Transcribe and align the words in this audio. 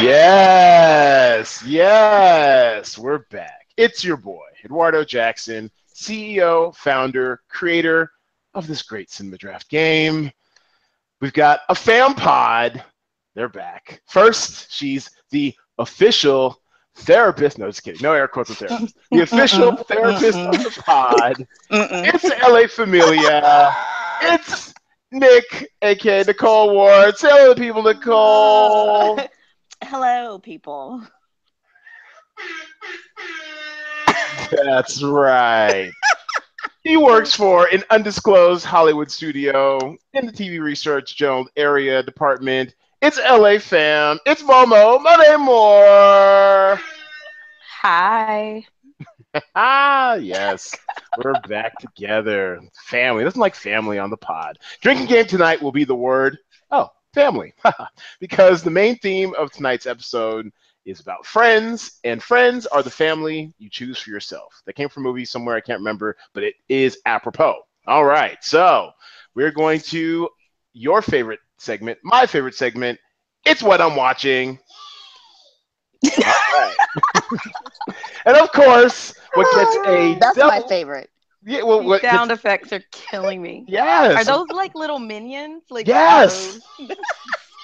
Yes, 0.00 1.60
yes, 1.66 2.96
we're 2.96 3.18
back. 3.30 3.66
It's 3.76 4.04
your 4.04 4.16
boy, 4.16 4.44
Eduardo 4.64 5.02
Jackson, 5.02 5.72
CEO, 5.92 6.72
founder, 6.76 7.40
creator 7.48 8.12
of 8.54 8.68
this 8.68 8.82
great 8.82 9.10
cinema 9.10 9.38
draft 9.38 9.68
game. 9.68 10.30
We've 11.20 11.32
got 11.32 11.60
a 11.68 11.74
fam 11.74 12.14
pod. 12.14 12.84
They're 13.34 13.48
back. 13.48 14.00
First, 14.06 14.72
she's 14.72 15.10
the 15.30 15.52
official 15.78 16.62
therapist. 16.98 17.58
No, 17.58 17.66
just 17.66 17.82
kidding. 17.82 18.00
No 18.00 18.12
air 18.12 18.28
quotes 18.28 18.50
with 18.50 18.58
therapist. 18.58 18.96
The 19.10 19.22
official 19.22 19.76
therapist 19.78 20.38
of 20.38 20.52
the 20.52 20.82
pod. 20.86 21.44
It's 21.70 22.24
LA 22.24 22.68
Familia. 22.68 23.74
It's 24.22 24.72
Nick, 25.10 25.72
aka 25.82 26.22
Nicole 26.22 26.72
Ward. 26.72 27.16
Say 27.16 27.28
hello 27.30 27.54
to 27.54 27.60
people, 27.60 27.82
Nicole. 27.82 29.18
Hello, 29.82 30.38
people. 30.38 31.02
That's 34.50 35.02
right. 35.02 35.90
he 36.82 36.96
works 36.96 37.34
for 37.34 37.66
an 37.66 37.84
undisclosed 37.90 38.64
Hollywood 38.64 39.10
studio 39.10 39.96
in 40.14 40.26
the 40.26 40.32
TV 40.32 40.60
Research 40.60 41.16
Jones 41.16 41.48
area 41.56 42.02
department. 42.02 42.74
It's 43.00 43.18
LA 43.18 43.58
fam. 43.58 44.18
It's 44.26 44.42
Momo. 44.42 45.00
Monet 45.00 45.36
Moore. 45.36 46.80
Hi. 47.80 48.64
ah, 49.54 50.14
yes. 50.14 50.74
We're 51.22 51.40
back 51.48 51.78
together. 51.78 52.60
Family. 52.86 53.22
Nothing 53.22 53.40
like 53.40 53.54
family 53.54 53.98
on 53.98 54.10
the 54.10 54.16
pod. 54.16 54.58
Drinking 54.80 55.06
game 55.06 55.26
tonight 55.26 55.62
will 55.62 55.72
be 55.72 55.84
the 55.84 55.94
word. 55.94 56.38
Family. 57.14 57.54
because 58.20 58.62
the 58.62 58.70
main 58.70 58.96
theme 58.98 59.34
of 59.34 59.50
tonight's 59.50 59.86
episode 59.86 60.50
is 60.84 61.00
about 61.00 61.26
friends, 61.26 61.98
and 62.04 62.22
friends 62.22 62.66
are 62.66 62.82
the 62.82 62.90
family 62.90 63.52
you 63.58 63.68
choose 63.68 63.98
for 63.98 64.10
yourself. 64.10 64.62
That 64.66 64.74
came 64.74 64.88
from 64.88 65.04
a 65.04 65.08
movie 65.08 65.24
somewhere, 65.24 65.56
I 65.56 65.60
can't 65.60 65.80
remember, 65.80 66.16
but 66.32 66.42
it 66.44 66.54
is 66.68 66.98
apropos. 67.06 67.56
All 67.86 68.04
right, 68.04 68.38
so 68.42 68.90
we're 69.34 69.50
going 69.50 69.80
to 69.80 70.28
your 70.72 71.02
favorite 71.02 71.40
segment, 71.58 71.98
my 72.02 72.26
favorite 72.26 72.54
segment. 72.54 72.98
It's 73.44 73.62
what 73.62 73.80
I'm 73.80 73.96
watching. 73.96 74.58
All 76.04 76.22
right. 76.52 76.76
and 78.26 78.36
of 78.36 78.50
course, 78.52 79.14
what 79.34 79.46
gets 79.54 79.76
a 79.88 80.18
That's 80.18 80.36
double- 80.36 80.48
my 80.48 80.66
favorite. 80.68 81.10
Yeah, 81.48 81.62
well, 81.62 81.82
what 81.82 82.02
sound 82.02 82.30
effects 82.30 82.72
are 82.72 82.82
killing 82.92 83.40
me. 83.42 83.64
yes, 83.68 84.14
Are 84.16 84.24
those 84.24 84.48
like 84.50 84.74
little 84.74 84.98
minions? 84.98 85.62
Like 85.70 85.86
Yes. 85.88 86.60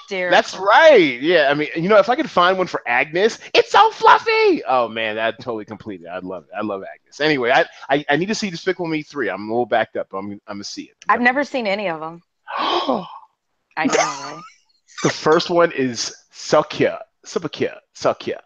That's 0.09 0.55
right. 0.55 1.19
Yeah, 1.19 1.47
I 1.49 1.55
mean, 1.55 1.69
you 1.75 1.89
know, 1.89 1.97
if 1.97 2.09
I 2.09 2.15
could 2.15 2.29
find 2.29 2.59
one 2.59 2.67
for 2.67 2.83
Agnes, 2.85 3.39
it's 3.55 3.71
so 3.71 3.89
fluffy. 3.89 4.63
Oh 4.65 4.87
man, 4.87 5.15
that'd 5.15 5.39
totally 5.39 5.65
complete 5.65 6.01
it. 6.01 6.07
I'd 6.07 6.23
love 6.23 6.43
it. 6.43 6.49
I 6.55 6.61
love 6.61 6.83
Agnes. 6.83 7.19
Anyway, 7.19 7.49
I, 7.49 7.65
I 7.89 8.05
I 8.07 8.15
need 8.15 8.27
to 8.27 8.35
see 8.35 8.51
Despicable 8.51 8.85
Me 8.87 9.01
three. 9.01 9.29
I'm 9.29 9.49
a 9.49 9.51
little 9.51 9.65
backed 9.65 9.97
up. 9.97 10.09
But 10.11 10.17
I'm 10.19 10.31
I'm 10.47 10.57
gonna 10.57 10.63
see 10.63 10.83
it. 10.83 10.95
I've 11.09 11.21
never 11.21 11.43
seen 11.43 11.65
any 11.65 11.89
of 11.89 11.99
them. 12.01 12.21
I 12.57 13.85
know, 13.87 13.93
right? 13.95 14.41
the 15.03 15.09
first 15.09 15.49
one 15.49 15.71
is 15.71 16.15
so 16.31 16.61
cute, 16.61 16.91
super 17.25 17.49
cute, 17.49 17.71
so 17.93 18.13
cute, 18.13 18.37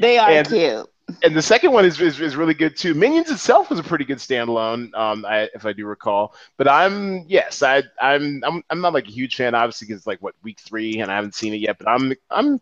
They 0.00 0.18
are 0.18 0.30
And- 0.30 0.46
cute. 0.48 0.86
And 1.22 1.36
the 1.36 1.42
second 1.42 1.72
one 1.72 1.84
is, 1.84 2.00
is 2.00 2.20
is 2.20 2.36
really 2.36 2.54
good 2.54 2.76
too. 2.76 2.94
Minions 2.94 3.30
itself 3.30 3.70
was 3.70 3.78
a 3.78 3.82
pretty 3.82 4.04
good 4.04 4.18
standalone, 4.18 4.94
um, 4.94 5.24
I, 5.24 5.48
if 5.54 5.66
I 5.66 5.72
do 5.72 5.86
recall. 5.86 6.34
But 6.56 6.68
I'm 6.68 7.24
yes, 7.28 7.62
I 7.62 7.82
I'm 8.00 8.42
I'm 8.44 8.62
I'm 8.70 8.80
not 8.80 8.94
like 8.94 9.06
a 9.06 9.12
huge 9.12 9.36
fan, 9.36 9.54
obviously, 9.54 9.86
because 9.86 10.00
it's 10.00 10.06
like 10.06 10.20
what 10.20 10.34
week 10.42 10.60
three, 10.60 11.00
and 11.00 11.10
I 11.10 11.16
haven't 11.16 11.34
seen 11.34 11.54
it 11.54 11.58
yet. 11.58 11.78
But 11.78 11.88
I'm 11.88 12.12
I'm 12.30 12.60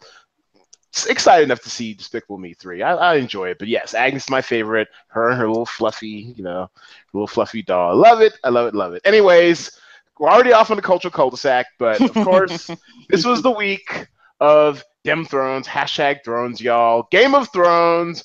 excited 1.09 1.45
enough 1.45 1.61
to 1.63 1.71
see 1.71 1.95
Despicable 1.95 2.39
Me 2.39 2.55
three. 2.55 2.83
I, 2.83 2.95
I 2.95 3.15
enjoy 3.17 3.51
it. 3.51 3.59
But 3.59 3.69
yes, 3.69 3.95
Agnes 3.95 4.25
is 4.25 4.31
my 4.31 4.41
favorite. 4.41 4.89
Her 5.08 5.31
and 5.31 5.39
her 5.39 5.48
little 5.48 5.67
fluffy, 5.67 6.35
you 6.37 6.42
know, 6.42 6.70
little 7.13 7.27
fluffy 7.27 7.63
doll. 7.63 7.91
I 7.91 7.95
love 7.95 8.20
it. 8.20 8.35
I 8.45 8.48
love 8.48 8.69
it. 8.69 8.75
Love 8.75 8.95
it. 8.95 9.03
Anyways, 9.05 9.79
we're 10.19 10.31
already 10.31 10.53
off 10.53 10.70
on 10.70 10.77
the 10.77 10.83
cultural 10.83 11.13
cul-de-sac, 11.13 11.67
but 11.79 12.01
of 12.01 12.13
course, 12.25 12.70
this 13.08 13.25
was 13.25 13.42
the 13.42 13.51
week 13.51 14.08
of 14.41 14.85
Dem 15.05 15.25
Thrones. 15.25 15.67
Hashtag 15.67 16.25
Thrones, 16.25 16.61
y'all. 16.61 17.07
Game 17.11 17.35
of 17.35 17.53
Thrones. 17.53 18.25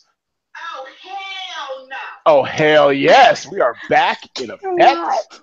Oh 2.25 2.43
hell 2.43 2.91
yes, 2.93 3.45
we 3.49 3.59
are 3.61 3.75
back 3.89 4.19
in 4.39 4.49
effect. 4.51 5.41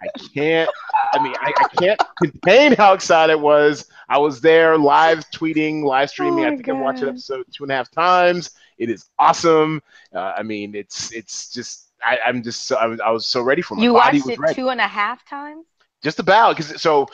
I 0.00 0.06
can't. 0.32 0.70
I 1.12 1.22
mean, 1.22 1.34
I, 1.40 1.52
I 1.58 1.68
can't 1.76 2.00
contain 2.18 2.72
how 2.74 2.92
excited 2.94 3.32
I 3.32 3.36
was. 3.36 3.86
I 4.08 4.18
was 4.18 4.40
there 4.40 4.78
live 4.78 5.28
tweeting, 5.30 5.82
live 5.82 6.10
streaming. 6.10 6.44
Oh 6.44 6.48
I 6.48 6.50
think 6.56 6.68
I 6.68 6.72
watched 6.72 7.00
God. 7.00 7.08
episode 7.10 7.44
two 7.52 7.64
and 7.64 7.72
a 7.72 7.76
half 7.76 7.90
times. 7.90 8.50
It 8.78 8.90
is 8.90 9.08
awesome. 9.18 9.82
Uh, 10.14 10.32
I 10.36 10.42
mean, 10.42 10.74
it's 10.74 11.12
it's 11.12 11.50
just. 11.52 11.88
I, 12.04 12.18
I'm 12.26 12.42
just 12.42 12.66
so 12.66 12.76
I 12.76 12.86
was, 12.86 13.00
I 13.00 13.10
was 13.10 13.26
so 13.26 13.42
ready 13.42 13.62
for 13.62 13.74
it. 13.74 13.78
my 13.78 13.82
You 13.84 13.94
watched 13.94 14.26
it 14.28 14.38
ready. 14.38 14.54
two 14.54 14.70
and 14.70 14.80
a 14.80 14.88
half 14.88 15.24
times? 15.28 15.66
Just 16.02 16.18
about 16.18 16.56
because 16.56 16.80
so 16.80 17.06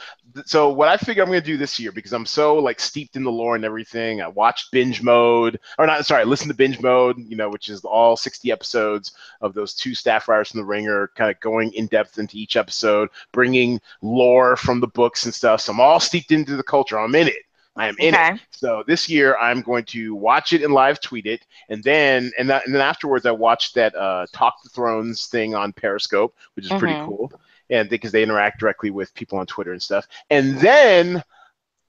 so 0.45 0.71
what 0.71 0.89
I 0.89 0.97
figure 0.97 1.23
I'm 1.23 1.29
gonna 1.29 1.41
do 1.41 1.57
this 1.57 1.79
year 1.79 1.93
because 1.93 2.13
I'm 2.13 2.27
so 2.27 2.57
like 2.57 2.81
steeped 2.81 3.17
in 3.17 3.25
the 3.25 3.31
lore 3.31 3.55
and 3.57 3.65
everything. 3.65 4.23
I 4.23 4.29
watched 4.29 4.71
binge 4.73 5.03
mode 5.03 5.59
or 5.79 5.87
not 5.87 6.07
sorry, 6.07 6.25
listen 6.25 6.49
to 6.49 6.55
binge 6.55 6.81
mode, 6.81 7.19
you 7.19 7.37
know, 7.37 7.51
which 7.51 7.69
is 7.69 7.85
all 7.85 8.17
60 8.17 8.51
episodes 8.53 9.13
of 9.41 9.55
those 9.55 9.75
two 9.75 9.95
staff 9.95 10.29
writers 10.29 10.51
from 10.51 10.61
the 10.61 10.67
Ringer, 10.67 11.11
kind 11.17 11.31
of 11.31 11.39
going 11.41 11.73
in 11.75 11.87
depth 11.87 12.19
into 12.19 12.37
each 12.39 12.57
episode, 12.57 13.09
bringing 13.33 13.81
lore 14.03 14.57
from 14.57 14.81
the 14.81 14.89
books 14.89 15.25
and 15.25 15.35
stuff. 15.35 15.61
So 15.61 15.73
I'm 15.73 15.81
all 15.81 16.01
steeped 16.01 16.33
into 16.33 16.57
the 16.57 16.63
culture. 16.63 16.99
I'm 16.99 17.15
in 17.15 17.29
it. 17.29 17.43
I 17.77 17.89
am 17.89 17.97
in 17.99 18.15
it. 18.15 18.31
So 18.51 18.83
this 18.87 19.09
year 19.09 19.37
I'm 19.39 19.63
going 19.63 19.85
to 19.87 20.15
watch 20.15 20.53
it 20.53 20.63
and 20.63 20.73
live 20.75 21.01
tweet 21.01 21.27
it, 21.27 21.45
and 21.69 21.83
then 21.85 22.33
and, 22.39 22.49
that, 22.51 22.67
and 22.67 22.75
then 22.75 22.83
afterwards 22.83 23.25
I 23.27 23.31
watched 23.33 23.75
that 23.75 23.95
uh, 23.95 24.27
Talk 24.33 24.55
the 24.63 24.71
Thrones 24.71 25.27
thing 25.27 25.55
on 25.55 25.73
Periscope, 25.73 26.35
which 26.55 26.67
is 26.67 26.73
pretty 26.73 26.97
Mhm. 26.97 27.01
cool, 27.01 27.33
and 27.71 27.89
because 27.89 28.13
they 28.13 28.23
interact 28.23 28.61
directly 28.61 28.91
with 28.91 29.15
people 29.15 29.39
on 29.39 29.47
Twitter 29.47 29.73
and 29.73 29.83
stuff. 29.83 30.07
And 30.31 30.59
then 30.59 31.23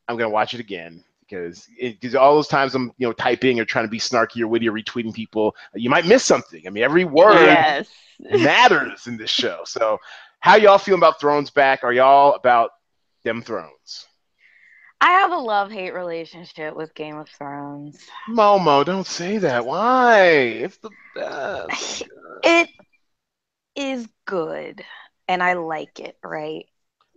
I'm 0.08 0.18
gonna 0.18 0.30
watch 0.30 0.54
it 0.54 0.60
again 0.60 1.04
because 1.22 1.68
because 1.80 2.16
all 2.16 2.36
those 2.36 2.48
times 2.48 2.76
I'm 2.76 2.92
you 2.98 3.08
know 3.08 3.14
typing 3.14 3.60
or 3.60 3.66
trying 3.66 3.86
to 3.86 3.90
be 3.90 4.00
snarky 4.00 4.42
or 4.42 4.48
witty 4.48 4.68
or 4.68 4.74
retweeting 4.74 5.14
people, 5.14 5.56
you 5.74 5.90
might 5.90 6.06
miss 6.06 6.24
something. 6.24 6.66
I 6.66 6.70
mean, 6.70 6.84
every 6.84 7.06
word 7.06 7.36
Yes. 7.46 7.90
matters 8.20 9.08
in 9.08 9.18
this 9.18 9.30
show. 9.30 9.62
So 9.66 10.00
how 10.40 10.56
y'all 10.56 10.78
feeling 10.78 11.00
about 11.00 11.20
Thrones 11.20 11.50
back? 11.50 11.84
Are 11.84 11.94
y'all 11.94 12.34
about 12.34 12.72
them 13.24 13.42
Thrones? 13.42 14.08
I 15.02 15.12
have 15.12 15.32
a 15.32 15.38
love 15.38 15.72
hate 15.72 15.94
relationship 15.94 16.76
with 16.76 16.94
Game 16.94 17.18
of 17.18 17.30
Thrones. 17.30 18.06
Momo, 18.30 18.84
don't 18.84 19.08
say 19.08 19.38
that. 19.38 19.66
Why? 19.66 20.26
It's 20.28 20.78
the 20.78 20.92
best. 21.16 22.04
It 22.44 22.70
is 23.76 24.08
good 24.26 24.84
and 25.30 25.44
I 25.44 25.56
like 25.56 26.02
it, 26.02 26.18
right? 26.26 26.68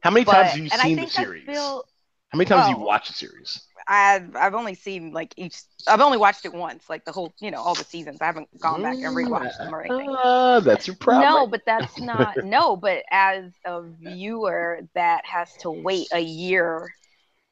How 0.03 0.11
many 0.11 0.25
But, 0.25 0.27
times 0.27 0.53
have 0.53 0.61
you 0.61 0.69
seen 0.69 1.00
the 1.00 1.06
series? 1.09 1.47
feel 1.47 1.84
How 2.31 2.39
many 2.39 2.47
times 2.47 2.67
have 2.67 2.71
you 2.71 2.78
watched 2.78 3.09
the 3.09 3.15
series? 3.15 3.62
I've 3.89 4.37
I've 4.37 4.55
only 4.55 4.75
seen 4.75 5.12
like 5.12 5.34
each 5.37 5.56
I've 5.87 6.00
only 6.00 6.19
watched 6.19 6.45
it 6.45 6.55
once, 6.55 6.89
like 6.89 7.05
the 7.05 7.12
whole 7.12 7.34
you 7.41 7.51
know, 7.51 7.61
all 7.62 7.77
the 7.77 7.84
seasons. 7.84 8.21
I 8.21 8.27
haven't 8.27 8.59
gone 8.61 8.83
back 8.83 8.99
and 9.03 9.17
rewatched 9.17 9.59
them 9.59 9.75
or 9.75 9.83
anything. 9.83 10.19
Ah, 10.25 10.61
that's 10.61 10.87
your 10.87 10.97
problem. 10.97 11.45
No, 11.45 11.47
but 11.47 11.62
that's 11.67 12.01
not 12.01 12.43
no, 12.43 12.77
but 12.77 13.05
as 13.11 13.53
a 13.67 13.83
viewer 13.83 14.81
that 14.95 15.27
has 15.27 15.56
to 15.59 15.71
wait 15.71 16.09
a 16.12 16.21
year 16.21 16.95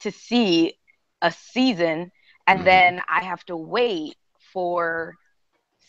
to 0.00 0.12
see 0.12 0.75
a 1.22 1.32
season 1.32 2.12
and 2.47 2.66
Mhm. 2.66 2.66
then 2.66 3.03
I 3.09 3.25
have 3.25 3.44
to 3.47 3.56
wait 3.56 4.16
for 4.53 5.19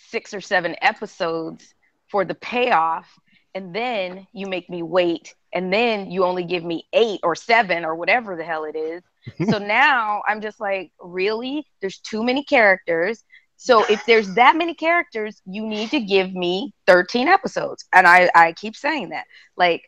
six 0.10 0.34
or 0.34 0.42
seven 0.42 0.76
episodes 0.82 1.74
for 2.10 2.26
the 2.26 2.36
payoff 2.36 3.08
and 3.54 3.76
then 3.76 4.28
you 4.34 4.48
make 4.48 4.70
me 4.70 4.82
wait 4.84 5.34
and 5.54 5.72
then 5.74 6.10
you 6.10 6.24
only 6.24 6.44
give 6.44 6.64
me 6.64 6.88
8 6.94 7.20
or 7.24 7.36
7 7.36 7.84
or 7.86 7.96
whatever 7.96 8.36
the 8.36 8.44
hell 8.44 8.64
it 8.64 8.76
is. 8.76 9.02
so 9.50 9.58
now 9.58 10.22
I'm 10.28 10.42
just 10.42 10.60
like, 10.60 10.92
really? 11.00 11.68
There's 11.82 12.00
too 12.00 12.24
many 12.24 12.44
characters. 12.44 13.24
So 13.58 13.84
if 13.90 14.04
there's 14.06 14.34
that 14.36 14.56
many 14.56 14.74
characters, 14.74 15.42
you 15.46 15.66
need 15.68 15.92
to 15.92 16.00
give 16.00 16.34
me 16.34 16.74
13 16.88 17.28
episodes. 17.28 17.86
And 17.94 18.08
I, 18.08 18.30
I 18.34 18.54
keep 18.54 18.76
saying 18.76 19.10
that. 19.10 19.26
Like, 19.56 19.84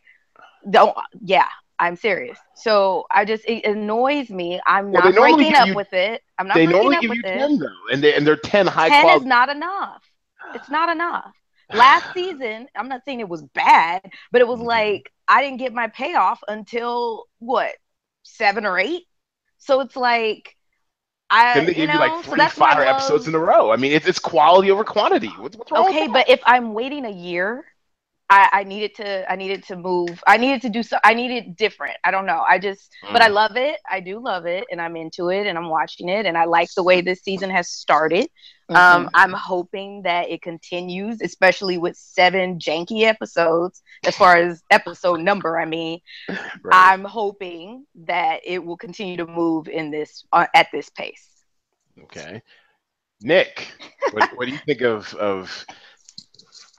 don't, 0.70 0.96
yeah, 1.20 1.48
I'm 1.78 1.96
serious. 1.96 2.38
So 2.54 3.04
I 3.10 3.24
just, 3.24 3.44
it 3.48 3.64
annoys 3.64 4.30
me. 4.30 4.60
I'm 4.66 4.92
Well, 4.92 5.02
not 5.02 5.14
breaking 5.14 5.54
up 5.54 5.68
you- 5.68 5.74
with 5.74 5.92
it. 5.92 6.22
I'm 6.38 6.46
not 6.46 6.56
they 6.56 6.66
breaking 6.66 6.82
normally 6.82 6.96
up 6.96 7.02
give 7.02 7.08
with 7.10 7.18
you 7.18 7.24
it. 7.24 7.38
ten 7.38 7.58
though, 7.58 7.92
and 7.92 8.02
they 8.02 8.14
and 8.14 8.26
they're 8.26 8.36
ten 8.36 8.66
high 8.66 8.88
10 8.88 9.02
quality. 9.02 9.22
is 9.22 9.26
not 9.26 9.48
enough. 9.48 10.02
It's 10.54 10.68
not 10.68 10.88
enough. 10.88 11.32
Last 11.72 12.12
season, 12.14 12.68
I'm 12.76 12.88
not 12.88 13.04
saying 13.04 13.20
it 13.20 13.28
was 13.28 13.42
bad, 13.42 14.02
but 14.32 14.40
it 14.40 14.48
was 14.48 14.60
Mhm. 14.60 14.60
like 14.60 15.12
I 15.28 15.42
didn't 15.42 15.58
get 15.58 15.72
my 15.72 15.88
payoff 15.88 16.40
until 16.48 17.26
what, 17.38 17.74
seven 18.22 18.66
or 18.66 18.78
eight? 18.78 19.04
So 19.58 19.80
it's 19.80 19.96
like, 19.96 20.56
I, 21.30 21.54
then 21.54 21.66
they 21.66 21.74
you 21.74 21.86
give 21.86 21.86
know, 21.86 21.94
you 21.94 21.98
like 21.98 22.16
three 22.16 22.46
my 22.46 22.48
fire 22.48 22.84
episodes 22.84 23.26
in 23.28 23.34
a 23.34 23.38
row. 23.38 23.70
I 23.70 23.76
mean, 23.76 23.92
it's, 23.92 24.06
it's 24.06 24.18
quality 24.18 24.70
over 24.70 24.84
quantity. 24.84 25.36
What's, 25.38 25.56
what's 25.56 25.72
wrong 25.72 25.86
Okay, 25.86 26.06
but 26.08 26.28
if 26.28 26.40
I'm 26.44 26.72
waiting 26.74 27.04
a 27.04 27.10
year, 27.10 27.64
I, 28.34 28.48
I 28.60 28.64
needed 28.64 28.96
to 28.96 29.30
I 29.30 29.36
needed 29.36 29.62
to 29.64 29.76
move. 29.76 30.22
I 30.26 30.38
needed 30.38 30.62
to 30.62 30.68
do 30.68 30.82
so 30.82 30.98
I 31.04 31.14
needed 31.14 31.54
different. 31.54 31.96
I 32.02 32.10
don't 32.10 32.26
know. 32.26 32.40
I 32.40 32.58
just 32.58 32.90
mm. 33.04 33.12
but 33.12 33.22
I 33.22 33.28
mm. 33.28 33.34
love 33.34 33.56
it. 33.56 33.78
I 33.88 34.00
do 34.00 34.18
love 34.18 34.44
it 34.44 34.64
and 34.72 34.80
I'm 34.80 34.96
into 34.96 35.30
it 35.30 35.46
and 35.46 35.56
I'm 35.56 35.68
watching 35.68 36.08
it 36.08 36.26
and 36.26 36.36
I 36.36 36.44
like 36.44 36.68
the 36.74 36.82
way 36.82 37.00
this 37.00 37.20
season 37.20 37.48
has 37.50 37.70
started. 37.70 38.28
Um, 38.70 38.76
mm-hmm. 38.76 39.04
Um, 39.04 39.10
I'm 39.14 39.32
hoping 39.32 40.02
that 40.02 40.30
it 40.30 40.42
continues, 40.42 41.20
especially 41.22 41.78
with 41.78 41.96
seven 41.96 42.58
janky 42.58 43.02
episodes, 43.02 43.82
as 44.04 44.16
far 44.16 44.36
as 44.36 44.64
episode 44.70 45.20
number. 45.20 45.56
I 45.56 45.64
mean, 45.64 46.00
right. 46.28 46.38
I'm 46.72 47.04
hoping 47.04 47.86
that 48.06 48.40
it 48.44 48.64
will 48.64 48.78
continue 48.78 49.16
to 49.18 49.26
move 49.26 49.68
in 49.68 49.92
this 49.92 50.24
uh, 50.32 50.46
at 50.56 50.68
this 50.72 50.90
pace. 50.90 51.28
Okay, 52.02 52.42
Nick, 53.22 53.68
what, 54.10 54.30
what 54.34 54.46
do 54.46 54.52
you 54.52 54.60
think 54.66 54.80
of 54.80 55.14
of 55.14 55.64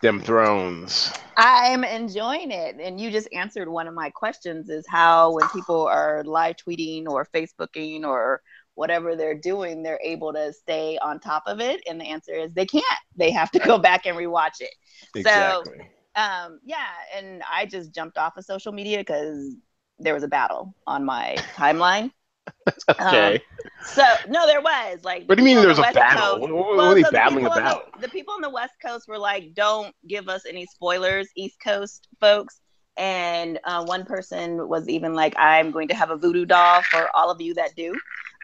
them 0.06 0.22
thrones. 0.22 1.12
I'm 1.38 1.84
enjoying 1.84 2.52
it. 2.52 2.78
And 2.80 3.00
you 3.00 3.12
just 3.12 3.28
answered 3.34 3.68
one 3.68 3.88
of 3.88 3.94
my 3.94 4.10
questions 4.10 4.70
is 4.70 4.86
how 4.88 5.34
when 5.34 5.48
people 5.50 5.86
are 5.88 6.24
live 6.24 6.56
tweeting 6.56 7.08
or 7.08 7.28
Facebooking 7.34 8.04
or 8.04 8.42
whatever 8.76 9.16
they're 9.16 9.38
doing, 9.38 9.84
they're 9.84 10.00
able 10.04 10.34
to 10.34 10.54
stay 10.54 10.98
on 11.02 11.20
top 11.20 11.44
of 11.48 11.60
it. 11.60 11.82
And 11.88 12.00
the 12.00 12.06
answer 12.06 12.34
is 12.34 12.54
they 12.54 12.66
can't. 12.66 12.86
They 13.16 13.32
have 13.32 13.52
to 13.52 13.60
go 13.60 13.78
back 13.90 14.06
and 14.06 14.18
rewatch 14.18 14.62
it. 14.62 14.74
Exactly. 15.16 15.78
So 15.78 16.22
um 16.22 16.60
yeah, 16.64 16.88
and 17.16 17.44
I 17.52 17.66
just 17.66 17.94
jumped 17.94 18.18
off 18.18 18.38
of 18.38 18.46
social 18.46 18.72
media 18.72 19.00
because 19.00 19.56
there 20.00 20.14
was 20.14 20.24
a 20.24 20.28
battle 20.28 20.74
on 20.88 21.04
my 21.04 21.36
timeline. 21.56 22.12
okay. 22.90 23.36
Um, 23.36 23.40
so 23.86 24.04
no, 24.28 24.48
there 24.48 24.62
was 24.62 25.04
like. 25.04 25.28
What 25.28 25.38
do 25.38 25.44
you 25.44 25.46
mean 25.46 25.58
there 25.58 25.68
was 25.68 25.80
a 25.80 25.84
battle? 25.84 26.40
Coast, 26.40 26.42
what, 26.42 26.52
what 26.52 26.78
well, 26.78 26.90
were 26.90 26.96
they 26.96 27.04
so 27.04 27.12
battling 27.12 27.44
the 27.44 27.52
about? 27.52 27.94
The, 27.94 28.08
the, 28.08 28.10
people 28.10 28.34
on 28.34 28.42
the 28.42 28.50
West 28.50 28.74
Coast 28.84 29.08
were 29.08 29.20
like, 29.20 29.54
"Don't 29.54 29.94
give 30.08 30.30
us 30.30 30.46
any 30.48 30.66
spoilers, 30.66 31.28
East 31.36 31.58
Coast 31.64 32.08
folks." 32.20 32.62
And 32.98 33.60
uh, 33.66 33.84
one 33.86 34.06
person 34.06 34.68
was 34.68 34.88
even 34.88 35.14
like, 35.14 35.36
"I'm 35.38 35.72
going 35.72 35.88
to 35.90 35.96
have 35.96 36.10
a 36.10 36.18
voodoo 36.18 36.46
doll 36.46 36.82
for 36.84 37.10
all 37.16 37.30
of 37.30 37.42
you 37.42 37.54
that 37.56 37.76
do." 37.76 37.96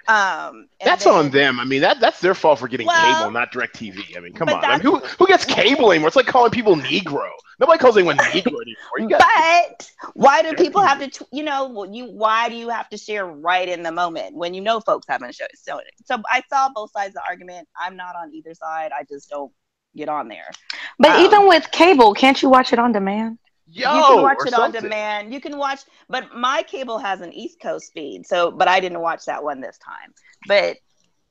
Um, 0.08 0.68
that's 0.84 1.04
then, 1.04 1.14
on 1.14 1.30
them. 1.30 1.60
I 1.60 1.66
mean, 1.66 1.82
that 1.82 2.00
that's 2.00 2.20
their 2.22 2.34
fault 2.34 2.60
for 2.60 2.68
getting 2.68 2.88
well, 2.88 3.20
cable, 3.20 3.32
not 3.32 3.52
DirecTV. 3.52 4.18
I 4.18 4.20
mean, 4.20 4.34
come 4.34 4.50
on. 4.50 4.64
I 4.64 4.72
mean, 4.74 4.82
who 4.82 4.98
who 4.98 5.28
gets 5.28 5.46
cable 5.46 5.92
anymore? 5.92 6.08
It's 6.08 6.16
like 6.16 6.26
calling 6.26 6.52
people 6.52 6.76
Negro. 6.76 7.30
Nobody 7.60 7.78
calls 7.78 7.96
anyone 7.96 8.18
Negro 8.18 8.58
anymore. 8.98 9.20
but 9.20 9.92
why 10.16 10.42
do 10.42 10.54
people 10.56 10.82
have 10.82 11.00
to? 11.08 11.28
You 11.32 11.44
know, 11.44 11.84
you 11.86 12.06
why 12.06 12.50
do 12.50 12.56
you 12.56 12.70
have 12.70 12.90
to 12.90 12.98
share 12.98 13.26
right 13.26 13.70
in 13.70 13.84
the 13.84 13.92
moment 13.92 14.36
when 14.36 14.54
you 14.54 14.62
know 14.62 14.80
folks 14.80 15.06
haven't 15.08 15.36
shown? 15.36 15.48
So, 15.56 15.80
so 16.04 16.22
I 16.30 16.42
saw 16.50 16.70
both 16.74 16.92
sides 16.92 17.10
of 17.10 17.14
the 17.16 17.24
argument. 17.30 17.68
I'm 17.80 17.96
not 17.96 18.16
on 18.16 18.34
either 18.34 18.56
side. 18.56 18.92
I 18.98 19.04
just 19.04 19.30
don't 19.30 19.52
get 19.96 20.10
on 20.10 20.28
there. 20.28 20.50
But 20.98 21.12
um, 21.12 21.26
even 21.26 21.48
with 21.48 21.70
cable, 21.72 22.14
can't 22.14 22.42
you 22.42 22.50
watch 22.50 22.74
it 22.74 22.80
on 22.80 22.92
demand? 22.92 23.38
Yo, 23.74 23.96
you 23.96 24.04
can 24.04 24.22
watch 24.22 24.38
it 24.46 24.50
something. 24.50 24.78
on 24.78 24.84
demand. 24.84 25.34
You 25.34 25.40
can 25.40 25.58
watch, 25.58 25.82
but 26.10 26.36
my 26.36 26.64
cable 26.64 26.98
has 26.98 27.22
an 27.22 27.32
East 27.32 27.62
Coast 27.62 27.94
feed, 27.94 28.26
so 28.26 28.52
but 28.52 28.68
I 28.68 28.80
didn't 28.80 29.00
watch 29.00 29.26
that 29.26 29.44
one 29.44 29.62
this 29.62 29.78
time. 29.78 30.14
But 30.48 30.78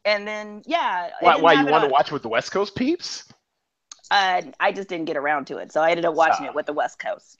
and 0.04 0.26
then 0.26 0.62
yeah, 0.66 1.10
why? 1.20 1.36
why 1.36 1.52
you 1.54 1.66
want 1.66 1.84
to 1.84 1.90
watch 1.90 2.10
with 2.10 2.22
the 2.22 2.28
West 2.28 2.50
Coast 2.52 2.74
peeps? 2.74 3.24
Uh, 4.10 4.42
I 4.58 4.72
just 4.72 4.88
didn't 4.88 5.04
get 5.04 5.16
around 5.16 5.46
to 5.48 5.58
it, 5.58 5.70
so 5.70 5.82
I 5.82 5.90
ended 5.90 6.04
up 6.04 6.14
watching 6.14 6.46
it 6.46 6.54
with 6.54 6.66
the 6.66 6.72
West 6.72 6.98
Coast. 6.98 7.38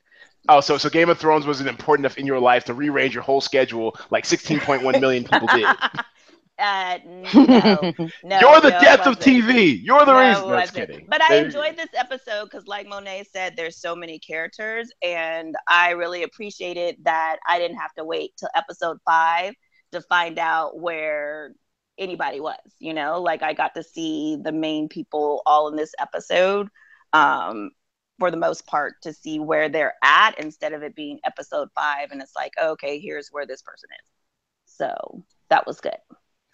Oh, 0.49 0.61
so 0.61 0.77
so 0.77 0.89
Game 0.89 1.09
of 1.09 1.19
Thrones 1.19 1.47
wasn't 1.47 1.69
important 1.69 2.05
enough 2.05 2.19
in 2.19 2.27
your 2.27 2.39
life 2.39 2.65
to 2.65 2.75
rearrange 2.75 3.15
your 3.15 3.23
whole 3.23 3.41
schedule 3.41 3.97
like 4.11 4.25
16.1 4.25 5.01
million 5.01 5.25
people 5.25 5.49
did. 5.49 5.67
Uh, 6.61 6.99
no, 7.07 7.23
no, 8.23 8.39
You're 8.39 8.61
the 8.61 8.71
no, 8.71 8.81
death 8.81 9.07
of 9.07 9.19
TV. 9.19 9.81
You're 9.83 10.05
the 10.05 10.13
no, 10.13 10.29
reason. 10.29 10.51
That's 10.51 10.71
kidding. 10.71 11.07
But 11.09 11.23
I 11.23 11.37
enjoyed 11.37 11.77
this 11.77 11.89
episode 11.97 12.45
because, 12.45 12.67
like 12.67 12.87
Monet 12.87 13.25
said, 13.33 13.57
there's 13.57 13.81
so 13.81 13.97
many 13.97 14.19
characters, 14.19 14.93
and 15.03 15.55
I 15.69 15.91
really 15.93 16.23
appreciated 16.23 16.97
that 17.05 17.39
I 17.49 17.59
didn't 17.59 17.79
have 17.79 17.95
to 17.95 18.05
wait 18.05 18.33
till 18.39 18.51
episode 18.55 18.99
five 19.07 19.55
to 19.93 20.03
find 20.03 20.39
out 20.39 20.79
where 20.79 21.55
anybody 21.97 22.41
was. 22.41 22.59
You 22.79 22.93
know, 22.93 23.23
like 23.23 23.43
I 23.43 23.55
got 23.55 23.75
to 23.77 23.83
see 23.83 24.37
the 24.43 24.53
main 24.53 24.89
people 24.89 25.43
all 25.47 25.69
in 25.69 25.77
this 25.77 25.95
episode. 25.99 26.69
Um, 27.15 27.71
for 28.19 28.31
the 28.31 28.37
most 28.37 28.67
part, 28.67 29.01
to 29.03 29.15
see 29.15 29.39
where 29.39 29.71
they're 29.71 29.95
at 30.05 30.39
instead 30.39 30.75
of 30.75 30.83
it 30.83 30.95
being 30.95 31.21
episode 31.25 31.69
five, 31.75 32.11
and 32.11 32.21
it's 32.21 32.37
like, 32.37 32.53
okay, 32.63 32.99
here's 32.99 33.31
where 33.31 33.47
this 33.47 33.63
person 33.63 33.89
is. 33.99 34.11
So 34.67 35.25
that 35.49 35.67
was 35.67 35.81
good. 35.81 35.97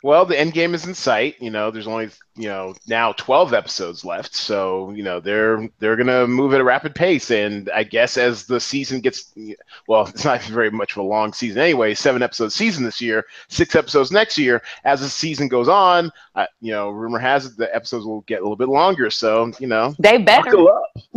Well, 0.06 0.24
the 0.24 0.38
end 0.38 0.52
game 0.52 0.72
is 0.72 0.86
in 0.86 0.94
sight. 0.94 1.34
You 1.40 1.50
know, 1.50 1.72
there's 1.72 1.88
only 1.88 2.10
you 2.36 2.48
know 2.48 2.76
now 2.86 3.10
12 3.14 3.52
episodes 3.52 4.04
left, 4.04 4.36
so 4.36 4.92
you 4.92 5.02
know 5.02 5.18
they're 5.18 5.68
they're 5.80 5.96
gonna 5.96 6.28
move 6.28 6.54
at 6.54 6.60
a 6.60 6.64
rapid 6.64 6.94
pace. 6.94 7.32
And 7.32 7.68
I 7.74 7.82
guess 7.82 8.16
as 8.16 8.46
the 8.46 8.60
season 8.60 9.00
gets, 9.00 9.34
well, 9.88 10.06
it's 10.06 10.24
not 10.24 10.42
very 10.44 10.70
much 10.70 10.92
of 10.92 10.98
a 10.98 11.02
long 11.02 11.32
season 11.32 11.60
anyway. 11.60 11.92
Seven 11.92 12.22
episode 12.22 12.52
season 12.52 12.84
this 12.84 13.00
year, 13.00 13.24
six 13.48 13.74
episodes 13.74 14.12
next 14.12 14.38
year. 14.38 14.62
As 14.84 15.00
the 15.00 15.08
season 15.08 15.48
goes 15.48 15.66
on, 15.66 16.12
uh, 16.36 16.46
you 16.60 16.70
know, 16.70 16.90
rumor 16.90 17.18
has 17.18 17.46
it 17.46 17.56
the 17.56 17.74
episodes 17.74 18.06
will 18.06 18.20
get 18.28 18.38
a 18.38 18.44
little 18.44 18.54
bit 18.54 18.68
longer. 18.68 19.10
So 19.10 19.50
you 19.58 19.66
know, 19.66 19.92
they 19.98 20.18
better. 20.18 20.52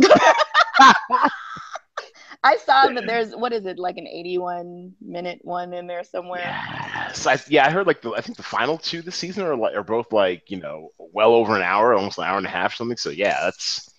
I 2.42 2.56
saw 2.56 2.88
that 2.88 3.06
there's 3.06 3.36
what 3.36 3.52
is 3.52 3.66
it 3.66 3.78
like 3.78 3.98
an 3.98 4.08
81 4.08 4.94
minute 5.00 5.38
one 5.42 5.74
in 5.74 5.86
there 5.86 6.02
somewhere. 6.02 6.89
I, 7.26 7.38
yeah, 7.48 7.66
I 7.66 7.70
heard 7.70 7.86
like 7.86 8.02
the 8.02 8.12
I 8.12 8.20
think 8.20 8.36
the 8.36 8.42
final 8.42 8.78
two 8.78 9.02
this 9.02 9.16
season 9.16 9.44
are 9.44 9.56
like 9.56 9.74
are 9.74 9.82
both 9.82 10.12
like 10.12 10.50
you 10.50 10.58
know 10.58 10.90
well 10.98 11.34
over 11.34 11.56
an 11.56 11.62
hour, 11.62 11.94
almost 11.94 12.18
an 12.18 12.24
hour 12.24 12.38
and 12.38 12.46
a 12.46 12.50
half, 12.50 12.74
something. 12.74 12.96
So 12.96 13.10
yeah, 13.10 13.38
that's 13.42 13.90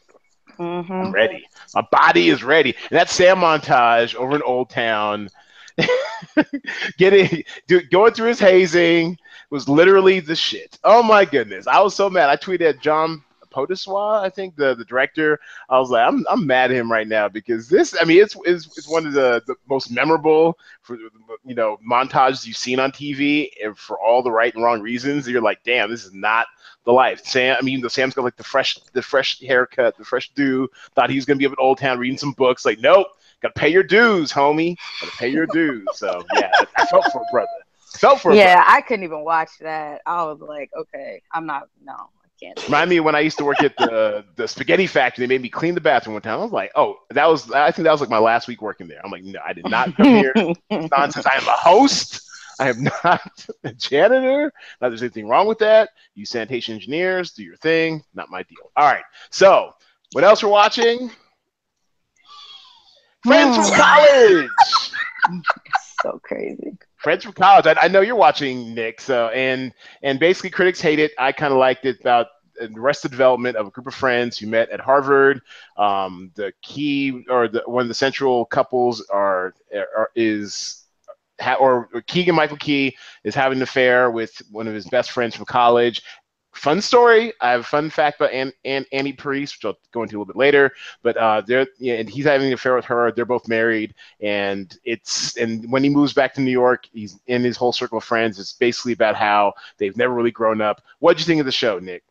mm-hmm. 0.58 0.92
I'm 0.92 1.12
ready. 1.12 1.46
My 1.74 1.86
body 1.92 2.30
is 2.30 2.44
ready. 2.44 2.76
And 2.90 2.98
that 2.98 3.10
Sam 3.10 3.40
montage 3.40 4.16
over 4.16 4.36
in 4.36 4.42
Old 4.44 4.70
Town, 4.70 5.30
getting 6.98 7.44
do, 7.68 7.82
going 7.82 8.14
through 8.14 8.30
his 8.30 8.40
hazing 8.40 9.18
was 9.50 9.68
literally 9.68 10.20
the 10.20 10.36
shit. 10.36 10.78
Oh 10.84 11.04
my 11.04 11.26
goodness, 11.26 11.68
I 11.68 11.82
was 11.82 11.96
so 11.96 12.10
mad. 12.10 12.30
I 12.30 12.38
tweeted 12.38 12.62
at 12.62 12.82
Jon 12.82 13.24
Podeswa, 13.52 14.22
I 14.22 14.30
think 14.30 14.56
the 14.56 14.74
the 14.74 14.86
director. 14.86 15.40
I 15.70 15.80
was 15.80 15.90
like, 15.90 16.08
I'm 16.08 16.26
I'm 16.30 16.48
mad 16.48 16.72
at 16.72 16.78
him 16.78 16.92
right 16.92 17.08
now 17.08 17.28
because 17.28 17.68
this. 17.68 17.96
I 18.00 18.06
mean, 18.06 18.22
it's 18.22 18.36
it's, 18.46 18.66
it's 18.78 18.90
one 18.90 19.06
of 19.06 19.14
the, 19.14 19.42
the 19.46 19.56
most 19.70 19.92
memorable 19.92 20.58
for 20.82 20.98
you 21.44 21.56
know 21.56 21.78
montages 21.88 22.46
you've 22.46 22.58
seen 22.58 22.80
on 22.80 22.92
TV, 22.92 23.50
and 23.64 23.78
for 23.78 24.00
all 24.00 24.24
the 24.24 24.32
right 24.32 24.54
and 24.54 24.64
wrong 24.64 24.82
reasons. 24.82 25.28
You're 25.28 25.42
like, 25.42 25.64
damn, 25.64 25.92
this 25.92 26.06
is 26.06 26.14
not 26.14 26.48
the 26.86 26.94
life. 26.94 27.24
Sam, 27.26 27.56
I 27.60 27.62
mean, 27.62 27.82
the 27.82 27.90
Sam's 27.90 28.14
got 28.14 28.24
like 28.24 28.38
the 28.38 28.44
fresh 28.44 28.80
the 28.94 29.02
fresh 29.02 29.40
haircut, 29.42 29.98
the 29.98 30.06
fresh 30.06 30.32
do. 30.34 30.68
Thought 30.96 31.10
he 31.10 31.16
was 31.16 31.26
gonna 31.26 31.38
be 31.38 31.46
up 31.46 31.52
at 31.52 31.60
Old 31.60 31.78
Town 31.78 32.00
reading 32.00 32.18
some 32.18 32.34
books. 32.34 32.66
Like, 32.66 32.80
nope, 32.80 33.08
gotta 33.42 33.54
pay 33.54 33.70
your 33.70 33.84
dues, 33.84 34.32
homie. 34.32 34.78
Gotta 35.02 35.18
pay 35.18 35.30
your 35.30 35.46
dues. 35.48 35.86
So 35.94 36.24
yeah, 36.36 36.52
I 36.78 36.86
felt 36.86 37.12
for 37.12 37.24
brother. 37.32 37.48
Felt 37.98 38.22
for 38.22 38.34
yeah, 38.34 38.64
I 38.66 38.82
couldn't 38.82 39.04
even 39.04 39.24
watch 39.24 39.50
that. 39.60 40.02
I 40.06 40.24
was 40.24 40.40
like, 40.40 40.72
okay, 40.76 41.22
I'm 41.32 41.46
not 41.46 41.68
no 41.84 42.10
can't. 42.42 42.64
Remind 42.66 42.90
me 42.90 43.00
when 43.00 43.16
I 43.16 43.20
used 43.20 43.38
to 43.38 43.46
work 43.46 43.62
at 43.62 43.76
the 43.78 44.26
the 44.36 44.48
spaghetti 44.48 44.88
factory. 44.88 45.26
They 45.26 45.34
made 45.34 45.42
me 45.42 45.50
clean 45.50 45.76
the 45.76 45.82
bathroom 45.82 46.14
one 46.14 46.22
time. 46.22 46.40
I 46.40 46.44
was 46.44 46.52
like, 46.52 46.72
oh, 46.76 46.98
that 47.12 47.28
was. 47.28 47.52
I 47.52 47.72
think 47.72 47.86
that 47.86 47.92
was 47.92 48.02
like 48.02 48.10
my 48.10 48.20
last 48.20 48.48
week 48.48 48.62
working 48.62 48.88
there. 48.88 49.02
I'm 49.04 49.12
like, 49.12 49.24
no, 49.24 49.40
I 49.46 49.54
did 49.54 49.70
not 49.70 49.96
come 49.96 50.08
here. 50.08 50.34
nonsense. 50.72 51.26
I 51.26 51.36
am 51.36 51.48
a 51.48 51.52
host. 51.52 52.22
I 52.60 52.70
am 52.70 52.84
not 53.04 53.46
a 53.64 53.74
janitor. 53.74 54.52
Not 54.80 54.90
there's 54.90 55.02
anything 55.02 55.28
wrong 55.28 55.48
with 55.48 55.60
that. 55.60 55.90
You 56.16 56.26
sanitation 56.26 56.76
engineers, 56.76 57.32
do 57.32 57.44
your 57.44 57.58
thing. 57.58 58.04
Not 58.14 58.30
my 58.30 58.44
deal. 58.44 58.72
All 58.76 58.86
right. 58.86 59.04
So, 59.30 59.74
what 60.12 60.24
else 60.24 60.44
we're 60.44 60.50
watching? 60.50 61.12
Friends 63.24 63.56
from 63.56 63.66
hmm. 63.66 63.82
college. 63.82 64.50
so 66.02 66.20
crazy. 66.24 66.78
Friends 67.02 67.24
from 67.24 67.34
college. 67.34 67.66
I, 67.66 67.76
I, 67.82 67.88
know 67.88 68.02
you're 68.02 68.16
watching 68.16 68.76
Nick. 68.76 69.02
So 69.02 69.30
and 69.30 69.74
and 70.04 70.20
basically 70.20 70.52
critics 70.52 70.80
hate 70.80 71.00
it. 71.00 71.12
I 71.18 71.32
kind 71.32 71.52
of 71.52 71.58
liked 71.58 71.86
it 71.86 72.00
about 72.00 72.28
Arrested 72.78 73.12
Development 73.12 73.58
of 73.58 73.68
a 73.68 73.72
group 73.72 73.88
of 73.88 73.96
friends 73.96 74.38
who 74.38 74.48
met 74.48 74.70
at 74.70 74.80
Harvard. 74.80 75.42
Um, 75.78 76.32
the 76.36 76.54
key 76.62 77.26
or 77.30 77.48
the 77.48 77.64
one 77.66 77.82
of 77.82 77.88
the 77.88 77.94
central 77.94 78.46
couples 78.46 79.06
are, 79.10 79.54
are 79.74 80.12
is 80.16 80.82
or 81.60 81.90
Keegan 82.08 82.36
Michael 82.36 82.58
Key 82.58 82.96
is 83.24 83.34
having 83.34 83.58
an 83.58 83.64
affair 83.64 84.12
with 84.12 84.42
one 84.52 84.68
of 84.68 84.74
his 84.74 84.88
best 84.88 85.12
friends 85.12 85.36
from 85.36 85.46
college, 85.46 86.04
fun 86.52 86.82
story. 86.82 87.34
I 87.42 87.52
have 87.52 87.62
a 87.62 87.64
fun 87.64 87.90
fact 87.90 88.20
about 88.20 88.32
Ann, 88.32 88.52
Ann, 88.66 88.86
Annie 88.92 89.14
Parisse, 89.14 89.56
which 89.56 89.66
I'll 89.66 89.80
go 89.92 90.04
into 90.04 90.16
a 90.16 90.20
little 90.20 90.34
bit 90.34 90.36
later. 90.36 90.72
But 91.02 91.18
uh, 91.18 91.42
they're 91.42 91.68
yeah, 91.80 91.96
and 91.96 92.10
he's 92.10 92.26
having 92.26 92.48
an 92.48 92.54
affair 92.54 92.76
with 92.76 92.86
her. 92.86 93.12
They're 93.12 93.26
both 93.26 93.48
married, 93.48 93.94
and 94.20 94.76
it's 94.84 95.38
and 95.38 95.70
when 95.72 95.84
he 95.84 95.90
moves 95.90 96.14
back 96.14 96.34
to 96.36 96.42
New 96.42 96.52
York, 96.52 96.88
he's 96.94 97.20
in 97.28 97.44
his 97.44 97.58
whole 97.58 97.74
circle 97.74 97.98
of 97.98 98.04
friends. 98.04 98.40
It's 98.40 98.54
basically 98.54 98.94
about 98.94 99.16
how 99.16 99.54
they've 99.78 99.98
never 99.98 100.14
really 100.14 100.32
grown 100.32 100.62
up. 100.62 100.82
What 101.00 101.18
did 101.18 101.22
you 101.22 101.28
think 101.28 101.40
of 101.40 101.46
the 101.46 101.52
show, 101.52 101.80
Nick? 101.80 102.04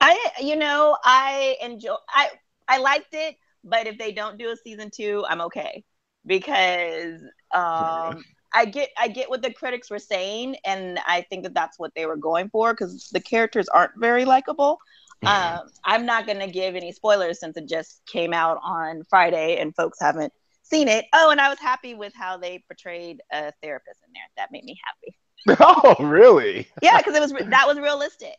I, 0.00 0.30
you 0.40 0.56
know, 0.56 0.96
I 1.04 1.56
enjoy. 1.62 1.94
I 2.08 2.30
I 2.68 2.78
liked 2.78 3.12
it, 3.14 3.36
but 3.64 3.86
if 3.86 3.98
they 3.98 4.12
don't 4.12 4.38
do 4.38 4.50
a 4.50 4.56
season 4.56 4.90
two, 4.90 5.24
I'm 5.28 5.40
okay 5.42 5.84
because 6.26 7.20
um, 7.54 8.22
I 8.52 8.64
get 8.64 8.90
I 8.98 9.08
get 9.08 9.28
what 9.28 9.42
the 9.42 9.52
critics 9.52 9.90
were 9.90 9.98
saying, 9.98 10.56
and 10.64 10.98
I 11.06 11.22
think 11.22 11.44
that 11.44 11.54
that's 11.54 11.78
what 11.78 11.94
they 11.94 12.06
were 12.06 12.16
going 12.16 12.48
for 12.48 12.72
because 12.72 13.08
the 13.12 13.20
characters 13.20 13.68
aren't 13.68 13.92
very 13.98 14.24
likable. 14.24 14.78
Um, 15.26 15.68
I'm 15.84 16.06
not 16.06 16.26
going 16.26 16.38
to 16.38 16.46
give 16.46 16.76
any 16.76 16.92
spoilers 16.92 17.40
since 17.40 17.56
it 17.56 17.68
just 17.68 18.02
came 18.06 18.32
out 18.32 18.60
on 18.62 19.02
Friday 19.10 19.58
and 19.58 19.74
folks 19.74 19.98
haven't 20.00 20.32
seen 20.62 20.86
it. 20.88 21.06
Oh, 21.12 21.30
and 21.30 21.40
I 21.40 21.48
was 21.48 21.58
happy 21.58 21.94
with 21.94 22.12
how 22.14 22.36
they 22.36 22.62
portrayed 22.68 23.20
a 23.32 23.52
therapist 23.62 24.00
in 24.06 24.12
there. 24.12 24.22
That 24.36 24.52
made 24.52 24.64
me 24.64 24.78
happy. 24.84 25.16
oh, 25.98 26.04
really? 26.04 26.68
Yeah, 26.82 26.98
because 26.98 27.14
it 27.14 27.20
was 27.20 27.32
that 27.32 27.66
was 27.66 27.78
realistic. 27.78 28.36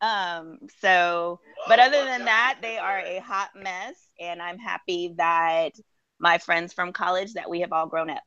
Um, 0.00 0.58
so, 0.80 1.40
but 1.68 1.78
other 1.78 2.04
than 2.04 2.26
that, 2.26 2.58
they 2.60 2.76
are 2.76 2.98
a 2.98 3.20
hot 3.20 3.50
mess, 3.56 3.94
and 4.20 4.42
I'm 4.42 4.58
happy 4.58 5.14
that 5.16 5.72
my 6.18 6.38
friends 6.38 6.72
from 6.72 6.92
college 6.92 7.32
that 7.34 7.48
we 7.48 7.60
have 7.60 7.72
all 7.72 7.86
grown 7.86 8.10
up. 8.10 8.22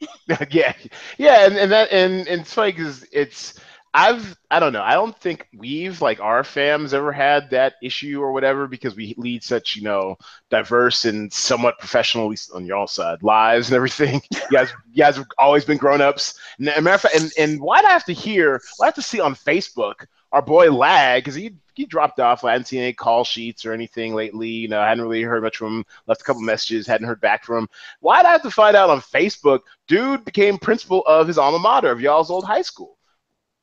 yeah, 0.50 0.74
yeah, 1.18 1.46
and, 1.46 1.56
and 1.56 1.72
that 1.72 1.92
and, 1.92 2.26
and 2.28 2.42
it's 2.42 2.52
funny 2.52 2.72
because 2.72 3.04
it's 3.12 3.58
I've 3.94 4.36
I 4.50 4.60
don't 4.60 4.72
know. 4.74 4.82
I 4.82 4.92
don't 4.92 5.16
think 5.18 5.48
we've 5.56 6.02
like 6.02 6.20
our 6.20 6.44
fam's 6.44 6.92
ever 6.92 7.12
had 7.12 7.50
that 7.50 7.74
issue 7.82 8.20
or 8.20 8.32
whatever 8.32 8.66
because 8.66 8.94
we 8.94 9.14
lead 9.16 9.42
such 9.42 9.74
you 9.76 9.82
know 9.82 10.16
diverse 10.50 11.04
and 11.06 11.32
somewhat 11.32 11.78
professional, 11.78 12.24
at 12.26 12.30
least 12.30 12.50
on 12.52 12.66
your 12.66 12.88
side, 12.88 13.22
lives 13.22 13.68
and 13.68 13.76
everything. 13.76 14.20
you 14.32 14.40
guys, 14.50 14.72
you 14.90 15.02
guys 15.02 15.16
have 15.16 15.26
always 15.38 15.64
been 15.64 15.78
grown 15.78 16.00
ups. 16.00 16.38
And, 16.58 16.66
matter 16.66 16.90
of 16.90 17.00
fact, 17.00 17.16
and 17.16 17.32
and 17.38 17.60
why 17.60 17.80
do 17.80 17.86
I 17.88 17.92
have 17.92 18.04
to 18.04 18.12
hear? 18.12 18.60
What 18.76 18.84
I 18.84 18.88
have 18.88 18.94
to 18.96 19.02
see 19.02 19.20
on 19.20 19.34
Facebook 19.34 20.06
our 20.32 20.42
boy 20.42 20.70
Lag 20.70 21.22
because 21.22 21.34
he 21.34 21.54
he 21.74 21.84
dropped 21.84 22.18
off. 22.20 22.42
I 22.42 22.52
hadn't 22.52 22.66
seen 22.66 22.80
any 22.80 22.92
call 22.92 23.22
sheets 23.24 23.66
or 23.66 23.72
anything 23.72 24.14
lately. 24.14 24.48
You 24.48 24.68
know, 24.68 24.80
I 24.80 24.88
hadn't 24.88 25.04
really 25.04 25.22
heard 25.22 25.42
much 25.42 25.58
from 25.58 25.78
him. 25.78 25.84
Left 26.06 26.22
a 26.22 26.24
couple 26.24 26.42
messages, 26.42 26.86
hadn't 26.86 27.06
heard 27.06 27.20
back 27.20 27.44
from 27.44 27.64
him. 27.64 27.68
Why'd 28.00 28.24
I 28.24 28.32
have 28.32 28.42
to 28.42 28.50
find 28.50 28.76
out 28.76 28.90
on 28.90 29.00
Facebook? 29.00 29.60
Dude 29.86 30.24
became 30.24 30.58
principal 30.58 31.02
of 31.06 31.28
his 31.28 31.38
alma 31.38 31.58
mater 31.58 31.90
of 31.90 32.00
y'all's 32.00 32.30
old 32.30 32.44
high 32.44 32.62
school. 32.62 32.96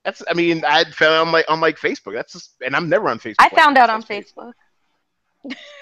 That's, 0.05 0.21
I 0.29 0.33
mean, 0.33 0.63
I 0.65 0.83
found 0.83 1.27
on 1.27 1.31
like 1.31 1.45
on 1.49 1.59
like 1.59 1.79
Facebook. 1.79 2.13
That's 2.13 2.33
just, 2.33 2.51
and 2.63 2.75
I'm 2.75 2.89
never 2.89 3.09
on 3.09 3.19
Facebook. 3.19 3.35
I 3.39 3.49
found 3.49 3.77
out 3.77 3.89
on 3.89 4.03
Facebook. 4.03 4.53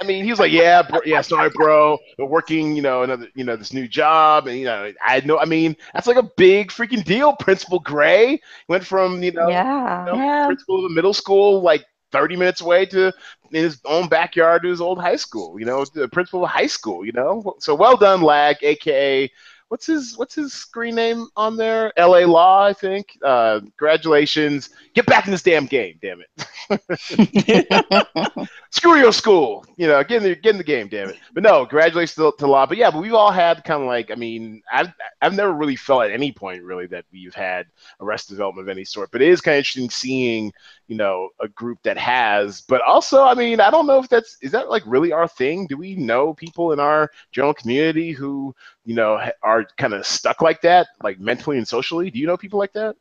I 0.01 0.03
mean, 0.03 0.23
he 0.23 0.31
was 0.31 0.39
like, 0.39 0.51
"Yeah, 0.51 0.81
bro, 0.81 0.99
yeah, 1.05 1.21
sorry, 1.21 1.49
bro, 1.53 1.97
but 2.17 2.27
working, 2.27 2.75
you 2.75 2.81
know, 2.81 3.03
another, 3.03 3.27
you 3.35 3.43
know, 3.43 3.55
this 3.55 3.73
new 3.73 3.87
job, 3.87 4.47
and 4.47 4.57
you 4.57 4.65
know, 4.65 4.91
I 5.03 5.21
no. 5.21 5.37
I 5.39 5.45
mean, 5.45 5.75
that's 5.93 6.07
like 6.07 6.17
a 6.17 6.29
big 6.37 6.69
freaking 6.69 7.03
deal. 7.03 7.33
Principal 7.35 7.79
Gray 7.79 8.41
went 8.67 8.85
from, 8.85 9.21
you 9.23 9.31
know, 9.31 9.49
yeah, 9.49 9.99
you 9.99 10.11
know, 10.11 10.15
yeah. 10.17 10.45
principal 10.47 10.79
of 10.79 10.91
a 10.91 10.93
middle 10.93 11.13
school, 11.13 11.61
like 11.61 11.85
30 12.11 12.35
minutes 12.35 12.61
away 12.61 12.85
to 12.87 13.07
in 13.51 13.63
his 13.63 13.79
own 13.85 14.07
backyard 14.07 14.63
to 14.63 14.69
his 14.69 14.81
old 14.81 14.99
high 14.99 15.15
school. 15.15 15.59
You 15.59 15.65
know, 15.65 15.85
the 15.93 16.07
principal 16.07 16.43
of 16.43 16.49
high 16.49 16.67
school. 16.67 17.05
You 17.05 17.11
know, 17.13 17.55
so 17.59 17.75
well 17.75 17.97
done, 17.97 18.21
Lag, 18.21 18.57
aka 18.63 19.29
what's 19.71 19.85
his 19.85 20.17
what's 20.17 20.35
his 20.35 20.51
screen 20.51 20.95
name 20.95 21.27
on 21.37 21.55
there? 21.55 21.97
L.A. 21.97 22.25
Law, 22.25 22.65
I 22.65 22.73
think. 22.73 23.17
Uh, 23.23 23.61
congratulations. 23.61 24.69
Get 24.93 25.05
back 25.05 25.25
in 25.25 25.31
this 25.31 25.43
damn 25.43 25.65
game, 25.65 25.97
damn 26.01 26.21
it. 26.21 28.47
Screw 28.69 28.97
your 28.97 29.13
school. 29.13 29.65
You 29.77 29.87
know, 29.87 30.03
get 30.03 30.17
in 30.17 30.23
the 30.23 30.35
get 30.35 30.51
in 30.51 30.57
the 30.57 30.65
game, 30.65 30.89
damn 30.89 31.09
it. 31.09 31.17
But 31.33 31.43
no, 31.43 31.65
congratulations 31.65 32.15
to, 32.15 32.33
to 32.37 32.47
Law. 32.47 32.65
But 32.65 32.77
yeah, 32.77 32.91
but 32.91 33.01
we've 33.01 33.13
all 33.13 33.31
had 33.31 33.63
kind 33.63 33.81
of 33.81 33.87
like 33.87 34.11
I 34.11 34.15
mean, 34.15 34.61
I've 34.69 34.91
I've 35.21 35.35
never 35.35 35.53
really 35.53 35.77
felt 35.77 36.03
at 36.03 36.11
any 36.11 36.33
point 36.33 36.63
really 36.63 36.87
that 36.87 37.05
we've 37.13 37.33
had 37.33 37.67
arrested 38.01 38.33
development 38.33 38.67
of 38.67 38.75
any 38.75 38.83
sort. 38.83 39.09
But 39.09 39.21
it 39.21 39.29
is 39.29 39.39
kind 39.39 39.55
of 39.55 39.59
interesting 39.59 39.89
seeing 39.89 40.51
you 40.91 40.97
know 40.97 41.29
a 41.39 41.47
group 41.47 41.81
that 41.83 41.97
has. 41.97 42.59
But 42.59 42.81
also, 42.81 43.23
I 43.23 43.33
mean, 43.33 43.61
I 43.61 43.71
don't 43.71 43.87
know 43.87 43.99
if 43.99 44.09
that's 44.09 44.37
is 44.41 44.51
that 44.51 44.69
like 44.69 44.83
really 44.85 45.13
our 45.13 45.25
thing. 45.25 45.65
Do 45.65 45.77
we 45.77 45.95
know 45.95 46.33
people 46.33 46.73
in 46.73 46.81
our 46.81 47.09
general 47.31 47.53
community 47.53 48.11
who 48.11 48.53
you 48.83 48.93
know 48.93 49.17
are 49.41 49.65
kind 49.77 49.93
of 49.93 50.05
stuck 50.05 50.41
like 50.41 50.59
that, 50.63 50.87
like 51.01 51.17
mentally 51.17 51.57
and 51.57 51.65
socially? 51.65 52.11
Do 52.11 52.19
you 52.19 52.27
know 52.27 52.35
people 52.35 52.59
like 52.59 52.73
that? 52.73 52.97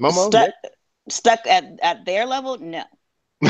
Momo, 0.00 0.28
stuck, 0.28 0.50
stuck 1.10 1.46
at 1.46 1.78
at 1.82 2.06
their 2.06 2.24
level? 2.24 2.56
No. 2.56 2.82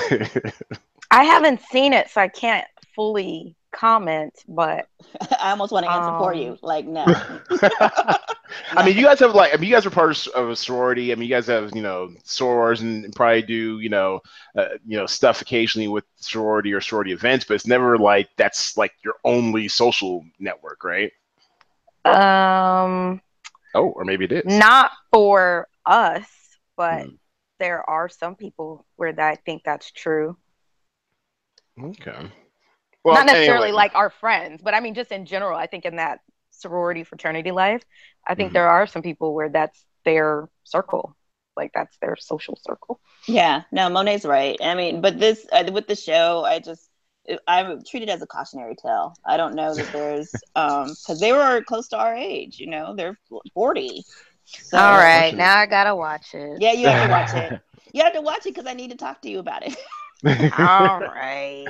I 1.13 1.23
haven't 1.23 1.63
seen 1.71 1.93
it, 1.93 2.11
so 2.11 2.21
I 2.21 2.29
can't 2.29 2.67
fully 2.97 3.55
comment. 3.73 4.35
But 4.49 4.87
I 5.41 5.51
almost 5.51 5.73
want 5.73 5.87
to 5.87 5.93
answer 5.93 6.13
Um, 6.13 6.17
for 6.17 6.35
you. 6.35 6.59
Like, 6.63 6.87
no. 6.87 7.15
I 8.77 8.83
mean, 8.83 8.97
you 8.97 9.05
guys 9.05 9.21
have 9.21 9.35
like, 9.35 9.53
I 9.53 9.57
mean, 9.57 9.69
you 9.69 9.75
guys 9.75 9.87
are 9.87 9.91
part 9.91 10.11
of, 10.27 10.33
of 10.35 10.51
a 10.51 10.57
sorority. 10.57 11.13
I 11.13 11.15
mean, 11.17 11.29
you 11.29 11.35
guys 11.35 11.47
have, 11.47 11.75
you 11.75 11.83
know, 11.83 12.09
sorors 12.25 12.81
and, 12.81 13.05
and 13.05 13.15
probably 13.15 13.43
do, 13.43 13.81
you 13.81 13.89
know, 13.89 14.21
uh, 14.57 14.69
you 14.87 14.97
know, 14.97 15.07
stuff 15.07 15.43
occasionally 15.43 15.89
with 15.89 16.05
sorority 16.17 16.73
or 16.73 16.81
sorority 16.81 17.13
events, 17.13 17.45
but 17.45 17.55
it's 17.55 17.67
never 17.67 17.99
like 17.99 18.29
that's 18.37 18.77
like 18.77 18.93
your 19.05 19.15
only 19.25 19.69
social 19.69 20.25
network, 20.39 20.85
right? 20.85 21.13
um, 22.05 23.21
Oh, 23.75 23.91
or 23.91 24.05
maybe 24.05 24.25
it 24.27 24.33
is. 24.33 24.63
not 24.63 24.91
for 25.13 25.69
us, 25.87 26.27
but 26.77 27.09
Hmm. 27.09 27.17
there 27.59 27.89
are 27.89 28.09
some 28.09 28.35
people 28.37 28.85
where 28.97 29.13
that 29.13 29.29
I 29.29 29.37
think 29.37 29.63
that's 29.65 29.91
true. 29.91 30.37
Okay. 31.79 32.31
Well, 33.09 33.17
Not 33.17 33.27
necessarily 33.27 33.69
anyway. 33.69 33.77
like 33.77 33.95
our 33.95 34.11
friends, 34.11 34.63
but 34.63 34.75
I 34.75 34.81
mean 34.81 34.95
just 34.95 35.13
in 35.13 35.27
general. 35.27 35.59
I 35.59 35.67
think 35.67 35.85
in 35.85 35.97
that 35.97 36.21
sorority 36.51 37.05
fraternity 37.05 37.51
life, 37.53 37.83
I 38.27 38.35
think 38.35 38.51
Mhm. 38.51 38.55
there 38.55 38.69
are 38.69 38.87
some 38.87 39.03
people 39.03 39.35
where 39.35 39.49
that's 39.51 39.85
their 40.05 40.49
circle, 40.65 41.17
like 41.57 41.73
that's 41.75 41.97
their 41.99 42.17
social 42.17 42.57
circle. 42.63 43.01
Yeah, 43.27 43.63
no, 43.73 43.89
Monet's 43.91 44.25
right. 44.25 44.57
I 44.63 44.75
mean, 44.75 45.01
but 45.01 45.19
this 45.19 45.47
uh, 45.53 45.71
with 45.73 45.87
the 45.87 45.97
show, 45.97 46.45
I 46.45 46.59
just 46.61 46.91
I 47.47 47.77
treat 47.89 48.03
it 48.03 48.09
as 48.09 48.23
a 48.23 48.27
cautionary 48.27 48.77
tale. 48.77 49.15
I 49.27 49.37
don't 49.37 49.55
know 49.55 49.77
that 49.77 49.93
there's 49.93 50.43
um 50.57 50.97
because 51.03 51.21
they 51.21 51.33
were 51.33 51.63
close 51.63 51.89
to 51.89 51.99
our 51.99 52.15
age. 52.15 52.59
You 52.59 52.69
know, 52.71 52.95
they're 52.97 53.19
forty. 53.55 54.07
So, 54.61 54.79
All 54.79 54.97
right, 54.99 55.35
now 55.37 55.59
I 55.59 55.67
gotta 55.67 55.95
watch 55.95 56.35
it. 56.35 56.61
Yeah, 56.61 56.73
you 56.73 56.89
have 56.89 56.99
to 57.01 57.07
watch 57.07 57.35
it. 57.35 57.55
You 57.93 58.03
have 58.05 58.13
to 58.15 58.21
watch 58.21 58.45
it 58.47 58.55
because 58.55 58.67
I 58.67 58.75
need 58.75 58.91
to 58.91 58.97
talk 58.97 59.23
to 59.23 59.31
you 59.31 59.39
about 59.39 59.67
it. 59.67 59.75
All 60.25 60.33
right. 61.01 61.67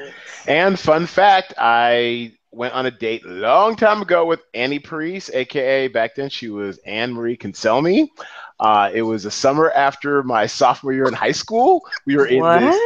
And 0.46 0.78
fun 0.78 1.06
fact, 1.06 1.54
I 1.58 2.32
went 2.50 2.74
on 2.74 2.86
a 2.86 2.90
date 2.90 3.24
a 3.24 3.28
long 3.28 3.76
time 3.76 4.00
ago 4.02 4.24
with 4.24 4.40
Annie 4.54 4.78
Parisse, 4.78 5.30
aka 5.30 5.88
back 5.88 6.14
then 6.14 6.28
she 6.30 6.48
was 6.48 6.78
Anne 6.78 7.12
Marie 7.12 7.36
Cancelmi. 7.36 8.08
Uh, 8.58 8.90
it 8.92 9.02
was 9.02 9.24
a 9.24 9.30
summer 9.30 9.70
after 9.70 10.22
my 10.22 10.46
sophomore 10.46 10.92
year 10.92 11.06
in 11.06 11.14
high 11.14 11.32
school. 11.32 11.82
We 12.06 12.16
were 12.16 12.26
in 12.26 12.40
What? 12.40 12.60
this. 12.60 12.80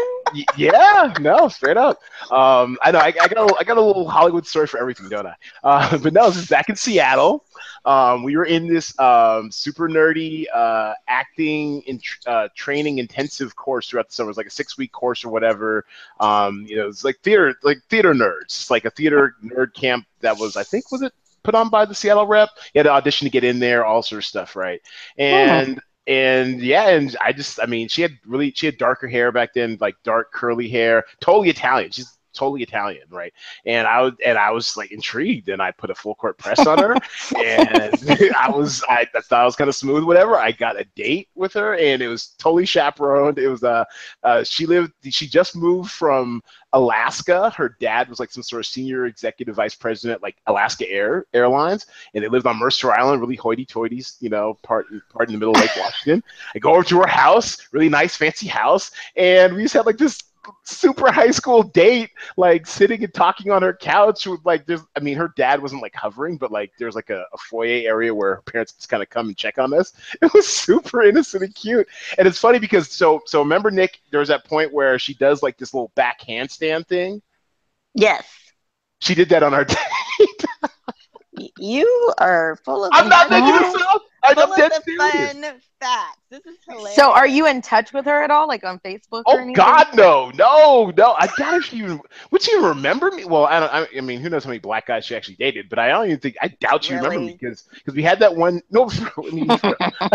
Yeah, 0.57 1.12
no, 1.21 1.49
straight 1.49 1.77
up. 1.77 1.99
Um, 2.31 2.79
I 2.83 2.91
know 2.91 2.99
I, 2.99 3.12
I 3.21 3.29
got 3.29 3.51
a, 3.51 3.55
I 3.61 3.65
got 3.65 3.77
a 3.77 3.81
little 3.81 4.09
Hollywood 4.09 4.47
story 4.47 4.67
for 4.67 4.79
everything, 4.79 5.09
don't 5.09 5.27
I? 5.27 5.35
Uh, 5.62 5.99
but 6.03 6.12
no, 6.12 6.29
this 6.29 6.39
is 6.39 6.49
back 6.49 6.69
in 6.69 6.77
Seattle. 6.77 7.45
Um, 7.85 8.23
we 8.23 8.37
were 8.37 8.45
in 8.45 8.67
this 8.67 8.99
um, 8.99 9.51
super 9.51 9.89
nerdy 9.89 10.47
uh, 10.55 10.95
acting 11.09 11.83
and 11.89 12.03
tr- 12.03 12.29
uh, 12.29 12.49
training 12.57 12.99
intensive 12.99 13.57
course 13.57 13.89
throughout 13.89 14.09
the 14.09 14.15
summer. 14.15 14.29
It 14.29 14.31
was 14.31 14.37
like 14.37 14.47
a 14.47 14.51
six 14.51 14.79
week 14.79 14.93
course 14.93 15.25
or 15.25 15.31
whatever. 15.31 15.85
Um, 16.21 16.65
you 16.67 16.77
know, 16.77 16.89
it's 16.89 17.05
like 17.05 17.21
theater, 17.21 17.55
like 17.62 17.79
theater 17.89 18.15
nerds. 18.15 18.45
It's 18.45 18.71
like 18.71 18.85
a 18.85 18.91
theater 18.91 19.35
nerd 19.45 19.75
camp 19.75 20.07
that 20.21 20.39
was, 20.39 20.57
I 20.57 20.62
think, 20.62 20.91
was 20.93 21.03
it 21.03 21.12
put 21.43 21.55
on 21.55 21.69
by 21.69 21.85
the 21.85 21.95
Seattle 21.95 22.27
rep? 22.27 22.51
You 22.73 22.79
had 22.79 22.85
to 22.85 22.93
audition 22.93 23.27
to 23.27 23.31
get 23.31 23.45
in 23.45 23.59
there, 23.59 23.85
all 23.85 24.03
sort 24.03 24.21
of 24.21 24.25
stuff, 24.25 24.57
right? 24.57 24.81
And 25.19 25.81
and 26.06 26.61
yeah, 26.61 26.90
and 26.90 27.16
I 27.21 27.32
just, 27.32 27.61
I 27.61 27.66
mean, 27.66 27.88
she 27.88 28.02
had 28.02 28.12
really, 28.26 28.52
she 28.54 28.66
had 28.66 28.78
darker 28.78 29.09
hair 29.09 29.32
back 29.32 29.54
then, 29.54 29.78
like 29.80 29.97
dark 30.02 30.32
curly 30.32 30.68
hair, 30.68 31.04
totally 31.21 31.50
Italian. 31.50 31.90
She's 31.92 32.18
totally 32.33 32.62
Italian, 32.62 33.05
right? 33.11 33.33
And 33.67 33.87
I 33.87 34.03
was, 34.03 34.12
and 34.25 34.39
I 34.39 34.51
was 34.51 34.77
like 34.77 34.93
intrigued, 34.93 35.49
and 35.49 35.62
I 35.62 35.71
put 35.71 35.91
a 35.91 35.95
full 35.95 36.15
court 36.15 36.39
press 36.39 36.67
on 36.67 36.79
her, 36.79 36.95
and 37.37 37.95
I 38.37 38.51
was, 38.51 38.83
I, 38.89 39.07
I 39.15 39.21
thought 39.21 39.43
I 39.43 39.45
was 39.45 39.57
kind 39.57 39.69
of 39.69 39.75
smooth, 39.75 40.05
whatever. 40.05 40.37
I 40.37 40.53
got 40.53 40.81
a 40.81 40.85
date 40.97 41.29
with 41.35 41.53
her, 41.55 41.75
and 41.75 42.03
it 42.03 42.09
was 42.09 42.35
totally 42.39 42.67
chaperoned. 42.67 43.39
It 43.39 43.49
was, 43.49 43.62
uh, 43.62 43.85
uh, 44.23 44.45
she 44.45 44.67
lived, 44.67 44.93
she 45.11 45.27
just 45.27 45.57
moved 45.57 45.91
from 45.91 46.43
Alaska. 46.73 47.51
Her 47.51 47.77
dad 47.81 48.09
was 48.09 48.19
like 48.19 48.31
some 48.31 48.43
sort 48.43 48.61
of 48.61 48.67
senior 48.67 49.07
executive 49.07 49.57
vice 49.57 49.75
president, 49.75 50.23
like 50.23 50.37
Alaska 50.47 50.91
Air 50.91 51.27
Airlines, 51.35 51.87
and 52.15 52.25
they 52.25 52.29
lived 52.29 52.47
on 52.47 52.59
Mercer 52.59 52.93
Island, 52.93 53.21
really 53.21 53.37
hoity-toity, 53.37 54.03
you 54.21 54.31
know, 54.31 54.59
part 54.62 54.87
part 55.12 55.29
in 55.29 55.35
the 55.35 55.39
middle 55.39 55.55
of 55.55 55.61
Lake 55.61 55.77
Washington. 55.77 56.23
I 56.55 56.59
go 56.59 56.73
over 56.73 56.85
to 56.85 57.01
her 57.01 57.07
house, 57.07 57.69
really 57.73 57.89
nice, 57.89 58.17
fancy 58.17 58.47
house, 58.47 58.91
and 59.17 59.55
we 59.55 59.62
just 59.62 59.75
had 59.75 59.87
like 59.87 59.99
this 59.99 60.19
super 60.64 61.11
high 61.12 61.30
school 61.30 61.62
date, 61.62 62.11
like 62.37 62.66
sitting 62.66 63.02
and 63.04 63.12
talking 63.14 63.50
on 63.50 63.62
her 63.62 63.75
couch 63.75 64.26
with 64.26 64.40
like 64.44 64.66
there's 64.66 64.82
I 64.96 65.00
mean 65.00 65.16
her 65.16 65.32
dad 65.37 65.61
wasn't 65.62 65.82
like 65.82 65.94
hovering, 65.94 66.37
but 66.37 66.50
like 66.52 66.72
there's 66.78 66.94
like 66.94 67.11
a, 67.11 67.25
a 67.32 67.38
foyer 67.38 67.87
area 67.88 68.14
where 68.14 68.37
her 68.37 68.42
parents 68.42 68.72
just 68.72 68.88
kind 68.88 69.02
of 69.02 69.11
come 69.11 69.28
and 69.28 69.37
check 69.37 69.58
on 69.58 69.72
us. 69.75 69.92
It 70.22 70.32
was 70.34 70.46
super 70.49 71.02
innocent 71.02 71.42
and 71.42 71.54
cute. 71.54 71.87
And 72.18 72.26
it's 72.28 72.38
funny 72.38 72.58
because 72.58 72.90
so 72.90 73.20
so 73.26 73.40
remember 73.40 73.70
Nick, 73.70 74.00
there's 74.11 74.28
that 74.28 74.44
point 74.44 74.72
where 74.72 74.99
she 74.99 75.14
does 75.14 75.42
like 75.42 75.56
this 75.58 75.75
little 75.75 75.92
back 75.94 76.20
handstand 76.20 76.87
thing. 76.87 77.22
yes, 77.94 78.26
She 79.00 79.14
did 79.14 79.28
that 79.30 79.42
on 79.42 79.54
our 79.54 79.64
date. 79.66 79.78
You 81.58 82.12
are 82.18 82.56
full 82.64 82.84
of. 82.84 82.90
I'm 82.94 83.08
not 83.08 83.30
making 83.30 83.54
this 83.54 83.82
up. 83.88 84.02
I'm 84.23 84.37
Full 84.37 84.52
of 84.52 84.69
the 84.69 84.83
serious. 84.85 85.35
fun 85.41 85.61
facts. 85.81 86.23
This 86.31 86.47
is 86.47 86.59
hilarious. 86.67 86.97
So 86.97 87.12
are 87.12 87.26
you 87.26 87.47
in 87.47 87.61
touch 87.62 87.93
with 87.93 88.07
her 88.07 88.23
at 88.23 88.31
all, 88.31 88.47
like 88.49 88.64
on 88.64 88.79
Facebook 88.81 89.25
or 89.29 89.38
Oh 89.38 89.38
anything? 89.41 89.55
God, 89.55 89.87
no, 89.95 90.31
no, 90.31 90.93
no! 90.97 91.12
I 91.19 91.26
doubt 91.29 91.55
if 91.55 91.64
she 91.64 91.79
even 91.79 92.00
would 92.31 92.43
she 92.43 92.52
even 92.52 92.64
remember 92.64 93.11
me. 93.11 93.25
Well, 93.25 93.45
I 93.45 93.61
don't. 93.61 93.73
I, 93.73 93.87
I 93.97 94.00
mean, 94.00 94.21
who 94.21 94.29
knows 94.31 94.45
how 94.45 94.49
many 94.49 94.59
black 94.59 94.87
guys 94.87 95.05
she 95.05 95.14
actually 95.14 95.37
dated? 95.37 95.69
But 95.69 95.79
I 95.79 95.88
don't 95.88 96.07
even 96.07 96.19
think. 96.21 96.37
I 96.43 96.49
doubt 96.49 96.85
she 96.85 96.95
remembered 96.95 97.21
me 97.23 97.37
because 97.38 97.64
because 97.75 97.95
we 97.95 98.02
had 98.02 98.19
that 98.21 98.35
one. 98.35 98.61
No, 98.71 98.88
I 99.17 99.31
mean, 99.31 99.61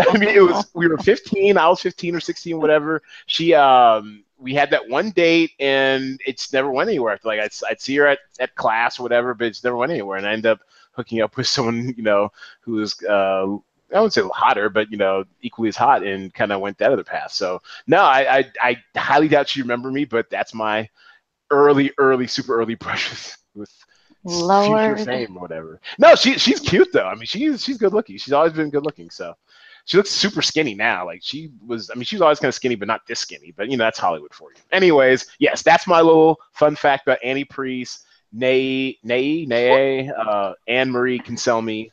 I 0.08 0.18
mean, 0.18 0.28
it 0.30 0.40
was 0.42 0.64
we 0.74 0.88
were 0.88 0.98
15. 0.98 1.56
I 1.56 1.68
was 1.68 1.80
15 1.80 2.14
or 2.14 2.20
16, 2.20 2.58
whatever. 2.60 3.02
She 3.26 3.54
um 3.54 4.24
we 4.38 4.54
had 4.54 4.70
that 4.70 4.88
one 4.88 5.10
date 5.10 5.52
and 5.58 6.20
it's 6.26 6.52
never 6.52 6.70
went 6.70 6.88
anywhere. 6.88 7.18
Like 7.24 7.40
I'd, 7.40 7.50
I'd 7.70 7.80
see 7.80 7.96
her 7.96 8.06
at, 8.06 8.18
at 8.40 8.54
class 8.54 8.98
or 8.98 9.02
whatever, 9.02 9.34
but 9.34 9.46
it's 9.48 9.62
never 9.64 9.76
went 9.76 9.92
anywhere. 9.92 10.18
And 10.18 10.26
I 10.26 10.32
end 10.32 10.46
up 10.46 10.60
hooking 10.92 11.20
up 11.22 11.36
with 11.36 11.46
someone, 11.46 11.94
you 11.96 12.02
know, 12.02 12.30
who 12.60 12.72
was, 12.74 13.02
uh, 13.04 13.56
I 13.92 13.96
wouldn't 13.96 14.12
say 14.12 14.22
hotter, 14.32 14.68
but 14.68 14.90
you 14.90 14.96
know, 14.96 15.24
equally 15.40 15.68
as 15.68 15.76
hot, 15.76 16.02
and 16.02 16.32
kind 16.34 16.52
of 16.52 16.60
went 16.60 16.78
that 16.78 16.92
other 16.92 17.04
path. 17.04 17.32
So 17.32 17.62
no, 17.86 18.02
I, 18.02 18.38
I, 18.38 18.52
I 18.62 18.76
highly 18.98 19.28
doubt 19.28 19.56
you 19.56 19.62
remember 19.62 19.90
me, 19.90 20.04
but 20.04 20.28
that's 20.30 20.52
my 20.52 20.88
early, 21.50 21.92
early, 21.98 22.26
super 22.26 22.58
early 22.60 22.74
brushes 22.76 23.36
with 23.54 23.70
Lord. 24.24 24.98
future 24.98 25.10
fame 25.10 25.36
or 25.36 25.40
whatever. 25.40 25.80
No, 25.98 26.14
she 26.14 26.38
she's 26.38 26.60
cute 26.60 26.92
though. 26.92 27.06
I 27.06 27.14
mean, 27.14 27.26
she's 27.26 27.64
she's 27.64 27.78
good 27.78 27.92
looking. 27.92 28.18
She's 28.18 28.32
always 28.32 28.52
been 28.52 28.70
good 28.70 28.84
looking. 28.84 29.10
So 29.10 29.34
she 29.84 29.96
looks 29.96 30.10
super 30.10 30.42
skinny 30.42 30.74
now. 30.74 31.06
Like 31.06 31.20
she 31.22 31.50
was. 31.66 31.90
I 31.90 31.94
mean, 31.94 32.04
she 32.04 32.16
was 32.16 32.22
always 32.22 32.38
kind 32.38 32.48
of 32.48 32.54
skinny, 32.54 32.74
but 32.74 32.88
not 32.88 33.06
this 33.06 33.20
skinny. 33.20 33.52
But 33.56 33.70
you 33.70 33.76
know, 33.76 33.84
that's 33.84 33.98
Hollywood 33.98 34.34
for 34.34 34.50
you. 34.52 34.60
Anyways, 34.70 35.26
yes, 35.38 35.62
that's 35.62 35.86
my 35.86 36.00
little 36.00 36.38
fun 36.52 36.76
fact 36.76 37.06
about 37.06 37.18
Annie 37.24 37.44
Parisse, 37.44 38.04
Nay, 38.32 38.98
Nay, 39.02 39.46
Nay, 39.46 40.10
uh, 40.10 40.52
Anne 40.66 40.90
Marie 40.90 41.18
Cancelmi, 41.18 41.90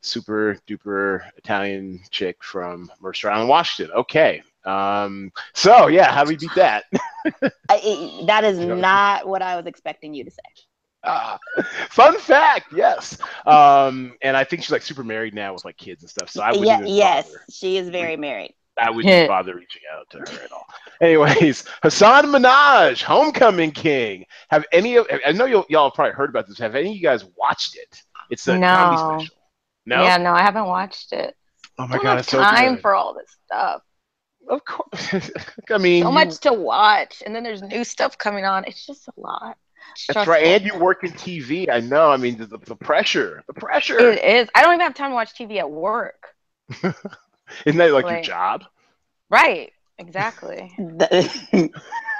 super 0.00 0.56
duper 0.68 1.22
Italian 1.36 2.00
chick 2.10 2.42
from 2.42 2.90
Mercer 3.00 3.30
Island, 3.30 3.48
Washington. 3.48 3.94
Okay. 3.96 4.42
Um, 4.64 5.32
so 5.54 5.86
yeah, 5.88 6.12
how 6.12 6.24
do 6.24 6.28
we 6.30 6.36
beat 6.36 6.54
that? 6.54 6.84
I, 7.70 8.24
that 8.26 8.44
is 8.44 8.58
not 8.58 9.26
what 9.26 9.42
I 9.42 9.56
was 9.56 9.66
expecting 9.66 10.14
you 10.14 10.24
to 10.24 10.30
say. 10.30 10.42
Ah, 11.02 11.38
fun 11.88 12.18
fact, 12.18 12.66
yes. 12.74 13.16
Um, 13.46 14.14
and 14.20 14.36
I 14.36 14.44
think 14.44 14.62
she's 14.62 14.70
like 14.70 14.82
super 14.82 15.02
married 15.02 15.34
now 15.34 15.54
with 15.54 15.64
like 15.64 15.78
kids 15.78 16.02
and 16.02 16.10
stuff. 16.10 16.28
So 16.28 16.42
I 16.42 16.50
wouldn't 16.50 16.66
Yeah, 16.66 16.84
yes, 16.84 17.34
she 17.50 17.78
is 17.78 17.88
very 17.88 18.16
married. 18.18 18.54
I 18.78 18.90
wouldn't 18.90 19.28
bother 19.28 19.54
reaching 19.56 19.82
out 19.94 20.08
to 20.10 20.18
her 20.18 20.44
at 20.44 20.52
all. 20.52 20.66
Anyways, 21.00 21.64
Hasan 21.82 22.26
Minhaj, 22.26 23.02
Homecoming 23.02 23.72
King. 23.72 24.24
Have 24.50 24.64
any 24.72 24.96
of 24.96 25.06
I 25.26 25.32
know 25.32 25.46
you'll, 25.46 25.66
y'all 25.68 25.90
probably 25.90 26.12
heard 26.12 26.30
about 26.30 26.46
this. 26.46 26.58
Have 26.58 26.74
any 26.74 26.90
of 26.90 26.96
you 26.96 27.02
guys 27.02 27.24
watched 27.36 27.76
it? 27.76 28.02
It's 28.30 28.46
a 28.48 28.58
No. 28.58 28.66
comedy 28.68 28.96
special. 29.24 29.36
No. 29.86 30.02
Yeah, 30.02 30.16
no, 30.18 30.32
I 30.32 30.42
haven't 30.42 30.66
watched 30.66 31.12
it. 31.12 31.36
oh 31.78 31.84
I 31.84 31.86
my 31.86 31.96
don't 31.96 32.02
god, 32.04 32.10
have 32.10 32.18
it's 32.20 32.28
so 32.30 32.40
time 32.40 32.74
good. 32.74 32.80
for 32.82 32.94
all 32.94 33.14
this 33.14 33.36
stuff. 33.46 33.82
Of 34.48 34.64
course. 34.64 35.30
I 35.70 35.78
mean, 35.78 36.02
So 36.02 36.08
you- 36.08 36.14
much 36.14 36.38
to 36.40 36.52
watch, 36.52 37.22
and 37.24 37.34
then 37.34 37.42
there's 37.42 37.62
new 37.62 37.84
stuff 37.84 38.18
coming 38.18 38.44
on. 38.44 38.64
It's 38.64 38.84
just 38.86 39.06
a 39.08 39.12
lot. 39.16 39.56
that's 40.12 40.26
right. 40.26 40.44
And 40.46 40.64
you 40.64 40.78
work 40.78 41.04
in 41.04 41.12
TV. 41.12 41.68
I 41.70 41.80
know. 41.80 42.10
I 42.10 42.16
mean, 42.16 42.36
the, 42.36 42.46
the, 42.46 42.58
the 42.58 42.76
pressure, 42.76 43.42
the 43.46 43.54
pressure. 43.54 43.98
It 43.98 44.22
is. 44.24 44.48
I 44.54 44.62
don't 44.62 44.74
even 44.74 44.80
have 44.80 44.94
time 44.94 45.10
to 45.10 45.14
watch 45.14 45.34
TV 45.34 45.58
at 45.58 45.70
work. 45.70 46.34
Isn't 46.82 47.78
that 47.78 47.92
like 47.92 48.08
your 48.08 48.20
job? 48.22 48.64
Right. 49.28 49.72
Exactly. 49.98 50.72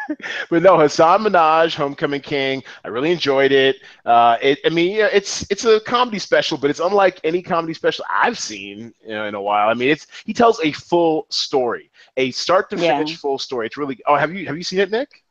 but 0.50 0.62
no, 0.62 0.78
Hasan 0.78 1.20
Minhaj, 1.22 1.74
Homecoming 1.74 2.20
King. 2.20 2.62
I 2.84 2.88
really 2.88 3.12
enjoyed 3.12 3.52
it. 3.52 3.76
Uh, 4.04 4.36
it 4.40 4.58
I 4.64 4.68
mean, 4.70 4.96
yeah, 4.96 5.08
it's 5.12 5.48
it's 5.50 5.64
a 5.64 5.80
comedy 5.80 6.18
special, 6.18 6.56
but 6.58 6.70
it's 6.70 6.80
unlike 6.80 7.20
any 7.24 7.42
comedy 7.42 7.74
special 7.74 8.04
I've 8.10 8.38
seen 8.38 8.92
you 9.02 9.08
know, 9.10 9.26
in 9.26 9.34
a 9.34 9.40
while. 9.42 9.68
I 9.68 9.74
mean, 9.74 9.90
it's 9.90 10.06
he 10.24 10.32
tells 10.32 10.60
a 10.60 10.72
full 10.72 11.26
story, 11.30 11.90
a 12.16 12.30
start 12.30 12.70
to 12.70 12.76
Yeah. 12.76 12.78
finish 12.78 13.16
full 13.16 13.38
story. 13.38 13.66
It's 13.66 13.76
really. 13.76 13.98
Oh, 14.06 14.16
have 14.16 14.32
you 14.32 14.46
have 14.46 14.56
you 14.56 14.64
seen 14.64 14.80
it, 14.80 14.90
Nick? 14.90 15.22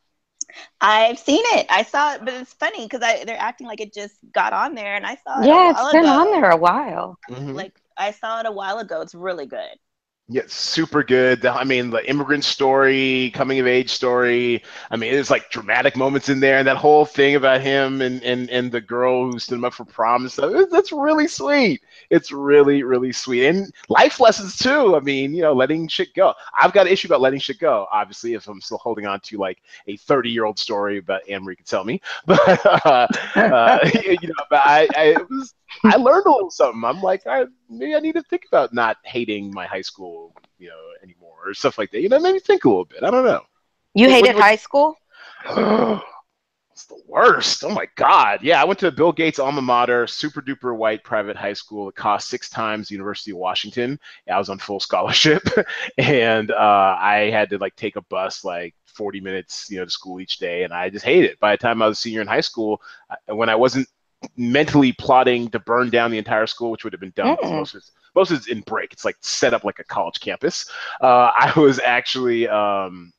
I've 0.81 1.19
seen 1.19 1.43
it. 1.57 1.67
I 1.69 1.83
saw 1.83 2.13
it, 2.15 2.25
but 2.25 2.33
it's 2.33 2.53
funny 2.53 2.85
because 2.85 2.99
they're 3.01 3.37
acting 3.39 3.67
like 3.67 3.81
it 3.81 3.93
just 3.93 4.15
got 4.33 4.53
on 4.53 4.75
there, 4.75 4.95
and 4.95 5.05
I 5.05 5.15
saw 5.15 5.43
it. 5.43 5.51
a 5.51 5.57
Yeah, 5.57 5.59
while 5.59 5.87
it's 5.87 5.89
been 5.89 6.05
ago. 6.05 6.09
on 6.09 6.31
there 6.31 6.49
a 6.51 6.57
while. 6.57 7.17
Like 7.53 7.79
I 7.97 8.11
saw 8.11 8.39
it 8.39 8.45
a 8.45 8.51
while 8.51 8.79
ago. 8.79 9.01
It's 9.01 9.15
really 9.15 9.45
good. 9.45 9.77
Yeah, 10.31 10.43
super 10.45 11.01
good. 11.03 11.43
I 11.43 11.63
mean, 11.63 11.89
the 11.89 12.07
immigrant 12.07 12.43
story, 12.43 13.31
coming 13.33 13.57
of 13.59 13.65
age 13.65 13.89
story. 13.89 14.61
I 14.91 14.95
mean, 14.95 15.11
there's 15.11 15.31
like 15.31 15.49
dramatic 15.49 15.97
moments 15.97 16.29
in 16.29 16.39
there, 16.39 16.59
and 16.59 16.67
that 16.67 16.77
whole 16.77 17.03
thing 17.03 17.33
about 17.33 17.61
him 17.61 17.99
and 18.03 18.21
and 18.21 18.47
and 18.51 18.71
the 18.71 18.79
girl 18.79 19.31
who 19.31 19.39
stood 19.39 19.55
him 19.55 19.65
up 19.65 19.73
for 19.73 19.85
prom 19.85 20.21
and 20.21 20.31
stuff. 20.31 20.67
That's 20.69 20.91
really 20.91 21.27
sweet. 21.27 21.81
It's 22.11 22.31
really 22.31 22.83
really 22.83 23.11
sweet, 23.11 23.47
and 23.47 23.73
life 23.87 24.19
lessons 24.19 24.55
too. 24.55 24.95
I 24.95 24.99
mean, 24.99 25.33
you 25.33 25.41
know, 25.41 25.53
letting 25.53 25.87
shit 25.87 26.13
go. 26.13 26.35
I've 26.61 26.73
got 26.73 26.85
an 26.85 26.93
issue 26.93 27.07
about 27.07 27.21
letting 27.21 27.39
shit 27.39 27.57
go. 27.57 27.87
Obviously, 27.91 28.35
if 28.35 28.47
I'm 28.47 28.61
still 28.61 28.77
holding 28.77 29.07
on 29.07 29.21
to 29.21 29.37
like 29.39 29.57
a 29.87 29.97
30 29.97 30.29
year 30.29 30.45
old 30.45 30.59
story 30.59 30.99
about 30.99 31.27
Anne 31.27 31.43
Marie 31.43 31.55
could 31.55 31.65
tell 31.65 31.83
me, 31.83 32.01
but 32.27 32.63
uh, 32.85 33.07
uh, 33.35 33.79
you 34.05 34.27
know, 34.27 34.45
but 34.51 34.61
I, 34.63 34.87
I 34.95 35.17
was 35.27 35.55
I 35.83 35.95
learned 35.95 36.25
a 36.25 36.31
little 36.31 36.51
something. 36.51 36.83
I'm 36.83 37.01
like, 37.01 37.25
I, 37.27 37.45
maybe 37.69 37.95
I 37.95 37.99
need 37.99 38.13
to 38.15 38.23
think 38.23 38.45
about 38.47 38.73
not 38.73 38.97
hating 39.03 39.51
my 39.53 39.65
high 39.65 39.81
school, 39.81 40.18
you 40.57 40.69
know, 40.69 40.79
anymore 41.03 41.37
or 41.45 41.53
stuff 41.53 41.77
like 41.77 41.91
that. 41.91 42.01
You 42.01 42.09
know, 42.09 42.19
maybe 42.19 42.39
think 42.39 42.65
a 42.65 42.69
little 42.69 42.85
bit. 42.85 43.03
I 43.03 43.11
don't 43.11 43.25
know. 43.25 43.41
You 43.93 44.07
What- 44.07 44.15
hated 44.15 44.35
what- 44.35 44.43
high 44.43 44.55
school? 44.57 44.95
it's 46.71 46.85
the 46.85 47.01
worst. 47.07 47.63
Oh 47.63 47.69
my 47.69 47.87
god. 47.95 48.39
Yeah, 48.41 48.61
I 48.61 48.65
went 48.65 48.79
to 48.79 48.91
Bill 48.91 49.11
Gates' 49.11 49.39
alma 49.39 49.61
mater, 49.61 50.07
super 50.07 50.41
duper 50.41 50.75
white 50.75 51.03
private 51.03 51.35
high 51.35 51.53
school. 51.53 51.89
It 51.89 51.95
cost 51.95 52.29
six 52.29 52.49
times 52.49 52.87
the 52.87 52.93
University 52.95 53.31
of 53.31 53.37
Washington. 53.37 53.99
I 54.31 54.37
was 54.37 54.49
on 54.49 54.59
full 54.59 54.79
scholarship, 54.89 55.43
and 55.97 56.51
uh, 56.51 56.97
I 56.99 57.29
had 57.31 57.49
to 57.51 57.57
like 57.57 57.75
take 57.75 57.95
a 57.95 58.01
bus 58.03 58.43
like 58.43 58.75
40 58.85 59.21
minutes, 59.21 59.69
you 59.69 59.77
know, 59.79 59.85
to 59.85 59.91
school 59.91 60.19
each 60.19 60.37
day, 60.39 60.63
and 60.63 60.73
I 60.73 60.89
just 60.89 61.05
hated 61.05 61.31
it. 61.31 61.39
By 61.39 61.51
the 61.53 61.57
time 61.57 61.81
I 61.81 61.87
was 61.87 61.97
a 61.97 62.01
senior 62.01 62.21
in 62.21 62.27
high 62.27 62.41
school, 62.41 62.81
I- 63.27 63.33
when 63.33 63.49
I 63.49 63.55
wasn't 63.55 63.87
mentally 64.35 64.91
plotting 64.91 65.49
to 65.49 65.59
burn 65.59 65.89
down 65.89 66.11
the 66.11 66.17
entire 66.17 66.47
school, 66.47 66.71
which 66.71 66.83
would 66.83 66.91
have 66.93 66.99
been 66.99 67.13
dumb. 67.15 67.37
Mm. 67.37 67.51
Most 67.51 67.93
of 68.15 68.21
it's, 68.21 68.29
most 68.29 68.31
of 68.31 68.37
it's 68.37 68.47
in 68.47 68.61
break. 68.61 68.93
It's 68.93 69.05
like 69.05 69.17
set 69.21 69.53
up 69.53 69.63
like 69.63 69.79
a 69.79 69.83
college 69.83 70.19
campus. 70.19 70.69
Uh, 71.01 71.31
I 71.37 71.53
was 71.55 71.79
actually 71.79 72.47
um, 72.47 73.13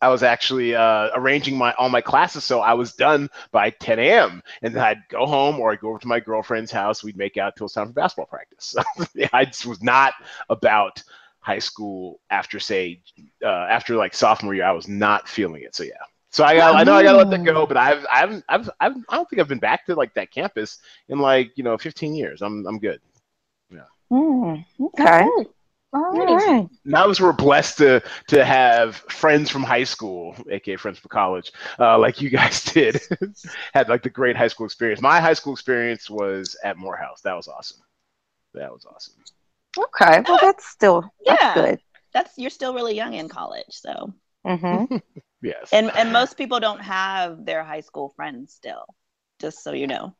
I 0.00 0.08
was 0.08 0.22
actually 0.22 0.74
uh, 0.74 1.10
arranging 1.14 1.56
my 1.56 1.72
all 1.74 1.88
my 1.88 2.00
classes 2.00 2.44
so 2.44 2.60
I 2.60 2.74
was 2.74 2.94
done 2.94 3.30
by 3.52 3.70
10 3.70 4.00
a.m. 4.00 4.42
and 4.62 4.74
then 4.74 4.82
I'd 4.82 5.02
go 5.08 5.26
home 5.26 5.60
or 5.60 5.72
I'd 5.72 5.80
go 5.80 5.90
over 5.90 6.00
to 6.00 6.08
my 6.08 6.20
girlfriend's 6.20 6.72
house. 6.72 7.04
We'd 7.04 7.16
make 7.16 7.36
out 7.36 7.54
till 7.56 7.66
it's 7.66 7.74
time 7.74 7.86
for 7.86 7.92
basketball 7.92 8.26
practice. 8.26 8.74
I 9.32 9.44
just 9.44 9.64
was 9.64 9.82
not 9.82 10.14
about 10.50 11.02
high 11.38 11.60
school 11.60 12.20
after 12.30 12.58
say 12.58 13.00
uh, 13.44 13.66
after 13.70 13.96
like 13.96 14.14
sophomore 14.14 14.54
year. 14.54 14.64
I 14.64 14.72
was 14.72 14.88
not 14.88 15.28
feeling 15.28 15.62
it. 15.62 15.74
So 15.74 15.84
yeah. 15.84 15.92
So 16.30 16.44
I 16.44 16.56
got, 16.56 16.74
I 16.74 16.82
know 16.82 16.94
I 16.94 17.02
gotta 17.02 17.18
let 17.18 17.30
that 17.30 17.44
go, 17.44 17.66
but 17.66 17.76
I've, 17.76 18.06
I 18.10 18.20
haven't, 18.20 18.42
I've, 18.48 18.70
I've, 18.80 18.96
I 19.10 19.16
don't 19.16 19.28
think 19.28 19.38
I've 19.38 19.48
been 19.48 19.58
back 19.58 19.84
to 19.84 19.94
like 19.94 20.14
that 20.14 20.30
campus 20.30 20.78
in 21.10 21.18
like, 21.18 21.52
you 21.56 21.62
know, 21.62 21.76
15 21.76 22.14
years. 22.14 22.40
I'm, 22.40 22.66
I'm 22.66 22.78
good. 22.78 23.00
Mm, 24.12 24.64
okay. 24.80 25.26
All 25.92 26.02
Nice. 26.10 26.52
right. 26.52 26.68
Now 26.84 27.06
that 27.06 27.20
we're 27.20 27.32
blessed 27.32 27.78
to, 27.78 28.02
to 28.28 28.44
have 28.44 28.96
friends 28.96 29.50
from 29.50 29.62
high 29.62 29.84
school, 29.84 30.36
aka 30.50 30.76
friends 30.76 30.98
from 30.98 31.08
college, 31.10 31.52
uh, 31.78 31.98
like 31.98 32.20
you 32.20 32.28
guys 32.30 32.64
did, 32.74 33.00
had 33.74 33.88
like 33.88 34.02
the 34.02 34.10
great 34.10 34.36
high 34.36 34.48
school 34.48 34.66
experience. 34.66 35.00
My 35.00 35.20
high 35.20 35.34
school 35.34 35.52
experience 35.52 36.10
was 36.10 36.56
at 36.64 36.76
Morehouse. 36.76 37.22
That 37.22 37.34
was 37.36 37.48
awesome. 37.48 37.80
That 38.54 38.72
was 38.72 38.84
awesome. 38.86 39.14
Okay. 39.78 40.20
Well, 40.26 40.38
that's 40.38 40.66
still 40.66 41.12
that's 41.26 41.46
Yeah. 41.46 41.52
good. 41.52 41.80
That's 42.12 42.36
you're 42.38 42.50
still 42.50 42.74
really 42.74 42.94
young 42.94 43.14
in 43.14 43.28
college, 43.28 43.66
so 43.70 44.12
hmm 44.44 44.84
Yes. 45.42 45.72
and 45.72 45.90
and 45.96 46.12
most 46.12 46.36
people 46.36 46.60
don't 46.60 46.80
have 46.80 47.44
their 47.44 47.64
high 47.64 47.80
school 47.80 48.10
friends 48.16 48.54
still. 48.54 48.84
Just 49.40 49.62
so 49.62 49.72
you 49.72 49.86
know, 49.86 50.16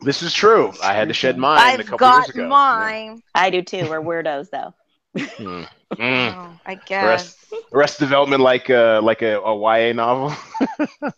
this 0.00 0.22
is 0.22 0.32
true. 0.32 0.72
I 0.82 0.94
had 0.94 1.08
to 1.08 1.14
shed 1.14 1.38
mine 1.38 1.80
a 1.80 1.82
I've 1.82 1.84
couple 1.84 1.98
got 1.98 2.26
years 2.26 2.28
ago. 2.30 2.48
mine. 2.48 3.22
I 3.34 3.50
do 3.50 3.62
too. 3.62 3.88
We're 3.88 4.00
weirdos 4.00 4.50
though. 4.50 4.74
Mm. 5.38 5.68
Mm. 5.98 6.34
Oh, 6.34 6.60
I 6.66 6.72
Arrest, 6.72 6.86
guess. 6.86 7.36
Arrest 7.72 7.98
Development 7.98 8.40
like 8.42 8.68
a 8.70 9.00
like 9.02 9.22
a, 9.22 9.40
a 9.40 9.54
YA 9.88 9.92
novel. 9.92 10.34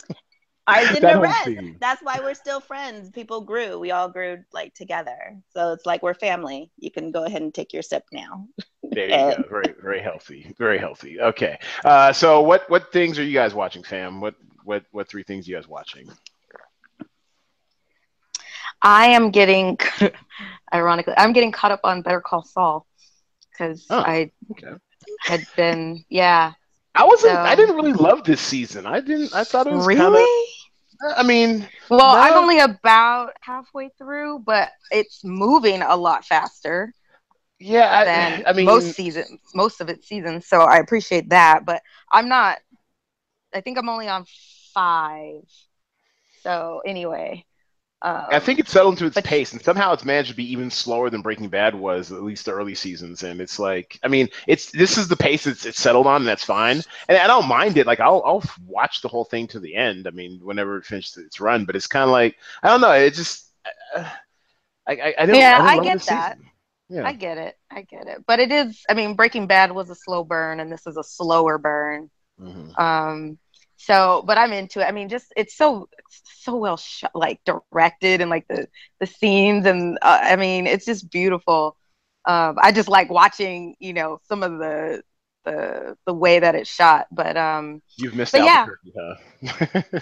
I 0.67 0.85
didn't 0.93 1.03
That 1.03 1.17
arrest. 1.17 1.79
That's 1.81 2.03
why 2.03 2.19
we're 2.21 2.35
still 2.35 2.61
friends. 2.61 3.11
People 3.11 3.41
grew. 3.43 3.79
We 3.79 3.93
all 3.93 4.09
grew 4.09 4.39
like 4.53 4.75
together. 4.75 5.37
So 5.51 5.73
it's 5.73 5.87
like 5.87 6.03
we're 6.03 6.15
family. 6.15 6.71
You 6.79 6.91
can 6.91 7.13
go 7.13 7.25
ahead 7.25 7.43
and 7.43 7.55
take 7.55 7.73
your 7.73 7.83
sip 7.83 8.05
now. 8.13 8.49
There 8.83 9.05
you 9.05 9.11
go. 9.37 9.45
Very 9.49 9.75
very 9.81 10.01
healthy. 10.01 10.53
Very 10.59 10.79
healthy. 10.79 11.21
Okay. 11.21 11.59
Uh, 11.85 12.13
so 12.13 12.41
what 12.43 12.69
what 12.69 12.93
things 12.93 13.19
are 13.19 13.25
you 13.25 13.35
guys 13.35 13.55
watching, 13.55 13.85
fam? 13.85 14.21
What 14.21 14.35
what 14.65 14.85
what 14.91 15.09
three 15.09 15.23
things 15.23 15.47
are 15.47 15.51
you 15.53 15.57
guys 15.57 15.69
watching? 15.69 16.09
I 18.87 19.09
am 19.09 19.31
getting, 19.33 19.79
ironically, 20.75 21.15
I'm 21.17 21.33
getting 21.33 21.51
caught 21.51 21.73
up 21.73 21.81
on 21.83 22.03
Better 22.03 22.21
Call 22.21 22.45
Saul 22.45 22.87
because 23.51 23.85
Oh, 23.91 23.99
I 23.99 24.31
okay. 24.53 24.75
had 25.23 25.45
been, 25.57 26.05
yeah. 26.09 26.53
I 26.95 27.05
wasn't. 27.05 27.33
So- 27.35 27.41
I 27.41 27.57
didn't 27.57 27.75
really 27.77 27.93
love 27.93 28.23
this 28.25 28.41
season. 28.41 28.87
I 28.87 29.01
didn't. 29.01 29.35
I 29.35 29.43
thought 29.45 29.67
it 29.67 29.73
was 29.73 29.87
Really? 29.87 29.99
kind 29.99 30.15
of. 30.15 31.19
I 31.19 31.23
mean, 31.25 31.69
Well, 31.91 32.01
I'm 32.01 32.35
only 32.35 32.61
about 32.61 33.33
halfway 33.41 33.91
through, 33.99 34.39
but 34.47 34.71
it's 34.91 35.25
moving 35.25 35.83
a 35.83 35.97
lot 35.97 36.25
faster 36.25 36.95
yeah. 37.59 38.05
than 38.05 38.47
I, 38.47 38.51
I 38.51 38.53
mean, 38.55 38.67
most 38.67 38.95
seasons, 38.95 39.41
most 39.55 39.81
of 39.81 39.89
its 39.89 40.07
seasons. 40.09 40.47
So 40.47 40.61
I 40.61 40.79
appreciate 40.79 41.31
that, 41.31 41.67
but 41.67 41.83
I'm 42.13 42.29
not. 42.29 42.59
I 43.53 43.61
think 43.61 43.79
I'm 43.79 43.89
only 43.89 44.09
on 44.09 44.25
five. 44.73 45.43
So 46.43 46.83
anyway, 46.87 47.45
Um, 48.03 48.27
I 48.29 48.39
think 48.41 48.59
it's 48.59 48.71
settled 48.71 48.95
into 48.95 49.07
its 49.07 49.15
but- 49.15 49.25
pace, 49.25 49.53
and 49.53 49.63
somehow 49.63 49.93
it's 49.93 50.05
managed 50.05 50.31
to 50.31 50.37
be 50.37 50.51
even 50.53 50.71
slower 50.71 51.09
than 51.09 51.23
Breaking 51.23 51.49
Bad 51.49 51.75
was, 51.75 52.13
at 52.13 52.23
least 52.23 52.45
the 52.45 52.53
early 52.53 52.75
seasons. 52.75 53.23
And 53.23 53.41
it's 53.41 53.59
like, 53.59 53.99
I 54.03 54.09
mean, 54.09 54.29
it's 54.47 54.71
this 54.71 54.99
is 54.99 55.09
the 55.09 55.17
pace 55.17 55.47
it's, 55.47 55.65
it's 55.65 55.81
settled 55.81 56.07
on, 56.07 56.21
and 56.23 56.29
that's 56.29 56.45
fine. 56.45 56.83
And 57.09 57.17
I 57.19 57.27
don't 57.27 57.49
mind 57.49 57.79
it. 57.79 57.87
Like 57.87 58.01
I'll 58.01 58.23
I'll 58.27 58.45
watch 58.67 59.01
the 59.01 59.09
whole 59.09 59.25
thing 59.25 59.47
to 59.49 59.61
the 59.61 59.75
end. 59.75 60.07
I 60.07 60.11
mean, 60.11 60.41
whenever 60.43 60.77
it 60.77 60.85
finishes 60.85 61.17
its 61.17 61.41
run. 61.41 61.65
But 61.65 61.75
it's 61.75 61.87
kind 61.87 62.05
of 62.05 62.11
like 62.11 62.37
I 62.63 62.69
don't 62.69 62.83
know. 62.83 62.93
It 62.93 63.15
just 63.15 63.51
I 63.97 64.07
I, 64.87 65.15
I 65.19 65.27
didn't. 65.27 65.37
Yeah, 65.37 65.59
I, 65.63 65.75
didn't 65.77 65.81
I 65.81 65.95
get 65.95 66.03
that. 66.07 66.37
season. 66.37 66.51
Yeah. 66.89 67.07
I 67.07 67.13
get 67.15 67.39
it. 67.39 67.59
I 67.71 67.83
get 67.83 68.07
it. 68.07 68.25
But 68.27 68.39
it 68.41 68.53
is. 68.53 68.85
I 68.89 68.95
mean, 68.95 69.15
Breaking 69.15 69.47
Bad 69.47 69.73
was 69.73 69.91
a 69.91 69.95
slow 69.95 70.23
burn, 70.23 70.61
and 70.61 70.71
this 70.71 70.87
is 70.87 70.97
a 70.97 71.03
slower 71.03 71.59
burn. 71.59 72.11
Mhm. 72.41 72.79
Um. 72.79 73.39
So, 73.87 74.25
but 74.27 74.37
I'm 74.37 74.53
into 74.53 74.81
it. 74.81 74.85
I 74.85 74.91
mean, 74.91 75.09
just 75.09 75.33
it's 75.37 75.57
so 75.57 75.89
so 76.11 76.57
well 76.57 76.77
shot, 76.77 77.13
like 77.15 77.41
directed, 77.45 78.21
and 78.21 78.29
like 78.29 78.49
the 78.49 78.67
the 78.99 79.07
scenes, 79.07 79.65
and 79.65 79.97
uh, 80.03 80.19
I 80.23 80.35
mean, 80.35 80.67
it's 80.67 80.85
just 80.85 81.09
beautiful. 81.09 81.77
Um, 82.25 82.57
I 82.61 82.73
just 82.73 82.89
like 82.89 83.11
watching, 83.11 83.77
you 83.79 83.93
know, 83.93 84.19
some 84.29 84.43
of 84.43 84.59
the 84.59 85.05
the 85.45 85.97
the 86.05 86.13
way 86.13 86.41
that 86.41 86.57
it's 86.57 86.69
shot. 86.69 87.07
But 87.13 87.37
um, 87.37 87.81
You've 87.97 88.17
missed 88.17 88.33
But 88.33 88.43
yeah. 88.43 88.67
Huh? 88.99 90.01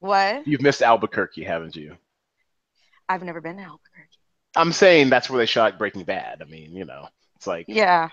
what? 0.00 0.44
You've 0.44 0.62
missed 0.62 0.82
Albuquerque, 0.82 1.44
haven't 1.44 1.76
you? 1.76 1.96
I've 3.08 3.22
never 3.22 3.40
been 3.40 3.58
to 3.58 3.62
Albuquerque. 3.62 4.08
I'm 4.56 4.72
saying 4.72 5.08
that's 5.08 5.30
where 5.30 5.38
they 5.38 5.46
shot 5.46 5.78
Breaking 5.78 6.02
Bad. 6.02 6.42
I 6.42 6.46
mean, 6.46 6.74
you 6.74 6.84
know, 6.84 7.06
it's 7.36 7.46
like 7.46 7.66
Yeah, 7.68 8.08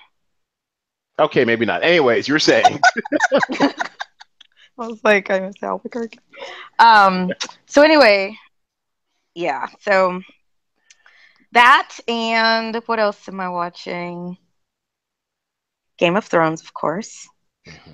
okay, 1.17 1.43
maybe 1.43 1.65
not. 1.65 1.81
Anyways, 1.81 2.27
you're 2.27 2.37
saying 2.37 2.79
I 4.79 4.87
was 4.87 5.03
like, 5.03 5.29
I 5.31 5.39
miss 5.39 5.61
Albuquerque. 5.61 6.19
Um. 6.79 7.31
So 7.65 7.81
anyway, 7.81 8.37
yeah. 9.33 9.67
So 9.79 10.21
that 11.51 11.97
and 12.07 12.75
what 12.85 12.99
else 12.99 13.27
am 13.29 13.39
I 13.39 13.49
watching? 13.49 14.37
Game 15.97 16.17
of 16.17 16.25
Thrones, 16.25 16.61
of 16.61 16.73
course. 16.73 17.27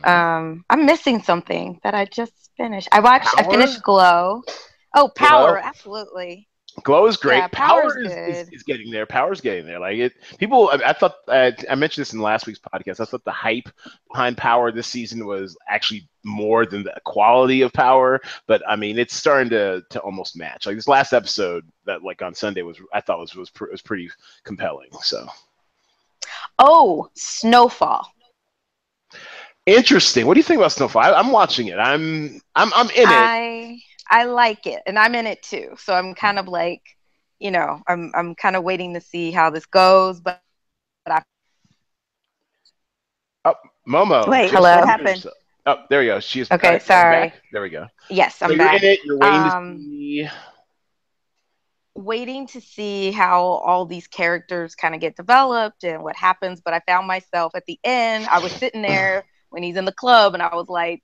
Um, 0.04 0.66
I'm 0.70 0.86
missing 0.86 1.22
something 1.22 1.80
that 1.84 1.94
I 1.94 2.06
just 2.06 2.52
finished. 2.58 2.90
I 2.92 3.00
watched. 3.00 3.38
I 3.38 3.44
finished 3.44 3.84
Glow. 3.84 4.42
Oh, 4.96 5.10
Power, 5.16 5.58
absolutely. 5.58 6.48
Glow 6.84 7.06
is 7.08 7.18
great. 7.18 7.38
Yeah, 7.38 7.48
Power 7.48 7.82
Power's 7.82 8.12
is, 8.12 8.48
is, 8.48 8.50
is 8.50 8.64
getting 8.64 8.92
there. 8.92 9.06
Power's 9.06 9.42
getting 9.42 9.66
there. 9.66 9.80
Like 9.80 9.98
it, 9.98 10.14
people. 10.38 10.70
I, 10.70 10.90
I 10.90 10.94
thought 10.94 11.16
uh, 11.28 11.52
I 11.70 11.76
mentioned 11.76 12.02
this 12.02 12.14
in 12.14 12.20
last 12.20 12.48
week's 12.48 12.60
podcast. 12.60 13.00
I 13.00 13.06
thought 13.06 13.24
the 13.24 13.32
hype 13.32 13.70
behind 14.12 14.38
Power 14.38 14.72
this 14.72 14.88
season 14.88 15.26
was 15.26 15.58
actually 15.70 16.08
more 16.24 16.66
than 16.66 16.84
the 16.84 16.94
quality 17.06 17.62
of 17.62 17.74
Power. 17.74 18.22
But 18.48 18.62
I 18.68 18.76
mean, 18.76 18.98
it's 19.00 19.16
starting 19.16 19.50
to 19.52 19.84
to 19.90 20.00
almost 20.00 20.38
match. 20.38 20.66
Like 20.66 20.76
this 20.76 20.88
last 20.88 21.14
episode 21.14 21.66
that 21.86 22.04
like 22.04 22.22
on 22.22 22.34
Sunday 22.34 22.62
was 22.62 22.78
I 22.94 23.02
thought 23.02 23.20
was 23.20 23.36
was, 23.36 23.50
pr- 23.50 23.72
was 23.72 23.82
pretty 23.82 24.10
compelling. 24.44 24.90
So 25.02 25.28
Oh, 26.60 27.10
Snowfall. 27.16 28.08
interesting. 29.66 30.26
What 30.26 30.36
do 30.36 30.40
you 30.40 30.44
think 30.44 30.60
about 30.60 30.72
Snowfall? 30.72 31.02
I, 31.02 31.14
I'm 31.14 31.32
watching 31.32 31.68
it. 31.68 31.78
I'm 31.78 32.40
I'm 32.56 32.72
I'm 32.74 32.90
in 32.92 33.04
it. 33.04 33.08
I 33.10 33.82
I 34.12 34.26
like 34.26 34.68
it, 34.68 34.84
and 34.86 35.00
I'm 35.00 35.16
in 35.16 35.28
it 35.28 35.42
too. 35.44 35.76
So 35.80 35.94
I'm 35.96 36.14
kind 36.16 36.38
of 36.40 36.48
like, 36.50 36.84
you 37.40 37.52
know, 37.52 37.82
I'm 37.88 38.12
I'm 38.16 38.36
kind 38.36 38.56
of 38.58 38.64
waiting 38.64 38.94
to 38.96 39.02
see 39.02 39.32
how 39.32 39.50
this 39.52 39.66
goes. 39.66 40.20
But 40.22 40.42
but 41.06 41.14
I 41.14 41.24
Oh, 43.46 43.56
Momo. 43.88 44.30
Wait, 44.30 44.52
hello? 44.52 44.76
what 44.78 44.88
happened? 44.88 45.26
Oh, 45.66 45.78
there 45.90 46.04
you 46.04 46.12
go. 46.12 46.20
She's 46.20 46.50
Okay, 46.52 46.74
back. 46.74 46.86
sorry. 46.86 47.32
Back. 47.32 47.42
There 47.52 47.62
we 47.62 47.70
go. 47.70 47.88
yes, 48.10 48.42
I'm 48.42 48.58
back. 48.58 48.74
you're 48.74 48.84
in 48.84 48.84
it. 48.84 49.00
You're 49.06 49.18
waiting 49.20 49.44
Um, 49.44 49.76
to 49.76 49.80
see. 49.80 50.28
waiting 51.96 52.48
to 52.48 52.62
see 52.62 53.12
how 53.12 53.42
all 53.44 53.86
these 53.86 54.08
characters 54.08 54.76
kind 54.76 54.96
of 54.96 55.02
get 55.02 55.16
developed 55.16 55.84
and 55.84 56.04
what 56.04 56.16
happens. 56.16 56.62
But 56.62 56.74
I 56.74 56.82
found 56.88 57.08
myself 57.08 57.54
at 57.56 57.66
the 57.68 57.80
end, 57.84 58.28
I 58.28 58.40
was 58.40 58.54
sitting 58.54 58.82
there 58.82 59.26
when 59.50 59.64
he's 59.64 59.76
in 59.78 59.86
the 59.86 59.92
club 59.92 60.34
and 60.34 60.42
I 60.44 60.56
was 60.56 60.70
like, 60.70 61.04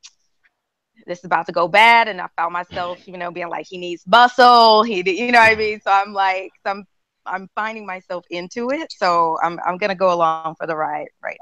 this 1.06 1.20
is 1.20 1.26
about 1.26 1.46
to 1.46 1.52
go 1.52 1.68
bad. 1.68 2.08
And 2.08 2.20
I 2.20 2.28
found 2.36 2.54
myself, 2.54 3.00
you 3.06 3.18
know, 3.18 3.32
being 3.32 3.50
like, 3.50 3.68
he 3.70 3.78
needs 3.78 4.04
muscle. 4.08 4.84
He, 4.84 4.98
you 5.10 5.32
know 5.32 5.40
what 5.40 5.52
I 5.52 5.56
mean? 5.56 5.80
So 5.82 5.92
I'm 5.92 6.14
like, 6.14 6.52
so 6.66 6.72
I'm, 6.72 6.88
I'm 7.26 7.50
finding 7.56 7.86
myself 7.86 8.26
into 8.30 8.72
it. 8.72 8.92
So 8.92 9.38
I'm, 9.44 9.60
I'm 9.66 9.78
going 9.78 9.90
to 9.90 9.96
go 9.96 10.14
along 10.14 10.56
for 10.56 10.68
the 10.68 10.76
ride 10.76 11.08
right 11.24 11.38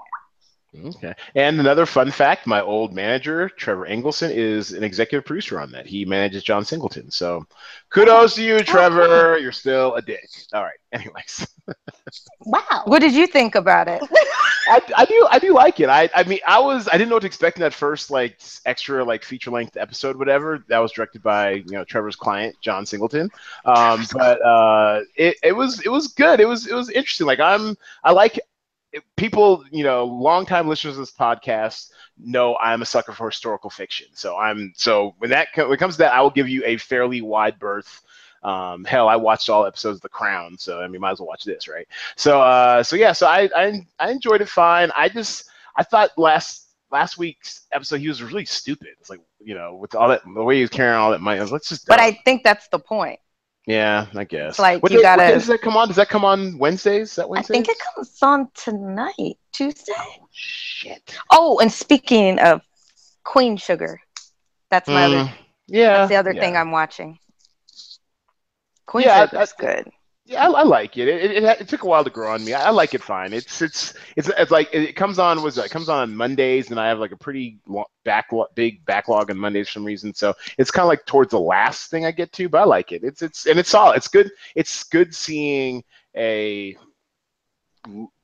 Okay. 0.84 1.14
And 1.36 1.60
another 1.60 1.86
fun 1.86 2.12
fact: 2.12 2.48
my 2.48 2.62
old 2.62 2.94
manager, 2.94 3.50
Trevor 3.50 3.86
Engelson, 3.88 4.32
is 4.34 4.72
an 4.74 4.84
executive 4.84 5.26
producer 5.26 5.60
on 5.60 5.72
that. 5.72 5.86
He 5.86 6.06
manages 6.06 6.44
John 6.44 6.66
Singleton. 6.66 7.10
So, 7.12 7.46
kudos 7.90 8.36
to 8.36 8.44
you, 8.44 8.60
Trevor. 8.60 9.38
You're 9.38 9.52
still 9.52 9.96
a 9.96 10.02
dick. 10.02 10.28
All 10.54 10.64
right. 10.64 10.78
Anyways, 10.92 11.48
Wow. 12.42 12.84
What 12.86 13.00
did 13.00 13.14
you 13.14 13.28
think 13.28 13.56
about 13.56 13.88
it? 13.88 14.02
I, 14.68 14.82
I 14.98 15.06
do 15.06 15.28
I 15.30 15.40
do 15.40 15.54
like 15.54 15.80
it. 15.80 15.90
I 15.90 16.10
I 16.16 16.24
mean 16.24 16.40
I 16.48 16.60
was 16.60 16.88
I 16.88 16.94
didn't 16.94 17.10
know 17.10 17.16
what 17.16 17.22
to 17.22 17.28
expect 17.28 17.58
in 17.58 17.62
that 17.62 17.74
first 17.74 18.10
like 18.10 18.40
extra 18.66 19.04
like 19.04 19.24
feature 19.24 19.52
length 19.52 19.78
episode 19.78 20.16
whatever 20.16 20.64
that 20.70 20.80
was 20.80 20.92
directed 20.92 21.22
by 21.22 21.52
you 21.52 21.72
know 21.72 21.84
Trevor's 21.84 22.16
client 22.16 22.56
John 22.62 22.86
Singleton. 22.86 23.30
Um, 23.66 24.06
but 24.14 24.42
uh, 24.44 25.02
it 25.16 25.38
it 25.44 25.52
was 25.52 25.82
it 25.86 25.90
was 25.90 26.08
good. 26.10 26.40
It 26.40 26.48
was 26.48 26.66
it 26.68 26.74
was 26.74 26.90
interesting. 26.90 27.28
Like 27.28 27.40
I'm 27.40 27.78
I 28.04 28.12
like 28.12 28.38
it- 28.38 28.46
people 29.16 29.64
you 29.72 29.84
know 29.84 30.06
longtime 30.06 30.68
listeners 30.68 30.98
of 30.98 31.02
this 31.02 31.12
podcast 31.12 31.90
know 32.18 32.56
I'm 32.58 32.82
a 32.82 32.86
sucker 32.86 33.14
for 33.14 33.30
historical 33.30 33.70
fiction. 33.70 34.08
So 34.14 34.38
I'm 34.38 34.74
so 34.76 35.16
when 35.18 35.30
that 35.32 35.50
when 35.56 35.72
it 35.72 35.78
comes 35.78 35.96
to 35.96 36.00
that 36.00 36.14
I 36.14 36.22
will 36.22 36.30
give 36.30 36.50
you 36.50 36.64
a 36.66 36.78
fairly 36.78 37.22
wide 37.22 37.60
berth. 37.60 38.02
Um, 38.44 38.86
hell, 38.86 39.10
I 39.10 39.16
watched 39.16 39.50
all 39.50 39.66
episodes 39.66 39.98
of 39.98 40.02
The 40.04 40.10
Crown, 40.10 40.56
so 40.60 40.80
I 40.80 40.88
mean, 40.88 41.02
might 41.02 41.14
as 41.14 41.20
well 41.20 41.28
watch 41.28 41.46
this, 41.46 41.68
right? 41.68 41.88
So, 42.16 42.42
uh, 42.42 42.84
so 42.84 42.96
yeah, 42.96 43.12
so 43.12 43.26
I, 43.26 43.50
I, 43.56 43.88
I 43.98 44.12
enjoyed 44.12 44.40
it 44.40 44.50
fine. 44.50 44.92
I 44.96 45.10
just, 45.10 45.50
I 45.76 45.82
thought 45.82 46.12
last 46.16 46.68
last 46.92 47.18
week's 47.18 47.66
episode 47.72 48.02
he 48.02 48.08
was 48.08 48.22
really 48.22 48.46
stupid. 48.46 48.90
It's 49.00 49.10
like, 49.10 49.22
you 49.40 49.56
know, 49.56 49.76
with 49.76 49.96
all 49.96 50.10
that 50.10 50.22
the 50.32 50.44
way 50.44 50.58
he 50.58 50.62
was 50.62 50.70
carrying 50.70 50.96
all 50.96 51.10
that 51.10 51.22
money, 51.22 51.40
I 51.40 51.42
was 51.42 51.52
let's 51.52 51.70
just. 51.70 51.88
But 51.88 52.00
I 52.00 52.12
think 52.24 52.44
that's 52.44 52.68
the 52.68 52.78
point. 52.78 53.20
Yeah, 53.68 54.08
I 54.16 54.24
guess. 54.24 54.60
Like 54.60 54.82
what 54.84 54.92
you 54.92 55.00
day, 55.00 55.04
gotta- 55.04 55.28
day 55.28 55.34
does 55.34 55.48
that 55.48 55.62
come 55.62 55.76
on? 55.78 55.88
Does 55.88 55.98
that 55.98 56.10
come 56.10 56.24
on 56.26 56.58
Wednesdays? 56.58 57.10
Is 57.12 57.16
that 57.16 57.28
I 57.36 57.42
think 57.42 57.68
it 57.70 57.78
comes 57.96 58.18
on 58.22 58.50
tonight, 58.54 59.38
Tuesday. 59.52 59.94
Shit. 60.32 61.16
Oh, 61.32 61.60
and 61.60 61.72
speaking 61.72 62.40
of 62.40 62.62
Queen 63.24 63.58
Sugar, 63.58 64.00
that's 64.70 64.88
my 64.88 65.06
other 65.06 65.16
Mm, 65.26 65.34
yeah. 65.68 65.98
That's 65.98 66.10
the 66.10 66.16
other 66.18 66.34
yeah. 66.34 66.42
thing 66.42 66.58
I'm 66.58 66.72
watching. 66.72 67.18
Queen 68.86 69.06
Yeah, 69.06 69.26
Sugar's 69.28 69.54
I- 69.58 69.62
good. 69.62 69.92
Yeah, 70.28 70.48
I, 70.48 70.52
I 70.52 70.64
like 70.64 70.98
it. 70.98 71.08
It, 71.08 71.32
it. 71.32 71.44
it 71.62 71.68
took 71.68 71.84
a 71.84 71.86
while 71.86 72.04
to 72.04 72.10
grow 72.10 72.34
on 72.34 72.44
me. 72.44 72.54
I, 72.54 72.68
I 72.68 72.70
like 72.72 72.96
it 72.96 73.04
fine. 73.04 73.32
It's 73.32 73.62
it's 73.62 73.94
it's 74.16 74.28
it's 74.28 74.50
like 74.50 74.70
it 74.74 74.96
comes 74.96 75.20
on 75.20 75.44
was 75.44 75.60
it 75.60 75.70
comes 75.70 75.88
on 75.88 76.16
Mondays, 76.16 76.72
and 76.72 76.80
I 76.80 76.88
have 76.88 76.98
like 76.98 77.12
a 77.12 77.18
pretty 77.18 77.60
lo- 77.68 77.86
backlog, 78.06 78.48
big 78.56 78.84
backlog 78.86 79.30
on 79.30 79.38
Mondays 79.38 79.68
for 79.68 79.74
some 79.74 79.86
reason. 79.86 80.16
So 80.16 80.34
it's 80.58 80.72
kind 80.72 80.84
of 80.84 80.88
like 80.90 81.06
towards 81.06 81.30
the 81.30 81.40
last 81.40 81.92
thing 81.92 82.06
I 82.08 82.12
get 82.12 82.32
to, 82.34 82.50
but 82.50 82.62
I 82.62 82.64
like 82.66 82.92
it. 82.92 83.04
It's 83.04 83.22
it's 83.22 83.46
and 83.46 83.60
it's 83.60 83.70
solid. 83.70 83.98
It's 83.98 84.08
good. 84.08 84.32
It's 84.56 84.84
good 84.86 85.14
seeing 85.14 85.84
a 86.18 86.76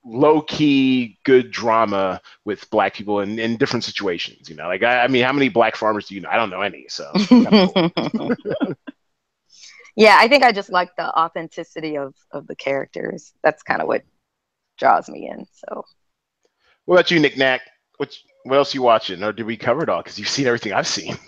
low 0.04 0.42
key 0.42 1.18
good 1.24 1.52
drama 1.52 2.20
with 2.46 2.68
black 2.72 2.94
people 2.94 3.20
in, 3.20 3.38
in 3.40 3.58
different 3.58 3.84
situations. 3.84 4.50
You 4.50 4.56
know, 4.56 4.68
like 4.68 4.84
I, 4.84 5.04
I 5.04 5.08
mean, 5.08 5.24
how 5.24 5.34
many 5.34 5.50
black 5.50 5.76
farmers 5.76 6.08
do 6.08 6.16
you 6.16 6.22
know? 6.22 6.30
I 6.30 6.36
don't 6.38 6.50
know 6.50 6.62
any. 6.62 6.86
So 6.90 7.12
yeah, 9.96 10.18
I 10.20 10.28
think 10.28 10.44
I 10.44 10.52
just 10.52 10.72
like 10.72 10.96
the 10.96 11.10
authenticity 11.18 11.98
of 11.98 12.16
of 12.32 12.48
the 12.48 12.56
characters. 12.56 13.34
That's 13.44 13.64
kind 13.64 13.82
of 13.82 13.88
what 13.88 14.04
draws 14.78 15.10
me 15.10 15.30
in. 15.30 15.46
So 15.54 15.84
what 16.86 16.96
about 16.96 17.12
you, 17.12 17.20
Nick 17.20 17.38
Nack? 17.38 17.62
What 17.98 18.16
what 18.44 18.58
else 18.58 18.74
you 18.74 18.82
watching, 18.82 19.24
or 19.24 19.32
did 19.32 19.46
we 19.46 19.58
cover 19.58 19.84
it 19.84 19.90
all? 19.90 20.02
Because 20.02 20.18
you've 20.18 20.30
seen 20.30 20.48
everything 20.48 20.74
I've 20.74 20.88
seen. 20.88 21.18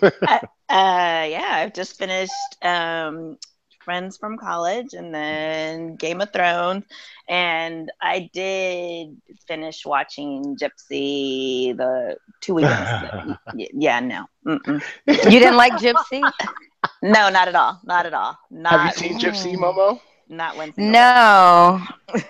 Uh, 0.70 1.28
yeah, 1.28 1.50
I've 1.58 1.74
just 1.74 1.98
finished 1.98 2.32
um, 2.62 3.36
Friends 3.84 4.16
from 4.16 4.38
College 4.38 4.94
and 4.94 5.14
then 5.14 5.94
Game 5.96 6.22
of 6.22 6.32
Thrones, 6.32 6.84
and 7.28 7.92
I 8.00 8.30
did 8.32 9.20
finish 9.46 9.84
watching 9.84 10.56
Gypsy 10.56 11.76
the 11.76 12.16
two 12.40 12.54
weeks. 12.54 12.70
Yeah, 13.54 14.00
no, 14.00 14.24
Mm-mm. 14.46 14.82
you 15.06 15.38
didn't 15.38 15.56
like 15.56 15.74
Gypsy? 15.74 16.22
no, 17.02 17.28
not 17.30 17.48
at 17.48 17.54
all, 17.54 17.80
not 17.84 18.06
at 18.06 18.14
all. 18.14 18.38
Not, 18.50 18.72
Have 18.72 18.86
you 18.86 19.18
seen 19.18 19.20
Gypsy, 19.20 19.56
Momo? 19.56 20.00
Not 20.28 20.56
one. 20.56 20.72
single 20.74 20.92
No. 20.92 21.82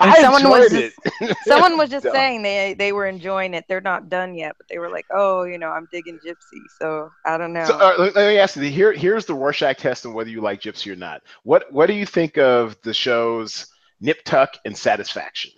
I 0.00 0.20
someone 0.20 0.42
enjoyed 0.42 0.60
was 0.60 0.72
it. 0.72 0.92
Someone 1.44 1.76
was 1.76 1.90
just 1.90 2.04
Dumb. 2.04 2.12
saying 2.14 2.42
they 2.42 2.74
they 2.74 2.92
were 2.92 3.06
enjoying 3.06 3.52
it. 3.52 3.64
They're 3.68 3.80
not 3.80 4.08
done 4.08 4.34
yet, 4.36 4.54
but 4.56 4.68
they 4.68 4.78
were 4.78 4.88
like, 4.88 5.06
"Oh, 5.10 5.42
you 5.42 5.58
know, 5.58 5.70
I'm 5.70 5.88
digging 5.90 6.20
Gypsy." 6.24 6.60
So 6.78 7.10
I 7.26 7.36
don't 7.36 7.52
know. 7.52 7.64
So, 7.64 7.74
uh, 7.74 7.94
let, 7.98 8.14
let 8.14 8.28
me 8.28 8.38
ask 8.38 8.54
you. 8.54 8.62
Here, 8.62 8.92
here's 8.92 9.26
the 9.26 9.34
Rorschach 9.34 9.78
test 9.78 10.06
on 10.06 10.14
whether 10.14 10.30
you 10.30 10.40
like 10.40 10.60
Gypsy 10.60 10.92
or 10.92 10.96
not. 10.96 11.22
What 11.42 11.72
What 11.72 11.86
do 11.86 11.94
you 11.94 12.06
think 12.06 12.38
of 12.38 12.80
the 12.82 12.94
shows 12.94 13.66
Nip 14.00 14.22
Tuck 14.24 14.56
and 14.64 14.76
Satisfaction? 14.76 15.50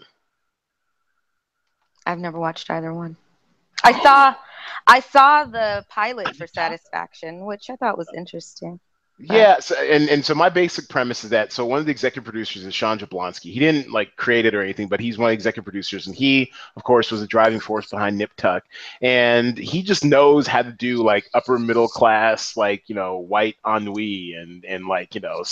I've 2.07 2.19
never 2.19 2.39
watched 2.39 2.71
either 2.71 2.95
one. 2.95 3.17
I 3.83 3.93
saw 4.03 4.35
I 4.87 5.01
saw 5.01 5.45
the 5.45 5.85
pilot 5.91 6.37
for 6.37 6.47
Satisfaction, 6.47 7.47
which 7.47 7.71
I 7.71 7.77
thought 7.77 7.99
was 7.99 8.13
interesting. 8.17 8.81
Yeah, 9.17 9.61
so, 9.61 9.77
and 9.81 10.09
and 10.11 10.25
so 10.25 10.35
my 10.35 10.49
basic 10.49 10.89
premise 10.89 11.23
is 11.23 11.31
that 11.31 11.53
so 11.53 11.65
one 11.65 11.79
of 11.79 11.85
the 11.87 11.93
executive 11.93 12.25
producers 12.25 12.65
is 12.65 12.75
Sean 12.75 12.99
Jablonski. 12.99 13.53
He 13.53 13.61
didn't 13.61 13.93
like 13.93 14.17
create 14.17 14.45
it 14.45 14.57
or 14.57 14.61
anything, 14.61 14.89
but 14.89 14.99
he's 14.99 15.17
one 15.19 15.29
of 15.29 15.31
the 15.31 15.35
executive 15.35 15.65
producers, 15.65 16.09
and 16.09 16.17
he, 16.17 16.51
of 16.75 16.83
course, 16.83 17.13
was 17.13 17.21
the 17.21 17.27
driving 17.29 17.61
force 17.61 17.89
behind 17.89 18.19
Nip 18.19 18.33
Tuck. 18.37 18.65
And 19.03 19.57
he 19.57 19.85
just 19.85 20.05
knows 20.05 20.49
how 20.49 20.63
to 20.63 20.73
do 20.73 21.05
like 21.05 21.31
upper 21.33 21.61
middle 21.61 21.87
class, 21.87 22.57
like 22.57 22.89
you 22.89 22.97
know, 22.97 23.19
white 23.19 23.55
ennui 23.65 24.35
and 24.35 24.65
and 24.65 24.89
like 24.89 25.15
you 25.15 25.21
know 25.21 25.45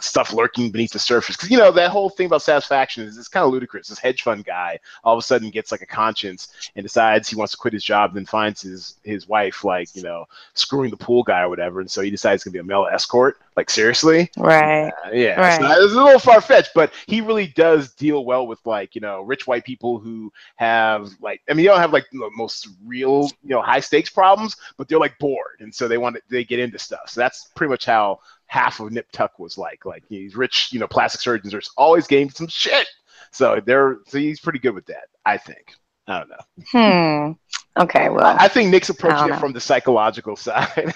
stuff 0.00 0.32
lurking 0.32 0.70
beneath 0.70 0.92
the 0.92 0.98
surface. 0.98 1.36
Because 1.36 1.50
you 1.50 1.58
know 1.58 1.72
that 1.72 1.90
whole 1.90 2.08
thing 2.10 2.26
about 2.26 2.42
satisfaction 2.42 3.04
is 3.04 3.18
it's 3.18 3.28
kind 3.28 3.44
of 3.44 3.52
ludicrous. 3.52 3.88
This 3.88 3.98
hedge 3.98 4.22
fund 4.22 4.44
guy 4.44 4.78
all 5.04 5.14
of 5.14 5.18
a 5.18 5.22
sudden 5.22 5.50
gets 5.50 5.72
like 5.72 5.82
a 5.82 5.86
conscience 5.86 6.70
and 6.76 6.84
decides 6.84 7.28
he 7.28 7.36
wants 7.36 7.52
to 7.52 7.58
quit 7.58 7.74
his 7.74 7.84
job, 7.84 8.14
then 8.14 8.26
finds 8.26 8.62
his 8.62 8.96
his 9.02 9.26
wife 9.28 9.64
like 9.64 9.88
you 9.94 10.02
know 10.02 10.26
screwing 10.54 10.90
the 10.90 10.96
pool 10.96 11.24
guy 11.24 11.42
or 11.42 11.48
whatever, 11.48 11.80
and 11.80 11.90
so 11.90 12.00
he 12.00 12.10
decides 12.10 12.44
to 12.44 12.50
be 12.50 12.58
a 12.58 12.64
male 12.64 12.86
escort. 12.92 13.36
Like 13.54 13.68
seriously, 13.68 14.30
Right. 14.38 14.88
uh, 15.04 15.10
yeah, 15.12 15.38
Right. 15.38 15.60
so 15.60 15.84
it's 15.84 15.92
a 15.92 16.02
little 16.02 16.18
far 16.18 16.40
fetched, 16.40 16.70
but 16.74 16.92
he 17.06 17.20
really 17.20 17.48
does 17.48 17.92
deal 17.92 18.24
well 18.24 18.46
with 18.46 18.58
like 18.64 18.94
you 18.94 19.00
know 19.02 19.20
rich 19.20 19.46
white 19.46 19.64
people 19.64 19.98
who 19.98 20.32
have 20.56 21.10
like 21.20 21.42
I 21.50 21.52
mean 21.52 21.64
you 21.64 21.68
don't 21.70 21.80
have 21.80 21.92
like 21.92 22.06
the 22.12 22.30
most 22.34 22.68
real 22.82 23.30
you 23.42 23.50
know 23.50 23.60
high 23.60 23.80
stakes 23.80 24.08
problems, 24.08 24.56
but 24.78 24.88
they're 24.88 24.98
like 24.98 25.18
bored, 25.18 25.60
and 25.60 25.74
so 25.74 25.86
they 25.86 25.98
want 25.98 26.16
to, 26.16 26.22
they 26.30 26.44
get 26.44 26.60
into 26.60 26.78
stuff. 26.78 27.08
So 27.10 27.20
that's 27.20 27.50
pretty 27.54 27.70
much 27.70 27.84
how 27.84 28.20
half 28.46 28.80
of 28.80 28.90
Nip 28.90 29.10
Tuck 29.12 29.38
was 29.38 29.58
like. 29.58 29.84
Like 29.84 30.08
these 30.08 30.34
rich 30.34 30.70
you 30.72 30.78
know 30.80 30.88
plastic 30.88 31.20
surgeons 31.20 31.52
are 31.52 31.60
always 31.76 32.06
getting 32.06 32.30
some 32.30 32.48
shit. 32.48 32.88
So 33.32 33.60
they're 33.66 33.98
so 34.06 34.16
he's 34.18 34.40
pretty 34.40 34.60
good 34.60 34.74
with 34.74 34.86
that, 34.86 35.08
I 35.26 35.36
think. 35.36 35.74
I 36.08 36.18
don't 36.20 36.30
know. 36.30 37.38
Okay. 37.78 38.08
Well. 38.08 38.36
I, 38.38 38.48
think 38.48 38.70
Nick's 38.70 38.90
approaching 38.90 39.32
it 39.32 39.38
from 39.38 39.52
the 39.52 39.60
psychological 39.60 40.36
side. 40.36 40.94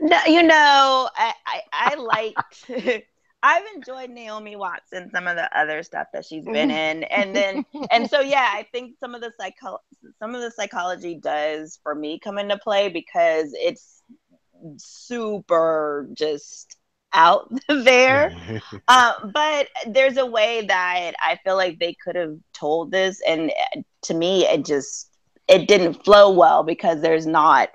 No, 0.00 0.18
you 0.26 0.42
know, 0.42 1.08
I 1.16 1.32
I, 1.46 1.60
I 1.72 1.94
liked. 1.96 2.70
I've 3.44 3.64
enjoyed 3.74 4.08
Naomi 4.08 4.56
Watts 4.56 4.92
and 4.92 5.10
some 5.10 5.26
of 5.26 5.36
the 5.36 5.58
other 5.58 5.82
stuff 5.82 6.06
that 6.14 6.24
she's 6.24 6.46
been 6.46 6.70
in, 6.70 7.04
and 7.04 7.36
then 7.36 7.66
and 7.90 8.08
so 8.08 8.20
yeah, 8.20 8.48
I 8.50 8.66
think 8.72 8.96
some 8.98 9.14
of 9.14 9.20
the 9.20 9.32
psycho 9.38 9.78
some 10.18 10.34
of 10.34 10.40
the 10.40 10.50
psychology 10.50 11.16
does 11.16 11.78
for 11.82 11.94
me 11.94 12.18
come 12.18 12.38
into 12.38 12.56
play 12.56 12.88
because 12.88 13.52
it's 13.52 14.02
super 14.78 16.08
just 16.14 16.78
out 17.12 17.52
there. 17.68 18.34
Uh, 18.88 19.12
but 19.26 19.68
there's 19.86 20.16
a 20.16 20.26
way 20.26 20.66
that 20.66 21.12
I 21.22 21.38
feel 21.44 21.56
like 21.56 21.78
they 21.78 21.94
could 22.02 22.16
have 22.16 22.36
told 22.54 22.90
this, 22.90 23.20
and 23.26 23.50
uh, 23.50 23.82
to 24.02 24.14
me, 24.14 24.46
it 24.46 24.64
just 24.64 25.13
it 25.48 25.68
didn't 25.68 26.04
flow 26.04 26.30
well 26.30 26.62
because 26.62 27.00
there's 27.00 27.26
not 27.26 27.70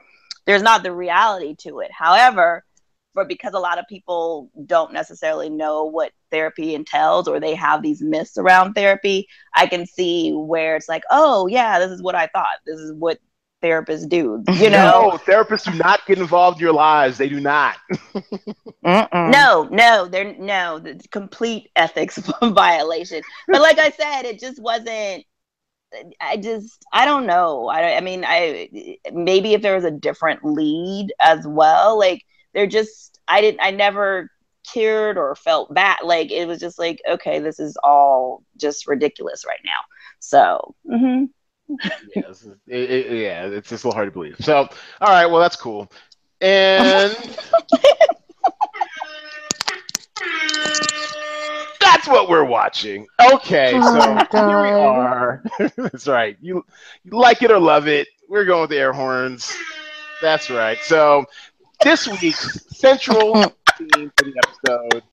there's 0.45 0.63
not 0.63 0.83
the 0.83 0.91
reality 0.91 1.55
to 1.59 1.79
it. 1.79 1.91
However, 1.91 2.63
for 3.13 3.25
because 3.25 3.53
a 3.53 3.59
lot 3.59 3.77
of 3.79 3.85
people 3.87 4.49
don't 4.65 4.93
necessarily 4.93 5.49
know 5.49 5.83
what 5.83 6.11
therapy 6.31 6.73
entails 6.75 7.27
or 7.27 7.39
they 7.39 7.55
have 7.55 7.81
these 7.81 8.01
myths 8.01 8.37
around 8.37 8.73
therapy, 8.73 9.27
I 9.55 9.67
can 9.67 9.85
see 9.85 10.31
where 10.31 10.75
it's 10.75 10.89
like, 10.89 11.03
oh 11.11 11.47
yeah, 11.47 11.79
this 11.79 11.91
is 11.91 12.01
what 12.01 12.15
I 12.15 12.27
thought. 12.27 12.57
This 12.65 12.79
is 12.79 12.93
what 12.93 13.19
therapists 13.61 14.07
do. 14.07 14.43
You 14.53 14.69
know, 14.69 15.09
no, 15.11 15.17
therapists 15.17 15.71
do 15.71 15.77
not 15.77 16.05
get 16.05 16.17
involved 16.17 16.57
in 16.57 16.63
your 16.63 16.73
lives. 16.73 17.17
They 17.17 17.29
do 17.29 17.39
not. 17.39 17.77
No, 18.81 19.67
no, 19.69 20.07
they're 20.07 20.33
no, 20.39 20.79
the 20.79 20.99
complete 21.11 21.69
ethics 21.75 22.17
violation. 22.41 23.21
But 23.47 23.61
like 23.61 23.77
I 23.77 23.91
said, 23.91 24.23
it 24.23 24.39
just 24.39 24.59
wasn't. 24.59 25.25
I 26.21 26.37
just, 26.37 26.85
I 26.93 27.05
don't 27.05 27.25
know. 27.25 27.67
I, 27.67 27.97
I 27.97 28.01
mean, 28.01 28.23
I 28.25 28.69
maybe 29.11 29.53
if 29.53 29.61
there 29.61 29.75
was 29.75 29.83
a 29.85 29.91
different 29.91 30.43
lead 30.43 31.11
as 31.19 31.45
well, 31.47 31.97
like 31.97 32.23
they're 32.53 32.67
just, 32.67 33.19
I 33.27 33.41
didn't, 33.41 33.61
I 33.61 33.71
never 33.71 34.29
cared 34.73 35.17
or 35.17 35.35
felt 35.35 35.73
bad. 35.73 35.97
Like 36.03 36.31
it 36.31 36.47
was 36.47 36.59
just 36.59 36.77
like, 36.79 37.01
okay, 37.09 37.39
this 37.39 37.59
is 37.59 37.77
all 37.83 38.43
just 38.57 38.87
ridiculous 38.87 39.45
right 39.47 39.59
now. 39.65 39.79
So, 40.19 40.75
Mm-hmm. 40.89 41.25
yes, 42.15 42.45
it, 42.67 42.89
it- 42.89 43.19
yeah, 43.21 43.45
it's 43.45 43.69
just 43.69 43.83
a 43.83 43.87
little 43.87 43.95
hard 43.95 44.07
to 44.07 44.11
believe. 44.11 44.37
So, 44.39 44.55
all 45.01 45.09
right, 45.09 45.25
well, 45.25 45.41
that's 45.41 45.55
cool. 45.55 45.91
And 46.41 47.13
that's 51.99 52.07
what 52.09 52.29
we're 52.29 52.45
watching. 52.45 53.05
Okay, 53.33 53.73
oh 53.75 53.81
so 53.81 54.27
Oh, 54.33 54.47
here 54.47 54.61
we 54.61 54.69
are. 54.69 55.43
that's 55.75 56.07
right. 56.07 56.37
You, 56.39 56.65
you 57.03 57.11
like 57.11 57.43
it 57.43 57.51
or 57.51 57.59
love 57.59 57.87
it. 57.87 58.07
We're 58.29 58.45
going 58.45 58.61
with 58.61 58.69
the 58.69 58.77
air 58.77 58.93
horns. 58.93 59.53
That's 60.21 60.49
right. 60.49 60.77
So, 60.83 61.25
this 61.83 62.07
week's 62.07 62.65
central 62.77 63.33
theme 63.77 64.11
for 64.15 64.25
the 64.25 64.41
episode, 64.45 65.03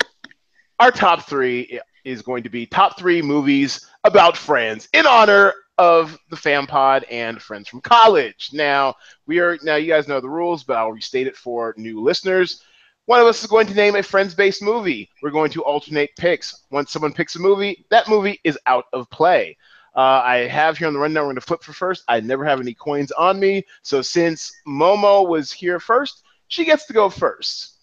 our 0.78 0.92
top 0.92 1.26
three 1.26 1.80
is 2.04 2.22
going 2.22 2.44
to 2.44 2.50
be 2.50 2.66
top 2.66 2.96
three 2.98 3.20
movies 3.20 3.88
about 4.04 4.36
friends 4.36 4.88
in 4.92 5.06
honor 5.06 5.54
of 5.78 6.16
the 6.30 6.36
Fam 6.36 6.68
Pod 6.68 7.04
and 7.10 7.42
Friends 7.42 7.68
from 7.68 7.80
College. 7.80 8.50
Now, 8.52 8.94
we 9.26 9.40
are 9.40 9.58
now 9.64 9.74
you 9.74 9.88
guys 9.88 10.06
know 10.06 10.20
the 10.20 10.28
rules, 10.28 10.62
but 10.62 10.76
I'll 10.76 10.92
restate 10.92 11.26
it 11.26 11.36
for 11.36 11.74
new 11.76 12.00
listeners. 12.00 12.62
One 13.06 13.20
of 13.20 13.26
us 13.26 13.40
is 13.40 13.48
going 13.48 13.66
to 13.68 13.74
name 13.74 13.94
a 13.94 14.02
friends-based 14.02 14.62
movie. 14.62 15.08
We're 15.22 15.30
going 15.30 15.50
to 15.52 15.62
alternate 15.62 16.10
picks. 16.16 16.64
Once 16.70 16.90
someone 16.90 17.12
picks 17.12 17.36
a 17.36 17.38
movie, 17.38 17.86
that 17.90 18.08
movie 18.08 18.40
is 18.44 18.58
out 18.66 18.86
of 18.92 19.08
play. 19.10 19.56
Uh, 19.94 20.20
I 20.24 20.36
have 20.48 20.76
here 20.76 20.88
on 20.88 20.92
the 20.92 20.98
rundown. 20.98 21.22
We're 21.22 21.28
going 21.28 21.36
to 21.36 21.40
flip 21.40 21.62
for 21.62 21.72
first. 21.72 22.04
I 22.08 22.20
never 22.20 22.44
have 22.44 22.60
any 22.60 22.74
coins 22.74 23.12
on 23.12 23.38
me, 23.40 23.64
so 23.82 24.02
since 24.02 24.52
Momo 24.66 25.26
was 25.26 25.50
here 25.52 25.80
first, 25.80 26.22
she 26.48 26.64
gets 26.64 26.86
to 26.86 26.92
go 26.92 27.08
first. 27.08 27.74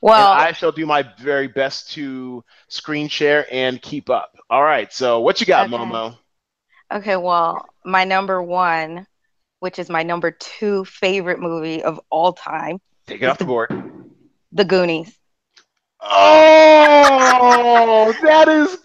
Well, 0.00 0.32
and 0.32 0.42
I 0.42 0.52
shall 0.52 0.72
do 0.72 0.86
my 0.86 1.02
very 1.18 1.48
best 1.48 1.90
to 1.92 2.44
screen 2.68 3.08
share 3.08 3.46
and 3.50 3.80
keep 3.80 4.10
up. 4.10 4.36
All 4.50 4.62
right. 4.62 4.92
So 4.92 5.20
what 5.20 5.40
you 5.40 5.46
got, 5.46 5.66
Okay. 5.66 5.76
Momo? 5.76 6.16
okay. 6.92 7.16
Well, 7.16 7.66
my 7.84 8.04
number 8.04 8.42
one, 8.42 9.06
which 9.60 9.78
is 9.78 9.88
my 9.88 10.02
number 10.02 10.30
two 10.30 10.84
favorite 10.84 11.40
movie 11.40 11.82
of 11.82 11.98
all 12.10 12.34
time, 12.34 12.80
Take 13.06 13.22
it 13.22 13.26
off 13.26 13.38
the 13.38 13.44
board. 13.44 13.70
The 14.52 14.64
Goonies. 14.64 15.16
Oh, 16.00 18.14
that 18.22 18.48
is 18.48 18.78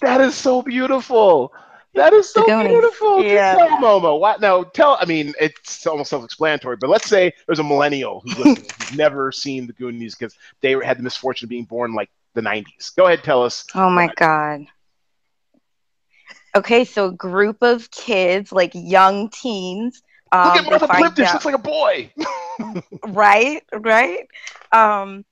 that 0.00 0.20
is 0.20 0.34
so 0.34 0.62
beautiful. 0.62 1.52
That 1.94 2.12
is 2.12 2.30
so 2.30 2.42
The 2.42 2.46
Goonies. 2.48 2.68
beautiful. 2.68 3.22
Just 3.22 3.32
Yeah. 3.32 3.54
Tell 3.54 3.68
Momo. 3.78 4.20
What? 4.20 4.40
No, 4.40 4.64
tell. 4.64 4.98
I 5.00 5.06
mean, 5.06 5.32
it's 5.40 5.86
almost 5.86 6.10
self-explanatory. 6.10 6.76
But 6.76 6.90
let's 6.90 7.08
say 7.08 7.32
there's 7.46 7.58
a 7.58 7.64
millennial 7.64 8.20
who's 8.20 8.38
listening, 8.38 8.70
who's 8.78 8.96
never 8.96 9.32
seen 9.32 9.66
the 9.66 9.72
Goonies 9.72 10.14
because 10.14 10.36
they 10.60 10.72
had 10.84 10.98
the 10.98 11.02
misfortune 11.02 11.46
of 11.46 11.50
being 11.50 11.64
born 11.64 11.94
like 11.94 12.10
the 12.34 12.42
'90s. 12.42 12.94
Go 12.96 13.06
ahead, 13.06 13.24
tell 13.24 13.42
us. 13.42 13.64
Oh 13.74 13.88
my 13.88 14.08
God. 14.16 14.66
Okay, 16.54 16.84
so 16.84 17.06
a 17.06 17.12
group 17.12 17.62
of 17.62 17.90
kids, 17.90 18.52
like 18.52 18.72
young 18.74 19.30
teens. 19.30 20.02
Um, 20.32 20.48
Look 20.48 20.56
at 20.56 20.70
Martha 20.70 20.88
Plimpton. 20.88 21.26
She 21.26 21.32
looks 21.32 21.44
like 21.44 21.54
a 21.54 21.58
boy. 21.58 22.12
right 23.06 23.62
right 23.72 24.26
um 24.72 25.24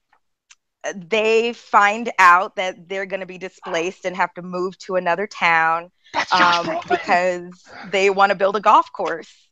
they 0.95 1.53
find 1.53 2.13
out 2.19 2.57
that 2.57 2.89
they're 2.89 3.07
going 3.07 3.21
to 3.21 3.27
be 3.27 3.39
displaced 3.39 4.05
and 4.05 4.17
have 4.17 4.33
to 4.35 4.43
move 4.43 4.77
to 4.79 4.97
another 4.97 5.27
town 5.27 5.91
um, 6.33 6.79
because 6.89 7.65
they 7.91 8.11
want 8.11 8.31
to 8.31 8.37
build 8.37 8.57
a 8.57 8.61
golf 8.61 8.93
course 8.93 9.49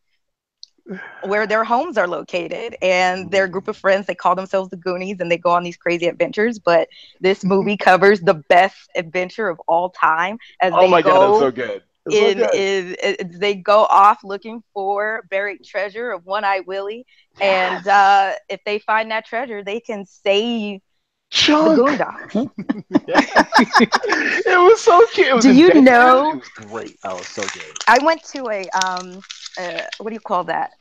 where 1.22 1.46
their 1.46 1.64
homes 1.64 1.96
are 1.96 2.08
located 2.08 2.76
and 2.82 3.30
their 3.30 3.48
group 3.48 3.68
of 3.68 3.76
friends 3.76 4.06
they 4.06 4.14
call 4.14 4.34
themselves 4.34 4.68
the 4.70 4.76
goonies 4.76 5.20
and 5.20 5.30
they 5.30 5.38
go 5.38 5.50
on 5.50 5.62
these 5.62 5.76
crazy 5.76 6.06
adventures 6.06 6.58
but 6.58 6.88
this 7.20 7.44
movie 7.44 7.76
covers 7.76 8.20
the 8.20 8.34
best 8.48 8.90
adventure 8.96 9.48
of 9.48 9.60
all 9.68 9.90
time 9.90 10.36
as 10.60 10.72
oh 10.74 10.80
they 10.82 10.90
my 10.90 11.00
go 11.00 11.10
god, 11.12 11.28
that's 11.28 11.38
so 11.38 11.50
good. 11.50 11.82
That's 12.04 12.18
so 12.18 12.26
in, 12.30 12.38
good. 12.38 12.50
is 12.54 12.96
is 13.02 13.38
they 13.38 13.54
go 13.54 13.84
off 13.84 14.24
looking 14.24 14.62
for 14.74 15.22
buried 15.30 15.64
treasure 15.64 16.10
of 16.10 16.26
One 16.26 16.44
Eye 16.44 16.60
Willie, 16.66 17.06
and 17.40 17.86
uh, 17.86 18.32
if 18.48 18.60
they 18.64 18.78
find 18.80 19.10
that 19.10 19.24
treasure, 19.26 19.62
they 19.62 19.80
can 19.80 20.04
save 20.04 20.80
the 20.80 21.38
Chunk. 21.38 21.78
Goondocks. 21.78 22.50
it 22.90 24.58
was 24.58 24.80
so 24.80 25.04
cute. 25.12 25.34
Was 25.34 25.44
Do 25.44 25.52
you 25.54 25.68
inventive. 25.68 25.84
know- 25.92 26.30
It 26.32 26.36
was 26.36 26.48
great. 26.48 26.90
It 26.92 26.98
was 27.04 27.26
so 27.28 27.42
good. 27.42 27.76
I 27.88 27.98
went 28.04 28.22
to 28.24 28.48
a 28.48 28.68
um, 28.84 29.20
uh, 29.58 29.82
what 29.98 30.08
do 30.10 30.14
you 30.14 30.20
call 30.20 30.44
that? 30.44 30.72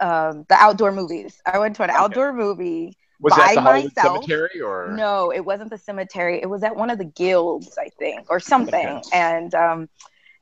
Um, 0.00 0.44
the 0.48 0.54
outdoor 0.54 0.92
movies. 0.92 1.40
I 1.46 1.58
went 1.58 1.76
to 1.76 1.82
an 1.84 1.90
Okay. 1.90 1.98
outdoor 1.98 2.32
movie. 2.32 2.96
Was 3.20 3.34
that 3.34 3.48
By 3.48 3.54
the 3.54 3.60
Hollywood 3.60 3.92
myself? 3.96 4.24
Cemetery 4.24 4.60
or? 4.62 4.88
No, 4.96 5.30
it 5.30 5.40
wasn't 5.44 5.70
the 5.70 5.76
cemetery. 5.78 6.40
It 6.40 6.48
was 6.48 6.62
at 6.62 6.74
one 6.74 6.88
of 6.90 6.98
the 6.98 7.04
guilds, 7.04 7.76
I 7.78 7.90
think, 7.98 8.26
or 8.30 8.40
something. 8.40 8.86
Okay. 8.86 9.02
And 9.12 9.54
um, 9.54 9.88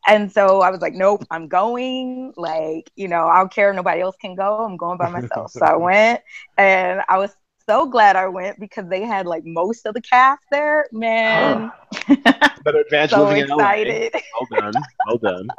and 0.09 0.33
so 0.33 0.63
I 0.63 0.71
was 0.71 0.81
like, 0.81 0.95
nope, 0.95 1.25
I'm 1.31 1.49
going. 1.49 2.33
Like, 2.37 2.91
you 2.97 3.09
know, 3.09 3.29
I 3.29 3.39
don't 3.39 3.53
care. 3.53 3.71
if 3.71 3.77
Nobody 3.77 4.01
else 4.01 4.17
can 4.21 4.35
go. 4.35 4.65
I'm 4.65 4.77
going 4.77 4.99
by 4.99 5.09
myself. 5.11 5.53
so 5.53 5.67
I 5.67 5.77
went, 5.77 6.23
and 6.59 7.03
I 7.09 7.19
was 7.19 7.37
so 7.69 7.87
glad 7.87 8.17
I 8.17 8.29
went 8.29 8.59
because 8.61 8.89
they 8.89 9.03
had 9.03 9.27
like 9.27 9.45
most 9.45 9.87
of 9.87 9.95
the 9.95 10.03
cast 10.03 10.43
there. 10.51 10.87
Man, 10.93 11.73
Better 12.65 12.81
advantage 12.81 13.11
so 13.11 13.23
living 13.25 13.39
in 13.39 13.49
LA. 13.49 13.57
excited. 13.65 14.15
Well 14.33 14.49
done. 14.51 14.89
Well 15.07 15.19
done. 15.19 15.49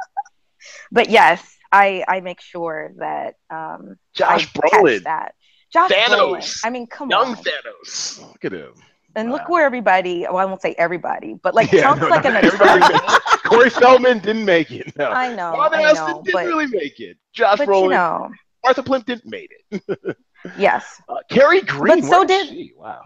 But 0.92 1.08
yes, 1.10 1.56
I 1.72 2.04
I 2.08 2.20
make 2.20 2.40
sure 2.40 2.92
that 2.98 3.34
um, 3.50 3.96
Josh 4.14 4.48
I 4.62 4.68
catch 4.68 4.72
Brolin. 4.72 5.04
that. 5.04 5.34
Josh 5.72 5.90
Thanos. 5.90 6.10
Brolin. 6.10 6.60
I 6.64 6.70
mean, 6.70 6.86
come 6.86 7.10
Young 7.10 7.22
on. 7.22 7.26
Young 7.28 7.44
Thanos. 7.44 8.20
Look 8.20 8.44
at 8.44 8.52
him. 8.52 8.74
And 9.16 9.30
look 9.30 9.48
where 9.48 9.64
everybody. 9.64 10.22
Well, 10.22 10.38
I 10.38 10.44
won't 10.44 10.62
say 10.62 10.74
everybody, 10.78 11.34
but 11.42 11.54
like 11.54 11.72
Yeah, 11.72 11.82
Trump's 11.82 12.02
no, 12.02 12.08
like 12.08 12.24
no, 12.24 12.30
an 12.30 12.44
attorney. 12.46 12.98
Corey 13.44 13.70
Feldman 13.70 14.20
didn't 14.20 14.44
make 14.44 14.70
it. 14.70 14.96
No. 14.96 15.10
I 15.10 15.34
know, 15.34 15.52
Bob 15.52 15.72
I 15.72 15.82
Aston 15.82 16.06
know, 16.06 16.22
didn't 16.22 16.32
but 16.34 16.46
really 16.46 16.66
make 16.68 17.00
it. 17.00 17.16
Josh 17.32 17.58
but 17.58 17.68
Brolin, 17.68 17.82
you 17.84 17.90
know, 17.90 18.30
Martha 18.64 18.82
Plimpton 18.82 19.20
made 19.24 19.50
it. 19.70 20.16
yes. 20.58 21.02
Uh, 21.08 21.16
Kerri 21.30 21.66
Green. 21.66 22.00
But 22.00 22.08
so 22.08 22.24
did- 22.24 22.48
she? 22.48 22.72
Wow. 22.76 23.02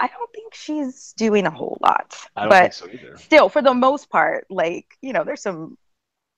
I 0.00 0.06
don't 0.06 0.30
think 0.32 0.54
she's 0.54 1.12
doing 1.16 1.44
a 1.46 1.50
whole 1.50 1.76
lot, 1.82 2.16
I 2.36 2.42
don't 2.42 2.50
but 2.50 2.74
think 2.74 3.00
so 3.00 3.06
either. 3.06 3.16
still, 3.16 3.48
for 3.48 3.62
the 3.62 3.74
most 3.74 4.08
part, 4.10 4.46
like 4.48 4.86
you 5.00 5.12
know, 5.12 5.24
there's 5.24 5.42
some 5.42 5.76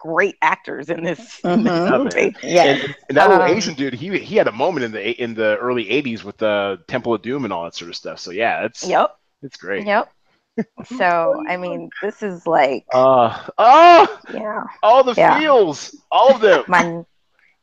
great 0.00 0.36
actors 0.42 0.90
in 0.90 1.04
this, 1.04 1.40
in 1.44 1.62
this 1.64 1.74
Mhm. 1.74 1.86
movie. 1.86 2.36
Yeah. 2.42 2.64
And, 2.64 2.94
and 3.08 3.18
that 3.18 3.28
little 3.28 3.42
Um, 3.42 3.56
Asian 3.56 3.74
dude, 3.74 3.94
he 3.94 4.18
he 4.18 4.36
had 4.36 4.48
a 4.48 4.52
moment 4.52 4.84
in 4.84 4.92
the 4.92 5.22
in 5.22 5.34
the 5.34 5.56
early 5.58 5.90
'80s 5.90 6.24
with 6.24 6.38
the 6.38 6.78
Temple 6.88 7.14
of 7.14 7.22
Doom 7.22 7.44
and 7.44 7.52
all 7.52 7.64
that 7.64 7.74
sort 7.74 7.90
of 7.90 7.96
stuff. 7.96 8.20
So 8.20 8.30
yeah, 8.30 8.64
it's 8.64 8.88
Yep. 8.88 9.16
it's 9.42 9.56
great. 9.56 9.86
Yep. 9.86 10.12
So 10.98 11.42
I 11.48 11.56
mean, 11.56 11.90
this 12.02 12.22
is 12.22 12.46
like, 12.46 12.86
Uh 12.92 13.48
oh, 13.58 14.20
yeah, 14.28 14.64
all 14.82 15.04
the 15.04 15.14
Yeah. 15.16 15.38
feels, 15.38 15.96
all 16.10 16.34
of 16.34 16.40
them. 16.40 16.64
my 16.68 17.02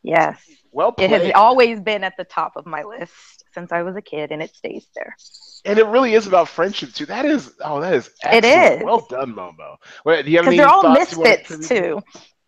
yes, 0.04 0.40
well 0.72 0.96
it 0.98 1.10
has 1.10 1.32
always 1.36 1.80
been 1.80 2.04
at 2.04 2.14
the 2.18 2.24
top 2.24 2.54
of 2.56 2.66
my 2.66 2.84
list 2.84 3.44
since 3.54 3.72
I 3.72 3.84
was 3.84 3.96
a 3.96 4.02
kid, 4.02 4.32
and 4.32 4.42
it 4.42 4.56
stays 4.56 4.88
there. 4.96 5.16
And 5.68 5.80
it 5.80 5.86
really 5.88 6.14
is 6.16 6.28
about 6.28 6.50
friendship 6.50 6.94
too. 6.94 7.06
That 7.06 7.26
is 7.26 7.54
oh, 7.64 7.82
that 7.82 7.94
is 7.94 8.12
It 8.32 8.44
excellent. 8.44 8.80
is. 8.84 8.84
Well 8.84 9.06
done, 9.10 9.34
Momo. 9.36 9.78
Wait, 10.06 10.26
do 10.26 10.32
you 10.32 10.38
have 10.38 10.48
Because 10.48 10.56
any 10.56 10.64
they're 10.64 10.68
all 10.68 10.86
misfits 10.86 11.58
too. 11.60 12.02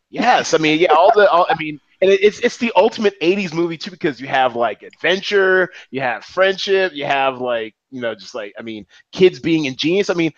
Yes, 0.10 0.54
I 0.54 0.58
mean, 0.58 0.80
yeah, 0.80 0.94
all 0.94 1.12
the, 1.14 1.30
all, 1.30 1.46
I 1.50 1.56
mean, 1.60 1.80
and 2.02 2.10
it's 2.12 2.40
it's 2.40 2.58
the 2.58 2.72
ultimate 2.76 3.14
'80s 3.22 3.54
movie 3.54 3.78
too 3.78 3.92
because 3.92 4.20
you 4.20 4.28
have 4.28 4.56
like 4.56 4.84
adventure, 4.84 5.70
you 5.92 6.02
have 6.02 6.24
friendship, 6.26 6.94
you 6.94 7.06
have 7.06 7.40
like 7.40 7.76
you 7.92 8.02
know 8.02 8.16
just 8.16 8.34
like 8.36 8.54
I 8.60 8.64
mean, 8.64 8.86
kids 9.12 9.40
being 9.40 9.66
ingenious. 9.66 10.10
I 10.10 10.14
mean, 10.16 10.32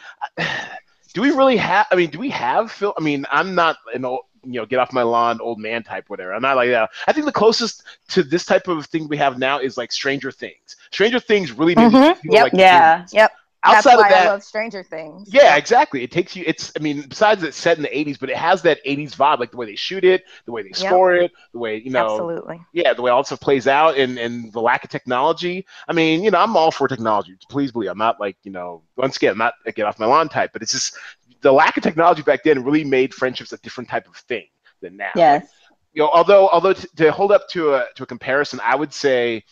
do 1.13 1.21
we 1.21 1.32
really 1.32 1.58
have? 1.58 1.88
I 1.91 1.95
mean, 1.95 2.10
do 2.10 2.19
we 2.19 2.30
have 2.30 2.71
Phil? 2.71 2.93
I 2.97 3.02
mean, 3.02 3.26
I'm 3.32 3.54
not 3.56 3.78
an 3.93 4.06
old, 4.06 4.21
you 4.43 4.54
know, 4.60 4.65
get 4.65 4.80
off 4.80 4.93
my 4.93 5.04
lawn, 5.04 5.39
old 5.41 5.60
man 5.60 5.84
type, 5.84 6.10
whatever. 6.10 6.34
I'm 6.34 6.41
not 6.41 6.56
like 6.56 6.69
that. 6.69 6.89
I 7.08 7.13
think 7.13 7.26
the 7.26 7.32
closest 7.32 7.84
to 8.10 8.24
this 8.24 8.45
type 8.45 8.67
of 8.67 8.86
thing 8.88 9.08
we 9.08 9.17
have 9.17 9.38
now 9.38 9.60
is 9.60 9.78
like 9.78 9.91
Stranger 9.91 10.32
Things. 10.32 10.76
Stranger 10.91 11.19
Things 11.19 11.52
really 11.52 11.76
Mhm. 11.76 12.17
Yep. 12.24 12.43
like 12.43 12.54
Yeah. 12.54 13.06
Yep. 13.12 13.32
Outside 13.63 13.91
That's 13.91 14.02
why 14.02 14.08
of 14.08 14.12
that. 14.12 14.28
I 14.28 14.32
love 14.32 14.43
Stranger 14.43 14.84
Things. 14.84 15.30
Yeah, 15.32 15.56
exactly. 15.56 16.04
It 16.04 16.12
takes 16.12 16.36
you. 16.36 16.43
It's. 16.47 16.71
I 16.76 16.80
mean, 16.80 17.04
besides 17.08 17.43
it's 17.43 17.58
set 17.58 17.78
in 17.78 17.84
the 17.84 17.89
'80s, 17.89 18.19
but 18.19 18.30
it 18.30 18.38
has 18.38 18.62
that 18.63 18.84
'80s 18.86 19.15
vibe, 19.15 19.39
like 19.39 19.52
the 19.52 19.58
way 19.58 19.65
they 19.65 19.76
shoot 19.76 20.04
it, 20.04 20.24
the 20.45 20.52
way 20.52 20.63
they 20.63 20.71
score 20.71 21.13
it, 21.13 21.32
the 21.54 21.60
way 21.60 21.78
you 21.78 21.91
know, 21.91 22.12
Absolutely. 22.12 22.62
yeah, 22.74 22.93
the 22.93 23.02
way 23.02 23.12
all 23.12 23.21
this 23.21 23.28
stuff 23.28 23.39
plays 23.39 23.67
out, 23.67 23.97
and 23.97 24.17
and 24.17 24.52
the 24.54 24.62
lack 24.62 24.84
of 24.84 24.89
technology. 24.89 25.65
I 25.88 25.93
mean, 25.93 26.24
you 26.24 26.32
know, 26.32 26.39
I'm 26.39 26.56
all 26.56 26.71
for 26.71 26.88
technology. 26.88 27.38
Please 27.50 27.71
believe 27.71 27.89
I'm 27.89 27.97
not 27.97 28.19
like 28.19 28.38
you 28.43 28.52
know, 28.52 28.84
once 28.97 29.17
again, 29.17 29.34
I'm 29.34 29.38
not 29.38 29.54
a 29.65 29.71
get 29.71 29.86
off 29.86 30.00
my 30.00 30.06
lawn 30.06 30.30
type, 30.30 30.52
but 30.54 30.62
it's 30.62 30.71
just 30.71 30.97
the 31.41 31.52
lack 31.52 31.78
of 31.78 31.84
technology 31.84 32.21
back 32.21 32.43
then 32.43 32.63
really 32.63 32.84
made 32.84 33.13
friendships 33.13 33.52
a 33.52 33.58
different 33.58 33.89
type 33.89 34.08
of 34.08 34.15
thing 34.15 34.47
than 34.82 34.97
now. 34.97 35.12
Yes. 35.15 35.47
You 35.93 36.04
know, 36.04 36.10
although 36.10 36.47
although 36.50 36.74
t- 36.74 36.88
to 36.95 37.12
hold 37.12 37.32
up 37.32 37.50
to 37.50 37.76
a 37.76 37.86
to 37.95 38.04
a 38.04 38.06
comparison, 38.06 38.60
I 38.63 38.76
would 38.76 38.93
say 38.93 39.43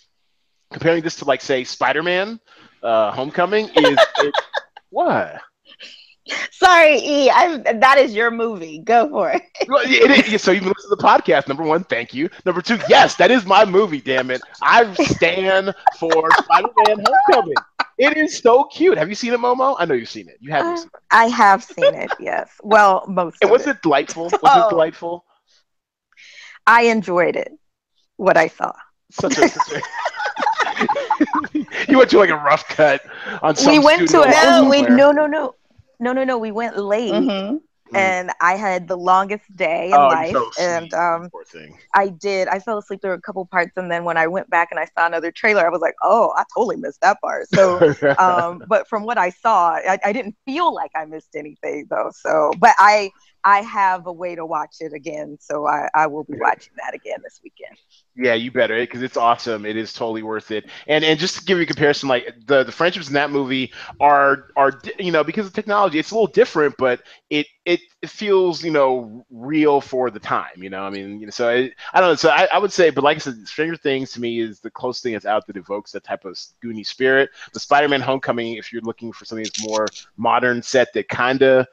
comparing 0.72 1.04
this 1.04 1.16
to 1.18 1.26
like 1.26 1.42
say 1.42 1.64
Spider-Man, 1.64 2.40
uh, 2.84 3.12
Homecoming 3.12 3.66
is 3.76 3.98
it, 4.20 4.36
what. 4.90 5.40
Sorry, 6.52 6.98
E. 7.00 7.30
I, 7.32 7.58
that 7.58 7.98
is 7.98 8.14
your 8.14 8.30
movie. 8.30 8.80
Go 8.80 9.10
for 9.10 9.32
it. 9.32 9.42
It 9.62 10.28
is- 10.34 10.42
so 10.44 10.52
you 10.52 10.60
can 10.60 10.70
listen 10.70 10.90
to 10.92 10.96
the 10.96 11.04
podcast. 11.04 11.48
Number 11.48 11.64
one, 11.64 11.84
thank 11.86 12.14
you. 12.14 12.30
Number 12.46 12.62
two, 12.62 12.78
yes, 12.88 13.16
that 13.16 13.32
is 13.32 13.46
my 13.46 13.66
movie. 13.66 14.00
Damn 14.00 14.30
it, 14.30 14.42
I 14.62 14.94
stand 14.94 15.74
for 16.00 16.30
Spider-Man: 16.44 17.04
Homecoming. 17.28 17.56
It 17.98 18.16
is 18.16 18.38
so 18.38 18.64
cute. 18.66 18.98
Have 18.98 19.10
you 19.10 19.16
seen 19.16 19.34
it, 19.34 19.40
Momo? 19.40 19.76
I 19.80 19.86
know 19.86 19.94
you've 19.96 20.08
seen 20.10 20.30
it. 20.30 20.38
You 20.40 20.52
haven't. 20.52 20.74
Uh, 20.74 20.78
seen 20.78 20.86
it. 20.94 21.02
I 21.12 21.26
have 21.28 21.64
seen 21.64 21.96
it. 21.96 22.12
Yes. 22.20 22.50
Well, 22.64 23.04
most. 23.08 23.38
And 23.42 23.50
was 23.52 23.66
it. 23.68 23.78
it 23.78 23.82
delightful? 23.82 24.26
Was 24.26 24.40
Oh. 24.44 24.68
it 24.68 24.70
delightful? 24.70 25.26
I 26.68 26.84
enjoyed 26.84 27.36
it. 27.36 27.52
What 28.18 28.38
I 28.38 28.48
saw. 28.50 28.72
Such 29.12 29.38
a. 29.40 29.48
Such 29.50 29.82
a 31.56 31.59
you 31.88 31.98
went 31.98 32.10
to 32.12 32.18
like 32.18 32.30
a 32.30 32.36
rough 32.36 32.68
cut 32.68 33.02
on 33.42 33.56
some. 33.56 33.72
we 33.74 33.80
went 33.80 34.08
to 34.10 34.22
studio 34.22 34.30
it. 34.32 34.32
No, 34.32 34.70
we, 34.70 34.82
no, 34.82 35.12
no, 35.12 35.26
no, 35.28 35.56
no, 36.00 36.14
no, 36.14 36.24
no. 36.24 36.38
We 36.38 36.52
went 36.52 36.78
late, 36.78 37.12
Mhm. 37.14 37.60
and 37.94 38.32
I 38.42 38.56
had 38.56 38.88
the 38.88 38.96
longest 38.98 39.44
day 39.56 39.92
in 39.92 39.96
Oh, 39.96 40.08
life, 40.10 40.34
so 40.34 40.50
sweet. 40.52 40.66
and 40.66 40.94
um, 40.94 41.30
I 41.94 42.10
did. 42.10 42.48
I 42.48 42.60
fell 42.60 42.78
asleep 42.78 43.02
through 43.02 43.14
a 43.14 43.22
couple 43.22 43.46
parts, 43.46 43.72
and 43.78 43.92
then 43.92 44.04
when 44.04 44.18
I 44.18 44.28
went 44.28 44.50
back 44.50 44.70
and 44.72 44.80
I 44.80 44.86
saw 44.86 45.08
another 45.08 45.32
trailer, 45.32 45.66
I 45.66 45.70
was 45.70 45.82
like, 45.82 45.96
"Oh, 46.04 46.34
I 46.36 46.44
totally 46.56 46.78
missed 46.78 47.02
that 47.02 47.20
part." 47.22 47.48
So, 47.50 47.84
um, 48.20 48.62
but 48.68 48.88
from 48.88 49.04
what 49.06 49.18
I 49.18 49.30
saw, 49.30 49.72
I, 49.72 49.98
I 50.06 50.14
didn't 50.14 50.36
feel 50.46 50.74
like 50.74 50.92
I 50.96 51.06
missed 51.06 51.36
anything 51.36 51.88
though. 51.90 52.12
So, 52.14 52.52
but 52.60 52.76
I 52.80 53.12
I 53.44 53.62
have 53.62 54.06
a 54.08 54.12
way 54.12 54.36
to 54.36 54.46
watch 54.46 54.78
it 54.82 54.94
again, 54.94 55.38
so 55.40 55.66
I, 55.66 55.88
I 55.94 56.08
will 56.08 56.26
be 56.26 56.38
watching 56.38 56.74
that 56.84 56.94
again 56.94 57.20
this 57.24 57.40
weekend. 57.44 57.78
Yeah, 58.16 58.34
you 58.34 58.52
better 58.52 58.78
because 58.80 59.02
it's 59.02 59.16
awesome. 59.16 59.66
It 59.66 59.78
is 59.78 59.94
totally 59.94 60.24
worth 60.24 60.52
it. 60.52 60.66
And 60.88 61.06
and 61.06 61.18
just 61.18 61.38
to 61.40 61.46
give 61.46 61.58
you 61.58 61.64
a 61.64 61.68
comparison, 61.68 62.10
like 62.10 62.36
the 62.48 62.66
the 62.66 62.72
friendships 62.72 63.08
in 63.08 63.14
that 63.14 63.32
movie 63.32 63.72
are 64.02 64.48
are 64.58 64.82
you 65.00 65.12
know 65.12 65.24
because 65.24 65.46
of 65.48 65.54
technology, 65.54 66.00
it's 66.00 66.12
a 66.12 66.16
little 66.16 66.28
different, 66.28 66.76
but 66.78 67.02
it 67.30 67.48
it, 67.64 67.80
it 68.02 68.10
feels 68.10 68.62
you 68.62 68.72
know 68.72 69.26
real 69.30 69.80
for 69.80 70.10
the 70.10 70.20
time. 70.20 70.58
You 70.58 70.70
know, 70.70 70.84
I 70.84 70.90
mean, 70.90 71.22
you 71.22 71.28
know, 71.28 71.32
so 71.32 71.48
I, 71.48 71.72
I 71.94 72.02
don't 72.02 72.10
know. 72.10 72.16
So 72.16 72.30
I, 72.30 72.50
I 72.52 72.58
would 72.58 72.74
say, 72.74 72.90
but 72.90 73.06
like 73.06 73.16
I 73.16 73.20
said, 73.20 73.48
Stranger 73.48 73.78
Things 73.78 74.12
to 74.14 74.22
me 74.22 74.42
is 74.42 74.60
the 74.60 74.72
closest 74.72 75.04
thing 75.04 75.14
that's 75.14 75.26
out 75.26 75.48
that 75.48 75.56
evokes 75.56 75.94
that 75.94 76.04
type 76.04 76.26
of 76.26 76.38
Goonie 76.62 76.86
spirit. 76.86 77.30
The 77.54 77.60
Spider-Man 77.62 78.02
Homecoming, 78.02 78.56
if 78.56 78.74
you're 78.74 78.82
looking 78.82 79.14
for 79.14 79.24
something 79.24 79.46
that's 79.46 79.66
more 79.66 79.88
modern 80.18 80.62
set 80.62 80.92
that 80.94 81.08
kind 81.08 81.42
of 81.42 81.68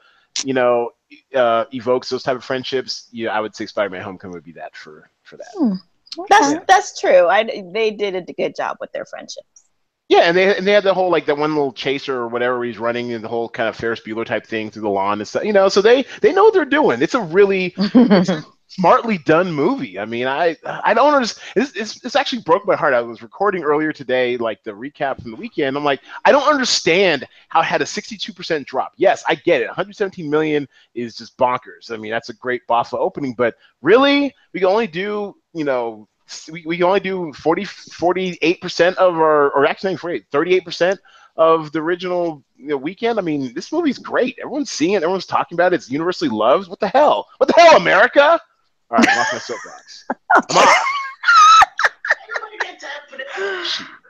you 0.45 0.53
know 0.53 0.91
uh, 1.35 1.65
evokes 1.73 2.09
those 2.09 2.23
type 2.23 2.35
of 2.35 2.43
friendships, 2.43 3.07
yeah, 3.11 3.29
I 3.29 3.39
would 3.39 3.55
say 3.55 3.65
Spider-Man 3.65 4.01
Homecoming 4.01 4.33
would 4.33 4.43
be 4.43 4.53
that 4.53 4.75
for 4.75 5.09
for 5.23 5.37
that. 5.37 5.79
That's 6.29 6.53
Yeah. 6.53 6.63
that's 6.67 6.99
true. 6.99 7.27
I 7.27 7.43
they 7.73 7.91
did 7.91 8.15
a 8.15 8.21
good 8.33 8.55
job 8.55 8.77
with 8.79 8.91
their 8.91 9.05
friendships. 9.05 9.45
Yeah, 10.09 10.21
and 10.21 10.37
they 10.37 10.55
and 10.57 10.65
they 10.65 10.71
had 10.71 10.83
the 10.83 10.93
whole 10.93 11.11
like 11.11 11.25
that 11.25 11.37
one 11.37 11.53
little 11.53 11.73
chaser 11.73 12.15
or 12.15 12.27
whatever 12.29 12.63
he's 12.63 12.77
running 12.77 13.11
and 13.13 13.23
the 13.23 13.27
whole 13.27 13.49
kind 13.49 13.67
of 13.67 13.75
Ferris 13.75 13.99
Bueller 13.99 14.25
type 14.25 14.47
thing 14.47 14.71
through 14.71 14.83
the 14.83 14.89
lawn 14.89 15.19
and 15.19 15.27
stuff. 15.27 15.43
You 15.43 15.53
know, 15.53 15.67
so 15.69 15.81
they 15.81 16.05
they 16.21 16.31
know 16.31 16.45
what 16.45 16.53
they're 16.53 16.65
doing. 16.65 17.01
It's 17.01 17.13
a 17.13 17.21
really 17.21 17.75
smartly 18.67 19.17
done 19.17 19.51
movie. 19.51 19.97
I 19.97 20.05
mean, 20.05 20.27
I 20.27 20.55
I 20.65 20.93
don't 20.93 21.13
understand. 21.13 21.55
This 21.55 21.75
it's, 21.75 22.05
it's 22.05 22.15
actually 22.15 22.41
broke 22.43 22.65
my 22.67 22.75
heart. 22.75 22.93
I 22.93 23.01
was 23.01 23.21
recording 23.21 23.63
earlier 23.63 23.91
today, 23.91 24.37
like 24.37 24.63
the 24.63 24.71
recap 24.71 25.21
from 25.21 25.31
the 25.31 25.37
weekend. 25.37 25.75
I'm 25.77 25.83
like, 25.83 26.01
I 26.25 26.31
don't 26.31 26.47
understand 26.47 27.25
how 27.49 27.61
it 27.61 27.65
had 27.65 27.81
a 27.81 27.85
62% 27.85 28.65
drop. 28.65 28.93
Yes, 28.97 29.23
I 29.27 29.35
get 29.35 29.61
it. 29.61 29.67
117 29.67 30.29
million 30.29 30.67
is 30.93 31.15
just 31.15 31.37
bonkers. 31.37 31.91
I 31.91 31.97
mean, 31.97 32.11
that's 32.11 32.29
a 32.29 32.33
great 32.33 32.67
boffo 32.67 32.97
opening, 32.99 33.33
but 33.33 33.55
really, 33.81 34.33
we 34.53 34.59
can 34.59 34.69
only 34.69 34.87
do 34.87 35.35
you 35.53 35.63
know. 35.63 36.07
We, 36.51 36.61
we 36.65 36.75
can 36.75 36.87
only 36.87 36.99
do 36.99 37.31
40, 37.31 37.63
48% 37.63 38.95
of 38.95 39.15
our, 39.15 39.49
or 39.51 39.65
actually, 39.65 39.95
48, 39.95 40.29
38% 40.29 40.97
of 41.37 41.71
the 41.71 41.79
original 41.79 42.43
you 42.57 42.67
know, 42.67 42.77
weekend. 42.77 43.17
I 43.17 43.21
mean, 43.21 43.53
this 43.53 43.71
movie's 43.71 43.97
great. 43.97 44.37
Everyone's 44.39 44.71
seeing 44.71 44.93
it. 44.93 45.03
Everyone's 45.03 45.25
talking 45.25 45.55
about 45.55 45.71
it. 45.71 45.77
It's 45.77 45.89
universally 45.89 46.29
loved. 46.29 46.67
What 46.69 46.81
the 46.81 46.89
hell? 46.89 47.27
What 47.37 47.47
the 47.47 47.53
hell, 47.53 47.77
America? 47.77 48.41
All 48.89 48.97
right, 48.97 49.07
I'm 49.09 49.19
off 49.19 49.33
my 49.33 49.39
soapbox. 49.39 50.05
I'm 50.49 50.57
off. 50.57 50.75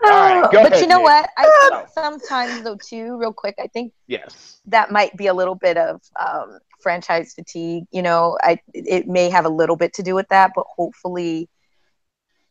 All 0.06 0.12
right, 0.12 0.52
go 0.52 0.64
but 0.64 0.72
ahead, 0.72 0.82
you 0.82 0.88
know 0.88 0.98
Nick. 0.98 1.04
what? 1.06 1.30
I 1.38 1.44
think 1.44 1.74
Oh. 1.74 1.86
sometimes 1.94 2.64
though 2.64 2.78
too, 2.78 3.18
real 3.18 3.34
quick, 3.34 3.56
I 3.60 3.68
think 3.68 3.94
Yes. 4.08 4.62
that 4.66 4.92
might 4.92 5.16
be 5.18 5.28
a 5.28 5.34
little 5.34 5.56
bit 5.56 5.78
of 5.78 6.02
um, 6.20 6.60
franchise 6.80 7.34
fatigue. 7.34 7.86
You 7.92 8.04
know, 8.04 8.38
I 8.44 8.60
it 8.74 9.08
may 9.08 9.30
have 9.30 9.46
a 9.46 9.50
little 9.50 9.76
bit 9.76 9.94
to 9.96 10.04
do 10.04 10.14
with 10.16 10.28
that, 10.30 10.52
but 10.56 10.66
hopefully, 10.68 11.50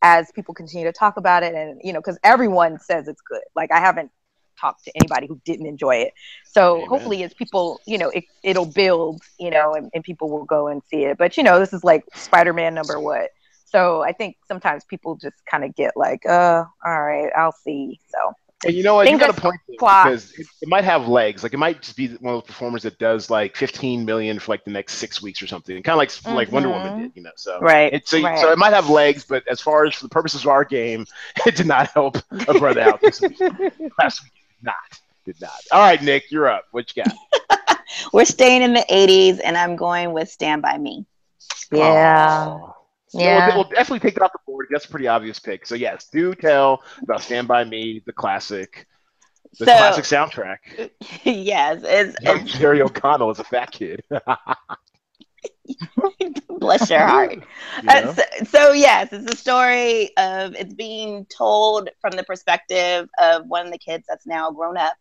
as 0.01 0.31
people 0.35 0.53
continue 0.53 0.85
to 0.85 0.93
talk 0.93 1.17
about 1.17 1.43
it, 1.43 1.55
and 1.55 1.79
you 1.83 1.93
know, 1.93 1.99
because 1.99 2.19
everyone 2.23 2.77
says 2.79 3.07
it's 3.07 3.21
good. 3.21 3.41
Like 3.55 3.71
I 3.71 3.79
haven't 3.79 4.11
talked 4.59 4.83
to 4.85 4.91
anybody 4.95 5.27
who 5.27 5.39
didn't 5.45 5.65
enjoy 5.67 5.95
it. 5.97 6.13
So 6.45 6.85
Amen. 6.87 6.89
hopefully, 6.89 7.23
as 7.23 7.33
people, 7.33 7.81
you 7.85 7.97
know, 7.97 8.09
it, 8.09 8.25
it'll 8.43 8.65
build. 8.65 9.21
You 9.39 9.51
know, 9.51 9.73
and, 9.75 9.89
and 9.93 10.03
people 10.03 10.29
will 10.29 10.45
go 10.45 10.67
and 10.67 10.81
see 10.89 11.05
it. 11.05 11.17
But 11.17 11.37
you 11.37 11.43
know, 11.43 11.59
this 11.59 11.73
is 11.73 11.83
like 11.83 12.03
Spider-Man 12.15 12.73
number 12.73 12.99
what. 12.99 13.29
So 13.65 14.01
I 14.01 14.11
think 14.13 14.37
sometimes 14.47 14.83
people 14.85 15.15
just 15.15 15.35
kind 15.49 15.63
of 15.63 15.75
get 15.75 15.95
like, 15.95 16.25
uh, 16.25 16.63
all 16.85 17.03
right, 17.03 17.29
I'll 17.35 17.51
see. 17.51 17.99
So 18.09 18.33
And 18.65 18.73
you 18.75 18.83
know 18.83 18.95
what? 18.95 19.09
You 19.09 19.17
got 19.17 19.29
a 19.29 19.33
point 19.41 19.59
because 19.69 20.31
it, 20.37 20.47
it 20.61 20.67
might 20.67 20.83
have 20.83 21.07
legs. 21.07 21.43
Like 21.43 21.53
it 21.53 21.57
might 21.57 21.81
just 21.81 21.95
be 21.95 22.07
one 22.07 22.33
of 22.35 22.41
those 22.41 22.47
performers 22.47 22.83
that 22.83 22.97
does 22.97 23.29
like 23.29 23.55
15 23.55 24.05
million 24.05 24.39
for 24.39 24.51
like 24.53 24.63
the 24.65 24.71
next 24.71 24.95
six 24.95 25.21
weeks 25.21 25.41
or 25.41 25.47
something. 25.47 25.81
Kind 25.83 25.93
of 25.93 25.97
like 25.97 26.11
like 26.33 26.51
Wonder 26.51 26.69
Woman 26.69 26.93
Mhm. 26.93 26.95
did, 26.95 27.11
you 27.15 27.23
know. 27.23 27.31
So 27.35 27.59
Right. 27.61 27.93
It, 27.93 28.07
so, 28.07 28.17
Right. 28.19 28.37
so 28.39 28.51
it 28.51 28.57
might 28.57 28.73
have 28.73 28.89
legs, 28.89 29.25
but 29.25 29.47
as 29.47 29.61
far 29.61 29.85
as 29.85 29.95
for 29.95 30.03
the 30.05 30.09
purposes 30.09 30.41
of 30.43 30.47
our 30.49 30.63
game, 30.65 31.05
it 31.45 31.55
did 31.55 31.67
not 31.67 31.89
help 31.91 32.17
a 32.47 32.53
brother 32.53 32.81
out 32.81 33.03
this 33.03 33.21
week. 33.21 33.39
Last 33.99 34.23
week, 34.23 34.31
not. 34.61 34.75
Did 35.25 35.39
not. 35.41 35.51
All 35.71 35.79
right, 35.81 36.01
Nick, 36.01 36.31
you're 36.31 36.47
up. 36.49 36.65
What 36.71 36.95
you 36.95 37.03
got? 37.03 37.79
We're 38.13 38.25
staying 38.25 38.61
in 38.61 38.73
the 38.73 38.85
80s, 38.89 39.39
and 39.43 39.57
I'm 39.57 39.75
going 39.75 40.13
with 40.13 40.29
Stand 40.29 40.61
By 40.61 40.77
Me. 40.77 41.05
yeah. 41.71 42.45
Oh, 42.49 42.75
So 43.07 43.17
we'll- 43.19 43.25
Yeah. 43.27 43.55
we'll, 43.55 43.63
definitely 43.65 43.99
take 43.99 44.15
it 44.17 44.21
off 44.21 44.31
the 44.33 44.39
board. 44.45 44.67
That's 44.71 44.85
a 44.85 44.89
pretty 44.89 45.07
obvious 45.07 45.39
pick. 45.39 45.65
So 45.65 45.75
yes, 45.75 46.07
do 46.11 46.33
tell 46.35 46.83
about 47.01 47.21
Stand 47.21 47.47
by 47.47 47.63
Me, 47.63 48.01
the 48.05 48.13
classic, 48.13 48.87
the 49.59 49.65
So- 49.65 49.77
classic 49.77 50.05
soundtrack. 50.05 50.57
yes, 51.23 51.81
it's, 51.83 52.15
Young 52.21 52.41
it's 52.41 52.57
Jerry 52.57 52.81
O'Connell 52.81 53.31
is 53.31 53.39
a 53.39 53.43
fat 53.43 53.71
kid. 53.71 54.03
bless 56.59 56.89
your 56.89 57.05
heart. 57.05 57.35
You 57.83 57.89
Uh, 57.89 58.13
so, 58.13 58.23
so 58.45 58.71
yes, 58.71 59.09
it's 59.11 59.31
a 59.31 59.37
story 59.37 60.09
of 60.17 60.55
it's 60.55 60.73
being 60.73 61.25
told 61.25 61.89
from 62.01 62.11
the 62.11 62.23
perspective 62.23 63.07
of 63.19 63.47
one 63.47 63.65
of 63.65 63.71
the 63.71 63.77
kids 63.77 64.05
that's 64.07 64.25
now 64.25 64.51
grown 64.51 64.77
up, 64.77 64.95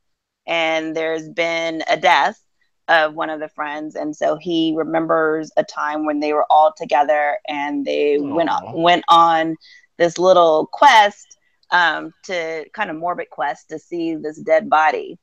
and 0.46 0.94
there's 0.94 1.28
been 1.28 1.82
a 1.88 1.96
death 1.96 2.40
of 2.88 3.14
one 3.14 3.30
of 3.30 3.40
the 3.40 3.48
friends, 3.48 3.94
and 3.94 4.14
so 4.14 4.36
he 4.36 4.74
remembers 4.76 5.50
a 5.56 5.64
time 5.64 6.04
when 6.04 6.20
they 6.20 6.32
were 6.32 6.46
all 6.50 6.72
together 6.76 7.38
and 7.48 7.84
they 7.84 8.18
went 8.18 8.50
on, 8.50 8.72
went 8.72 9.04
on 9.08 9.56
this 9.96 10.18
little 10.18 10.66
quest 10.66 11.38
um, 11.70 12.12
to 12.24 12.64
kind 12.74 12.90
of 12.90 12.96
morbid 12.96 13.30
quest 13.30 13.68
to 13.70 13.78
see 13.78 14.14
this 14.14 14.38
dead 14.38 14.68
body 14.68 15.18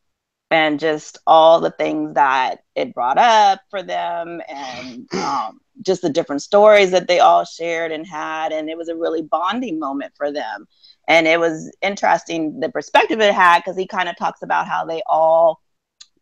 and 0.54 0.80
just 0.80 1.18
all 1.26 1.60
the 1.60 1.72
things 1.72 2.14
that 2.14 2.64
it 2.76 2.94
brought 2.94 3.18
up 3.18 3.60
for 3.72 3.82
them 3.82 4.40
and 4.48 5.12
um, 5.14 5.60
just 5.82 6.04
the 6.04 6.12
different 6.12 6.44
stories 6.44 6.92
that 6.92 7.08
they 7.08 7.20
all 7.20 7.44
shared 7.44 7.92
and 7.92 8.06
had. 8.06 8.52
And 8.52 8.70
it 8.70 8.78
was 8.78 8.88
a 8.88 8.96
really 8.96 9.24
bonding 9.24 9.80
moment 9.80 10.14
for 10.16 10.32
them. 10.32 10.68
And 11.08 11.28
it 11.28 11.40
was 11.40 11.76
interesting 11.82 12.60
the 12.60 12.70
perspective 12.70 13.20
it 13.20 13.34
had 13.34 13.62
because 13.62 13.76
he 13.76 13.88
kind 13.88 14.08
of 14.08 14.16
talks 14.16 14.44
about 14.44 14.68
how 14.68 14.86
they 14.86 15.02
all 15.08 15.60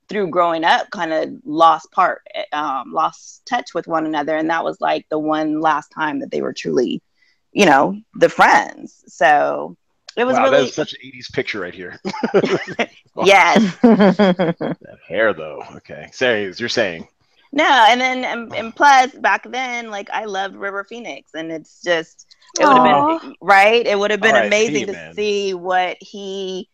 through 0.08 0.30
growing 0.30 0.64
up 0.64 0.90
kind 0.92 1.12
of 1.12 1.30
lost 1.44 1.92
part 1.92 2.22
um, 2.54 2.94
lost 2.94 3.46
touch 3.46 3.74
with 3.74 3.86
one 3.86 4.06
another. 4.06 4.38
And 4.38 4.50
that 4.50 4.64
was 4.64 4.80
like 4.80 5.08
the 5.10 5.20
one 5.20 5.60
last 5.60 5.90
time 5.90 6.22
that 6.22 6.32
they 6.32 6.42
were 6.42 6.54
truly 6.54 7.04
you 7.52 7.66
know 7.66 8.00
the 8.16 8.30
friends. 8.30 9.04
So 9.08 9.76
it 10.18 10.26
was 10.26 10.36
wow, 10.36 10.44
really 10.44 10.64
that's 10.64 10.76
such 10.76 10.94
an 10.94 11.00
80s 11.04 11.32
picture 11.32 11.60
right 11.60 11.74
here. 11.74 12.00
yes 13.24 13.76
That 13.82 14.98
hair, 15.08 15.34
though. 15.34 15.64
Okay. 15.78 16.10
Say, 16.12 16.46
as 16.46 16.60
you're 16.60 16.70
saying. 16.70 17.08
No, 17.54 17.86
and 17.90 18.00
then 18.00 18.24
and, 18.24 18.56
and 18.56 18.76
plus 18.76 19.12
back 19.14 19.50
then, 19.50 19.90
like 19.92 20.10
I 20.10 20.26
loved 20.26 20.56
River 20.56 20.86
Phoenix, 20.86 21.32
and 21.34 21.52
it's 21.52 21.82
just 21.82 22.26
it 22.60 22.66
would 22.66 22.78
have 22.78 23.22
been 23.22 23.36
right. 23.42 23.86
It 23.86 24.00
would 24.00 24.12
have 24.12 24.22
been 24.22 24.36
R.I.P., 24.36 24.48
amazing 24.48 24.86
to 24.88 24.92
man. 24.94 25.14
see 25.16 25.54
what 25.54 25.98
he 26.00 26.70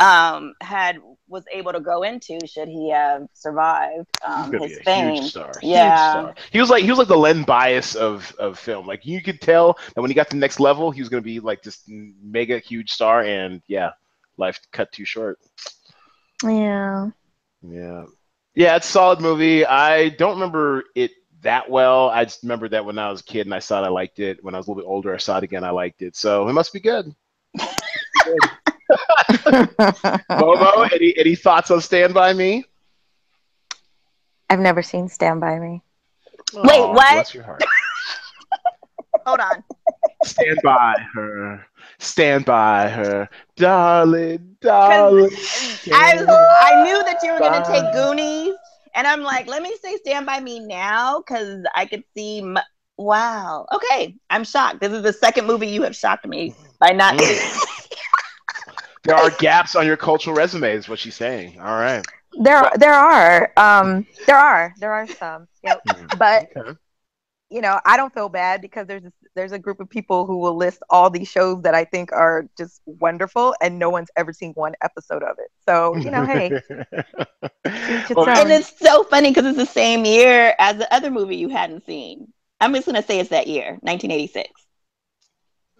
um 0.00 0.54
had 0.60 0.98
was 1.28 1.44
able 1.52 1.72
to 1.72 1.80
grow 1.80 2.02
into 2.02 2.38
should 2.46 2.68
he 2.68 2.90
have 2.90 3.26
survived 3.32 4.06
um, 4.24 4.52
his 4.52 4.78
fame. 4.80 5.14
huge 5.14 5.30
star. 5.30 5.52
huge 5.60 5.72
Yeah. 5.72 6.32
He 6.50 6.60
was 6.60 6.70
like 6.70 6.84
he 6.84 6.90
was 6.90 6.98
like 6.98 7.08
the 7.08 7.16
Len 7.16 7.42
Bias 7.42 7.94
of 7.94 8.34
of 8.38 8.58
film. 8.58 8.86
Like 8.86 9.04
you 9.04 9.22
could 9.22 9.40
tell 9.40 9.78
that 9.94 10.00
when 10.00 10.10
he 10.10 10.14
got 10.14 10.28
to 10.30 10.36
the 10.36 10.40
next 10.40 10.60
level, 10.60 10.90
he 10.90 11.00
was 11.00 11.08
gonna 11.08 11.22
be 11.22 11.40
like 11.40 11.62
this 11.62 11.82
mega 11.88 12.58
huge 12.58 12.90
star. 12.92 13.22
And 13.22 13.62
yeah, 13.66 13.90
life 14.36 14.60
cut 14.72 14.92
too 14.92 15.04
short. 15.04 15.38
yeah. 16.44 17.10
Yeah. 17.62 18.04
Yeah, 18.54 18.76
it's 18.76 18.88
a 18.88 18.92
solid 18.92 19.20
movie. 19.20 19.66
I 19.66 20.08
don't 20.10 20.34
remember 20.34 20.84
it 20.94 21.10
that 21.42 21.68
well. 21.68 22.08
I 22.08 22.24
just 22.24 22.42
remember 22.42 22.68
that 22.70 22.84
when 22.84 22.98
I 22.98 23.10
was 23.10 23.20
a 23.20 23.24
kid 23.24 23.46
and 23.46 23.54
I 23.54 23.58
saw 23.58 23.82
it, 23.82 23.86
I 23.86 23.90
liked 23.90 24.18
it. 24.18 24.42
When 24.42 24.54
I 24.54 24.58
was 24.58 24.66
a 24.66 24.70
little 24.70 24.82
bit 24.82 24.88
older, 24.88 25.14
I 25.14 25.18
saw 25.18 25.38
it 25.38 25.44
again, 25.44 25.62
I 25.62 25.70
liked 25.70 26.00
it. 26.00 26.16
So 26.16 26.48
it 26.48 26.52
must 26.54 26.72
be 26.72 26.80
good. 26.80 27.14
Momo, 30.30 30.92
any 30.92 31.16
any 31.16 31.34
thoughts 31.34 31.70
on 31.70 31.80
Stand 31.80 32.14
By 32.14 32.32
Me? 32.32 32.64
I've 34.48 34.60
never 34.60 34.82
seen 34.82 35.08
Stand 35.08 35.40
By 35.40 35.58
Me. 35.58 35.82
Wait, 36.54 36.80
oh, 36.80 36.92
what? 36.92 37.12
Bless 37.12 37.34
your 37.34 37.42
heart. 37.42 37.64
Hold 39.26 39.40
on. 39.40 39.64
Stand 40.24 40.60
by 40.62 40.94
her. 41.14 41.66
Stand 41.98 42.44
by 42.44 42.88
her. 42.88 43.28
Darling, 43.56 44.56
darling. 44.60 45.36
I 45.92 46.14
was, 46.16 46.46
I 46.60 46.84
knew 46.84 47.02
that 47.04 47.20
you 47.22 47.32
were 47.32 47.40
gonna 47.40 47.64
take 47.66 47.92
Goonies, 47.92 48.54
and 48.94 49.06
I'm 49.06 49.22
like, 49.22 49.46
let 49.48 49.62
me 49.62 49.76
say 49.82 49.96
Stand 49.96 50.26
by 50.26 50.40
Me 50.40 50.60
now 50.60 51.20
because 51.20 51.64
I 51.74 51.86
could 51.86 52.04
see. 52.16 52.38
M- 52.38 52.58
wow. 52.96 53.66
Okay, 53.72 54.14
I'm 54.30 54.44
shocked. 54.44 54.80
This 54.80 54.92
is 54.92 55.02
the 55.02 55.12
second 55.12 55.46
movie 55.46 55.68
you 55.68 55.82
have 55.82 55.96
shocked 55.96 56.26
me 56.26 56.54
by 56.78 56.90
not. 56.90 57.20
There 59.06 59.16
are 59.16 59.30
gaps 59.30 59.76
on 59.76 59.86
your 59.86 59.96
cultural 59.96 60.36
resume, 60.36 60.72
is 60.72 60.88
what 60.88 60.98
she's 60.98 61.14
saying. 61.14 61.58
All 61.60 61.76
right. 61.78 62.04
There, 62.38 62.70
there 62.76 62.92
are, 62.92 63.52
um, 63.56 64.06
there 64.26 64.36
are, 64.36 64.74
there 64.78 64.92
are 64.92 65.06
some. 65.06 65.48
Yep. 65.64 65.80
Hmm. 65.88 66.06
But 66.18 66.50
Okay. 66.56 66.78
you 67.50 67.60
know, 67.60 67.80
I 67.86 67.96
don't 67.96 68.12
feel 68.12 68.28
bad 68.28 68.60
because 68.60 68.86
there's 68.86 69.04
there's 69.34 69.52
a 69.52 69.58
group 69.58 69.80
of 69.80 69.88
people 69.88 70.26
who 70.26 70.38
will 70.38 70.56
list 70.56 70.82
all 70.90 71.10
these 71.10 71.28
shows 71.28 71.62
that 71.62 71.74
I 71.74 71.84
think 71.84 72.10
are 72.12 72.46
just 72.58 72.80
wonderful, 72.86 73.54
and 73.62 73.78
no 73.78 73.88
one's 73.90 74.08
ever 74.16 74.32
seen 74.32 74.52
one 74.52 74.74
episode 74.82 75.22
of 75.22 75.36
it. 75.38 75.50
So 75.66 75.96
you 75.96 76.10
know, 76.10 76.24
hey, 76.24 76.60
Well, 78.14 78.28
and 78.28 78.50
it's 78.50 78.78
so 78.78 79.04
funny 79.04 79.30
because 79.30 79.46
it's 79.46 79.58
the 79.58 79.66
same 79.66 80.04
year 80.04 80.54
as 80.58 80.76
the 80.76 80.92
other 80.92 81.10
movie 81.10 81.36
you 81.36 81.48
hadn't 81.48 81.84
seen. 81.86 82.32
I'm 82.60 82.74
just 82.74 82.86
gonna 82.86 83.02
say 83.02 83.20
it's 83.20 83.30
that 83.30 83.46
year, 83.46 83.78
1986. 83.82 84.65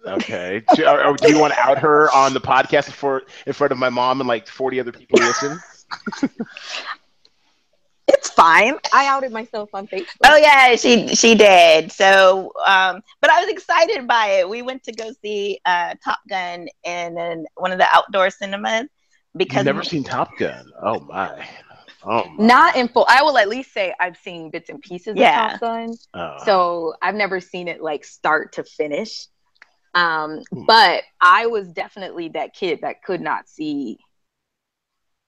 Okay. 0.07 0.63
Do, 0.75 0.85
or- 0.85 1.03
or 1.07 1.15
do 1.17 1.29
you 1.31 1.39
want 1.39 1.53
to 1.53 1.59
out 1.59 1.77
her 1.79 2.09
on 2.11 2.33
the 2.33 2.41
podcast 2.41 2.91
for 2.91 3.23
in 3.45 3.53
front 3.53 3.71
of 3.71 3.77
my 3.77 3.89
mom 3.89 4.21
and 4.21 4.27
like 4.27 4.47
40 4.47 4.79
other 4.79 4.91
people 4.91 5.19
listen? 5.19 5.59
it's 8.07 8.29
fine. 8.29 8.75
I 8.93 9.07
outed 9.07 9.31
myself 9.31 9.69
on 9.73 9.87
Facebook. 9.87 10.05
Oh 10.25 10.37
yeah, 10.37 10.75
she 10.75 11.09
she 11.15 11.35
did. 11.35 11.91
So, 11.91 12.51
um, 12.65 13.01
but 13.21 13.29
I 13.31 13.41
was 13.41 13.49
excited 13.49 14.07
by 14.07 14.27
it. 14.39 14.49
We 14.49 14.61
went 14.61 14.83
to 14.83 14.93
go 14.93 15.11
see 15.21 15.59
uh, 15.65 15.93
Top 16.03 16.19
Gun 16.29 16.67
in, 16.83 17.17
in 17.17 17.45
one 17.55 17.71
of 17.71 17.79
the 17.79 17.87
outdoor 17.93 18.29
cinemas 18.29 18.87
because 19.35 19.57
You've 19.57 19.65
never 19.65 19.83
seen 19.83 20.03
Top 20.03 20.37
Gun. 20.37 20.71
Oh 20.81 21.01
my. 21.01 21.47
Oh 22.03 22.29
my. 22.29 22.45
Not 22.45 22.75
in 22.77 22.87
full. 22.87 23.05
I 23.09 23.23
will 23.23 23.37
at 23.37 23.49
least 23.49 23.73
say 23.73 23.93
I've 23.99 24.17
seen 24.17 24.49
bits 24.51 24.69
and 24.69 24.81
pieces 24.81 25.15
Yeah. 25.17 25.45
of 25.45 25.51
Top 25.51 25.59
Gun. 25.61 25.93
Oh. 26.13 26.37
So 26.45 26.93
I've 27.01 27.15
never 27.15 27.41
seen 27.41 27.67
it 27.67 27.81
like 27.81 28.05
start 28.05 28.53
to 28.53 28.63
finish. 28.63 29.27
Um, 29.93 30.41
but 30.51 31.03
I 31.21 31.47
was 31.47 31.71
definitely 31.71 32.29
that 32.29 32.53
kid 32.53 32.79
that 32.81 33.03
could 33.03 33.21
not 33.21 33.47
see 33.49 33.97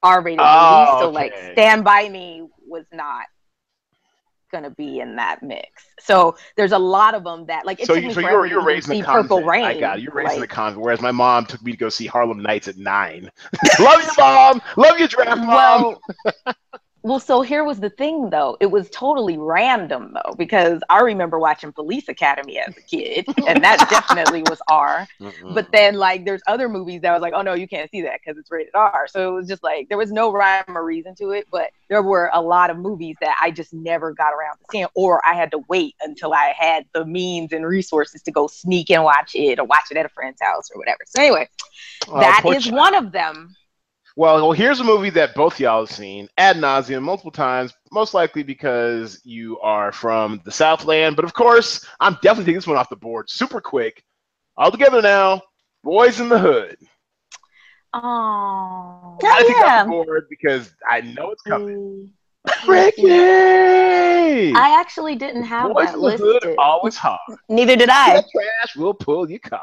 R-rated 0.04 0.40
Oh, 0.40 0.80
movies. 0.80 1.00
So 1.00 1.10
like. 1.10 1.34
Stand 1.54 1.84
By 1.84 2.10
Me 2.10 2.48
was 2.68 2.86
not 2.94 3.26
gonna 4.52 4.72
be 4.72 5.00
in 5.00 5.16
that 5.18 5.44
mix. 5.44 5.70
So 6.00 6.36
there's 6.58 6.72
a 6.72 6.80
lot 6.80 7.14
of 7.16 7.24
them 7.24 7.46
that 7.48 7.66
like 7.66 7.84
so 7.86 7.94
you, 7.94 8.12
so 8.14 8.20
you're 8.20 8.46
you're 8.46 8.62
to 8.62 8.66
raised 8.66 8.88
in 8.88 8.96
see 8.96 9.02
the 9.02 9.06
convent. 9.06 9.30
Purple 9.30 9.46
Rain. 9.46 9.66
I 9.66 9.80
got 9.80 9.98
it. 9.98 10.04
You're 10.04 10.14
raised 10.14 10.36
in 10.36 10.42
the 10.42 10.48
Like. 10.48 10.82
Whereas 10.82 11.02
my 11.02 11.12
mom 11.12 11.46
took 11.46 11.62
me 11.62 11.72
to 11.72 11.78
go 11.78 11.90
see 11.90 12.08
Harlem 12.08 12.42
Nights 12.42 12.68
at 12.68 12.78
nine. 12.78 13.30
Love 13.80 14.02
you, 14.02 14.12
mom. 14.18 14.62
Love 14.78 15.00
you, 15.00 15.08
draft 15.08 15.42
mom. 15.42 15.48
well, 15.48 16.02
well, 17.02 17.20
so 17.20 17.42
here 17.42 17.64
was 17.64 17.80
the 17.80 17.90
thing 17.90 18.30
though. 18.30 18.58
It 18.60 18.68
was 18.68 18.90
totally 18.90 19.38
random 19.38 20.14
though, 20.14 20.34
because 20.36 20.82
I 20.90 21.00
remember 21.02 21.40
watching 21.40 21.72
Police 21.72 22.08
Academy 22.10 22.60
as 22.60 22.76
a 22.76 22.82
kid, 22.82 23.26
and 23.48 23.64
that 23.64 23.80
definitely 23.90 24.42
was 24.44 24.62
R. 24.70 25.08
Mm-mm. 25.22 25.54
But 25.54 25.72
then 25.72 25.96
like 25.96 26.26
there's 26.26 26.42
other 26.48 26.68
movies 26.68 27.02
that 27.02 27.14
was 27.14 27.22
like, 27.22 27.34
oh 27.36 27.42
no, 27.42 27.54
you 27.54 27.68
can't 27.68 27.90
see 27.90 28.02
that 28.02 28.20
because 28.24 28.38
it's 28.38 28.52
rated 28.52 28.76
R. 28.76 29.08
So 29.08 29.30
it 29.30 29.36
was 29.36 29.48
just 29.48 29.64
like 29.64 29.90
there 29.90 29.98
was 29.98 30.12
no 30.12 30.32
rhyme 30.32 30.64
or 30.68 30.84
reason 30.84 31.16
to 31.16 31.32
it. 31.32 31.48
But 31.52 31.72
there 31.88 32.04
were 32.04 32.30
a 32.34 32.42
lot 32.42 32.70
of 32.70 32.78
movies 32.78 33.16
that 33.22 33.38
I 33.42 33.52
just 33.52 33.74
never 33.74 34.14
got 34.14 34.34
around 34.34 34.58
to 34.58 34.66
seeing, 34.72 34.88
or 34.96 35.22
I 35.26 35.34
had 35.36 35.52
to 35.52 35.60
wait 35.70 35.96
until 36.02 36.34
I 36.34 36.54
had 36.58 36.86
the 36.94 37.06
means 37.06 37.54
and 37.54 37.66
resources 37.66 38.22
to 38.24 38.32
go 38.32 38.48
sneak 38.48 38.92
and 38.92 39.04
watch 39.04 39.36
it 39.36 39.60
or 39.60 39.66
watch 39.66 39.86
it 39.92 39.98
at 39.98 40.06
a 40.06 40.10
friend's 40.10 40.42
house 40.42 40.70
or 40.74 40.78
whatever. 40.78 41.00
So 41.06 41.22
anyway, 41.22 41.48
Oh, 42.08 42.20
that 42.20 42.42
child. 42.44 42.72
one 42.72 42.96
of 42.96 43.12
them. 43.12 43.56
Well, 44.16 44.36
well, 44.36 44.52
here's 44.52 44.80
a 44.80 44.84
movie 44.84 45.12
that 45.12 45.36
both 45.36 45.60
y'all 45.60 45.86
have 45.86 45.96
seen 45.96 46.28
ad 46.38 46.58
nauseum 46.58 47.02
multiple 47.02 47.32
times, 47.32 47.74
most 47.92 48.14
likely 48.14 48.44
because 48.44 49.22
you 49.24 49.60
are 49.60 49.92
from 49.92 50.42
the 50.46 50.52
Southland. 50.52 51.16
But 51.16 51.26
of 51.26 51.34
course, 51.34 51.86
I'm 52.00 52.14
definitely 52.22 52.46
taking 52.46 52.56
this 52.56 52.68
one 52.68 52.78
off 52.78 52.90
the 52.90 52.96
board 52.96 53.30
super 53.30 53.62
quick. 53.62 54.04
All 54.58 54.72
together 54.72 55.02
now, 55.02 55.42
Boys 55.84 56.20
in 56.20 56.28
the 56.30 56.40
Hood. 56.40 56.78
Oh. 57.94 59.18
Gotta 59.22 59.44
take 59.44 59.52
it 59.52 59.58
yeah. 59.58 59.80
off 59.80 59.86
the 59.86 59.90
board 59.90 60.28
because 60.30 60.74
I 60.88 61.02
know 61.02 61.32
it's 61.32 61.42
coming. 61.42 62.12
Ricky! 62.68 64.54
I 64.54 64.80
actually 64.80 65.16
didn't 65.16 65.44
have 65.44 65.74
Boys 65.74 65.88
that 65.88 65.96
in 65.96 66.02
the 66.02 66.18
Hood 66.18 66.56
always 66.58 66.96
hard. 66.96 67.20
Neither 67.50 67.76
did 67.76 67.90
I. 67.90 68.14
That 68.16 68.26
trash 68.32 68.76
will 68.76 68.94
pull 68.94 69.30
your 69.30 69.40
card. 69.40 69.62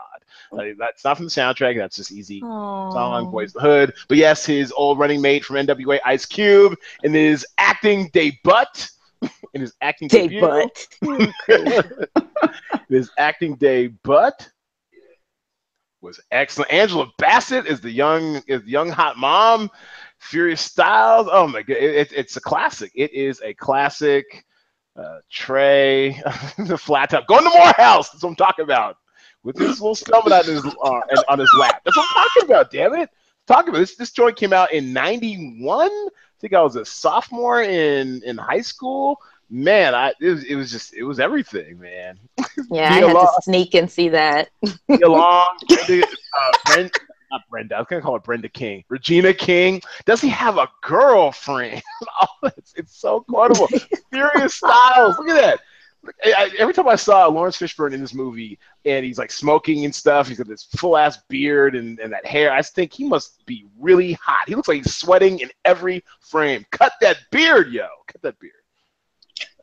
Like, 0.53 0.77
that's 0.79 1.05
not 1.05 1.17
from 1.17 1.27
the 1.27 1.31
soundtrack. 1.31 1.77
That's 1.77 1.97
just 1.97 2.13
easy 2.13 2.41
song, 2.41 3.27
Oh. 3.27 3.31
Boys 3.31 3.53
the 3.53 3.61
Hood. 3.61 3.95
But 4.09 4.19
yes, 4.19 4.47
his 4.47 4.73
old 4.73 4.99
running 4.99 5.21
mate 5.21 5.45
from 5.45 5.57
NWA, 5.57 5.99
Ice 6.05 6.27
Cube, 6.27 6.77
in 7.03 7.13
his 7.15 7.47
acting 7.59 8.09
debut, 8.13 8.65
in 9.55 9.61
his 9.61 9.75
acting 9.81 10.09
Day 10.09 10.29
debut, 10.29 10.41
butt. 10.41 10.89
his 12.89 13.11
acting 13.19 13.57
debut 13.57 14.31
was 16.01 16.21
excellent. 16.31 16.71
Angela 16.71 17.11
Bassett 17.19 17.67
is 17.67 17.81
the 17.81 17.91
young 17.91 18.43
is 18.47 18.63
the 18.63 18.71
young 18.71 18.91
hot 18.91 19.17
mom. 19.19 19.71
Furious 20.19 20.61
Styles. 20.61 21.29
Oh 21.31 21.47
my 21.47 21.63
god, 21.63 21.77
it, 21.77 21.95
it- 21.95 22.13
it's 22.13 22.37
a 22.37 22.41
classic. 22.41 22.93
It 22.95 23.13
is 23.13 23.41
a 23.45 23.55
classic. 23.55 24.45
uh, 24.97 25.19
Trey, 25.31 26.11
the 26.59 26.79
flat 26.79 27.11
top, 27.11 27.27
going 27.27 27.45
to 27.45 27.51
Morehouse. 27.51 28.11
That's 28.11 28.23
what 28.23 28.31
I'm 28.31 28.37
talking 28.37 28.65
about. 28.65 28.97
With 29.43 29.59
his 29.59 29.81
little 29.81 29.95
stomach 29.95 30.33
on 30.33 30.45
his 30.45 30.65
uh, 30.65 31.01
on 31.29 31.39
his 31.39 31.53
lap. 31.61 31.83
That's 31.85 31.97
what 31.97 32.07
I'm 32.17 32.25
talking 32.25 32.51
about. 32.51 32.71
Damn 32.73 32.95
it! 32.97 33.11
Talking 33.47 33.69
about 33.69 33.79
this. 33.79 33.95
This 33.95 34.11
joint 34.11 34.37
came 34.37 34.53
out 34.53 34.73
in 34.73 34.93
'91. 34.93 35.89
I 35.89 36.09
think 36.41 36.53
I 36.53 36.63
was 36.63 36.75
a 36.77 36.85
sophomore 36.85 37.63
in 37.63 38.23
in 38.25 38.37
high 38.39 38.61
school. 38.63 39.21
Man, 39.49 39.95
I 39.95 40.13
it 40.21 40.31
was, 40.31 40.45
it 40.45 40.57
was 40.57 40.73
just 40.73 40.95
it 40.95 41.05
was 41.05 41.21
everything, 41.21 41.79
man. 41.79 42.19
Yeah, 42.71 42.89
I 42.91 42.95
had 43.07 43.13
to 43.13 43.43
sneak 43.43 43.75
and 43.75 43.89
see 43.89 44.09
that. 44.09 44.49
Nia 44.89 45.09
Long, 45.09 45.57
uh, 45.71 46.53
not 47.37 47.49
Brenda. 47.49 47.77
I 47.77 47.81
was 47.81 47.87
gonna 47.89 48.03
call 48.03 48.15
her 48.15 48.21
Brenda 48.21 48.49
King. 48.49 48.85
Regina 48.89 49.35
King. 49.35 49.81
Does 50.05 50.21
he 50.21 50.29
have 50.29 50.59
a 50.59 50.69
girlfriend? 50.83 51.83
oh, 52.23 52.49
it's, 52.57 52.75
it's 52.75 52.97
so 52.97 53.21
quotable. 53.21 53.69
Furious 54.13 54.55
Styles. 54.55 55.19
Look 55.19 55.29
at 55.29 55.35
that. 55.35 55.61
I, 56.25 56.53
every 56.59 56.73
time 56.73 56.87
I 56.87 56.95
saw 56.95 57.27
Laurence 57.27 57.59
Fishburne 57.59 57.93
in 57.93 58.01
this 58.01 58.15
movie 58.15 58.61
and 58.85 59.05
he's 59.05 59.19
like 59.19 59.33
smoking 59.33 59.85
and 59.85 59.93
stuff, 59.93 60.29
he's 60.29 60.39
got 60.39 60.47
this 60.47 60.63
full 60.77 60.97
ass 60.97 61.19
beard 61.29 61.75
and, 61.75 61.99
and 61.99 62.13
that 62.13 62.25
hair. 62.25 62.53
I 62.53 62.63
think 62.63 62.93
he 62.93 63.05
must 63.05 63.45
be 63.45 63.67
really 63.79 64.13
hot. 64.13 64.49
He 64.49 64.55
looks 64.55 64.69
like 64.69 64.77
he's 64.77 64.95
sweating 64.95 65.41
in 65.41 65.51
every 65.65 66.05
frame. 66.21 66.65
Cut 66.71 66.93
that 67.01 67.19
beard, 67.33 67.73
yo. 67.73 67.89
Cut 68.07 68.23
that 68.23 68.39
beard. 68.39 68.53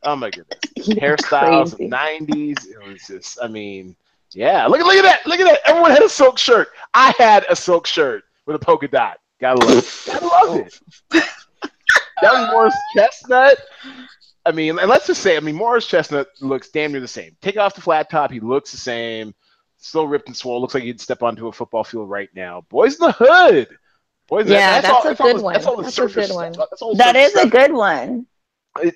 Oh 0.03 0.17
my 0.17 0.29
goodness. 0.31 0.59
Hairstyles 0.99 1.71
of 1.71 1.77
the 1.77 1.87
90s. 1.87 2.67
It 2.67 2.85
was 2.85 3.07
just, 3.07 3.39
I 3.41 3.47
mean, 3.47 3.95
yeah. 4.35 4.67
Look 4.67 4.79
at 4.79 4.85
look 4.85 4.95
at 4.95 5.03
that. 5.03 5.25
Look 5.25 5.39
at 5.39 5.45
that. 5.45 5.59
Everyone 5.65 5.91
had 5.91 6.03
a 6.03 6.09
silk 6.09 6.37
shirt. 6.37 6.69
I 6.93 7.13
had 7.17 7.45
a 7.49 7.55
silk 7.55 7.85
shirt 7.87 8.23
with 8.45 8.55
a 8.55 8.59
polka 8.59 8.87
dot. 8.87 9.17
Gotta 9.39 9.65
love 9.65 9.77
it. 9.77 10.03
Gotta 10.07 10.25
love 10.25 10.57
it. 10.59 10.79
that 11.11 12.33
was 12.33 12.49
Morris 12.51 12.75
Chestnut. 12.95 13.57
I 14.45 14.51
mean, 14.51 14.77
and 14.79 14.89
let's 14.89 15.07
just 15.07 15.21
say, 15.21 15.37
I 15.37 15.39
mean, 15.39 15.55
Morris 15.55 15.85
Chestnut 15.87 16.27
looks 16.41 16.69
damn 16.69 16.91
near 16.91 17.01
the 17.01 17.07
same. 17.07 17.35
Take 17.41 17.57
off 17.57 17.75
the 17.75 17.81
flat 17.81 18.09
top, 18.09 18.31
he 18.31 18.39
looks 18.39 18.71
the 18.71 18.77
same. 18.77 19.33
Still 19.77 20.07
ripped 20.07 20.27
and 20.27 20.35
swole. 20.35 20.61
Looks 20.61 20.73
like 20.73 20.83
he'd 20.83 21.01
step 21.01 21.23
onto 21.23 21.47
a 21.47 21.51
football 21.51 21.83
field 21.83 22.09
right 22.09 22.29
now. 22.35 22.65
Boys 22.69 22.95
in 22.99 23.05
the 23.07 23.11
Hood. 23.11 23.67
Boys, 24.29 24.49
Yeah, 24.49 24.79
that's 24.81 24.87
a 24.87 24.93
all 24.93 25.03
good 25.15 25.37
the- 25.37 25.43
one. 25.43 25.53
That's 25.53 25.65
all 25.65 25.75
the 25.77 25.83
That's 25.83 25.97
a 25.97 26.07
good 26.07 26.31
one. 26.31 26.53
stuff. 26.53 26.67
That's 26.69 26.81
all 26.81 26.91
the 26.93 26.97
That 26.97 27.15
is 27.15 27.35
a 27.35 27.47
good 27.47 27.73
one. 27.73 28.25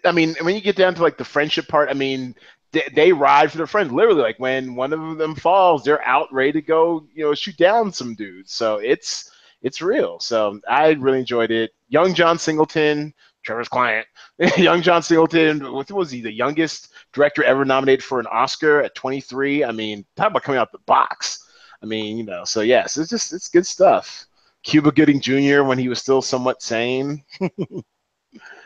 I 0.06 0.12
mean, 0.12 0.36
when 0.42 0.56
you 0.56 0.62
get 0.62 0.76
down 0.76 0.96
to 0.96 1.02
like 1.02 1.18
the 1.18 1.26
friendship 1.26 1.68
part, 1.68 1.90
I 1.90 1.94
mean, 1.94 2.36
they, 2.72 2.84
they 2.94 3.14
ride 3.14 3.52
for 3.52 3.58
their 3.58 3.68
friends. 3.68 3.92
Literally, 3.92 4.22
like 4.22 4.40
when 4.40 4.76
one 4.76 4.94
of 4.94 5.18
them 5.18 5.36
falls, 5.36 5.84
they're 5.84 6.06
out 6.06 6.32
ready 6.32 6.54
to 6.54 6.62
go, 6.62 7.08
you 7.14 7.26
know, 7.26 7.34
shoot 7.34 7.58
down 7.58 7.92
some 7.92 8.16
dudes. 8.16 8.54
So 8.54 8.78
it's 8.78 9.32
it's 9.62 9.82
real. 9.82 10.20
So 10.20 10.60
I 10.70 10.90
really 10.92 11.20
enjoyed 11.20 11.52
it. 11.52 11.72
Young 11.90 12.14
John 12.14 12.38
Singleton, 12.38 13.14
Trevor's 13.44 13.70
client, 13.70 14.08
young 14.58 14.82
John 14.82 15.02
Singleton. 15.02 15.72
What 15.72 15.90
was 15.92 16.12
he? 16.12 16.22
The 16.22 16.32
youngest 16.32 16.90
director 17.14 17.44
ever 17.44 17.66
nominated 17.66 18.04
for 18.04 18.20
an 18.20 18.28
Oscar 18.28 18.82
at 18.82 18.96
23. 18.96 19.64
I 19.64 19.72
mean, 19.72 20.06
talk 20.16 20.32
about 20.32 20.44
coming 20.44 20.60
out 20.60 20.72
the 20.72 20.80
box. 20.80 21.44
I 21.82 21.86
mean, 21.86 22.18
you 22.18 22.24
know. 22.24 22.44
So 22.44 22.62
yes, 22.62 22.98
it's 22.98 23.10
just 23.10 23.34
it's 23.34 23.48
good 23.48 23.66
stuff. 23.66 24.26
Cuba 24.64 24.92
Gooding 24.92 25.22
Jr. 25.22 25.64
when 25.64 25.78
he 25.78 25.88
was 25.88 26.00
still 26.00 26.22
somewhat 26.22 26.62
sane. 26.62 27.24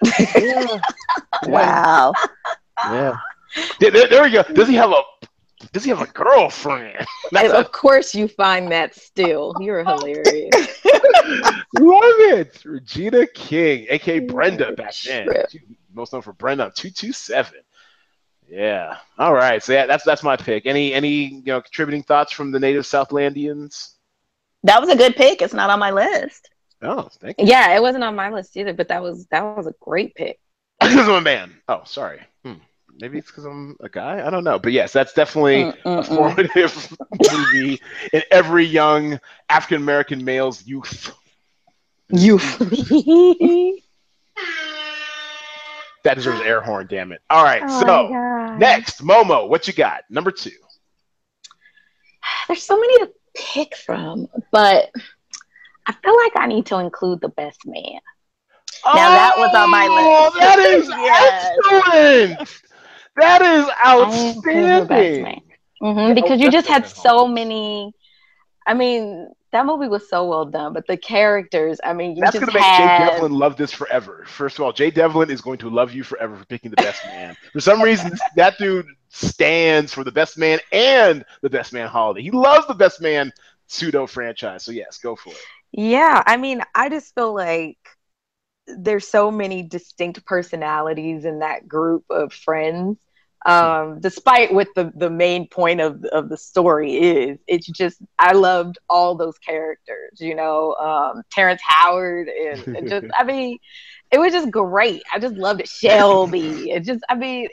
yeah. 0.35 0.79
Wow. 1.43 2.13
Yeah. 2.83 3.17
There, 3.79 3.91
there- 3.91 4.07
there 4.07 4.23
we 4.23 4.31
go. 4.31 4.43
Does 4.43 4.67
he 4.67 4.75
have 4.75 4.91
a 4.91 5.01
does 5.73 5.83
he 5.83 5.89
have 5.91 6.01
a 6.01 6.07
girlfriend? 6.07 7.05
That's 7.31 7.53
of 7.61 7.71
course, 7.71 8.15
you 8.15 8.27
find 8.27 8.71
that 8.71 8.95
still. 8.95 9.53
You're 9.59 9.83
hilarious. 9.83 10.49
a, 10.85 10.89
love 11.79 12.19
it. 12.33 12.63
Regina 12.65 13.27
King, 13.27 13.85
aka 13.89 14.19
Brenda 14.19 14.73
back 14.73 14.93
then. 15.05 15.27
Most 15.93 16.13
known 16.13 16.21
for 16.23 16.33
Brenda 16.33 16.71
227. 16.75 17.59
Yeah. 18.49 18.97
All 19.17 19.33
right. 19.33 19.61
So 19.63 19.71
yeah, 19.73 19.85
that's 19.85 20.03
that's 20.03 20.23
my 20.23 20.35
pick. 20.35 20.65
Any 20.65 20.93
any 20.93 21.25
you 21.25 21.43
know 21.45 21.61
contributing 21.61 22.03
thoughts 22.03 22.31
from 22.33 22.51
the 22.51 22.59
native 22.59 22.83
Southlandians? 22.85 23.93
That 24.63 24.81
was 24.81 24.89
a 24.89 24.95
good 24.95 25.15
pick. 25.15 25.41
It's 25.41 25.53
not 25.53 25.69
on 25.69 25.79
my 25.79 25.91
list. 25.91 26.49
Oh, 26.81 27.07
thank 27.19 27.39
you. 27.39 27.45
yeah, 27.45 27.75
it 27.75 27.81
wasn't 27.81 28.03
on 28.03 28.15
my 28.15 28.29
list 28.31 28.57
either, 28.57 28.73
but 28.73 28.87
that 28.89 29.01
was 29.01 29.25
that 29.27 29.43
was 29.55 29.67
a 29.67 29.73
great 29.79 30.15
pick. 30.15 30.39
Because 30.79 31.07
I'm 31.07 31.15
a 31.15 31.21
man. 31.21 31.53
Oh, 31.69 31.83
sorry. 31.85 32.21
Hmm. 32.43 32.53
Maybe 32.99 33.17
it's 33.17 33.27
because 33.29 33.45
I'm 33.45 33.75
a 33.79 33.89
guy. 33.89 34.25
I 34.25 34.29
don't 34.29 34.43
know. 34.43 34.59
But 34.59 34.71
yes, 34.73 34.91
that's 34.93 35.13
definitely 35.13 35.65
mm, 35.65 35.73
mm, 35.83 35.97
a 35.97 36.03
Mm-mm-mm. 36.03 36.05
formative 36.05 36.97
movie 37.31 37.81
in 38.13 38.21
every 38.31 38.65
young 38.65 39.19
African 39.49 39.81
American 39.81 40.23
male's 40.23 40.65
youth. 40.65 41.13
Youth. 42.09 42.57
That 46.03 46.15
deserves 46.15 46.41
air 46.41 46.61
horn, 46.61 46.87
damn 46.89 47.11
it. 47.11 47.21
All 47.29 47.43
right, 47.43 47.63
Oh 47.63 47.69
so 47.69 48.55
next, 48.57 49.03
Momo, 49.03 49.47
what 49.47 49.67
you 49.67 49.73
got? 49.73 50.03
Number 50.09 50.31
two. 50.31 50.51
there's 52.47 52.63
so 52.63 52.79
many 52.79 52.99
to 52.99 53.11
pick 53.35 53.75
from, 53.75 54.27
but 54.51 54.91
I 55.87 55.93
feel 56.03 56.15
like 56.17 56.31
I 56.35 56.47
need 56.47 56.65
to 56.67 56.79
include 56.79 57.21
the 57.21 57.29
best 57.29 57.65
man. 57.65 57.99
Now 58.93 59.09
that 59.09 59.37
was 59.37 59.53
on 59.53 59.69
my 59.69 59.87
Oh, 59.89 60.31
list. 60.31 60.39
That 60.39 60.59
is 60.59 60.89
Yes. 60.97 61.59
excellent. 62.37 62.70
That 63.15 63.41
is 63.41 63.69
I 63.99 64.13
include 64.29 64.75
the 64.75 64.85
best 64.85 65.19
outstanding. 65.19 65.21
man. 65.21 65.41
hmm 65.81 66.13
because 66.13 66.39
you 66.41 66.49
just 66.49 66.67
had 66.67 66.85
so 66.85 67.27
many. 67.27 67.93
I 68.65 68.73
mean, 68.73 69.29
that 69.51 69.65
movie 69.65 69.87
was 69.87 70.09
so 70.09 70.25
well 70.27 70.45
done, 70.45 70.73
but 70.73 70.85
the 70.87 70.97
characters. 70.97 71.79
I 71.83 71.93
mean, 71.93 72.15
you 72.15 72.23
That's 72.23 72.37
going 72.37 72.49
to 72.49 72.53
make 72.53 72.71
had. 72.71 72.73
Jay 72.73 72.89
Devlin 72.89 73.31
love 73.33 73.55
this 73.57 73.71
forever. 73.71 74.23
First 74.27 74.57
of 74.59 74.65
all, 74.65 74.71
Jay 74.71 74.91
Devlin 74.91 75.29
is 75.29 75.41
going 75.41 75.57
to 75.59 75.69
love 75.69 75.93
you 75.93 76.03
forever 76.03 76.35
for 76.35 76.45
picking 76.45 76.71
the 76.71 76.77
best 76.77 77.05
man. 77.05 77.35
For 77.53 77.59
some 77.59 77.81
reason, 77.81 78.13
that 78.35 78.57
dude 78.57 78.85
stands 79.09 79.93
for 79.93 80.03
the 80.03 80.11
best 80.11 80.37
man 80.37 80.59
and 80.71 81.23
the 81.41 81.49
best 81.49 81.73
man 81.73 81.87
holiday. 81.87 82.21
He 82.21 82.31
loves 82.31 82.67
the 82.67 82.73
best 82.75 83.01
man 83.01 83.31
pseudo 83.67 84.05
franchise. 84.07 84.63
So, 84.63 84.71
yes, 84.71 84.97
go 84.97 85.15
for 85.15 85.31
it. 85.31 85.47
Yeah, 85.71 86.21
I 86.25 86.37
mean, 86.37 86.61
I 86.75 86.89
just 86.89 87.13
feel 87.15 87.33
like 87.33 87.77
there's 88.77 89.07
so 89.07 89.31
many 89.31 89.63
distinct 89.63 90.25
personalities 90.25 91.25
in 91.25 91.39
that 91.39 91.67
group 91.67 92.03
of 92.09 92.33
friends. 92.33 92.97
Um, 93.43 93.99
despite 93.99 94.53
what 94.53 94.67
the, 94.75 94.91
the 94.95 95.09
main 95.09 95.47
point 95.47 95.81
of 95.81 96.03
of 96.05 96.29
the 96.29 96.37
story 96.37 96.93
is, 96.95 97.39
it's 97.47 97.65
just 97.65 97.97
I 98.19 98.33
loved 98.33 98.77
all 98.87 99.15
those 99.15 99.37
characters. 99.39 100.19
You 100.19 100.35
know, 100.35 100.75
um, 100.75 101.23
Terrence 101.31 101.61
Howard 101.65 102.27
and, 102.27 102.75
and 102.77 102.87
just 102.87 103.07
I 103.17 103.23
mean, 103.23 103.57
it 104.11 104.19
was 104.19 104.31
just 104.31 104.51
great. 104.51 105.01
I 105.11 105.17
just 105.17 105.33
loved 105.35 105.59
it. 105.61 105.67
Shelby, 105.67 106.69
it 106.69 106.83
just 106.83 107.03
I 107.09 107.15
mean, 107.15 107.47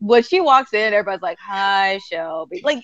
when 0.00 0.24
she 0.24 0.40
walks 0.40 0.72
in, 0.72 0.92
everybody's 0.92 1.22
like, 1.22 1.38
"Hi, 1.40 1.98
Shelby." 2.10 2.60
Like, 2.64 2.82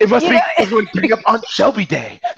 It 0.00 0.08
must 0.08 0.26
be 0.26 0.32
know- 0.32 0.40
everyone 0.58 0.88
getting 0.92 1.12
up 1.12 1.20
on 1.26 1.40
Shelby 1.48 1.84
Day. 1.86 2.20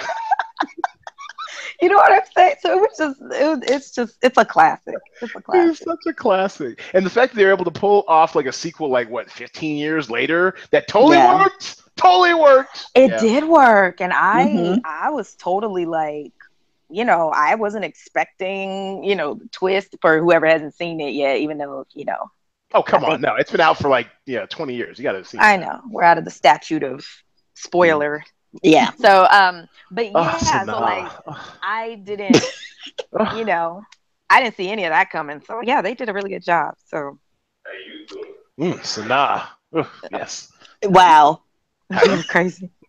you 1.82 1.88
know 1.88 1.96
what 1.96 2.12
I'm 2.12 2.22
saying? 2.36 2.56
So 2.60 2.72
it 2.72 2.80
was 2.80 2.96
just, 2.98 3.20
it 3.20 3.46
was, 3.46 3.58
it's 3.66 3.90
just, 3.90 4.16
it's 4.22 4.38
a 4.38 4.44
classic. 4.44 4.94
It's 5.20 5.34
a 5.34 5.40
classic. 5.40 5.70
It's 5.72 5.84
such 5.84 6.00
a 6.06 6.12
classic. 6.12 6.80
And 6.94 7.04
the 7.04 7.10
fact 7.10 7.32
that 7.34 7.38
they're 7.38 7.50
able 7.52 7.64
to 7.64 7.70
pull 7.70 8.04
off 8.08 8.34
like 8.34 8.46
a 8.46 8.52
sequel, 8.52 8.88
like 8.88 9.08
what, 9.10 9.30
15 9.30 9.76
years 9.76 10.10
later, 10.10 10.54
that 10.70 10.88
totally 10.88 11.16
Yeah. 11.16 11.34
worked. 11.42 11.80
Totally 11.96 12.34
worked. 12.34 12.86
It 12.94 13.10
Yeah. 13.10 13.18
did 13.18 13.44
work, 13.44 14.00
and 14.00 14.12
I 14.12 14.46
Mhm. 14.46 14.80
I 14.84 15.10
was 15.10 15.34
totally 15.36 15.86
like, 15.86 16.32
you 16.90 17.04
know, 17.04 17.30
I 17.34 17.54
wasn't 17.54 17.84
expecting, 17.84 19.04
you 19.04 19.14
know, 19.16 19.34
the 19.34 19.46
twist 19.48 19.94
for 20.00 20.18
whoever 20.18 20.46
hasn't 20.46 20.74
seen 20.74 21.00
it 21.00 21.10
yet, 21.14 21.36
even 21.38 21.58
though, 21.58 21.86
you 21.94 22.04
know, 22.04 22.30
Oh, 22.72 22.82
come 22.82 23.04
I 23.04 23.06
on. 23.06 23.12
think- 23.14 23.22
No, 23.22 23.36
it's 23.36 23.52
been 23.52 23.60
out 23.60 23.78
for 23.78 23.88
like, 23.88 24.08
yeah, 24.26 24.46
20 24.46 24.74
years. 24.74 24.98
You 24.98 25.04
got 25.04 25.12
to 25.12 25.24
see 25.24 25.38
I 25.38 25.56
know 25.56 25.80
we're 25.88 26.02
out 26.02 26.18
of 26.18 26.24
the 26.24 26.30
statute 26.32 26.82
of 26.82 27.06
spoiler. 27.54 28.24
Yeah. 28.62 28.90
So, 28.92 29.26
um, 29.30 29.68
but 29.90 30.06
yeah, 30.12 30.34
Oh, 30.34 30.38
so 30.64 30.78
Sanaa. 30.78 30.80
like 30.80 31.12
I 31.62 31.94
didn't, 31.96 32.42
you 33.34 33.44
know, 33.44 33.82
I 34.30 34.42
didn't 34.42 34.56
see 34.56 34.68
any 34.70 34.84
of 34.84 34.90
that 34.90 35.10
coming. 35.10 35.40
So 35.46 35.60
yeah, 35.62 35.82
they 35.82 35.94
did 35.94 36.08
a 36.08 36.12
really 36.12 36.30
good 36.30 36.44
job. 36.44 36.74
So 36.86 37.18
Mm, 38.58 38.74
Sanaa. 38.80 39.48
Ugh, 39.76 39.86
yes. 40.12 40.52
Wow. 40.84 41.42
it 41.90 42.08
was 42.10 42.24
crazy. 42.26 42.70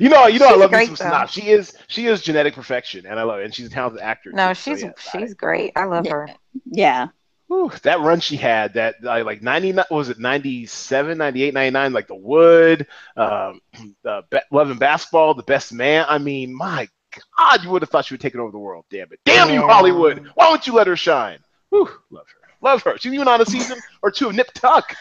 You 0.00 0.08
know, 0.08 0.26
you 0.26 0.40
know, 0.40 0.48
I 0.48 0.56
love 0.56 0.70
me 0.72 0.76
great, 0.76 0.96
some. 0.96 1.12
Sanaa. 1.12 1.28
She 1.28 1.48
is, 1.50 1.72
she 1.86 2.06
is 2.06 2.20
genetic 2.20 2.54
perfection, 2.54 3.06
and 3.06 3.20
I 3.20 3.22
love 3.22 3.38
it. 3.40 3.44
And 3.44 3.54
she's 3.54 3.68
a 3.68 3.70
talented 3.70 4.02
actor. 4.02 4.32
No, 4.32 4.48
too. 4.48 4.54
So, 4.54 4.74
she's 4.74 4.84
I- 4.84 4.92
she's 5.20 5.34
great. 5.34 5.72
I 5.76 5.84
love 5.84 6.04
Yeah. 6.04 6.12
her. 6.12 6.28
Yeah. 6.64 7.08
Whew, 7.52 7.70
that 7.82 8.00
run 8.00 8.20
she 8.20 8.38
had 8.38 8.72
that 8.74 9.04
like 9.04 9.42
99 9.42 9.84
what 9.88 9.90
was 9.98 10.08
it 10.08 10.18
97 10.18 11.18
98 11.18 11.52
99 11.52 11.92
like 11.92 12.08
the 12.08 12.14
wood 12.14 12.86
um 13.14 13.60
uh, 14.06 14.22
Be- 14.30 14.38
love 14.50 14.70
and 14.70 14.80
basketball 14.80 15.34
the 15.34 15.42
best 15.42 15.70
man 15.70 16.06
i 16.08 16.16
mean 16.16 16.54
my 16.54 16.88
god 17.36 17.62
you 17.62 17.68
would 17.68 17.82
have 17.82 17.90
thought 17.90 18.06
she 18.06 18.14
would 18.14 18.22
take 18.22 18.34
it 18.34 18.40
over 18.40 18.52
the 18.52 18.58
world 18.58 18.86
damn 18.90 19.12
it. 19.12 19.20
Damn 19.26 19.50
you 19.50 19.60
hollywood 19.60 20.26
why 20.34 20.48
won't 20.48 20.66
you 20.66 20.72
let 20.72 20.86
her 20.86 20.96
shine? 20.96 21.40
Whew, 21.68 21.90
love 22.10 22.24
her 22.26 22.48
love 22.62 22.82
her. 22.84 22.96
She's 22.96 23.12
even 23.12 23.28
on 23.28 23.42
a 23.42 23.44
season 23.44 23.78
or 24.00 24.10
two 24.10 24.30
of 24.30 24.34
nip 24.34 24.50
tuck. 24.54 24.96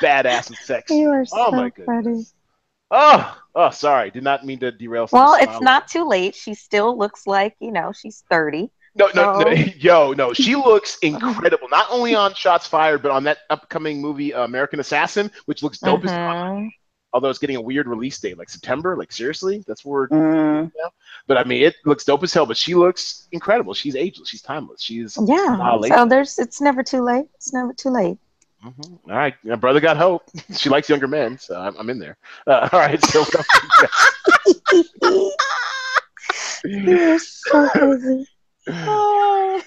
Badass 0.00 0.48
and 0.48 0.58
sexy. 0.58 1.04
Are 1.04 1.24
oh 1.32 1.52
my 1.52 1.70
goodness. 1.70 2.34
oh 2.90 3.38
oh 3.54 3.70
sorry 3.70 4.10
did 4.10 4.24
not 4.24 4.44
mean 4.44 4.58
to 4.58 4.72
derail 4.72 5.08
Well, 5.12 5.36
it's 5.40 5.60
not 5.60 5.86
too 5.86 6.04
late. 6.04 6.34
She 6.34 6.54
still 6.54 6.98
looks 6.98 7.28
like, 7.28 7.54
you 7.60 7.70
know, 7.70 7.92
she's 7.92 8.24
30. 8.28 8.72
No, 8.94 9.08
no, 9.14 9.40
no, 9.40 9.50
yo, 9.78 10.12
no. 10.12 10.32
She 10.32 10.54
looks 10.70 10.98
incredible. 10.98 11.68
Not 11.70 11.86
only 11.90 12.14
on 12.14 12.34
Shots 12.34 12.66
Fired, 12.66 13.02
but 13.02 13.10
on 13.10 13.24
that 13.24 13.38
upcoming 13.50 14.00
movie 14.00 14.34
uh, 14.34 14.44
American 14.44 14.80
Assassin, 14.80 15.30
which 15.46 15.62
looks 15.62 15.78
dope 15.78 16.04
as 16.04 16.10
fuck. 16.10 16.18
Mhm. 16.18 16.70
Although 17.14 17.28
it's 17.28 17.38
getting 17.38 17.56
a 17.56 17.60
weird 17.60 17.86
release 17.86 18.18
date, 18.18 18.38
like 18.38 18.48
September. 18.48 18.96
Like 18.96 19.12
seriously, 19.12 19.62
that's 19.66 19.84
where. 19.84 20.08
Mm. 20.08 20.72
But 21.26 21.36
I 21.36 21.44
mean, 21.44 21.62
it 21.62 21.74
looks 21.84 22.04
dope 22.04 22.22
as 22.22 22.32
hell. 22.32 22.46
But 22.46 22.56
she 22.56 22.74
looks 22.74 23.28
incredible. 23.32 23.74
She's 23.74 23.96
ageless. 23.96 24.28
She's 24.30 24.40
timeless. 24.42 24.80
She's 24.80 25.18
Yeah. 25.22 25.58
Ah. 25.60 25.78
So 25.86 26.06
there's 26.06 26.38
it's 26.38 26.60
never 26.60 26.82
too 26.82 27.02
late. 27.02 27.26
It's 27.34 27.52
never 27.52 27.74
too 27.74 27.90
late. 27.90 28.16
Mhm. 28.64 28.98
all 29.10 29.16
right. 29.16 29.34
My 29.42 29.56
brother 29.56 29.80
got 29.80 29.96
hope. 29.96 30.22
she 30.56 30.68
likes 30.70 30.88
younger 30.88 31.08
men, 31.08 31.36
so 31.38 31.58
I'm, 31.60 31.76
I'm 31.76 31.90
in 31.90 31.98
there. 31.98 32.16
Uh, 32.46 32.68
all 32.72 32.78
right. 32.80 33.02
So 33.04 33.24
You're 36.64 37.18
so 37.18 37.68
crazy. 37.70 38.26
Oh 38.68 39.62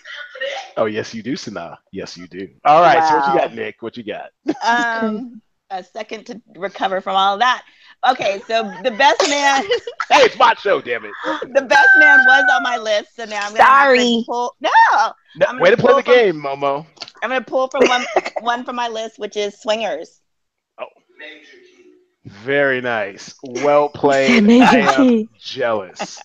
oh 0.78 0.86
yes, 0.86 1.14
you 1.14 1.24
do, 1.24 1.34
Sanaa. 1.34 1.78
Yes, 1.92 2.18
you 2.18 2.28
do. 2.28 2.48
All 2.66 2.82
right. 2.82 3.08
So 3.08 3.18
what 3.18 3.34
you 3.34 3.40
got, 3.40 3.54
Nick? 3.54 3.82
What 3.82 3.98
you 3.98 4.04
got? 4.04 4.30
Um, 4.66 5.42
a 5.70 5.84
second 5.84 6.26
to 6.28 6.42
recover 6.56 7.02
from 7.02 7.16
all 7.16 7.34
of 7.36 7.40
that. 7.40 7.64
Okay, 8.10 8.42
so 8.48 8.64
the 8.84 8.92
best 8.92 9.28
man, 9.30 9.64
Hey, 10.12 10.26
it's 10.26 10.38
my 10.38 10.54
show. 10.56 10.80
Damn 10.82 11.06
it. 11.06 11.12
the 11.54 11.62
best 11.64 11.90
man 11.98 12.20
was 12.26 12.44
on 12.54 12.62
my 12.64 12.78
list. 12.78 13.16
So 13.16 13.26
now 13.26 13.40
I'm 13.48 13.54
gonna 13.54 13.64
Sorry. 13.66 13.98
to 13.98 14.24
pull. 14.28 14.56
No, 14.62 14.70
No, 15.38 15.46
I'm 15.48 15.60
way 15.60 15.72
to 15.72 15.78
play 15.78 15.94
the 15.96 16.04
from- 16.04 16.14
game, 16.14 16.36
Momo. 16.36 16.86
I'm 17.24 17.30
gonna 17.30 17.42
pull 17.42 17.68
from 17.70 17.88
one 17.88 18.06
one 18.42 18.64
from 18.66 18.76
my 18.76 18.88
list, 18.90 19.18
which 19.18 19.36
is 19.38 19.60
Swingers. 19.60 20.22
Oh, 20.80 20.86
very 22.26 22.82
nice. 22.82 23.34
Well 23.44 23.90
played. 23.96 24.44
Major 24.44 24.66
I 24.66 24.78
am 25.02 25.30
jealous. 25.40 26.22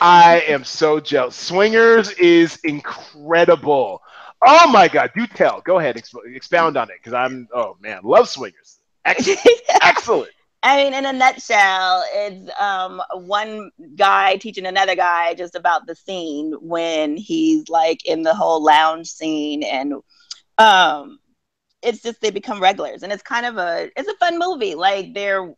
I 0.00 0.40
am 0.48 0.64
so 0.64 1.00
jealous. 1.00 1.36
Swingers 1.36 2.10
is 2.12 2.56
incredible. 2.64 4.02
Oh 4.44 4.68
my 4.70 4.88
God. 4.88 5.10
Do 5.14 5.26
tell. 5.26 5.60
Go 5.62 5.78
ahead. 5.78 5.96
Exp- 5.96 6.34
expound 6.34 6.76
on 6.76 6.90
it 6.90 6.96
because 6.98 7.14
I'm, 7.14 7.48
oh 7.54 7.76
man, 7.80 8.00
love 8.02 8.28
Swingers. 8.28 8.78
Excellent. 9.04 9.40
Excellent. 9.82 10.30
I 10.62 10.82
mean, 10.82 10.94
in 10.94 11.04
a 11.04 11.12
nutshell, 11.12 12.04
it's 12.14 12.50
um, 12.58 13.02
one 13.12 13.70
guy 13.96 14.36
teaching 14.36 14.64
another 14.64 14.96
guy 14.96 15.34
just 15.34 15.54
about 15.54 15.86
the 15.86 15.94
scene 15.94 16.54
when 16.58 17.18
he's 17.18 17.68
like 17.68 18.06
in 18.06 18.22
the 18.22 18.34
whole 18.34 18.64
lounge 18.64 19.08
scene, 19.08 19.62
and 19.62 19.92
um, 20.56 21.18
it's 21.82 22.00
just 22.00 22.22
they 22.22 22.30
become 22.30 22.62
regulars, 22.62 23.02
and 23.02 23.12
it's 23.12 23.22
kind 23.22 23.44
of 23.44 23.58
a 23.58 23.90
it's 23.94 24.08
a 24.08 24.16
fun 24.16 24.38
movie. 24.38 24.74
Like 24.74 25.12
they're 25.12 25.54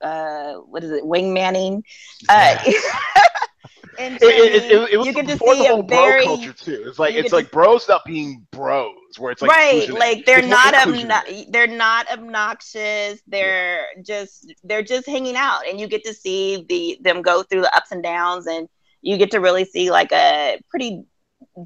uh, 0.00 0.54
what 0.54 0.82
is 0.82 0.90
it, 0.90 1.04
wingmanning? 1.04 1.82
Uh, 2.28 2.58
and 3.98 4.14
It, 4.16 4.22
it, 4.22 4.72
it, 4.72 4.92
it 4.92 4.96
was 4.96 5.06
you 5.06 5.12
get 5.12 5.26
to 5.26 5.32
before 5.34 5.54
see 5.54 5.62
the 5.62 5.68
whole 5.68 5.82
very 5.82 6.24
bro 6.24 6.36
culture 6.36 6.52
too. 6.52 6.84
It's 6.86 6.98
like 6.98 7.14
it's 7.14 7.32
like 7.32 7.50
bros 7.50 7.88
not 7.88 8.04
being 8.04 8.46
bros, 8.50 8.92
where 9.18 9.32
it's 9.32 9.42
like 9.42 9.50
right 9.50 9.88
like 9.90 10.24
they're 10.24 10.38
It's 10.38 10.48
not 10.48 10.74
obno- 10.74 11.50
they're 11.50 11.66
not 11.66 12.10
obnoxious 12.10 13.20
they're 13.26 13.86
just 14.04 14.52
they're 14.64 14.82
just 14.82 15.06
hanging 15.06 15.36
out 15.36 15.66
and 15.68 15.80
you 15.80 15.86
get 15.88 16.04
to 16.04 16.14
see 16.14 16.64
the 16.68 16.98
them 17.02 17.22
go 17.22 17.42
through 17.42 17.62
the 17.62 17.74
ups 17.74 17.92
and 17.92 18.02
downs 18.02 18.46
and 18.46 18.68
you 19.02 19.16
get 19.16 19.30
to 19.32 19.40
really 19.40 19.64
see 19.64 19.90
like 19.90 20.12
a 20.12 20.60
pretty 20.70 21.04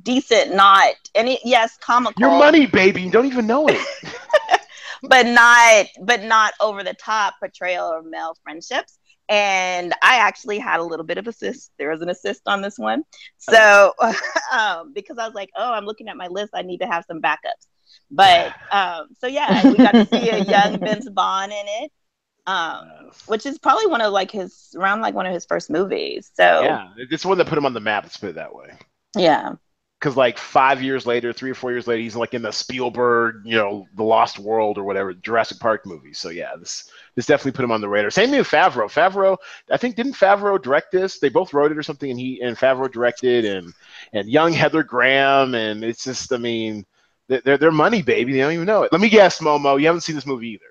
decent 0.02 0.54
not 0.54 0.94
it, 1.14 1.40
yes 1.44 1.76
comical 1.78 2.20
Your 2.20 2.30
money, 2.30 2.66
baby. 2.66 3.02
You 3.02 3.10
don't 3.10 3.26
even 3.26 3.46
know 3.46 3.66
it. 3.68 3.80
but 5.02 5.26
not 5.26 5.86
but 6.00 6.22
not 6.22 6.54
over 6.60 6.84
the 6.84 6.94
top 6.94 7.34
portrayal 7.40 7.90
of 7.90 8.04
male 8.06 8.36
friendships 8.42 8.98
and 9.28 9.92
i 10.02 10.16
actually 10.16 10.58
had 10.58 10.80
a 10.80 10.82
little 10.82 11.06
bit 11.06 11.18
of 11.18 11.26
assist 11.26 11.70
there 11.78 11.90
was 11.90 12.02
an 12.02 12.08
assist 12.08 12.42
on 12.46 12.60
this 12.62 12.78
one. 12.78 13.02
So 13.38 13.92
um, 14.52 14.92
because 14.92 15.18
i 15.18 15.26
was 15.26 15.34
like 15.34 15.50
oh 15.56 15.72
i'm 15.72 15.84
looking 15.84 16.08
at 16.08 16.16
my 16.16 16.28
list. 16.28 16.52
I 16.54 16.62
need 16.62 16.78
to 16.78 16.86
have 16.86 17.04
some 17.06 17.20
backups. 17.20 17.66
But 18.10 18.54
um, 18.72 19.08
so 19.18 19.26
yeah 19.26 19.62
we 19.64 19.76
got 19.76 19.92
to 19.92 20.06
see 20.06 20.30
a 20.30 20.38
young 20.38 20.78
vince 20.78 21.08
vaughn 21.08 21.50
in 21.50 21.66
it 21.66 21.92
um, 22.46 22.88
which 23.26 23.46
is 23.46 23.58
probably 23.58 23.86
one 23.86 24.00
of 24.00 24.12
like 24.12 24.30
his 24.30 24.74
around 24.76 25.00
like 25.00 25.14
one 25.14 25.26
of 25.26 25.32
his 25.32 25.44
first 25.44 25.70
movies. 25.70 26.30
So 26.34 26.62
yeah, 26.62 26.88
it's 26.96 27.24
one 27.24 27.38
that 27.38 27.46
put 27.46 27.58
him 27.58 27.66
on 27.66 27.74
the 27.74 27.80
map. 27.80 28.04
Let's 28.04 28.16
put 28.16 28.30
it 28.30 28.34
that 28.34 28.54
way. 28.54 28.72
yeah 29.16 29.52
because 30.02 30.16
like 30.16 30.36
five 30.36 30.82
years 30.82 31.06
later, 31.06 31.32
three 31.32 31.52
or 31.52 31.54
four 31.54 31.70
years 31.70 31.86
later, 31.86 32.02
he's 32.02 32.16
like 32.16 32.34
in 32.34 32.42
the 32.42 32.50
Spielberg, 32.50 33.42
you 33.44 33.54
know, 33.54 33.86
The 33.94 34.02
Lost 34.02 34.40
World 34.40 34.76
or 34.76 34.82
whatever 34.82 35.14
Jurassic 35.14 35.60
Park 35.60 35.86
movie. 35.86 36.12
So 36.12 36.30
yeah, 36.30 36.56
this 36.58 36.90
this 37.14 37.26
definitely 37.26 37.52
put 37.52 37.64
him 37.64 37.70
on 37.70 37.80
the 37.80 37.88
radar. 37.88 38.10
Same 38.10 38.30
thing 38.30 38.40
with 38.40 38.48
Favreau. 38.48 38.90
Favreau, 38.90 39.36
I 39.70 39.76
think 39.76 39.94
didn't 39.94 40.14
Favreau 40.14 40.60
direct 40.60 40.90
this? 40.90 41.20
They 41.20 41.28
both 41.28 41.54
wrote 41.54 41.70
it 41.70 41.78
or 41.78 41.84
something, 41.84 42.10
and 42.10 42.18
he 42.18 42.40
and 42.42 42.56
Favreau 42.56 42.90
directed, 42.90 43.44
and 43.44 43.72
and 44.12 44.28
young 44.28 44.52
Heather 44.52 44.82
Graham, 44.82 45.54
and 45.54 45.84
it's 45.84 46.02
just, 46.02 46.32
I 46.32 46.36
mean, 46.36 46.84
they're 47.28 47.56
they're 47.56 47.70
money, 47.70 48.02
baby. 48.02 48.32
They 48.32 48.40
don't 48.40 48.54
even 48.54 48.66
know 48.66 48.82
it. 48.82 48.90
Let 48.90 49.00
me 49.00 49.08
guess, 49.08 49.38
Momo, 49.38 49.78
you 49.78 49.86
haven't 49.86 50.00
seen 50.00 50.16
this 50.16 50.26
movie 50.26 50.48
either. 50.48 50.64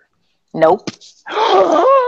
nope 0.53 0.89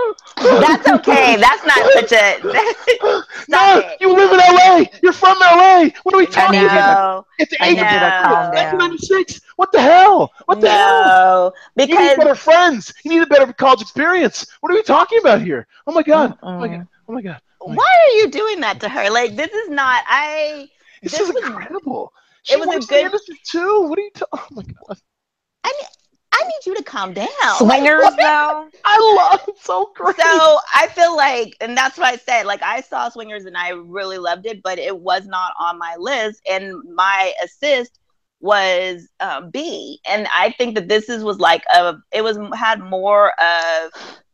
that's 0.60 0.88
okay 0.89 1.36
that's 1.38 1.66
not 1.66 1.91
such 1.94 2.12
a 2.12 2.39
no, 3.50 3.80
it. 3.80 3.98
you 4.02 4.14
live 4.14 4.32
in 4.32 4.38
LA. 4.38 4.86
You're 5.02 5.14
from 5.14 5.38
LA. 5.39 5.89
What 6.04 6.16
are 6.16 6.18
we 6.18 6.26
talking 6.26 6.60
need 6.60 6.66
you 6.66 6.70
about? 6.70 7.26
It's 7.39 7.54
I 7.60 7.70
need 7.72 7.78
you 7.78 7.84
to 7.84 8.20
calm 8.24 8.46
1996. 8.56 9.41
What 9.58 9.72
the 9.72 9.82
hell? 9.82 10.32
What 10.46 10.62
the 10.62 10.70
hell? 10.70 11.54
no, 11.76 11.84
You 11.86 12.00
need 12.00 12.18
better 12.18 12.36
friends. 12.36 12.94
You 13.04 13.12
need 13.12 13.22
a 13.24 13.28
better 13.28 13.52
college 13.54 13.82
experience. 13.82 14.46
What 14.62 14.72
are 14.72 14.76
we 14.76 14.84
talking 14.84 15.20
about 15.20 15.41
here? 15.41 15.68
Oh 15.88 15.91
my 15.94 16.04
god. 16.04 16.38
Oh 16.41 16.60
my 16.60 16.68
Mm-mm. 16.68 16.78
god. 16.80 16.88
Oh 17.08 17.14
my 17.14 17.22
god. 17.22 17.41
Oh 17.62 17.74
why 17.74 17.86
are 18.08 18.16
you 18.18 18.30
doing 18.30 18.60
that 18.62 18.80
to 18.82 18.89
her? 18.89 19.10
Like 19.10 19.36
this 19.36 19.52
is 19.52 19.70
not. 19.70 20.04
I. 20.08 20.70
This, 21.02 21.12
This 21.14 21.22
is 21.22 21.34
was- 21.34 21.44
incredible. 21.44 22.14
it 22.46 22.50
She 22.52 22.56
was 22.58 22.68
a 22.68 22.88
good- 22.88 23.12
too. 23.52 23.82
What 23.89 24.00
are 24.00 24.02
you 24.02 24.12
talking? 24.16 24.28
Oh 24.34 24.48
my 24.56 24.64
god. 24.64 24.98
I 25.64 25.70
need. 25.70 25.88
I 26.44 26.48
need 26.48 26.66
you 26.66 26.76
to 26.76 26.84
calm 26.84 27.14
down. 27.14 27.28
Swingers 27.58 28.02
Like, 28.04 28.18
though. 28.18 28.68
I 28.86 29.38
love 29.46 29.58
so 29.60 29.91
great. 29.96 30.16
So 30.18 30.60
I 30.76 30.88
feel 30.88 31.16
like, 31.16 31.56
and 31.62 31.78
that's 31.78 31.98
what 31.98 32.14
I 32.14 32.18
said. 32.18 32.46
Like 32.46 32.62
I 32.62 32.82
saw 32.82 33.10
Swingers 33.10 33.46
and 33.46 33.58
I 33.58 33.70
really 33.70 34.18
loved 34.18 34.46
it, 34.46 34.62
but 34.62 34.80
it 34.80 34.98
was 34.98 35.26
not 35.26 35.54
on 35.60 35.78
my 35.78 35.96
list. 35.98 36.41
And 36.50 36.76
my 36.94 37.34
assist 37.44 38.00
was 38.41 39.08
um, 39.22 39.50
B, 39.52 40.00
and 40.06 40.28
I 40.36 40.52
think 40.58 40.76
that 40.76 40.89
this 40.89 41.10
is 41.10 41.24
was 41.24 41.39
like 41.39 41.64
a. 41.74 41.96
It 42.12 42.24
was 42.24 42.38
had 42.54 42.82
more 42.82 43.30
of. 43.41 43.91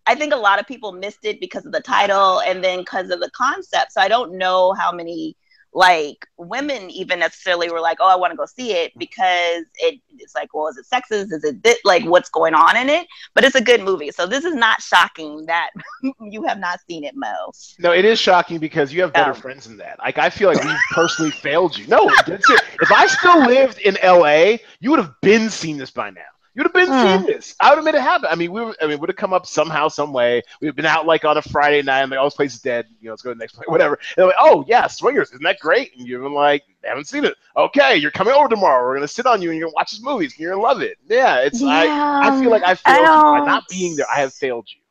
I 0.07 0.15
think 0.15 0.33
a 0.33 0.37
lot 0.37 0.59
of 0.59 0.65
people 0.65 0.91
missed 0.91 1.23
it 1.23 1.39
because 1.39 1.67
of 1.67 1.71
the 1.71 1.81
title 1.81 2.41
and 2.41 2.63
then 2.63 2.79
because 2.79 3.11
of 3.11 3.19
the 3.19 3.29
concept. 3.29 3.91
So 3.91 4.01
I 4.01 4.07
don't 4.07 4.39
know 4.39 4.73
how 4.73 4.91
many 4.91 5.35
like 5.73 6.25
women 6.37 6.89
even 6.89 7.19
necessarily 7.19 7.69
were 7.69 7.79
like, 7.79 7.97
oh, 7.99 8.07
I 8.09 8.15
want 8.15 8.31
to 8.31 8.37
go 8.37 8.45
see 8.45 8.71
it 8.73 8.91
because 8.97 9.65
it, 9.75 9.99
it's 10.17 10.33
like, 10.35 10.53
well, 10.53 10.67
is 10.67 10.77
it 10.77 10.85
sexist? 10.91 11.31
Is 11.31 11.43
it 11.43 11.57
thi- 11.63 11.77
like 11.85 12.03
what's 12.05 12.29
going 12.29 12.53
on 12.55 12.75
in 12.75 12.89
it? 12.89 13.05
But 13.35 13.43
it's 13.43 13.55
a 13.55 13.61
good 13.63 13.81
movie. 13.81 14.11
So 14.11 14.25
this 14.25 14.45
is 14.45 14.55
not 14.55 14.81
shocking 14.81 15.45
that 15.45 15.69
you 16.21 16.43
have 16.43 16.59
not 16.59 16.79
seen 16.87 17.03
it, 17.03 17.13
Mo. 17.15 17.51
no, 17.79 17.91
it 17.91 18.03
is 18.05 18.19
shocking 18.19 18.57
because 18.59 18.91
you 18.93 19.01
have 19.01 19.13
better 19.13 19.31
Oh. 19.31 19.35
friends 19.35 19.65
than 19.65 19.77
that. 19.77 19.99
Like 19.99 20.17
I 20.17 20.29
feel 20.29 20.49
like 20.49 20.63
we've 20.63 20.75
personally 20.91 21.31
failed 21.31 21.77
you. 21.77 21.85
No, 21.87 22.09
that's 22.27 22.49
it. 22.49 22.61
If 22.81 22.91
I 22.91 23.05
still 23.07 23.45
lived 23.45 23.77
in 23.79 23.95
LA, 24.03 24.57
you 24.79 24.89
would 24.89 24.99
have 24.99 25.13
been 25.21 25.49
seen 25.49 25.77
this 25.77 25.91
by 25.91 26.09
now. 26.09 26.21
You 26.55 26.63
would 26.63 26.67
have 26.67 26.73
been 26.73 26.87
seeing 27.25 27.25
this. 27.37 27.55
I 27.59 27.69
would 27.69 27.75
have 27.77 27.85
made 27.85 27.95
it 27.95 28.01
happen. 28.01 28.27
I 28.31 28.35
mean, 28.35 28.51
we 28.51 28.61
were, 28.61 28.75
I 28.81 28.87
mean, 28.87 28.99
would 28.99 29.09
have 29.09 29.15
come 29.15 29.33
up 29.33 29.45
somehow, 29.45 29.87
some 29.87 30.11
way. 30.11 30.41
We've 30.61 30.75
been 30.75 30.85
out 30.85 31.05
like 31.05 31.23
on 31.23 31.37
a 31.37 31.41
Friday 31.41 31.81
night, 31.83 32.01
and 32.01 32.11
like, 32.11 32.19
oh, 32.19 32.25
this 32.25 32.33
place 32.33 32.55
is 32.55 32.61
dead. 32.61 32.87
You 32.99 33.05
know, 33.05 33.11
let's 33.13 33.21
go 33.21 33.29
to 33.29 33.35
the 33.35 33.39
next 33.39 33.53
place, 33.53 33.65
whatever. 33.69 33.95
And 33.95 34.05
they're 34.17 34.25
like, 34.27 34.35
oh 34.39 34.65
yeah, 34.67 34.87
Swingers, 34.87 35.29
isn't 35.29 35.43
that 35.43 35.59
great? 35.59 35.95
And 35.97 36.07
you've 36.07 36.21
been 36.23 36.33
like, 36.33 36.63
haven't 36.83 37.07
seen 37.07 37.23
it. 37.25 37.35
Okay, 37.55 37.97
you're 37.97 38.11
coming 38.11 38.33
over 38.33 38.47
tomorrow. 38.49 38.83
We're 38.87 38.95
gonna 38.95 39.07
sit 39.07 39.25
on 39.27 39.41
you 39.41 39.49
and 39.51 39.59
you're 39.59 39.67
gonna 39.67 39.75
watch 39.75 39.91
this 39.91 40.01
movie. 40.03 40.25
And 40.25 40.37
you're 40.39 40.51
gonna 40.51 40.63
love 40.63 40.81
it. 40.81 40.97
Yeah, 41.07 41.37
it's 41.41 41.61
I. 41.61 41.87
I 42.27 42.39
feel 42.41 42.49
like 42.49 42.63
I 42.63 42.75
failed 42.75 42.99
you 43.05 43.05
by 43.05 43.45
don't- 43.45 43.67
being 43.69 43.95
there. 43.95 44.07
I 44.13 44.19
have 44.21 44.33
failed 44.33 44.67
you. 44.73 44.81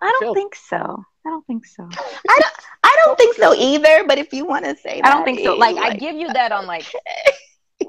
I 0.00 0.10
don't 0.10 0.20
Phil. 0.20 0.34
think 0.34 0.54
so. 0.56 1.04
I 1.24 1.28
don't 1.30 1.46
think 1.46 1.64
so. 1.66 1.88
I 2.28 2.38
don't 2.40 2.54
I 2.82 3.02
don't 3.04 3.16
think 3.18 3.36
so 3.36 3.54
either. 3.54 4.04
But 4.08 4.18
if 4.18 4.32
you 4.32 4.44
want 4.44 4.64
to 4.64 4.76
say, 4.76 5.00
I 5.04 5.10
don't 5.10 5.20
that, 5.20 5.24
think 5.26 5.40
so. 5.40 5.54
eh, 5.54 5.58
Like, 5.58 5.76
I 5.76 5.94
give 5.94 6.16
you 6.16 6.32
that 6.32 6.50
on 6.52 6.66
like 6.66 6.84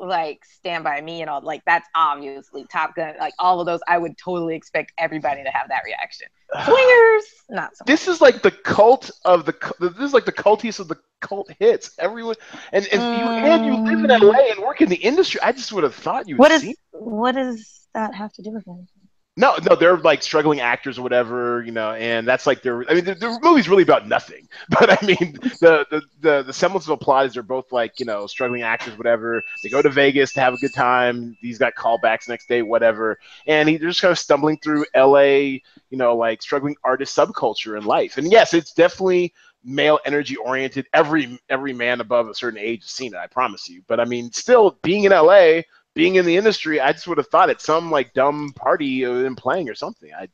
like 0.08 0.44
Stand 0.46 0.84
by 0.84 1.02
Me 1.02 1.22
and 1.22 1.30
all 1.30 1.42
like 1.42 1.62
that's 1.66 1.88
obviously 1.96 2.66
Top 2.72 2.96
Gun. 2.96 3.16
Like 3.20 3.34
all 3.40 3.60
of 3.60 3.66
those, 3.66 3.80
I 3.88 3.98
would 3.98 4.18
totally 4.18 4.56
expect 4.56 4.92
everybody 4.98 5.44
to 5.44 5.50
have 5.50 5.70
that 5.70 5.84
reaction. 5.86 6.28
Swingers, 6.66 7.24
not 7.50 7.76
so. 7.76 7.84
This 7.86 8.08
is 8.08 8.22
like 8.22 8.42
the 8.42 8.52
cult 8.52 9.10
of 9.26 9.46
the. 9.46 9.54
cu- 9.54 9.90
This 9.90 10.00
is 10.00 10.14
like 10.14 10.26
the 10.26 10.32
cultiest 10.32 10.80
of 10.80 10.88
the 10.88 10.98
cult 11.22 11.50
hits. 11.60 11.96
Everyone 12.00 12.36
and 12.72 12.88
and 12.92 13.02
you 13.02 13.26
and 13.28 13.66
you 13.66 13.76
live 13.76 14.00
in 14.00 14.10
Mm. 14.10 14.22
LA 14.34 14.52
and 14.52 14.60
work 14.62 14.82
in 14.82 14.90
the 14.90 14.96
industry. 14.98 15.40
I 15.42 15.52
just 15.52 15.72
would 15.74 15.84
have 15.84 15.96
thought 15.96 16.28
you. 16.28 16.38
What 16.38 16.52
would 16.52 16.76
what 16.92 17.34
does 17.36 17.88
that 17.94 18.14
have 18.14 18.32
to 18.34 18.42
do 18.42 18.52
with 18.52 18.68
anything? 18.68 19.03
No, 19.36 19.58
no, 19.68 19.76
they're 19.76 19.98
like 19.98 20.22
struggling 20.22 20.60
actors 20.60 21.00
or 21.00 21.02
whatever, 21.02 21.64
you 21.64 21.72
know, 21.72 21.94
and 21.94 22.28
that's 22.28 22.46
like 22.46 22.62
their. 22.62 22.88
I 22.88 22.94
mean, 22.94 23.06
the, 23.06 23.40
movie's 23.42 23.68
really 23.68 23.82
about 23.82 24.08
nothing, 24.08 24.48
but 24.70 24.92
I 24.92 25.04
mean, 25.04 25.34
the, 25.60 25.88
the 25.90 26.02
the 26.22 26.44
the 26.44 26.54
semblance 26.54 26.86
of 26.86 26.92
a 26.92 26.98
plot 26.98 27.26
is 27.26 27.34
they're 27.34 27.42
both 27.42 27.72
like 27.72 28.00
you 28.00 28.06
know 28.06 28.28
struggling 28.28 28.62
actors, 28.62 28.96
whatever. 28.96 29.44
They 29.64 29.70
go 29.70 29.82
to 29.82 29.90
Vegas 29.90 30.34
to 30.34 30.42
have 30.42 30.54
a 30.54 30.58
good 30.58 30.74
time. 30.74 31.36
He's 31.42 31.58
got 31.58 31.74
callbacks 31.74 32.30
next 32.30 32.48
day, 32.48 32.62
whatever, 32.62 33.18
and 33.48 33.68
he, 33.68 33.78
they're 33.78 33.90
just 33.90 34.02
kind 34.02 34.12
of 34.12 34.20
stumbling 34.20 34.58
through 34.58 34.86
L.A. 34.94 35.64
You 35.90 35.98
know, 35.98 36.16
like 36.16 36.44
struggling 36.44 36.76
artist 36.84 37.18
subculture 37.18 37.76
in 37.76 37.86
life. 37.86 38.20
And 38.20 38.32
yes, 38.32 38.54
it's 38.54 38.72
definitely 38.72 39.34
male 39.64 40.00
energy 40.06 40.36
oriented. 40.36 40.86
Every 40.94 41.40
every 41.50 41.74
man 41.74 42.02
above 42.02 42.28
a 42.28 42.36
certain 42.36 42.60
age 42.60 42.84
has 42.84 42.92
seen 42.92 43.16
it. 43.16 43.18
I 43.18 43.26
promise 43.26 43.68
you. 43.68 43.82
But 43.88 44.00
I 44.00 44.06
mean, 44.06 44.32
still 44.32 44.78
being 44.84 45.06
in 45.06 45.12
LA, 45.12 45.62
being 45.96 46.16
in 46.16 46.26
the 46.26 46.36
industry, 46.38 46.80
I 46.80 46.92
just 46.94 47.08
would 47.08 47.18
have 47.18 47.28
thought 47.28 47.50
it's 47.50 47.66
some 47.66 47.92
like 47.92 48.14
dumb 48.14 48.54
party 48.56 49.04
and 49.04 49.38
playing 49.38 49.70
or 49.70 49.76
something. 49.76 50.12
I, 50.14 50.28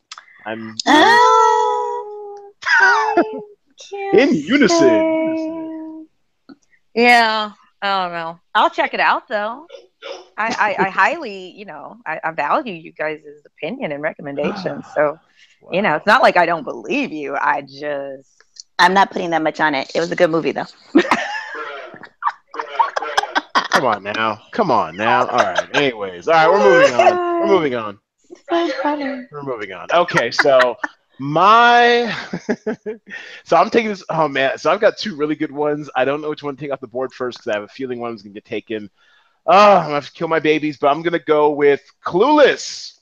I'm 0.46 0.76
Oh, 0.88 2.52
I 2.80 3.42
In 4.14 4.34
unison. 4.34 4.90
say. 4.90 6.06
Yeah, 6.96 7.52
I 7.82 8.04
don't 8.04 8.14
know. 8.14 8.40
I'll 8.56 8.70
check 8.70 8.94
it 8.94 9.00
out 9.00 9.28
though. 9.28 9.68
I, 10.38 10.76
I, 10.80 10.86
I 10.86 10.90
highly, 10.90 11.52
you 11.52 11.66
know, 11.66 11.98
I, 12.06 12.20
I 12.24 12.32
value 12.32 12.74
you 12.74 12.92
guys' 12.94 13.22
opinion 13.46 13.92
and 13.92 14.02
recommendations. 14.02 14.86
So, 14.96 15.20
you 15.72 15.82
know, 15.82 15.96
it's 15.96 16.06
not 16.06 16.22
like 16.22 16.38
I 16.38 16.46
don't 16.46 16.64
believe 16.64 17.12
you. 17.12 17.36
I 17.36 17.62
just 17.62 18.44
I'm 18.80 18.94
not 18.94 19.12
putting 19.12 19.32
that 19.32 19.42
much 19.42 19.60
on 19.60 19.76
it. 19.76 19.92
It 19.96 20.00
was 20.00 20.12
a 20.12 20.16
good 20.16 20.30
movie 20.32 20.52
though. 20.52 20.66
Come 23.80 23.88
on 23.88 24.04
now. 24.04 24.42
Come 24.52 24.72
on 24.72 24.98
now. 24.98 25.26
All 25.28 25.38
right. 25.38 25.74
Anyways, 25.74 26.28
all 26.28 26.34
right, 26.34 26.50
we're 26.50 26.60
moving 26.60 26.94
on. 26.94 27.40
We're 27.40 27.48
moving 27.48 27.76
on. 27.76 27.98
So 28.50 28.68
funny. 28.84 29.26
We're 29.32 29.44
moving 29.44 29.72
on. 29.72 29.88
Okay, 29.94 30.32
so 30.32 30.76
my 31.18 32.14
so 33.46 33.56
I'm 33.56 33.70
taking 33.70 33.88
this. 33.88 34.04
Oh 34.10 34.28
man, 34.28 34.58
so 34.58 34.70
I've 34.70 34.82
got 34.82 34.98
two 34.98 35.16
really 35.16 35.36
good 35.36 35.54
ones. 35.54 35.90
I 35.96 36.04
don't 36.04 36.20
know 36.20 36.30
which 36.30 36.44
one 36.44 36.58
to 36.58 36.60
take 36.60 36.74
off 36.74 36.82
the 36.82 36.88
board 36.88 37.14
first 37.14 37.38
because 37.38 37.48
I 37.48 37.54
have 37.54 37.64
a 37.64 37.70
feeling 37.70 38.02
one 38.02 38.14
is 38.14 38.22
gonna 38.22 38.34
get 38.34 38.44
taken. 38.44 38.90
Oh, 39.46 39.78
I'm 39.78 39.84
gonna 39.84 39.94
have 39.94 40.08
to 40.08 40.12
kill 40.12 40.28
my 40.28 40.42
babies, 40.42 40.76
but 40.76 40.90
I'm 40.90 41.02
gonna 41.02 41.18
go 41.18 41.52
with 41.52 41.82
Clueless. 42.06 43.00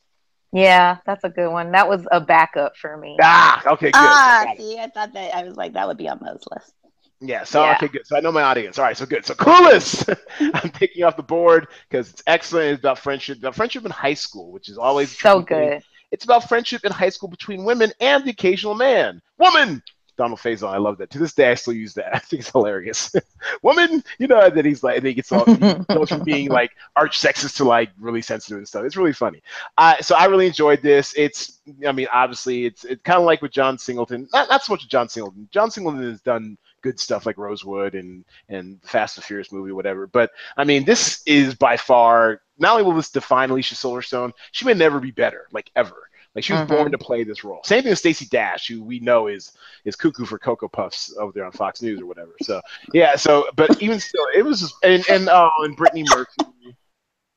yeah, 0.52 0.98
that's 1.08 1.24
a 1.24 1.30
good 1.30 1.52
one. 1.52 1.72
That 1.72 1.90
was 1.90 2.06
a 2.12 2.22
backup 2.22 2.78
for 2.78 2.98
me. 2.98 3.18
Ah, 3.20 3.64
okay, 3.74 3.88
good. 3.88 3.96
Ah, 3.96 4.54
see, 4.56 4.78
I 4.78 4.90
thought 4.90 5.14
that 5.14 5.34
I 5.34 5.44
was 5.44 5.56
like 5.56 5.74
that 5.74 5.88
would 5.88 5.98
be 5.98 6.08
on 6.08 6.20
Mo's 6.22 6.44
list. 6.52 6.72
Yeah, 7.20 7.44
so 7.44 7.64
Yeah. 7.64 7.74
okay, 7.76 7.88
good. 7.88 8.06
So 8.06 8.16
I 8.16 8.20
know 8.20 8.32
my 8.32 8.44
audience. 8.44 8.78
All 8.78 8.86
right, 8.86 8.96
so 8.96 9.06
good. 9.06 9.26
So 9.26 9.34
Clueless, 9.34 10.08
I'm 10.40 10.70
taking 10.72 11.04
off 11.04 11.18
the 11.18 11.24
board 11.24 11.68
because 11.90 12.10
it's 12.12 12.24
excellent. 12.28 12.74
It's 12.74 12.80
about 12.80 13.00
friendship, 13.00 13.40
about 13.40 13.56
friendship 13.56 13.86
in 13.86 13.92
high 13.92 14.14
school, 14.14 14.52
which 14.52 14.70
is 14.70 14.78
always 14.78 15.18
So 15.18 15.42
thing. 15.42 15.70
good. 15.70 15.84
It's 16.12 16.26
about 16.26 16.48
friendship 16.48 16.86
in 16.86 16.92
high 16.92 17.10
school 17.10 17.28
between 17.30 17.66
women 17.66 17.92
and 18.00 18.24
the 18.24 18.30
occasional 18.30 18.76
man. 18.76 19.22
Woman! 19.38 19.82
Donald 20.18 20.40
Faison, 20.40 20.68
I 20.70 20.78
love 20.78 20.98
that. 20.98 21.12
To 21.12 21.20
this 21.20 21.34
day, 21.36 21.52
I 21.52 21.54
still 21.54 21.74
use 21.74 21.94
that. 21.94 22.10
I 22.16 22.18
think 22.20 22.40
it's 22.42 22.50
hilarious. 22.52 23.14
Woman, 23.62 24.04
you 24.18 24.28
know, 24.28 24.50
that 24.50 24.66
he's 24.66 24.82
like, 24.84 24.98
and 24.98 25.06
he 25.06 25.14
gets 25.14 25.32
all, 25.32 25.46
he 25.46 25.56
goes 25.94 26.10
from 26.10 26.24
being 26.24 26.50
like 26.50 26.72
arch 26.96 27.20
sexist 27.20 27.58
to 27.58 27.66
like 27.66 27.92
really 28.00 28.24
sensitive 28.24 28.58
and 28.58 28.68
stuff. 28.68 28.84
It's 28.84 28.98
really 28.98 29.14
funny. 29.14 29.44
Uh, 29.78 30.02
so 30.02 30.16
I 30.16 30.26
really 30.26 30.48
enjoyed 30.48 30.82
this. 30.82 31.14
It's, 31.16 31.60
I 31.88 31.92
mean, 31.92 32.08
obviously, 32.12 32.66
it's 32.66 32.84
it's 32.84 33.04
kind 33.04 33.20
of 33.20 33.26
like 33.26 33.44
with 33.44 33.52
John 33.52 33.78
Singleton. 33.78 34.28
Not, 34.34 34.50
not 34.50 34.64
so 34.64 34.74
much 34.74 34.82
with 34.84 34.90
John 34.90 35.08
Singleton. 35.08 35.48
John 35.52 35.70
Singleton 35.70 36.02
has 36.10 36.22
done 36.22 36.58
good 36.82 37.00
stuff 37.00 37.26
like 37.26 37.38
Rosewood 37.38 37.96
and 37.96 38.24
and 38.50 38.80
the 38.82 38.88
Fast 38.88 39.18
and 39.18 39.24
Furious 39.24 39.52
movie, 39.52 39.72
whatever. 39.72 40.08
But 40.08 40.32
I 40.56 40.64
mean, 40.64 40.86
this 40.86 41.22
is 41.26 41.56
by 41.56 41.78
far 41.78 42.42
not 42.58 42.72
only 42.74 42.84
will 42.84 42.94
this 42.94 43.12
define 43.12 43.50
Alicia 43.50 43.76
Silverstone, 43.76 44.32
she 44.52 44.66
may 44.66 44.74
never 44.74 45.00
be 45.00 45.12
better, 45.12 45.48
like 45.52 45.70
ever. 45.76 46.10
Like 46.36 46.44
she 46.44 46.54
was 46.54 46.64
Mhm. 46.64 46.68
born 46.68 46.92
to 46.92 46.98
play 47.00 47.24
this 47.24 47.44
role. 47.44 47.62
Same 47.64 47.82
thing 47.82 47.90
with 47.90 48.00
Stacey 48.00 48.28
Dash, 48.28 48.68
who 48.68 48.84
we 48.84 49.00
know 49.00 49.28
is 49.28 49.54
is 49.86 49.96
cuckoo 49.96 50.26
for 50.26 50.38
Cocoa 50.38 50.68
Puffs 50.68 51.16
over 51.18 51.32
there 51.32 51.46
on 51.46 51.52
Fox 51.52 51.82
News 51.82 52.00
or 52.00 52.06
whatever. 52.06 52.36
So 52.44 52.62
yeah, 52.94 53.16
so 53.16 53.48
but 53.56 53.82
even 53.82 54.00
still, 54.00 54.28
it 54.36 54.44
was 54.44 54.60
just, 54.62 54.76
and 54.84 55.04
and 55.10 55.30
oh, 55.30 55.50
and 55.64 55.76
Brittany 55.76 56.04
Murphy, 56.14 56.76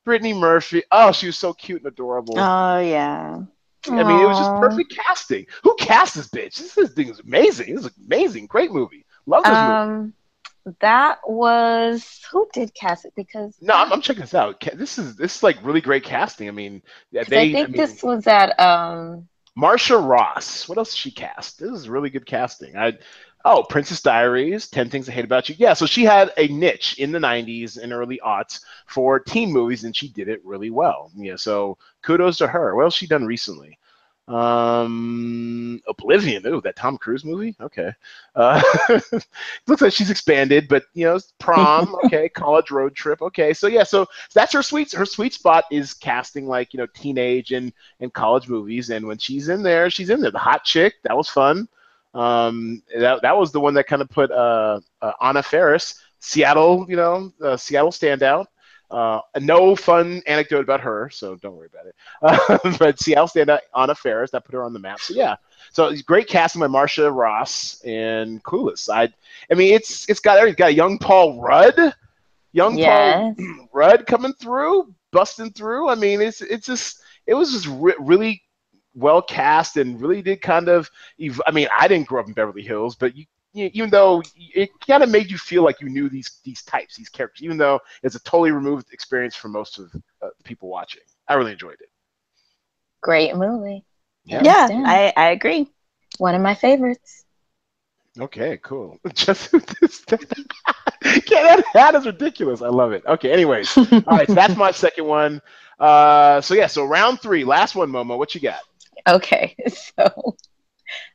Brittany 0.04 0.34
Murphy. 0.34 0.82
Oh, 0.90 1.12
she 1.12 1.26
was 1.26 1.38
so 1.38 1.54
cute 1.54 1.82
and 1.82 1.90
adorable. 1.90 2.34
Oh 2.38 2.80
yeah. 2.80 3.40
I 3.86 4.02
mean, 4.04 4.20
it 4.20 4.26
was 4.26 4.36
just 4.36 4.54
perfect 4.56 4.94
casting. 4.94 5.46
Who 5.62 5.74
cast 5.76 6.14
this 6.14 6.28
bitch? 6.28 6.56
This, 6.58 6.74
this 6.74 6.92
thing 6.92 7.08
is 7.08 7.20
amazing. 7.20 7.74
This 7.74 7.86
is 7.86 7.92
amazing. 8.06 8.46
Great 8.46 8.70
movie. 8.72 9.06
Love 9.30 9.44
this 9.44 9.52
movie. 9.52 9.72
Um, 9.72 10.14
that 10.80 11.20
was 11.26 12.20
who 12.30 12.48
did 12.52 12.74
cast 12.74 13.04
it 13.04 13.12
because 13.16 13.56
No, 13.60 13.74
I'm, 13.74 13.92
I'm 13.92 14.00
checking 14.02 14.22
this 14.22 14.34
out. 14.34 14.60
This 14.74 14.98
is 14.98 15.16
this 15.16 15.36
is 15.36 15.42
like 15.42 15.56
really 15.64 15.80
great 15.80 16.04
casting. 16.04 16.48
I 16.48 16.50
mean, 16.50 16.82
they. 17.12 17.20
I 17.20 17.26
think 17.26 17.70
mean, 17.70 17.72
this 17.72 18.02
was 18.02 18.26
at 18.26 18.58
um 18.60 19.28
Marcia 19.54 19.96
Ross. 19.96 20.68
What 20.68 20.78
else 20.78 20.90
did 20.90 20.98
she 20.98 21.10
cast? 21.12 21.60
This 21.60 21.70
is 21.70 21.88
really 21.88 22.10
good 22.10 22.26
casting. 22.26 22.76
I 22.76 22.98
oh, 23.44 23.62
Princess 23.62 24.02
Diaries, 24.02 24.68
Ten 24.68 24.90
Things 24.90 25.08
I 25.08 25.12
Hate 25.12 25.24
About 25.24 25.48
You. 25.48 25.54
Yeah, 25.58 25.74
so 25.74 25.86
she 25.86 26.04
had 26.04 26.32
a 26.36 26.48
niche 26.48 26.96
in 26.98 27.12
the 27.12 27.18
'90s 27.18 27.78
and 27.78 27.92
early 27.92 28.20
aughts 28.24 28.60
for 28.86 29.20
teen 29.20 29.52
movies, 29.52 29.84
and 29.84 29.94
she 29.96 30.08
did 30.08 30.28
it 30.28 30.44
really 30.44 30.70
well. 30.70 31.10
Yeah, 31.14 31.36
so 31.36 31.78
kudos 32.02 32.38
to 32.38 32.48
her. 32.48 32.74
What 32.74 32.84
else 32.84 32.94
she 32.94 33.06
done 33.06 33.26
recently? 33.26 33.78
Um, 34.30 35.82
Oblivion. 35.88 36.46
Ooh, 36.46 36.60
that 36.60 36.76
Tom 36.76 36.96
Cruise 36.96 37.24
movie. 37.24 37.56
Okay, 37.60 37.90
uh, 38.36 38.62
looks 39.66 39.82
like 39.82 39.92
she's 39.92 40.10
expanded, 40.10 40.68
but 40.68 40.84
you 40.94 41.04
know, 41.04 41.18
prom. 41.38 41.96
Okay, 42.04 42.28
college 42.28 42.70
road 42.70 42.94
trip. 42.94 43.20
Okay, 43.22 43.52
so 43.52 43.66
yeah, 43.66 43.82
so 43.82 44.06
that's 44.32 44.52
her 44.52 44.62
sweet. 44.62 44.92
Her 44.92 45.04
sweet 45.04 45.34
spot 45.34 45.64
is 45.72 45.94
casting 45.94 46.46
like 46.46 46.72
you 46.72 46.78
know 46.78 46.86
teenage 46.94 47.50
and 47.52 47.72
and 47.98 48.12
college 48.12 48.48
movies. 48.48 48.90
And 48.90 49.06
when 49.06 49.18
she's 49.18 49.48
in 49.48 49.62
there, 49.62 49.90
she's 49.90 50.10
in 50.10 50.20
there. 50.20 50.30
The 50.30 50.38
hot 50.38 50.64
chick, 50.64 50.94
that 51.02 51.16
was 51.16 51.28
fun. 51.28 51.68
Um, 52.14 52.82
that, 52.96 53.22
that 53.22 53.36
was 53.36 53.50
the 53.52 53.60
one 53.60 53.74
that 53.74 53.86
kind 53.86 54.02
of 54.02 54.08
put 54.08 54.30
uh, 54.30 54.80
uh, 55.02 55.12
Anna 55.20 55.42
Faris, 55.42 56.00
Seattle, 56.20 56.86
you 56.88 56.96
know, 56.96 57.32
uh, 57.42 57.56
Seattle 57.56 57.90
standout. 57.90 58.46
Uh, 58.90 59.20
no 59.38 59.76
fun 59.76 60.20
anecdote 60.26 60.62
about 60.62 60.80
her, 60.80 61.08
so 61.10 61.36
don't 61.36 61.54
worry 61.54 61.68
about 61.72 61.86
it. 61.86 61.94
Uh, 62.22 62.74
but 62.78 62.98
Seattle 62.98 63.28
standout 63.28 63.60
Anna 63.76 63.94
Faris, 63.94 64.30
that 64.32 64.44
put 64.44 64.54
her 64.54 64.64
on 64.64 64.72
the 64.72 64.80
map. 64.80 65.00
So 65.00 65.14
yeah, 65.14 65.36
so 65.72 65.86
it's 65.86 66.02
great 66.02 66.26
casting 66.26 66.60
by 66.60 66.66
Marcia 66.66 67.10
Ross 67.10 67.80
and 67.84 68.42
Clueless. 68.42 68.88
I, 68.92 69.12
I 69.50 69.54
mean, 69.54 69.74
it's 69.74 70.08
it's 70.08 70.20
got 70.20 70.38
everything. 70.38 70.56
Got 70.56 70.70
a 70.70 70.74
young 70.74 70.98
Paul 70.98 71.40
Rudd, 71.40 71.94
young 72.52 72.76
Paul 72.76 73.36
Rudd 73.72 74.06
coming 74.06 74.32
through, 74.34 74.92
busting 75.12 75.52
through. 75.52 75.88
I 75.88 75.94
mean, 75.94 76.20
it's 76.20 76.40
it's 76.40 76.66
just 76.66 77.02
it 77.26 77.34
was 77.34 77.52
just 77.52 77.68
re- 77.68 77.94
really 78.00 78.42
well 78.94 79.22
cast 79.22 79.76
and 79.76 80.00
really 80.00 80.22
did 80.22 80.40
kind 80.40 80.68
of. 80.68 80.90
ev- 81.20 81.40
I 81.46 81.52
mean, 81.52 81.68
I 81.78 81.86
didn't 81.86 82.08
grow 82.08 82.20
up 82.20 82.26
in 82.26 82.32
Beverly 82.32 82.62
Hills, 82.62 82.96
but 82.96 83.16
you 83.16 83.26
even 83.54 83.90
though 83.90 84.22
it 84.36 84.70
kind 84.86 85.02
of 85.02 85.10
made 85.10 85.30
you 85.30 85.38
feel 85.38 85.62
like 85.62 85.80
you 85.80 85.88
knew 85.88 86.08
these 86.08 86.40
these 86.44 86.62
types, 86.62 86.96
these 86.96 87.08
characters, 87.08 87.42
even 87.42 87.56
though 87.56 87.80
it's 88.02 88.14
a 88.14 88.22
totally 88.22 88.50
removed 88.50 88.92
experience 88.92 89.34
for 89.34 89.48
most 89.48 89.78
of 89.78 89.90
uh, 90.22 90.28
the 90.36 90.44
people 90.44 90.68
watching. 90.68 91.02
I 91.28 91.34
really 91.34 91.52
enjoyed 91.52 91.80
it. 91.80 91.88
great 93.00 93.36
movie 93.36 93.84
Yeah. 94.24 94.42
Yeah, 94.42 94.68
I, 94.70 95.12
I 95.16 95.30
agree. 95.30 95.68
one 96.18 96.34
of 96.34 96.42
my 96.42 96.54
favorites 96.54 97.24
Okay, 98.18 98.58
cool. 98.62 98.98
Just 99.14 99.52
this, 99.52 100.04
yeah, 100.10 100.26
that 101.02 101.64
hat 101.72 101.94
is 101.94 102.06
ridiculous. 102.06 102.60
I 102.60 102.68
love 102.68 102.92
it. 102.92 103.04
Okay, 103.06 103.32
anyways, 103.32 103.76
all 103.78 104.02
right. 104.06 104.26
So 104.26 104.34
that's 104.34 104.56
my 104.56 104.72
second 104.72 105.06
one. 105.06 105.40
Uh, 105.78 106.40
so 106.40 106.54
yeah, 106.54 106.66
so 106.66 106.84
round 106.84 107.20
three, 107.20 107.44
last 107.44 107.74
one, 107.74 107.90
Momo. 107.90 108.18
What 108.18 108.34
you 108.34 108.40
got? 108.40 108.60
Okay, 109.08 109.54
so 109.68 110.36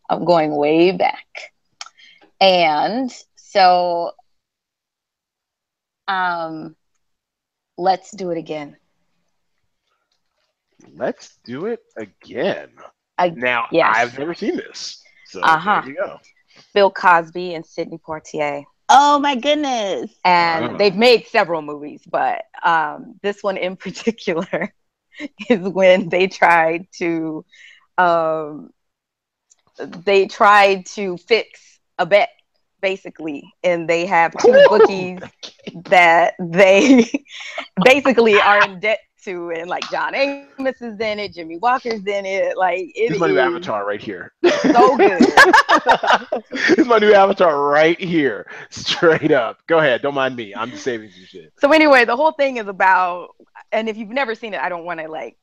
I'm 0.10 0.24
going 0.24 0.56
way 0.56 0.92
back. 0.92 1.54
And 2.40 3.12
so 3.36 4.12
um 6.08 6.76
let's 7.78 8.12
do 8.12 8.32
it 8.32 8.38
again. 8.38 8.78
Let's 10.96 11.38
do 11.44 11.66
it 11.66 11.82
again. 11.98 12.72
I- 13.18 13.38
now, 13.38 13.68
yes. 13.72 13.98
I've 13.98 14.18
never 14.18 14.34
seen 14.34 14.58
this. 14.58 15.04
So 15.26 15.42
Uh-huh. 15.44 15.82
there 15.82 15.86
you 15.86 15.96
go. 15.96 16.20
Bill 16.74 16.92
Cosby 16.92 17.54
and 17.54 17.66
Sidney 17.66 17.98
Poitier. 17.98 18.64
Oh 18.90 19.20
my 19.20 19.36
goodness. 19.36 20.12
And 20.24 20.78
Oh. 20.78 20.78
they've 20.78 20.96
made 20.96 21.28
several 21.28 21.62
movies, 21.62 22.04
but 22.10 22.44
um 22.64 23.16
this 23.22 23.44
one 23.44 23.58
in 23.58 23.76
particular 23.86 24.74
is 25.50 25.60
when 25.68 26.10
they 26.10 26.28
tried 26.28 26.88
to 27.00 27.46
um 27.98 28.72
they 29.80 30.28
tried 30.28 30.86
to 30.86 31.18
fix 31.18 31.75
a 31.98 32.06
bet 32.06 32.30
basically 32.82 33.44
and 33.64 33.90
they 33.90 34.06
have 34.06 34.34
two 34.38 34.66
bookies 34.70 35.20
that 35.86 36.34
they 36.40 37.10
basically 37.84 38.40
are 38.40 38.64
in 38.64 38.80
debt 38.80 39.00
to, 39.26 39.52
and 39.52 39.68
like 39.70 39.84
John 39.92 40.16
Amos 40.16 40.82
is 40.82 41.00
in 41.00 41.20
it, 41.20 41.34
Jimmie 41.34 41.58
Walker's 41.58 42.06
in 42.06 42.26
it. 42.26 42.58
Like 42.58 42.92
it 42.96 43.10
This 43.10 43.16
is 43.16 43.20
my 43.20 43.28
new 43.28 43.40
avatar 43.40 43.86
right 43.86 44.00
here. 44.02 44.32
so 44.62 44.96
good. 44.96 45.20
this 46.52 46.78
is 46.78 46.88
my 46.88 47.00
new 47.00 47.14
avatar 47.14 47.60
right 47.60 48.00
here. 48.00 48.50
Straight 48.70 49.32
up. 49.32 49.58
Go 49.68 49.80
ahead. 49.80 50.02
Don't 50.02 50.14
mind 50.14 50.36
me. 50.36 50.56
I'm 50.56 50.72
just 50.72 50.84
saving 50.84 51.10
some 51.12 51.26
shit. 51.26 51.54
so 51.60 51.72
anyway, 51.72 52.06
the 52.06 52.16
whole 52.16 52.32
thing 52.32 52.58
is 52.58 52.68
about, 52.68 53.30
and 53.72 53.90
if 53.90 53.98
you've 53.98 54.10
never 54.10 54.36
seen 54.36 54.54
it, 54.54 54.62
I 54.62 54.70
don't 54.70 54.86
want 54.86 55.00
to 55.00 55.10
like. 55.10 55.38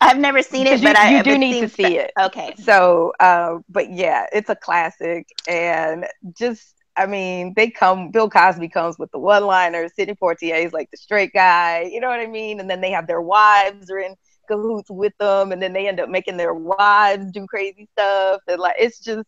I've 0.00 0.18
never 0.18 0.42
seen 0.42 0.66
it, 0.66 0.80
you- 0.80 0.88
but 0.88 0.96
I 0.96 1.10
you 1.16 1.22
do 1.22 1.38
need 1.38 1.60
to 1.60 1.68
see 1.68 1.92
stu- 1.92 2.00
it. 2.00 2.12
Okay. 2.18 2.54
So, 2.56 3.12
uh, 3.20 3.58
but 3.68 3.92
yeah, 3.92 4.26
it's 4.32 4.50
a 4.50 4.56
classic, 4.56 5.28
and 5.48 6.06
just. 6.36 6.74
I 6.94 7.06
mean, 7.06 7.54
they 7.56 7.70
come. 7.70 8.10
Bill 8.10 8.28
Cosby 8.28 8.68
comes 8.68 8.98
with 8.98 9.10
the 9.12 9.18
one-liners. 9.18 9.92
Sidney 9.96 10.14
Poitier 10.14 10.62
is 10.62 10.74
like 10.74 10.90
the 10.90 10.98
straight 10.98 11.32
guy. 11.32 11.88
You 11.90 12.00
know 12.00 12.08
what 12.08 12.20
I 12.20 12.26
mean? 12.26 12.60
And 12.60 12.68
then 12.68 12.82
they 12.82 12.90
have 12.90 13.06
their 13.06 13.22
wives 13.22 13.90
are 13.90 13.98
in 13.98 14.14
cahoots 14.46 14.90
with 14.90 15.14
them, 15.18 15.52
and 15.52 15.62
then 15.62 15.72
they 15.72 15.88
end 15.88 16.00
up 16.00 16.10
making 16.10 16.36
their 16.36 16.52
wives 16.52 17.32
do 17.32 17.46
crazy 17.46 17.88
stuff. 17.92 18.42
And 18.46 18.60
like, 18.60 18.76
it's 18.78 19.00
just, 19.00 19.26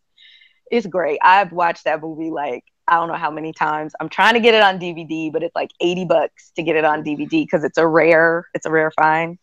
It's 0.71 0.87
great. 0.87 1.19
I've 1.23 1.53
watched 1.53 1.85
that 1.85 2.03
movie 2.03 2.31
like 2.31 2.65
I 2.87 2.97
don't 2.97 3.09
know 3.09 3.15
how 3.15 3.31
many 3.31 3.53
times. 3.55 3.95
I'm 3.99 4.11
trying 4.11 4.35
to 4.35 4.41
get 4.41 4.55
it 4.55 4.63
on 4.63 4.79
DVD, 4.79 5.31
but 5.33 5.43
it's 5.43 5.55
like 5.57 5.71
80 5.81 6.05
bucks 6.05 6.53
to 6.57 6.63
get 6.63 6.77
it 6.77 6.85
on 6.85 7.03
DVD 7.03 7.45
because 7.45 7.65
it's 7.65 7.79
a 7.79 7.87
rare, 7.87 8.47
it's 8.55 8.67
a 8.67 8.71
rare 8.71 8.91
find. 8.91 9.39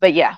But 0.00 0.14
yeah, 0.14 0.36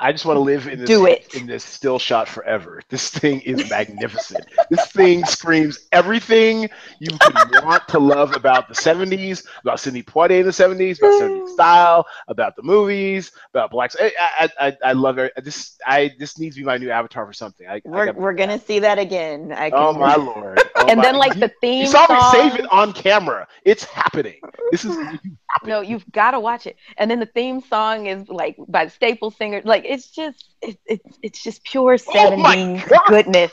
I 0.00 0.10
just 0.10 0.24
want 0.24 0.36
to 0.36 0.40
live 0.40 0.66
in 0.66 0.80
this 0.80 0.88
Do 0.88 1.06
it. 1.06 1.32
in 1.34 1.46
this 1.46 1.62
still 1.64 1.98
shot 1.98 2.28
forever. 2.28 2.80
This 2.88 3.08
thing 3.10 3.40
is 3.42 3.70
magnificent. 3.70 4.44
this 4.68 4.86
thing 4.90 5.24
screams 5.24 5.86
everything 5.92 6.68
you 6.98 7.16
could 7.20 7.64
want 7.64 7.86
to 7.88 7.98
love 8.00 8.34
about 8.34 8.66
the 8.68 8.74
70s, 8.74 9.46
about 9.62 9.78
Sidney 9.78 10.02
Poitier 10.02 10.40
in 10.40 10.46
the 10.46 10.50
70s, 10.50 10.98
about 10.98 11.20
70s 11.22 11.48
style, 11.50 12.04
about 12.26 12.56
the 12.56 12.62
movies, 12.64 13.30
about 13.54 13.70
blacks. 13.70 13.94
I 14.00 14.12
I, 14.40 14.50
I, 14.68 14.76
I 14.86 14.92
love 14.92 15.18
it. 15.18 15.32
This 15.44 15.76
I 15.86 16.10
this 16.18 16.36
needs 16.38 16.56
to 16.56 16.62
be 16.62 16.66
my 16.66 16.78
new 16.78 16.90
avatar 16.90 17.24
for 17.24 17.32
something. 17.32 17.68
I, 17.68 17.80
We're, 17.84 18.12
we're 18.12 18.32
gonna 18.34 18.58
see 18.58 18.80
that 18.80 18.98
again. 18.98 19.52
I 19.52 19.70
can, 19.70 19.78
Oh 19.78 19.92
my 19.92 20.16
lord! 20.16 20.60
Oh 20.76 20.86
and 20.88 20.96
my- 20.98 21.02
then 21.04 21.16
like 21.16 21.34
you, 21.34 21.40
the 21.40 21.52
theme 21.60 21.82
you 21.82 21.86
saw 21.86 22.06
me 22.08 22.20
save 22.50 22.58
it 22.58 22.72
on 22.72 22.92
camera. 22.92 23.46
It's 23.64 23.84
happening. 23.84 24.40
This 24.72 24.84
is 24.84 24.96
No, 25.66 25.80
you've 25.80 26.10
got 26.12 26.32
to 26.32 26.40
watch 26.40 26.66
it. 26.66 26.76
And 26.98 27.10
then 27.10 27.20
the 27.20 27.26
theme 27.26 27.60
song 27.60 28.06
is 28.06 28.28
like 28.28 28.56
by 28.68 28.84
the 28.86 28.90
Staples 28.90 29.36
singer. 29.36 29.62
Like 29.64 29.84
it's 29.86 30.10
just 30.10 30.54
it, 30.62 30.78
it's 30.86 31.18
it's 31.22 31.42
just 31.42 31.64
pure 31.64 31.96
Oh 32.08 32.30
70s 32.30 32.84
God. 32.88 33.00
goodness. 33.06 33.52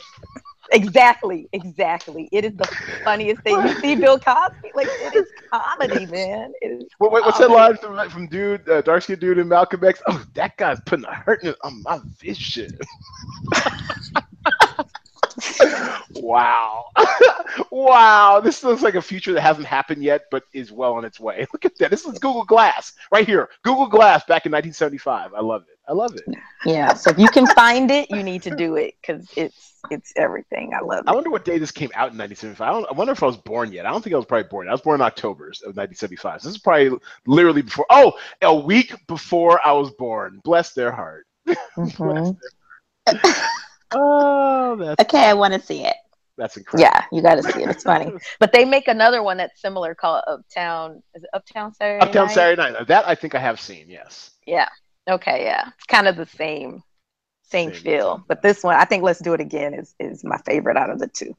Exactly, 0.72 1.48
exactly. 1.52 2.28
It 2.32 2.44
is 2.44 2.56
the 2.56 2.68
funniest 3.04 3.42
thing. 3.42 3.62
You 3.62 3.74
see 3.74 3.94
Bill 3.96 4.18
Cosby, 4.18 4.70
like 4.74 4.90
it 5.00 5.14
is 5.14 5.26
comedy, 5.52 6.06
man. 6.06 6.52
It 6.60 6.68
is 6.82 6.88
What, 6.98 7.12
what- 7.12 7.24
what's 7.24 7.38
that 7.38 7.50
line 7.50 7.76
from, 7.76 8.08
from 8.10 8.26
dude, 8.28 8.68
uh, 8.68 8.80
dark 8.82 9.02
skinned 9.02 9.20
dude 9.20 9.38
in 9.38 9.48
Malcolm 9.48 9.84
X? 9.84 10.00
Oh, 10.06 10.24
that 10.34 10.56
guy's 10.56 10.80
putting 10.86 11.04
a 11.06 11.14
hurt 11.14 11.42
in 11.42 11.54
on 11.62 11.82
my 11.82 12.00
vision. 12.20 12.70
wow. 16.14 16.86
wow. 17.70 18.40
This 18.40 18.62
looks 18.62 18.82
like 18.82 18.94
a 18.94 19.02
future 19.02 19.32
that 19.32 19.40
hasn't 19.40 19.66
happened 19.66 20.02
yet, 20.02 20.24
but 20.30 20.44
is 20.52 20.72
well 20.72 20.94
on 20.94 21.04
its 21.04 21.20
way. 21.20 21.46
Look 21.52 21.64
at 21.64 21.76
that. 21.78 21.90
This 21.90 22.04
is 22.04 22.18
Google 22.18 22.44
Glass 22.44 22.92
right 23.12 23.26
here. 23.26 23.48
Google 23.64 23.86
Glass 23.86 24.20
back 24.24 24.46
in 24.46 24.52
1975. 24.52 25.34
I 25.34 25.40
love 25.40 25.62
it. 25.62 25.78
I 25.88 25.92
love 25.92 26.14
it. 26.14 26.22
Yeah. 26.64 26.94
So 26.94 27.10
if 27.10 27.18
you 27.18 27.28
can 27.28 27.46
find 27.48 27.90
it, 27.90 28.10
you 28.10 28.22
need 28.22 28.42
to 28.42 28.54
do 28.54 28.76
it 28.76 28.94
because 29.00 29.28
it's 29.36 29.70
it's 29.90 30.12
everything. 30.16 30.72
I 30.74 30.84
love 30.84 31.00
it. 31.00 31.08
I 31.08 31.14
wonder 31.14 31.30
what 31.30 31.44
day 31.44 31.58
this 31.58 31.72
came 31.72 31.90
out 31.94 32.12
in 32.12 32.18
1975. 32.18 32.60
I, 32.68 32.72
don't, 32.72 32.86
I 32.88 32.92
wonder 32.96 33.12
if 33.12 33.22
I 33.22 33.26
was 33.26 33.36
born 33.38 33.72
yet. 33.72 33.86
I 33.86 33.90
don't 33.90 34.02
think 34.02 34.14
I 34.14 34.16
was 34.16 34.26
probably 34.26 34.48
born. 34.48 34.68
I 34.68 34.72
was 34.72 34.82
born 34.82 35.00
in 35.00 35.04
October 35.04 35.46
of 35.46 35.76
1975. 35.76 36.42
So 36.42 36.48
this 36.48 36.56
is 36.56 36.62
probably 36.62 36.96
literally 37.26 37.62
before. 37.62 37.86
Oh, 37.90 38.12
a 38.42 38.54
week 38.54 38.94
before 39.08 39.60
I 39.66 39.72
was 39.72 39.90
born. 39.92 40.40
Bless 40.44 40.72
their 40.74 40.92
heart. 40.92 41.26
Mhm. 41.76 42.36
Oh, 43.92 44.76
that's 44.76 45.00
Okay, 45.02 45.24
I 45.28 45.34
want 45.34 45.54
to 45.54 45.60
see 45.60 45.84
it. 45.84 45.96
that's 46.36 46.56
incredible. 46.56 46.90
Yeah, 46.92 47.04
you 47.12 47.22
got 47.22 47.36
to 47.36 47.42
see 47.42 47.62
it. 47.62 47.68
It's 47.70 47.82
funny. 47.84 48.12
But 48.38 48.52
they 48.52 48.64
make 48.64 48.88
another 48.88 49.22
one 49.22 49.36
that's 49.38 49.60
similar 49.60 49.94
called 49.94 50.22
Uptown. 50.26 51.02
Is 51.14 51.22
it 51.24 51.30
Uptown 51.32 51.74
Saturday? 51.74 52.04
Uptown 52.04 52.26
Night? 52.26 52.34
Saturday 52.34 52.62
Night. 52.72 52.86
That 52.86 53.06
I 53.08 53.14
think 53.14 53.34
I 53.34 53.38
have 53.40 53.60
seen. 53.60 53.86
Yes. 53.88 54.30
Yeah. 54.46 54.68
Okay. 55.08 55.44
Yeah. 55.44 55.68
It's 55.76 55.86
kind 55.86 56.06
of 56.08 56.16
the 56.16 56.26
same, 56.26 56.82
same, 57.42 57.72
Same. 57.72 57.82
feel. 57.82 58.24
But 58.28 58.42
this 58.42 58.62
one, 58.62 58.76
I 58.76 58.84
think 58.84 59.02
Let's 59.02 59.20
Do 59.20 59.34
It 59.34 59.40
Again 59.40 59.74
is 59.74 59.94
is 59.98 60.24
my 60.24 60.38
favorite 60.46 60.76
out 60.76 60.90
of 60.90 60.98
the 60.98 61.08
two. 61.08 61.34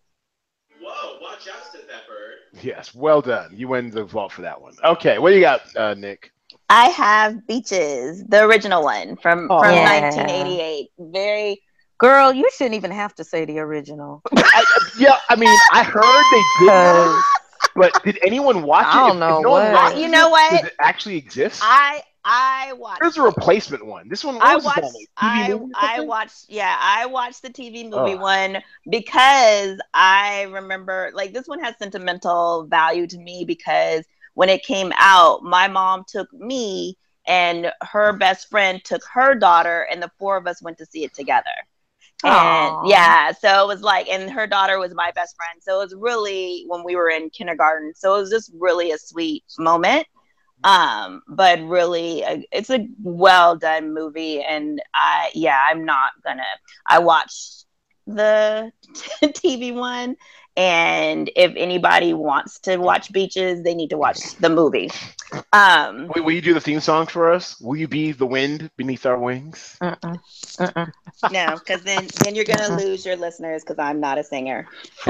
Whoa, 0.82 1.20
watch 1.22 1.48
out, 1.48 1.64
said 1.72 1.82
that 1.90 2.08
bird. 2.08 2.64
Yes. 2.64 2.94
Well 2.94 3.22
done. 3.22 3.52
You 3.56 3.68
win 3.70 3.92
the 3.92 4.04
vault 4.04 4.32
for 4.34 4.42
that 4.42 4.60
one. 4.62 4.74
Okay. 4.84 5.20
What 5.20 5.30
do 5.30 5.36
you 5.36 5.42
got, 5.42 5.62
uh, 5.78 5.94
Nick? 5.94 6.32
I 6.70 6.86
have 6.90 7.46
Beaches, 7.48 8.24
the 8.28 8.44
original 8.46 8.84
one 8.84 9.16
from 9.18 9.48
Oh. 9.52 9.60
from 9.62 9.74
Yeah. 9.74 10.00
1988. 10.02 10.90
Very 11.00 11.62
Girl, 12.02 12.34
you 12.34 12.50
shouldn't 12.56 12.76
even 12.76 12.90
have 12.92 13.14
to 13.16 13.24
say 13.24 13.46
the 13.46 13.60
original. 13.60 14.24
I, 14.36 14.66
yeah. 14.98 15.18
I 15.30 15.36
mean, 15.36 15.56
I 15.72 15.84
heard 15.84 16.24
they 16.32 16.66
did, 16.66 17.22
but 17.76 18.04
did 18.04 18.18
anyone 18.24 18.64
watch 18.64 18.88
it? 18.88 18.98
I 18.98 19.08
don't 19.08 19.10
If- 19.10 19.16
if 19.16 19.20
know 19.20 19.42
no 19.42 19.50
one 19.52 19.72
what. 19.72 19.98
You 19.98 20.08
know 20.08 20.30
what? 20.30 20.50
Does 20.52 20.70
it 20.70 20.76
actually 20.80 21.18
exist? 21.18 21.62
I 21.64 22.02
I 22.26 22.74
watched 22.74 23.02
There's 23.02 23.18
a 23.18 23.22
replacement 23.22 23.86
one. 23.86 24.10
This 24.10 24.24
one. 24.24 24.36
what 24.36 24.44
I 24.44 24.56
was 24.56 24.64
this 24.64 24.76
watched 24.76 24.84
like, 24.84 24.94
TV 24.94 25.46
I 25.46 25.54
movie 25.54 25.74
I 25.76 26.00
watched 26.02 26.46
yeah, 26.50 26.76
I 26.80 27.06
watched 27.06 27.42
the 27.44 27.50
TV 27.50 27.84
movie 27.84 28.14
Ugh. 28.16 28.20
one 28.20 28.58
because 28.90 29.80
I 29.94 30.44
remember 30.52 31.12
like 31.14 31.34
this 31.34 31.48
one 31.48 31.60
has 31.64 31.76
sentimental 31.78 32.66
value 32.66 33.06
to 33.08 33.18
me 33.18 33.44
because 33.46 34.06
when 34.34 34.50
it 34.50 34.64
came 34.64 34.92
out, 34.98 35.44
my 35.44 35.68
mom 35.68 36.04
took 36.08 36.32
me 36.34 36.98
and 37.28 37.72
her 37.82 38.14
best 38.14 38.50
friend 38.50 38.84
took 38.84 39.02
her 39.14 39.36
daughter 39.36 39.88
and 39.92 40.02
the 40.02 40.12
four 40.18 40.38
of 40.38 40.48
us 40.48 40.62
went 40.62 40.78
to 40.80 40.86
see 40.86 41.04
it 41.04 41.14
together. 41.14 41.50
Aw. 42.24 42.82
And 42.82 42.90
yeah, 42.90 43.32
so 43.32 43.64
it 43.64 43.68
was 43.68 43.82
like, 43.82 44.08
and 44.10 44.30
her 44.30 44.48
daughter 44.48 44.80
was 44.80 44.94
my 44.94 45.12
best 45.16 45.36
friend. 45.36 45.62
So 45.62 45.76
it 45.80 45.84
was 45.86 45.96
really 45.98 46.66
when 46.68 46.84
we 46.84 46.96
were 46.96 47.10
in 47.10 47.30
kindergarten. 47.30 47.94
So 47.96 48.16
it 48.16 48.20
was 48.20 48.30
just 48.30 48.52
really 48.58 48.92
a 48.92 48.98
sweet 48.98 49.44
moment. 49.58 50.08
Um, 50.64 51.24
but 51.28 51.60
really, 51.62 52.24
uh, 52.24 52.40
it's 52.52 52.70
a 52.70 52.88
well 53.02 53.56
done 53.56 53.94
movie. 53.94 54.42
And 54.42 54.82
I, 54.94 55.32
yeah, 55.34 55.60
I'm 55.70 55.86
not 55.86 56.12
gonna, 56.24 56.44
I 56.86 57.00
watched 57.00 57.66
the 58.06 58.72
TV 59.24 59.74
one. 59.74 60.16
And 60.58 61.32
if 61.36 61.54
anybody 61.56 62.14
wants 62.14 62.60
to 62.62 62.78
watch 62.78 63.12
Beaches, 63.12 63.64
they 63.64 63.74
need 63.74 63.90
to 63.92 63.98
watch 63.98 64.36
the 64.36 64.50
movie. 64.50 64.90
Um, 65.54 66.08
Wait, 66.08 66.24
will 66.26 66.34
you 66.34 66.42
do 66.42 66.54
the 66.54 66.60
theme 66.60 66.82
song 66.82 67.08
for 67.08 67.32
us? 67.32 67.60
Will 67.62 67.78
you 67.78 67.88
be 67.88 68.12
the 68.12 68.26
wind 68.26 68.70
beneath 68.76 69.06
our 69.06 69.18
wings? 69.18 69.78
Mm-mm. 69.82 70.20
Mm-mm. 70.58 70.92
no, 71.32 71.58
because 71.58 71.84
then, 71.84 72.08
then 72.24 72.36
you're 72.36 72.46
gonna 72.46 72.76
lose 72.78 73.06
your 73.06 73.16
listeners 73.16 73.64
because 73.64 73.80
I'm 73.80 74.00
not 74.00 74.18
a 74.18 74.24
singer. 74.24 74.68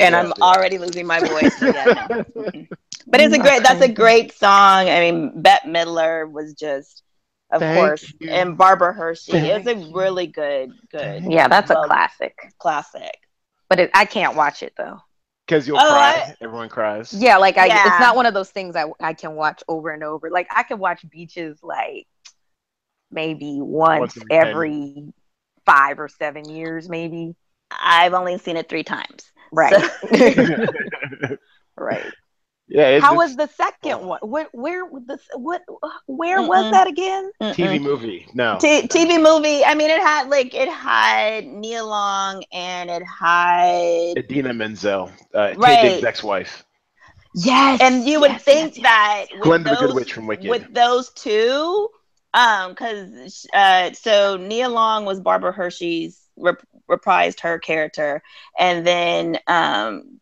And 0.00 0.14
I'm 0.16 0.32
already 0.40 0.78
losing 0.78 1.06
my 1.06 1.20
voice. 1.20 1.58
So 1.58 1.66
yeah, 1.66 2.06
no. 2.10 2.24
But 3.06 3.20
it's 3.20 3.34
a 3.34 3.38
great. 3.38 3.62
That's 3.62 3.82
a 3.82 3.92
great 3.92 4.32
song. 4.32 4.88
I 4.88 5.00
mean, 5.00 5.42
Bette 5.42 5.68
Midler 5.68 6.30
was 6.30 6.54
just, 6.54 7.02
of 7.54 7.60
Thank 7.60 7.78
course, 7.78 8.12
you. 8.20 8.30
and 8.30 8.58
Barbara 8.58 8.92
Hershey. 8.92 9.32
Thank 9.32 9.66
It's 9.66 9.66
a 9.66 9.92
really 9.94 10.26
good, 10.26 10.72
good 10.90 11.24
Yeah, 11.24 11.48
that's 11.48 11.70
a 11.70 11.76
classic. 11.86 12.36
classic. 12.58 13.16
But 13.68 13.80
it, 13.80 13.90
I 13.94 14.04
can't 14.04 14.36
watch 14.36 14.62
it 14.62 14.74
though. 14.76 14.98
Because 15.46 15.66
you'll 15.68 15.78
Oh, 15.78 15.88
cry. 15.88 16.34
Everyone 16.40 16.68
cries. 16.68 17.12
Yeah, 17.12 17.36
like 17.38 17.56
I, 17.58 17.66
Yeah. 17.66 17.86
it's 17.88 18.00
not 18.00 18.16
one 18.16 18.26
of 18.26 18.34
those 18.34 18.50
things 18.50 18.76
I 18.76 18.84
I 19.00 19.12
can 19.14 19.34
watch 19.34 19.62
over 19.68 19.90
and 19.90 20.02
over. 20.02 20.30
Like 20.30 20.48
I 20.54 20.62
can 20.62 20.78
watch 20.78 21.04
Beaches 21.08 21.58
like 21.62 22.06
maybe 23.10 23.58
once, 23.60 24.00
Once 24.00 24.16
every 24.16 24.28
ten. 24.30 24.46
every 24.48 25.12
five 25.66 25.98
or 26.00 26.08
seven 26.08 26.48
years, 26.48 26.88
maybe. 26.88 27.34
I've 27.70 28.14
only 28.14 28.38
seen 28.38 28.56
it 28.56 28.68
three 28.68 28.84
times. 28.84 29.30
Right. 29.52 29.74
So- 29.74 31.36
right. 31.76 32.04
Yeah. 32.68 32.88
It, 32.96 33.02
How 33.02 33.14
was 33.16 33.36
the 33.36 33.46
second 33.48 34.06
one? 34.06 34.20
Where 34.22 34.48
where 34.52 34.84
was 34.86 35.04
this 35.06 35.20
what 35.36 35.62
where 36.06 36.38
Mm-mm. 36.38 36.48
was 36.48 36.70
that 36.72 36.86
again? 36.86 37.30
TV 37.42 37.80
movie? 37.80 38.26
No. 38.34 38.56
T- 38.58 38.88
TV 38.88 39.22
movie. 39.22 39.64
I 39.64 39.74
mean, 39.74 39.90
it 39.90 40.00
had 40.00 40.28
like 40.30 40.54
it 40.54 40.68
had 40.70 41.44
Nia 41.46 41.84
Long 41.84 42.42
and 42.52 42.90
it 42.90 43.02
had, 43.02 44.16
Idina 44.16 44.54
Menzel, 44.54 45.10
uh, 45.34 45.38
Taye 45.38 45.56
Right. 45.58 45.82
Diggs' 45.82 46.04
ex-wife. 46.04 46.64
Yes. 47.34 47.80
and 47.82 48.04
you 48.04 48.20
would 48.20 48.30
yes, 48.30 48.42
think 48.44 48.76
yes, 48.76 48.78
yes. 48.78 48.82
that 48.84 49.26
with 49.32 49.42
Glinda 49.42 49.70
the 49.70 49.76
Good 49.76 49.88
those- 49.88 49.94
Witch 49.94 50.12
from 50.12 50.26
Wicked. 50.26 50.48
with 50.48 50.72
those 50.72 51.10
two 51.10 51.88
um 52.32 52.70
because 52.70 53.46
uh 53.54 53.92
so 53.92 54.36
nia 54.36 54.68
long 54.68 55.04
was 55.04 55.20
barbara 55.20 55.52
hershey's 55.52 56.20
rep- 56.36 56.66
reprised 56.90 57.38
her 57.40 57.58
character 57.60 58.22
and 58.58 58.84
then 58.86 59.38
um 59.46 60.20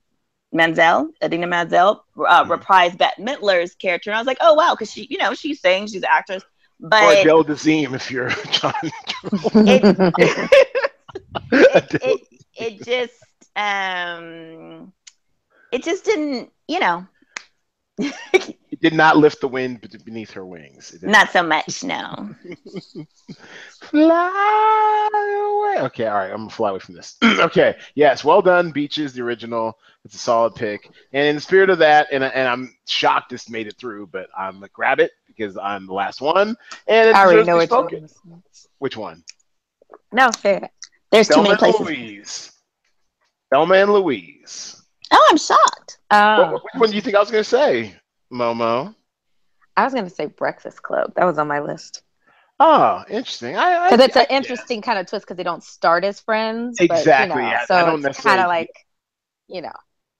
Manzel, 0.55 1.09
Adina 1.23 1.47
Manzel, 1.47 2.01
uh, 2.27 2.45
Mhm. 2.45 2.59
reprised 2.59 2.99
Bette 2.99 3.21
Midler's 3.23 3.75
character, 3.75 4.11
and 4.11 4.17
I 4.17 4.21
was 4.21 4.27
like, 4.27 4.39
"Oh 4.41 4.55
wow!" 4.55 4.75
Because 4.75 4.93
she, 4.93 5.07
you 5.11 5.19
know, 5.19 5.35
she's 5.35 5.61
saying 5.61 5.87
she's 5.87 6.03
an 6.03 6.09
actress, 6.11 6.43
or 6.83 6.89
but 6.89 7.19
Adele 7.21 7.45
Dazeem, 7.45 7.95
if 7.95 8.11
you're 8.11 8.29
it, 9.67 9.99
it, 11.53 12.01
it, 12.03 12.21
it 12.57 12.83
just 12.85 13.15
um 13.57 14.93
it 15.71 15.83
just 15.83 16.05
didn't 16.05 16.51
you 16.69 16.81
know 16.81 17.07
It 18.73 18.81
did 18.81 18.95
not 18.95 19.19
lift 19.19 19.43
the 19.43 19.49
wind 19.49 19.87
beneath 20.07 20.31
her 20.31 20.47
wings. 20.47 20.97
Not 21.03 21.31
so 21.31 21.43
much 21.43 21.85
no 21.85 22.35
Fly 23.81 25.09
away. 25.13 25.87
Okay, 25.87 26.07
all 26.07 26.17
right. 26.17 26.31
I'm 26.31 26.39
gonna 26.39 26.51
fly 26.51 26.71
away 26.71 26.79
from 26.79 26.95
this. 26.95 27.17
okay, 27.25 27.77
yes, 27.95 28.25
well 28.25 28.41
done. 28.41 28.71
Beaches, 28.71 29.13
the 29.13 29.23
original. 29.23 29.79
It's 30.05 30.15
a 30.17 30.19
solid 30.19 30.55
pick. 30.57 30.91
And 31.13 31.27
in 31.27 31.35
the 31.37 31.41
spirit 31.41 31.71
of 31.71 31.79
that, 31.79 32.09
and, 32.11 32.25
and 32.25 32.49
I'm 32.49 32.75
shocked 32.89 33.31
this 33.31 33.49
made 33.49 33.67
it 33.69 33.77
through, 33.79 34.09
but 34.09 34.29
I'm 34.37 34.55
gonna 34.55 34.69
grab 34.73 34.99
it 35.01 35.13
because 35.29 35.57
I'm 35.57 35.87
the 35.87 35.93
last 35.95 36.21
one. 36.21 36.57
And 36.89 37.09
it 37.11 37.15
I 37.15 37.25
already 37.25 37.45
know 37.45 37.53
to 37.55 37.59
which 37.59 37.69
spoken. 37.71 38.09
one. 38.25 38.43
Which 38.79 38.97
one? 38.97 39.25
No, 40.13 40.31
fair. 40.33 40.69
there's 41.11 41.29
too 41.29 41.43
many 41.43 41.57
places 41.57 41.81
Louise. 41.81 42.53
Thelma 43.53 43.75
and 43.77 43.93
Louise. 43.93 44.83
oh 45.13 45.29
i'm 45.31 45.37
shocked 45.37 45.99
Oh, 46.11 46.53
What- 46.53 46.65
which 46.65 46.75
one 46.81 46.91
do 46.91 46.97
you 46.97 47.01
think 47.03 47.17
I 47.17 47.21
was 47.21 47.31
gonna 47.31 47.45
say, 47.45 47.95
Momo? 48.33 48.95
I 49.77 49.85
was 49.85 49.95
gonna 49.95 50.11
say 50.11 50.27
Breakfast 50.27 50.83
Club. 50.83 51.13
That 51.17 51.25
was 51.25 51.39
on 51.39 51.49
my 51.49 51.61
list. 51.61 52.03
Oh, 52.61 53.03
interesting. 53.09 53.57
I, 53.57 53.87
I 53.87 53.91
Because 53.91 54.07
it's 54.07 54.17
I- 54.17 54.23
an 54.23 54.27
interesting 54.31 54.83
kind 54.83 54.99
of 54.99 55.07
twist 55.07 55.25
because 55.27 55.37
they 55.39 55.43
don't 55.43 55.63
start 55.65 56.05
as 56.05 56.21
friends. 56.21 56.77
But, 56.79 56.99
Exactly, 56.99 57.37
You 57.41 57.47
know, 57.47 57.51
yeah. 57.51 57.65
so 57.67 57.75
I 57.77 57.85
don't 57.87 58.05
it's 58.05 58.21
kind 58.21 58.41
of 58.41 58.49
like, 58.49 58.71
you 59.49 59.63
know. 59.63 59.73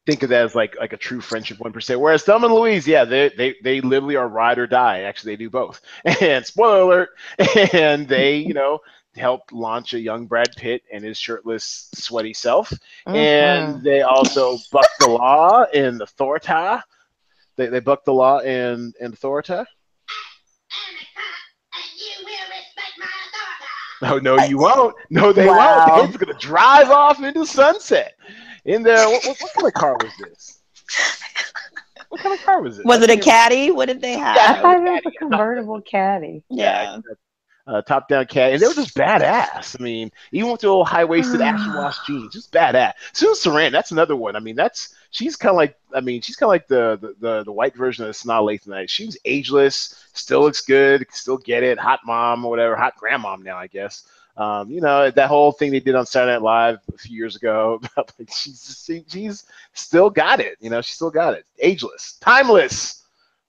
Think 0.07 0.23
of 0.23 0.31
that 0.31 0.45
as 0.45 0.55
like 0.55 0.77
like 0.79 0.93
a 0.93 0.97
true 0.97 1.21
friendship 1.21 1.59
one 1.61 1.73
percent. 1.73 2.01
Whereas 2.01 2.25
Thelma 2.25 2.47
and 2.47 2.55
Louise, 2.55 2.87
yeah, 2.87 3.05
they 3.05 3.31
they 3.31 3.55
they 3.63 3.81
literally 3.81 4.17
are 4.17 4.29
ride 4.29 4.59
or 4.59 4.67
die. 4.67 5.03
Actually, 5.03 5.33
they 5.33 5.45
do 5.45 5.51
both. 5.51 5.81
And 6.21 6.45
spoiler 6.45 6.83
alert, 6.83 7.11
and 7.73 8.09
they 8.09 8.37
you 8.37 8.55
know 8.55 8.81
helped 9.15 9.53
launch 9.53 9.93
a 9.95 10.01
young 10.01 10.27
Brad 10.27 10.51
Pitt 10.57 10.83
and 10.93 11.05
his 11.05 11.19
shirtless, 11.19 11.91
sweaty 11.95 12.33
self. 12.33 12.73
Mhm. 13.07 13.15
And 13.15 13.83
they 13.83 14.03
also 14.03 14.59
bucked 14.71 14.99
the 15.01 15.09
law 15.09 15.65
in 15.65 15.99
Authorita. 16.01 16.83
They 17.57 17.67
they 17.67 17.81
bucked 17.81 18.07
the 18.07 18.15
law 18.15 18.39
in 18.39 18.93
in 19.01 19.13
Authorita. 19.13 19.67
No, 24.03 24.19
no, 24.19 24.37
you 24.37 24.59
won't. 24.59 24.97
No, 25.11 25.33
they 25.33 25.47
Wow. 25.47 25.85
won't. 25.87 26.09
It's 26.09 26.17
gonna 26.17 26.39
drive 26.39 26.91
off 26.91 27.23
into 27.23 27.47
sunset. 27.47 28.15
In 28.65 28.83
there, 28.83 29.09
what, 29.09 29.25
what, 29.25 29.37
what 29.41 29.53
kind 29.55 29.67
of 29.69 29.75
car 29.75 29.97
was 29.97 30.11
this? 30.17 30.59
What 32.09 32.21
kind 32.21 32.39
of 32.39 32.45
car 32.45 32.61
was 32.61 32.79
it? 32.79 32.85
Was 32.85 33.01
it 33.03 33.11
a 33.11 33.13
I 33.13 33.17
think 33.17 33.25
caddy? 33.25 33.71
What 33.71 33.87
did 33.87 34.01
they 34.01 34.15
have? 34.19 34.37
I 34.37 34.41
Yeah. 34.55 34.61
thought 34.61 34.77
it 34.77 34.91
was 34.91 35.03
a 35.07 35.19
convertible 35.19 35.81
caddy. 35.83 36.43
Yeah. 36.51 36.99
Uh, 37.67 37.83
top 37.83 38.09
down 38.09 38.27
cat, 38.27 38.53
and 38.53 38.61
they 38.61 38.67
were 38.67 38.75
just 38.75 38.97
badass. 38.97 39.79
I 39.79 39.83
mean, 39.83 40.11
even 40.33 40.51
with 40.51 40.63
the 40.63 40.69
old 40.69 40.89
high 40.89 41.05
waisted 41.05 41.41
action 41.41 41.75
wash 41.75 41.97
jeans, 42.07 42.33
just 42.33 42.53
badass. 42.53 42.93
Susan 43.13 43.53
Sarandon, 43.53 43.73
that's 43.73 43.93
another 43.93 44.17
one. 44.17 44.37
I 44.37 44.41
mean, 44.41 44.57
that's 44.57 44.95
she's 45.11 45.37
kind 45.37 45.51
of 45.51 45.57
like, 45.57 45.79
I 45.95 46.01
mean, 46.01 46.21
she's 46.23 46.37
kind 46.37 46.49
of 46.49 46.51
like 46.51 46.67
the, 46.67 46.99
the 47.01 47.15
the 47.21 47.45
the 47.45 47.53
white 47.53 47.77
version 47.77 48.05
of 48.05 48.15
Sanaa 48.15 48.43
Lathan. 48.43 48.89
She 48.89 49.07
was 49.07 49.17
ageless, 49.25 50.05
still 50.13 50.41
looks 50.41 50.63
good, 50.63 51.07
still 51.11 51.39
get 51.39 51.63
it, 51.63 51.79
hot 51.79 52.01
mom 52.05 52.45
or 52.45 52.51
whatever, 52.51 52.77
hot 52.77 52.95
grandmom 53.01 53.45
now, 53.45 53.57
I 53.57 53.69
guess. 53.69 54.05
Um, 54.37 54.71
you 54.71 54.81
know 54.81 55.11
that 55.11 55.29
whole 55.29 55.53
thing 55.53 55.71
they 55.73 55.81
did 55.81 55.95
on 55.95 56.07
Saturday 56.07 56.33
Night 56.33 56.43
Live 56.43 56.79
a 56.93 56.99
few 56.99 57.17
years 57.17 57.37
ago. 57.37 57.81
About, 57.93 58.13
like, 58.19 58.31
she's 58.33 58.83
she, 58.87 59.05
she's 59.07 59.47
still 59.75 60.11
got 60.11 60.41
it. 60.41 60.57
You 60.61 60.71
know, 60.71 60.81
she 60.81 60.95
still 60.95 61.11
got 61.11 61.35
it. 61.35 61.45
Ageless, 61.59 62.19
timeless. 62.21 63.02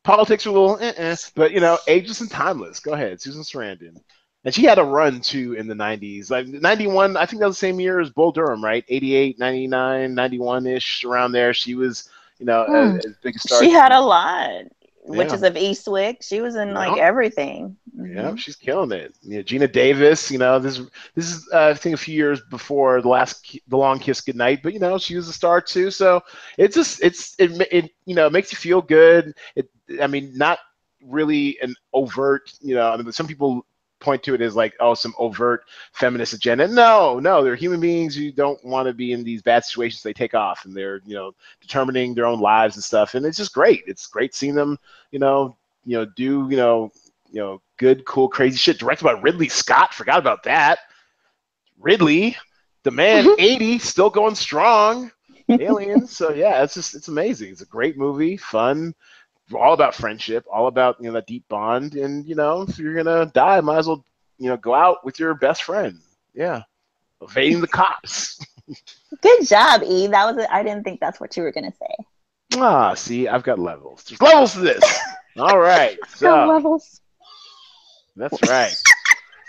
Politics 0.04 0.46
are 0.46 0.50
a 0.50 0.54
little, 0.54 0.78
eh-eh, 0.80 1.16
but 1.36 1.52
you 1.52 1.60
know, 1.60 1.78
ageless 1.88 2.22
and 2.22 2.30
timeless. 2.32 2.80
Go 2.80 2.94
ahead, 2.94 3.22
Susan 3.22 3.42
Sarandon. 3.44 4.00
And 4.44 4.54
she 4.54 4.64
had 4.66 4.78
a 4.80 4.84
run 4.84 5.22
too 5.22 5.54
in 5.54 5.68
the 5.68 5.76
90s. 5.76 6.30
Like 6.30 6.48
91, 6.48 7.16
I 7.18 7.26
think 7.26 7.40
that 7.40 7.48
was 7.48 7.56
the 7.58 7.68
same 7.68 7.80
year 7.80 8.00
as 8.00 8.10
Bull 8.10 8.32
Durham, 8.32 8.64
right? 8.64 8.84
88, 8.88 9.40
99, 9.40 10.14
91 10.14 10.66
ish, 10.68 11.04
around 11.04 11.32
there. 11.32 11.54
She 11.54 11.76
was, 11.76 12.10
you 12.40 12.46
know, 12.46 12.68
as, 12.74 12.94
as 13.06 13.16
big 13.24 13.36
a 13.36 13.40
star. 13.40 13.64
She 13.64 13.70
had 13.70 13.92
a 13.92 14.00
lot. 14.02 14.66
Witches 15.06 15.42
Yeah. 15.42 15.44
of 15.44 15.54
Eastwick. 15.56 16.24
She 16.24 16.42
was 16.42 16.56
in 16.56 16.74
like 16.74 16.96
Yeah. 16.96 16.98
everything. 16.98 17.78
Yeah, 18.02 18.32
Mhm. 18.32 18.38
she's 18.38 18.56
killing 18.56 18.92
it. 18.92 19.14
You 19.22 19.38
know, 19.38 19.44
Geena 19.44 19.72
Davis, 19.72 20.30
you 20.32 20.38
know, 20.38 20.60
this 20.60 20.80
this 21.16 21.32
is 21.32 21.48
uh, 21.54 21.68
I 21.70 21.74
think 21.74 21.94
a 21.96 21.98
few 21.98 22.16
years 22.16 22.42
before 22.50 23.02
the 23.02 23.10
last 23.10 23.58
the 23.68 23.78
long 23.78 24.00
kiss 24.00 24.22
goodnight, 24.22 24.62
but 24.64 24.74
you 24.74 24.80
know, 24.80 24.98
she 24.98 25.16
was 25.16 25.28
a 25.28 25.34
star 25.34 25.62
too. 25.62 25.90
So 25.92 26.22
it's 26.58 26.76
just 26.76 27.04
it's 27.04 27.36
it 27.40 27.52
it 27.72 27.92
you 28.06 28.16
know 28.16 28.30
makes 28.30 28.52
you 28.52 28.58
feel 28.58 28.82
good. 28.82 29.34
It 29.56 29.70
I 30.02 30.08
mean 30.08 30.32
not 30.36 30.60
really 31.06 31.58
an 31.62 31.76
overt, 31.94 32.54
you 32.62 32.76
know, 32.76 32.92
I 32.92 32.98
mean 32.98 33.12
some 33.12 33.28
people 33.28 33.66
point 34.00 34.22
to 34.22 34.34
it 34.34 34.42
as 34.42 34.56
like 34.56 34.74
oh 34.80 34.94
some 34.94 35.14
overt 35.18 35.64
feminist 35.94 36.34
agenda. 36.34 36.68
No, 36.68 37.20
no, 37.20 37.44
they're 37.44 37.56
human 37.56 37.80
beings 37.80 38.16
who 38.16 38.32
don't 38.32 38.64
want 38.66 38.88
to 38.88 38.94
be 38.94 39.14
in 39.14 39.24
these 39.24 39.42
bad 39.42 39.64
situations. 39.64 40.04
They 40.04 40.14
take 40.14 40.34
off 40.34 40.66
and 40.66 40.76
they're 40.76 41.02
you 41.06 41.16
know 41.16 41.34
determining 41.62 42.14
their 42.14 42.26
own 42.26 42.40
lives 42.40 42.76
and 42.76 42.84
stuff, 42.84 43.16
and 43.16 43.26
it's 43.26 43.38
just 43.38 43.54
great. 43.54 43.84
It's 43.88 44.08
great 44.08 44.36
seeing 44.36 44.56
them, 44.56 44.78
you 45.12 45.20
know, 45.20 45.56
you 45.86 45.98
know 45.98 46.06
do 46.06 46.48
you 46.50 46.58
know 46.58 46.92
you 47.34 47.40
know, 47.40 47.62
good, 47.78 48.06
cool, 48.06 48.30
crazy 48.30 48.56
shit. 48.56 48.80
Directed 48.80 49.04
by 49.04 49.14
Ridley 49.14 49.50
Scott. 49.50 49.94
Forgot 49.94 50.20
about 50.20 50.44
that. 50.44 50.80
Ridley, 51.80 52.38
the 52.84 52.92
man, 52.92 53.26
mm-hmm. 53.26 53.42
80, 53.42 53.80
still 53.80 54.10
going 54.10 54.36
strong. 54.36 55.12
Aliens. 55.50 56.16
So 56.16 56.32
yeah, 56.32 56.64
it's 56.64 56.76
just 56.76 56.96
it's 56.96 57.10
amazing. 57.10 57.52
It's 57.52 57.62
a 57.62 57.66
great 57.66 57.98
movie, 57.98 58.38
fun, 58.38 58.96
all 59.54 59.74
about 59.74 59.96
friendship, 59.96 60.46
all 60.52 60.68
about 60.68 60.98
you 61.00 61.08
know 61.08 61.14
that 61.14 61.28
deep 61.28 61.48
bond. 61.50 61.96
And 61.96 62.26
you 62.26 62.36
know, 62.36 62.62
if 62.64 62.78
you're 62.80 62.96
gonna 62.96 63.26
die, 63.28 63.60
might 63.62 63.80
as 63.80 63.88
well 63.88 64.06
you 64.38 64.50
know 64.50 64.58
go 64.58 64.74
out 64.74 65.04
with 65.06 65.20
your 65.20 65.34
best 65.34 65.64
friend. 65.64 66.00
Yeah, 66.34 66.64
evading 67.22 67.62
the 67.62 67.68
cops. 67.68 68.40
Good 69.22 69.48
job, 69.48 69.82
E. 69.86 70.08
That 70.08 70.36
was. 70.36 70.46
I 70.50 70.60
I 70.60 70.64
didn't 70.64 70.84
think 70.84 71.00
that's 71.00 71.20
what 71.20 71.36
you 71.38 71.44
were 71.44 71.52
gonna 71.52 71.74
say. 71.74 72.06
Ah, 72.56 72.94
see, 72.94 73.28
I've 73.28 73.44
got 73.44 73.60
levels. 73.60 74.04
There's 74.04 74.22
levels 74.22 74.54
to 74.54 74.60
this. 74.60 75.00
All 75.38 75.58
right, 75.60 75.98
So 76.10 76.46
levels. 76.46 77.02
that's 78.16 78.42
right. 78.50 78.76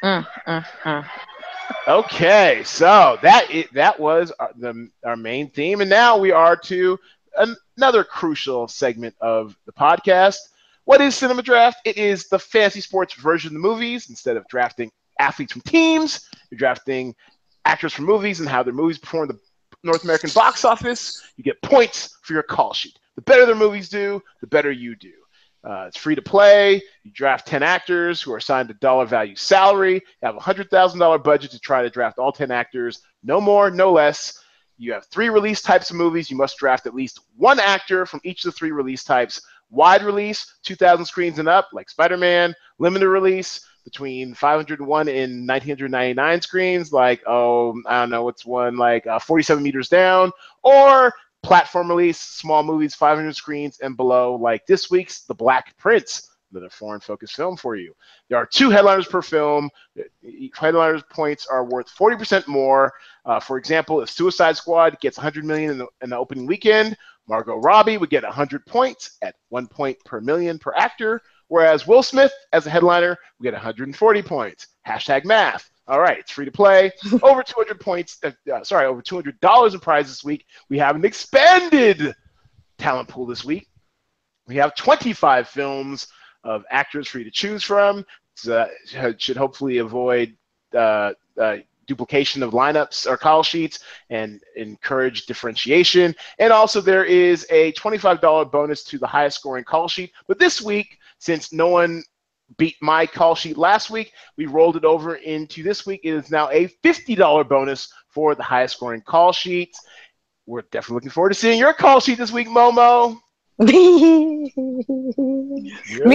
Mm, 0.02 0.26
mm, 0.46 0.64
mm. 0.84 1.06
Okay, 1.86 2.62
so 2.64 3.18
that 3.22 3.46
i 3.50 3.66
that 3.72 3.98
was 3.98 4.32
our, 4.38 4.50
the, 4.56 4.88
our 5.04 5.16
main 5.16 5.50
theme, 5.50 5.80
and 5.80 5.90
now 5.90 6.16
we 6.16 6.30
are 6.32 6.56
to 6.56 6.98
another 7.76 8.04
crucial 8.04 8.68
segment 8.68 9.14
of 9.20 9.56
the 9.66 9.72
podcast. 9.72 10.38
What 10.84 11.00
is 11.00 11.14
Cinema 11.14 11.42
Draft? 11.42 11.78
It 11.84 11.96
is 11.96 12.28
the 12.28 12.38
fantasy 12.38 12.80
sports 12.80 13.14
version 13.14 13.48
of 13.48 13.52
the 13.54 13.68
movies. 13.68 14.10
Instead 14.10 14.36
of 14.36 14.46
drafting 14.48 14.90
athletes 15.18 15.52
from 15.52 15.62
teams, 15.62 16.28
you're 16.50 16.58
drafting 16.58 17.14
actors 17.64 17.92
from 17.92 18.04
movies 18.04 18.40
and 18.40 18.48
how 18.48 18.62
their 18.62 18.74
movies 18.74 18.98
perform 18.98 19.28
the 19.28 19.38
North 19.82 20.04
American 20.04 20.30
box 20.34 20.64
office. 20.64 21.22
You 21.36 21.44
get 21.44 21.60
points 21.62 22.18
for 22.22 22.32
your 22.32 22.42
call 22.42 22.72
sheet. 22.74 22.98
The 23.16 23.22
better 23.22 23.46
their 23.46 23.54
movies 23.54 23.88
do, 23.88 24.22
the 24.40 24.46
better 24.46 24.70
you 24.70 24.96
do. 24.96 25.12
Uh, 25.64 25.86
it's 25.88 25.96
free 25.96 26.14
to 26.14 26.20
play. 26.22 26.82
You 27.04 27.10
draft 27.12 27.46
10 27.46 27.62
actors 27.62 28.20
who 28.20 28.32
are 28.32 28.36
assigned 28.36 28.70
a 28.70 28.74
dollar 28.74 29.06
value 29.06 29.34
salary. 29.34 29.94
You 29.94 30.00
have 30.22 30.36
a 30.36 30.40
$100,000 30.40 31.24
budget 31.24 31.50
to 31.52 31.58
try 31.58 31.82
to 31.82 31.88
draft 31.88 32.18
all 32.18 32.32
10 32.32 32.50
actors. 32.50 33.00
No 33.22 33.40
more, 33.40 33.70
no 33.70 33.92
less. 33.92 34.43
You 34.76 34.92
have 34.92 35.06
three 35.06 35.28
release 35.28 35.62
types 35.62 35.90
of 35.90 35.96
movies. 35.96 36.30
You 36.30 36.36
must 36.36 36.58
draft 36.58 36.86
at 36.86 36.94
least 36.94 37.20
one 37.36 37.60
actor 37.60 38.06
from 38.06 38.20
each 38.24 38.44
of 38.44 38.52
the 38.52 38.56
three 38.56 38.72
release 38.72 39.04
types. 39.04 39.40
Wide 39.70 40.02
release, 40.02 40.54
2,000 40.62 41.04
screens 41.04 41.38
and 41.38 41.48
up, 41.48 41.68
like 41.72 41.90
Spider 41.90 42.16
Man. 42.16 42.54
Limited 42.78 43.08
release, 43.08 43.66
between 43.84 44.34
501 44.34 45.08
and 45.08 45.46
1999 45.46 46.40
screens, 46.40 46.92
like, 46.92 47.22
oh, 47.26 47.80
I 47.86 48.00
don't 48.00 48.10
know, 48.10 48.24
what's 48.24 48.44
one, 48.44 48.76
like 48.76 49.06
uh, 49.06 49.18
47 49.18 49.62
meters 49.62 49.88
down. 49.88 50.32
Or 50.62 51.12
platform 51.42 51.88
release, 51.90 52.18
small 52.18 52.62
movies, 52.62 52.94
500 52.94 53.36
screens 53.36 53.78
and 53.80 53.96
below, 53.96 54.36
like 54.36 54.66
this 54.66 54.90
week's 54.90 55.22
The 55.22 55.34
Black 55.34 55.76
Prince, 55.76 56.30
another 56.54 56.70
foreign 56.70 57.00
focused 57.00 57.36
film 57.36 57.56
for 57.56 57.76
you. 57.76 57.94
There 58.28 58.38
are 58.38 58.46
two 58.46 58.70
headliners 58.70 59.06
per 59.06 59.22
film. 59.22 59.70
Headliners 60.54 61.02
points 61.10 61.46
are 61.46 61.64
worth 61.64 61.88
40% 61.94 62.46
more. 62.46 62.92
Uh, 63.24 63.40
for 63.40 63.58
example, 63.58 64.00
if 64.00 64.10
Suicide 64.10 64.56
Squad 64.56 64.98
gets 65.00 65.16
100 65.16 65.44
million 65.44 65.70
in 65.72 65.78
the, 65.78 65.86
in 66.02 66.10
the 66.10 66.16
opening 66.16 66.46
weekend, 66.46 66.96
Margot 67.26 67.56
Robbie 67.56 67.96
would 67.96 68.10
get 68.10 68.22
100 68.22 68.66
points 68.66 69.16
at 69.22 69.36
one 69.48 69.66
point 69.66 69.98
per 70.04 70.20
million 70.20 70.58
per 70.58 70.74
actor, 70.74 71.22
whereas 71.48 71.86
Will 71.86 72.02
Smith 72.02 72.32
as 72.52 72.66
a 72.66 72.70
headliner 72.70 73.16
would 73.38 73.44
get 73.44 73.54
140 73.54 74.22
points. 74.22 74.66
Hashtag 74.86 75.24
math. 75.24 75.70
All 75.86 76.00
right, 76.00 76.18
it's 76.18 76.30
free 76.30 76.46
to 76.46 76.52
play. 76.52 76.90
Over 77.22 77.42
200 77.42 77.78
points, 77.78 78.18
uh, 78.24 78.30
uh, 78.52 78.64
sorry, 78.64 78.86
over 78.86 79.02
$200 79.02 79.74
in 79.74 79.80
prizes 79.80 80.12
this 80.12 80.24
week. 80.24 80.46
We 80.70 80.78
have 80.78 80.96
an 80.96 81.04
expanded 81.04 82.14
talent 82.78 83.08
pool 83.08 83.26
this 83.26 83.44
week. 83.44 83.68
We 84.46 84.56
have 84.56 84.74
25 84.74 85.48
films 85.48 86.08
of 86.44 86.64
actors 86.70 87.08
for 87.08 87.18
you 87.18 87.24
to 87.24 87.30
choose 87.30 87.62
from. 87.62 88.04
So 88.34 88.50
that 88.50 89.20
should 89.20 89.36
hopefully 89.36 89.78
avoid 89.78 90.36
uh, 90.74 91.12
uh, 91.40 91.56
duplication 91.86 92.42
of 92.42 92.52
lineups 92.52 93.06
or 93.06 93.16
call 93.16 93.42
sheets 93.42 93.80
and 94.10 94.40
encourage 94.56 95.26
differentiation. 95.26 96.14
And 96.38 96.52
also, 96.52 96.80
there 96.80 97.04
is 97.04 97.46
a 97.50 97.72
$25 97.72 98.50
bonus 98.50 98.84
to 98.84 98.98
the 98.98 99.06
highest 99.06 99.38
scoring 99.38 99.64
call 99.64 99.88
sheet. 99.88 100.12
But 100.26 100.38
this 100.38 100.60
week, 100.60 100.98
since 101.18 101.52
no 101.52 101.68
one 101.68 102.02
beat 102.58 102.76
my 102.80 103.06
call 103.06 103.34
sheet 103.34 103.56
last 103.56 103.90
week, 103.90 104.12
we 104.36 104.46
rolled 104.46 104.76
it 104.76 104.84
over 104.84 105.16
into 105.16 105.62
this 105.62 105.86
week. 105.86 106.00
It 106.04 106.14
is 106.14 106.30
now 106.30 106.50
a 106.50 106.68
$50 106.84 107.48
bonus 107.48 107.92
for 108.08 108.34
the 108.34 108.42
highest 108.42 108.76
scoring 108.76 109.00
call 109.00 109.32
sheets. 109.32 109.80
We're 110.46 110.62
definitely 110.62 110.96
looking 110.96 111.10
forward 111.10 111.30
to 111.30 111.34
seeing 111.34 111.58
your 111.58 111.72
call 111.72 112.00
sheet 112.00 112.18
this 112.18 112.32
week, 112.32 112.48
Momo. 112.48 113.16
Me 113.58 114.50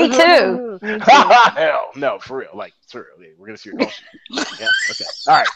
too. 0.09 0.79
Hell, 1.01 1.89
no, 1.95 2.19
for 2.19 2.37
real. 2.39 2.49
Like, 2.53 2.73
for 2.89 3.07
real. 3.17 3.31
We're 3.37 3.47
gonna 3.47 3.57
see 3.57 3.69
your 3.69 3.79
call 3.79 3.89
sheet. 3.89 4.05
Yeah. 4.59 4.67
Okay. 4.91 5.05
All 5.27 5.37
right. 5.37 5.47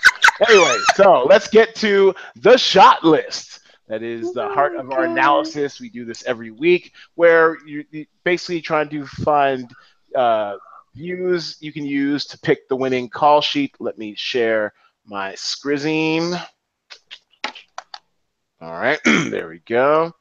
Anyway, 0.47 0.77
so 0.95 1.25
let's 1.27 1.49
get 1.49 1.75
to 1.75 2.15
the 2.37 2.57
shot 2.57 3.03
list. 3.03 3.59
That 3.89 4.01
is 4.01 4.31
the 4.31 4.47
heart 4.47 4.77
of 4.77 4.91
our 4.91 5.03
analysis. 5.03 5.81
We 5.81 5.89
do 5.89 6.05
this 6.05 6.23
every 6.23 6.51
week, 6.51 6.93
where 7.15 7.57
you 7.65 7.83
you 7.91 8.05
basically 8.23 8.61
trying 8.61 8.87
to 8.89 9.05
find 9.05 9.69
uh, 10.15 10.55
views 10.95 11.57
you 11.59 11.73
can 11.73 11.85
use 11.85 12.25
to 12.27 12.39
pick 12.39 12.69
the 12.69 12.77
winning 12.77 13.09
call 13.09 13.41
sheet. 13.41 13.75
Let 13.81 13.97
me 13.97 14.15
share 14.15 14.73
my 15.05 15.33
Skrizine. 15.33 16.41
All 18.61 18.71
right, 18.71 19.01
there 19.05 19.49
we 19.49 19.59
go. 19.59 20.13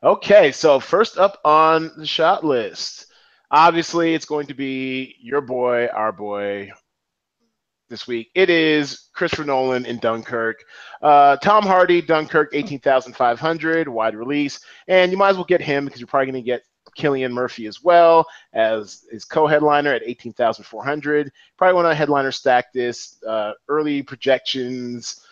Okay, 0.00 0.52
so 0.52 0.78
first 0.78 1.18
up 1.18 1.40
on 1.44 1.90
the 1.96 2.06
shot 2.06 2.44
list, 2.44 3.06
obviously, 3.50 4.14
it's 4.14 4.26
going 4.26 4.46
to 4.46 4.54
be 4.54 5.16
your 5.20 5.40
boy, 5.40 5.88
our 5.88 6.12
boy, 6.12 6.70
this 7.88 8.06
week. 8.06 8.30
It 8.36 8.48
is 8.48 9.08
Christopher 9.12 9.44
Nolan 9.44 9.86
in 9.86 9.98
Dunkirk. 9.98 10.62
Uh, 11.02 11.36
Tom 11.38 11.64
Hardy, 11.64 12.00
Dunkirk, 12.00 12.50
18,500, 12.52 13.88
wide 13.88 14.14
release. 14.14 14.60
And 14.86 15.10
you 15.10 15.18
might 15.18 15.30
as 15.30 15.36
well 15.36 15.44
get 15.44 15.60
him 15.60 15.86
because 15.86 16.00
you're 16.00 16.06
probably 16.06 16.30
going 16.30 16.44
to 16.44 16.46
get 16.46 16.62
Cillian 16.96 17.32
Murphy 17.32 17.66
as 17.66 17.82
well 17.82 18.24
as 18.52 19.04
his 19.10 19.24
co-headliner 19.24 19.92
at 19.92 20.02
18,400. 20.04 21.32
Probably 21.56 21.74
want 21.74 21.88
to 21.88 21.94
headliner 21.94 22.30
stack 22.30 22.72
this. 22.72 23.20
Uh, 23.26 23.52
early 23.68 24.02
projections 24.02 25.24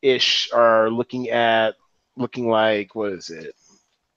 ish 0.00 0.48
are 0.52 0.90
looking 0.90 1.30
at 1.30 1.74
looking 2.16 2.48
like 2.48 2.94
what 2.94 3.12
is 3.12 3.30
it? 3.30 3.54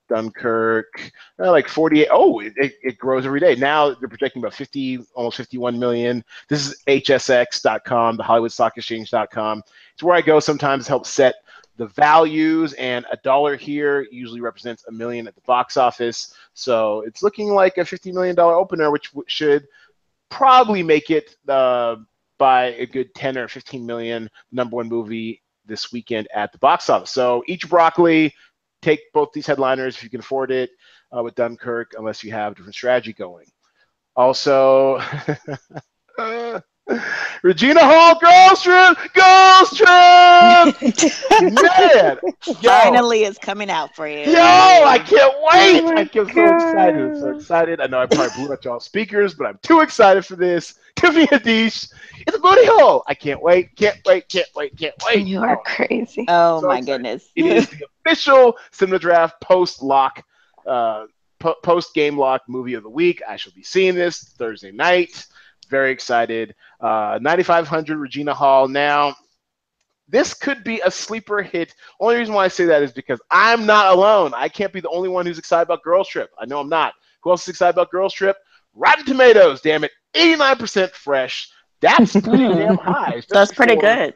Dunkirk, 0.08 1.12
uh, 1.40 1.52
like 1.52 1.68
48. 1.68 2.08
Oh, 2.12 2.40
it, 2.40 2.54
it, 2.58 2.74
it, 2.84 2.98
grows 2.98 3.26
every 3.26 3.40
day. 3.40 3.56
Now 3.56 3.94
they're 3.94 4.10
projecting 4.10 4.42
about 4.42 4.54
50, 4.54 5.00
almost 5.14 5.38
51 5.38 5.78
million. 5.78 6.24
This 6.48 6.68
is 6.68 6.82
HSX.com, 6.88 8.18
the 8.18 8.24
Hollywood 8.24 8.52
Stock 8.52 8.78
Exchange.com. 8.78 9.64
It's 9.94 10.04
where 10.04 10.16
I 10.16 10.22
go 10.22 10.40
sometimes 10.40 10.88
help 10.88 11.06
set 11.06 11.36
the 11.78 11.88
values, 11.88 12.74
and 12.74 13.06
a 13.12 13.18
dollar 13.18 13.56
here 13.56 14.08
usually 14.12 14.42
represents 14.42 14.86
a 14.88 14.92
million 14.92 15.28
at 15.28 15.36
the 15.36 15.42
box 15.42 15.78
office. 15.78 16.34
So 16.54 17.02
it's 17.02 17.22
looking 17.22 17.50
like 17.50 17.78
a 17.78 17.82
$50 17.82 18.14
million 18.14 18.40
opener, 18.40 18.92
which 18.92 19.12
w- 19.12 19.26
should 19.28 19.68
probably 20.30 20.84
make 20.84 21.10
it 21.10 21.36
uh, 21.48 21.98
by 22.38 22.68
a 22.74 22.86
good 22.86 23.14
10 23.16 23.38
or 23.38 23.48
15 23.48 23.86
million 23.86 24.30
number 24.52 24.78
one 24.78 24.88
movie 24.88 25.42
this 25.66 25.92
weekend 25.92 26.28
at 26.34 26.52
the 26.52 26.58
box 26.60 26.90
office. 26.90 27.12
So 27.12 27.44
each 27.48 27.70
broccoli, 27.70 28.34
take 28.86 29.12
both 29.14 29.32
these 29.34 29.48
headliners 29.48 29.96
if 29.98 30.04
you 30.04 30.10
can 30.10 30.20
afford 30.20 30.52
it 30.52 30.70
uh, 31.16 31.24
with 31.24 31.36
Dunkirk, 31.36 31.94
unless 31.98 32.24
you 32.24 32.32
have 32.32 32.56
different 32.56 32.76
strategy 32.76 33.14
going. 33.14 33.48
Also, 34.16 34.98
uh, 36.20 36.60
Regina 37.46 37.82
Hall 37.84 38.18
Girls 38.18 38.64
Trip, 38.64 38.98
Girls 39.14 39.78
Trip, 39.78 39.88
man! 41.54 42.18
Yo. 42.60 42.70
Finally, 42.72 43.24
it's 43.24 43.38
coming 43.38 43.70
out 43.70 43.96
for 43.96 44.08
you. 44.08 44.22
Yo, 44.22 44.34
I 44.34 44.98
can't 44.98 45.32
wait! 45.44 45.84
Oh 45.84 45.94
I 45.96 46.00
am 46.02 46.10
so 46.12 46.22
excited. 46.24 47.02
I'm 47.04 47.16
so 47.16 47.36
excited. 47.36 47.82
I 47.82 47.86
know 47.86 48.00
I 48.00 48.08
probably 48.08 48.34
blew 48.36 48.52
out 48.52 48.66
y'all 48.66 48.80
speakers, 48.80 49.36
but 49.36 49.46
I'm 49.46 49.60
too 49.62 49.82
excited 49.82 50.26
for 50.26 50.36
this. 50.36 50.80
Tiffany 50.96 51.28
Haddish, 51.28 51.92
it's 52.26 52.36
a 52.36 52.40
booty 52.40 52.66
hole. 52.66 53.04
I 53.06 53.14
can't 53.14 53.44
wait, 53.44 53.76
can't 53.76 54.00
wait, 54.08 54.28
can't 54.28 54.50
wait, 54.56 54.76
can't 54.76 54.96
wait. 55.06 55.28
You 55.28 55.44
are 55.44 55.62
crazy. 55.64 56.26
Oh 56.28 56.62
so 56.62 56.68
my 56.68 56.80
excited. 56.80 57.04
goodness! 57.04 57.30
it 57.36 57.46
is 57.46 57.70
the 57.70 57.86
official 58.08 58.58
Cinema 58.72 58.98
Draft 58.98 59.40
post 59.40 59.84
lock. 59.84 60.24
Uh, 60.66 61.06
post 61.62 61.94
game 61.94 62.18
lock 62.18 62.42
movie 62.48 62.74
of 62.74 62.82
the 62.82 62.90
week. 62.90 63.22
I 63.30 63.36
shall 63.36 63.54
be 63.54 63.62
seeing 63.62 63.94
this 63.94 64.34
Thursday 64.36 64.72
night. 64.72 65.28
Very 65.70 65.92
excited. 65.92 66.56
Uh, 66.80 67.20
9,500 67.22 67.98
Regina 67.98 68.34
Hall. 68.34 68.68
Now, 68.68 69.16
this 70.08 70.34
could 70.34 70.64
be 70.64 70.82
a 70.82 70.92
sleeper 70.92 71.42
hit. 71.42 71.74
Only 72.00 72.18
reason 72.18 72.34
why 72.34 72.46
I 72.46 72.50
say 72.50 72.66
that 72.66 72.84
is 72.84 72.92
because 72.92 73.20
I'm 73.32 73.66
not 73.66 73.94
alone. 73.94 74.34
I 74.36 74.50
can't 74.50 74.74
be 74.74 74.80
the 74.80 74.90
only 74.90 75.10
one 75.10 75.26
who's 75.26 75.40
excited 75.40 75.64
about 75.64 75.84
Girls 75.84 76.08
Trip. 76.08 76.30
I 76.40 76.46
know 76.46 76.60
I'm 76.60 76.70
not. 76.70 76.94
Who 77.24 77.32
else 77.32 77.44
is 77.44 77.50
excited 77.50 77.76
about 77.76 77.92
Girls 77.92 78.14
Trip? 78.14 78.38
Rotten 78.74 79.06
Tomatoes, 79.06 79.62
damn 79.62 79.84
it. 79.84 79.92
89% 80.14 80.92
fresh. 80.92 81.50
That's 81.82 82.14
pretty 82.14 82.48
damn 82.54 82.78
high. 82.78 83.22
That's 83.30 83.54
pretty 83.54 83.76
good 83.76 84.16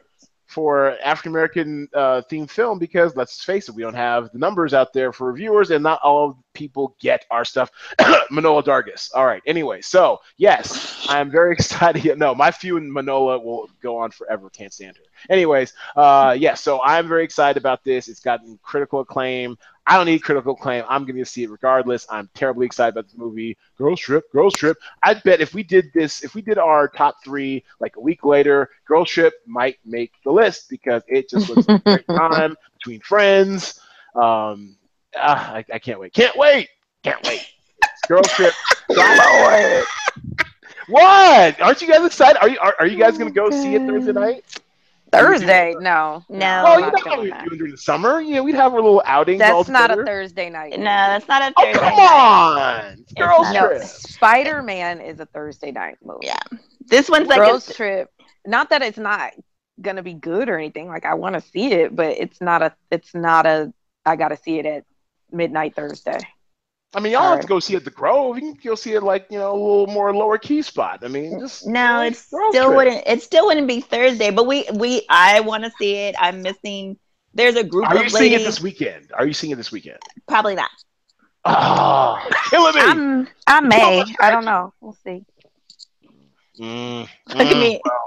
for 0.50 0.96
African 1.04 1.30
American 1.30 1.88
uh, 1.94 2.22
themed 2.28 2.50
film 2.50 2.80
because 2.80 3.14
let's 3.14 3.44
face 3.44 3.68
it, 3.68 3.74
we 3.74 3.82
don't 3.82 3.94
have 3.94 4.32
the 4.32 4.38
numbers 4.38 4.74
out 4.74 4.92
there 4.92 5.12
for 5.12 5.28
reviewers, 5.28 5.70
and 5.70 5.82
not 5.82 6.00
all 6.02 6.42
people 6.54 6.96
get 7.00 7.24
our 7.30 7.44
stuff. 7.44 7.70
Manohla 8.32 8.64
Dargis. 8.64 9.10
All 9.14 9.26
right. 9.26 9.42
Anyway, 9.46 9.80
so 9.80 10.20
yes, 10.38 11.06
I'm 11.08 11.30
very 11.30 11.52
excited. 11.58 12.18
No, 12.18 12.34
my 12.34 12.50
few 12.50 12.76
and 12.76 12.92
Manohla 12.92 13.42
will 13.42 13.70
go 13.80 13.96
on 13.96 14.10
forever. 14.10 14.50
Can't 14.50 14.72
stand 14.72 14.96
her. 14.96 15.04
Anyways, 15.32 15.72
uh, 15.94 16.36
yeah. 16.38 16.54
So 16.54 16.82
I'm 16.82 17.06
very 17.06 17.22
excited 17.22 17.58
about 17.58 17.84
this. 17.84 18.08
It's 18.08 18.20
gotten 18.20 18.58
critical 18.62 19.00
acclaim. 19.00 19.56
I 19.90 19.96
don't 19.96 20.06
need 20.06 20.20
critical 20.20 20.52
acclaim. 20.52 20.84
I'm 20.88 21.04
going 21.04 21.16
to 21.16 21.24
see 21.24 21.42
it 21.42 21.50
regardless. 21.50 22.06
I'm 22.08 22.30
terribly 22.32 22.64
excited 22.64 22.94
about 22.94 23.06
this 23.06 23.18
movie. 23.18 23.58
Girls 23.76 23.98
Trip, 23.98 24.22
Girls 24.30 24.54
Trip. 24.54 24.76
I 25.02 25.14
bet 25.14 25.40
if 25.40 25.52
we 25.52 25.64
did 25.64 25.92
this, 25.92 26.22
if 26.22 26.36
we 26.36 26.42
did 26.42 26.58
our 26.58 26.86
top 26.86 27.16
three 27.24 27.64
like 27.80 27.96
a 27.96 28.00
week 28.00 28.24
later, 28.24 28.70
Girls 28.86 29.10
Trip 29.10 29.34
might 29.48 29.78
make 29.84 30.12
the 30.24 30.30
list 30.30 30.70
because 30.70 31.02
it 31.08 31.28
just 31.28 31.50
looks 31.50 31.66
like 31.66 31.80
a 31.80 31.96
great 31.96 32.06
time 32.16 32.56
between 32.78 33.00
friends. 33.00 33.80
Um, 34.14 34.76
uh, 35.16 35.56
I, 35.56 35.64
I, 35.72 35.80
can't 35.80 35.98
wait. 35.98 36.14
Can't 36.14 36.36
wait. 36.36 36.68
Can't 37.02 37.26
wait. 37.26 37.44
Girls 38.06 38.28
Trip. 38.28 38.54
what? 40.86 41.60
Aren't 41.60 41.82
you 41.82 41.88
guys 41.88 42.06
excited? 42.06 42.40
Are 42.40 42.48
you 42.48 42.60
are, 42.60 42.76
are 42.78 42.86
you 42.86 42.96
guys 42.96 43.18
going 43.18 43.28
to 43.28 43.34
go 43.34 43.50
see 43.50 43.74
it 43.74 43.84
Thursday 43.88 44.12
night? 44.12 44.44
Thursday? 45.12 45.74
No, 45.80 46.24
no. 46.28 46.64
Oh, 46.66 46.78
you 46.78 46.86
know 46.86 46.92
how 47.04 47.20
we 47.20 47.30
do 47.48 47.56
during 47.56 47.72
the 47.72 47.78
summer. 47.78 48.20
You 48.20 48.34
know, 48.36 48.42
we'd 48.42 48.54
have 48.54 48.72
a 48.72 48.76
little 48.76 49.02
outing. 49.04 49.38
That's 49.38 49.68
not 49.68 49.90
a 49.90 50.04
Thursday 50.04 50.50
night. 50.50 50.78
No, 50.78 50.84
that's 50.84 51.28
not 51.28 51.42
a 51.42 51.54
oh, 51.56 51.64
Thursday. 51.64 51.80
Oh, 51.82 51.96
come 51.96 51.98
on, 51.98 53.04
girls 53.16 53.54
trip. 53.54 53.82
Spider 53.82 54.62
Man 54.62 55.00
is 55.00 55.20
a 55.20 55.26
Thursday 55.26 55.72
night 55.72 55.96
movie. 56.02 56.26
Yeah, 56.26 56.40
this 56.86 57.08
one's 57.08 57.28
like 57.28 57.38
girls 57.38 57.68
a... 57.68 57.74
trip. 57.74 58.10
Not 58.46 58.70
that 58.70 58.82
it's 58.82 58.98
not 58.98 59.32
gonna 59.80 60.02
be 60.02 60.14
good 60.14 60.48
or 60.48 60.58
anything. 60.58 60.88
Like 60.88 61.04
I 61.04 61.14
want 61.14 61.34
to 61.34 61.40
see 61.40 61.72
it, 61.72 61.94
but 61.94 62.16
it's 62.18 62.40
not 62.40 62.62
a. 62.62 62.74
It's 62.90 63.14
not 63.14 63.46
a. 63.46 63.72
I 64.06 64.16
got 64.16 64.28
to 64.28 64.36
see 64.36 64.58
it 64.58 64.66
at 64.66 64.84
midnight 65.30 65.76
Thursday. 65.76 66.18
I 66.92 66.98
mean, 67.00 67.12
y'all 67.12 67.30
have 67.30 67.40
to 67.40 67.46
go 67.46 67.60
see 67.60 67.74
it 67.74 67.78
at 67.78 67.84
the 67.84 67.90
Grove. 67.90 68.36
You 68.36 68.52
can 68.52 68.60
go 68.64 68.74
see 68.74 68.94
it 68.94 69.02
like 69.02 69.26
you 69.30 69.38
know 69.38 69.52
a 69.52 69.54
little 69.54 69.86
more 69.86 70.14
lower 70.14 70.38
key 70.38 70.60
spot. 70.62 71.00
I 71.04 71.08
mean, 71.08 71.38
just 71.38 71.66
no, 71.66 72.02
it 72.02 72.16
still 72.16 72.50
trip. 72.50 72.76
wouldn't. 72.76 73.02
It 73.06 73.22
still 73.22 73.46
wouldn't 73.46 73.68
be 73.68 73.80
Thursday. 73.80 74.30
But 74.30 74.46
we 74.46 74.66
we 74.74 75.06
I 75.08 75.40
want 75.40 75.64
to 75.64 75.70
see 75.78 75.94
it. 75.94 76.16
I'm 76.18 76.42
missing. 76.42 76.98
There's 77.32 77.54
a 77.54 77.62
group. 77.62 77.86
Are 77.86 77.94
you 77.94 78.00
ladies. 78.00 78.18
seeing 78.18 78.32
it 78.32 78.44
this 78.44 78.60
weekend? 78.60 79.12
Are 79.14 79.24
you 79.24 79.32
seeing 79.32 79.52
it 79.52 79.56
this 79.56 79.70
weekend? 79.70 79.98
Probably 80.26 80.54
not. 80.54 80.70
Oh, 81.42 82.22
killing 82.50 82.74
me. 82.74 82.80
I'm, 82.82 83.28
I 83.46 83.60
may. 83.62 84.04
I 84.20 84.30
don't 84.30 84.44
know. 84.44 84.74
We'll 84.82 84.92
see. 84.92 85.24
Mm, 86.60 87.08
Look 87.28 87.46
at 87.46 87.56
me. 87.56 87.80
Well, 87.82 88.04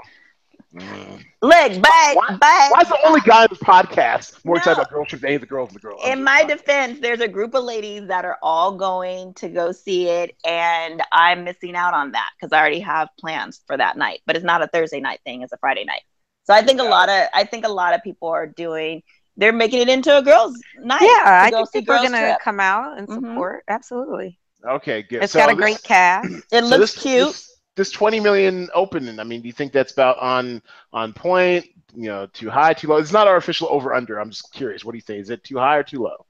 Mm. 0.74 1.24
Look, 1.40 1.82
but 1.82 2.16
why, 2.16 2.36
but 2.40 2.72
why's 2.72 2.88
the 2.88 2.98
only 3.06 3.20
guy 3.20 3.42
in 3.42 3.48
this 3.50 3.60
podcast 3.60 4.44
more 4.44 4.56
no. 4.56 4.58
excited 4.58 4.80
about 4.80 4.90
girl 4.90 5.04
trips 5.04 5.22
than 5.22 5.40
the 5.40 5.46
girls 5.46 5.68
in 5.70 5.74
the 5.74 5.80
girls? 5.80 6.00
In 6.04 6.24
my 6.24 6.42
defense, 6.42 6.98
there's 7.00 7.20
a 7.20 7.28
group 7.28 7.54
of 7.54 7.62
ladies 7.62 8.08
that 8.08 8.24
are 8.24 8.38
all 8.42 8.72
going 8.72 9.34
to 9.34 9.48
go 9.48 9.70
see 9.70 10.08
it, 10.08 10.34
and 10.44 11.00
I'm 11.12 11.44
missing 11.44 11.76
out 11.76 11.94
on 11.94 12.12
that 12.12 12.30
because 12.36 12.52
I 12.52 12.58
already 12.58 12.80
have 12.80 13.08
plans 13.20 13.60
for 13.66 13.76
that 13.76 13.96
night. 13.96 14.20
But 14.26 14.34
it's 14.34 14.44
not 14.44 14.62
a 14.62 14.66
Thursday 14.66 15.00
night 15.00 15.20
thing; 15.24 15.42
it's 15.42 15.52
a 15.52 15.58
Friday 15.58 15.84
night. 15.84 16.02
So 16.44 16.54
I 16.54 16.62
think 16.62 16.80
yeah. 16.80 16.88
a 16.88 16.90
lot 16.90 17.08
of 17.08 17.28
I 17.32 17.44
think 17.44 17.64
a 17.64 17.70
lot 17.70 17.94
of 17.94 18.02
people 18.02 18.28
are 18.28 18.46
doing. 18.46 19.02
They're 19.36 19.52
making 19.52 19.80
it 19.80 19.88
into 19.88 20.16
a 20.16 20.22
girls' 20.22 20.60
night. 20.78 21.02
Yeah, 21.02 21.42
I 21.44 21.50
think 21.50 21.72
people 21.72 21.94
are 21.94 21.98
going 21.98 22.12
to 22.12 22.38
come 22.42 22.60
out 22.60 22.98
and 22.98 23.06
mm-hmm. 23.08 23.26
support. 23.26 23.62
Mm-hmm. 23.62 23.74
Absolutely. 23.74 24.38
Okay, 24.64 25.02
good. 25.02 25.22
It's 25.22 25.32
so 25.32 25.40
got 25.40 25.52
a 25.52 25.54
this, 25.54 25.62
great 25.62 25.82
cast. 25.82 26.28
It 26.52 26.64
so 26.64 26.66
looks 26.66 26.94
this, 26.94 27.02
cute. 27.02 27.28
This, 27.28 27.53
this 27.76 27.90
20 27.90 28.20
million 28.20 28.68
opening 28.74 29.18
i 29.18 29.24
mean 29.24 29.40
do 29.40 29.46
you 29.46 29.52
think 29.52 29.72
that's 29.72 29.92
about 29.92 30.18
on 30.18 30.62
on 30.92 31.12
point 31.12 31.66
you 31.94 32.08
know 32.08 32.26
too 32.26 32.50
high 32.50 32.72
too 32.72 32.88
low? 32.88 32.96
It's 32.96 33.12
not 33.12 33.26
our 33.26 33.36
official 33.36 33.68
over 33.70 33.94
under 33.94 34.18
i'm 34.20 34.30
just 34.30 34.52
curious 34.52 34.84
what 34.84 34.92
do 34.92 34.98
you 34.98 35.02
think 35.02 35.20
is 35.20 35.30
it 35.30 35.44
too 35.44 35.58
high 35.58 35.76
or 35.76 35.82
too 35.82 36.02
low? 36.02 36.26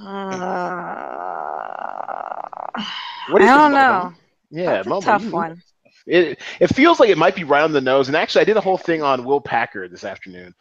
Uh, 0.00 1.14
what 3.30 3.38
do 3.38 3.44
i 3.44 3.56
don't 3.56 3.72
know. 3.72 4.12
yeah 4.50 4.82
that's 4.82 4.88
a 4.88 5.00
tough 5.00 5.30
one. 5.30 5.62
It, 6.06 6.38
it 6.60 6.66
feels 6.66 7.00
like 7.00 7.08
it 7.08 7.16
might 7.16 7.34
be 7.34 7.44
right 7.44 7.62
on 7.62 7.72
the 7.72 7.80
nose 7.80 8.08
and 8.08 8.16
actually 8.16 8.42
i 8.42 8.44
did 8.44 8.56
a 8.56 8.60
whole 8.60 8.76
thing 8.76 9.02
on 9.02 9.24
will 9.24 9.40
packer 9.40 9.88
this 9.88 10.04
afternoon 10.04 10.54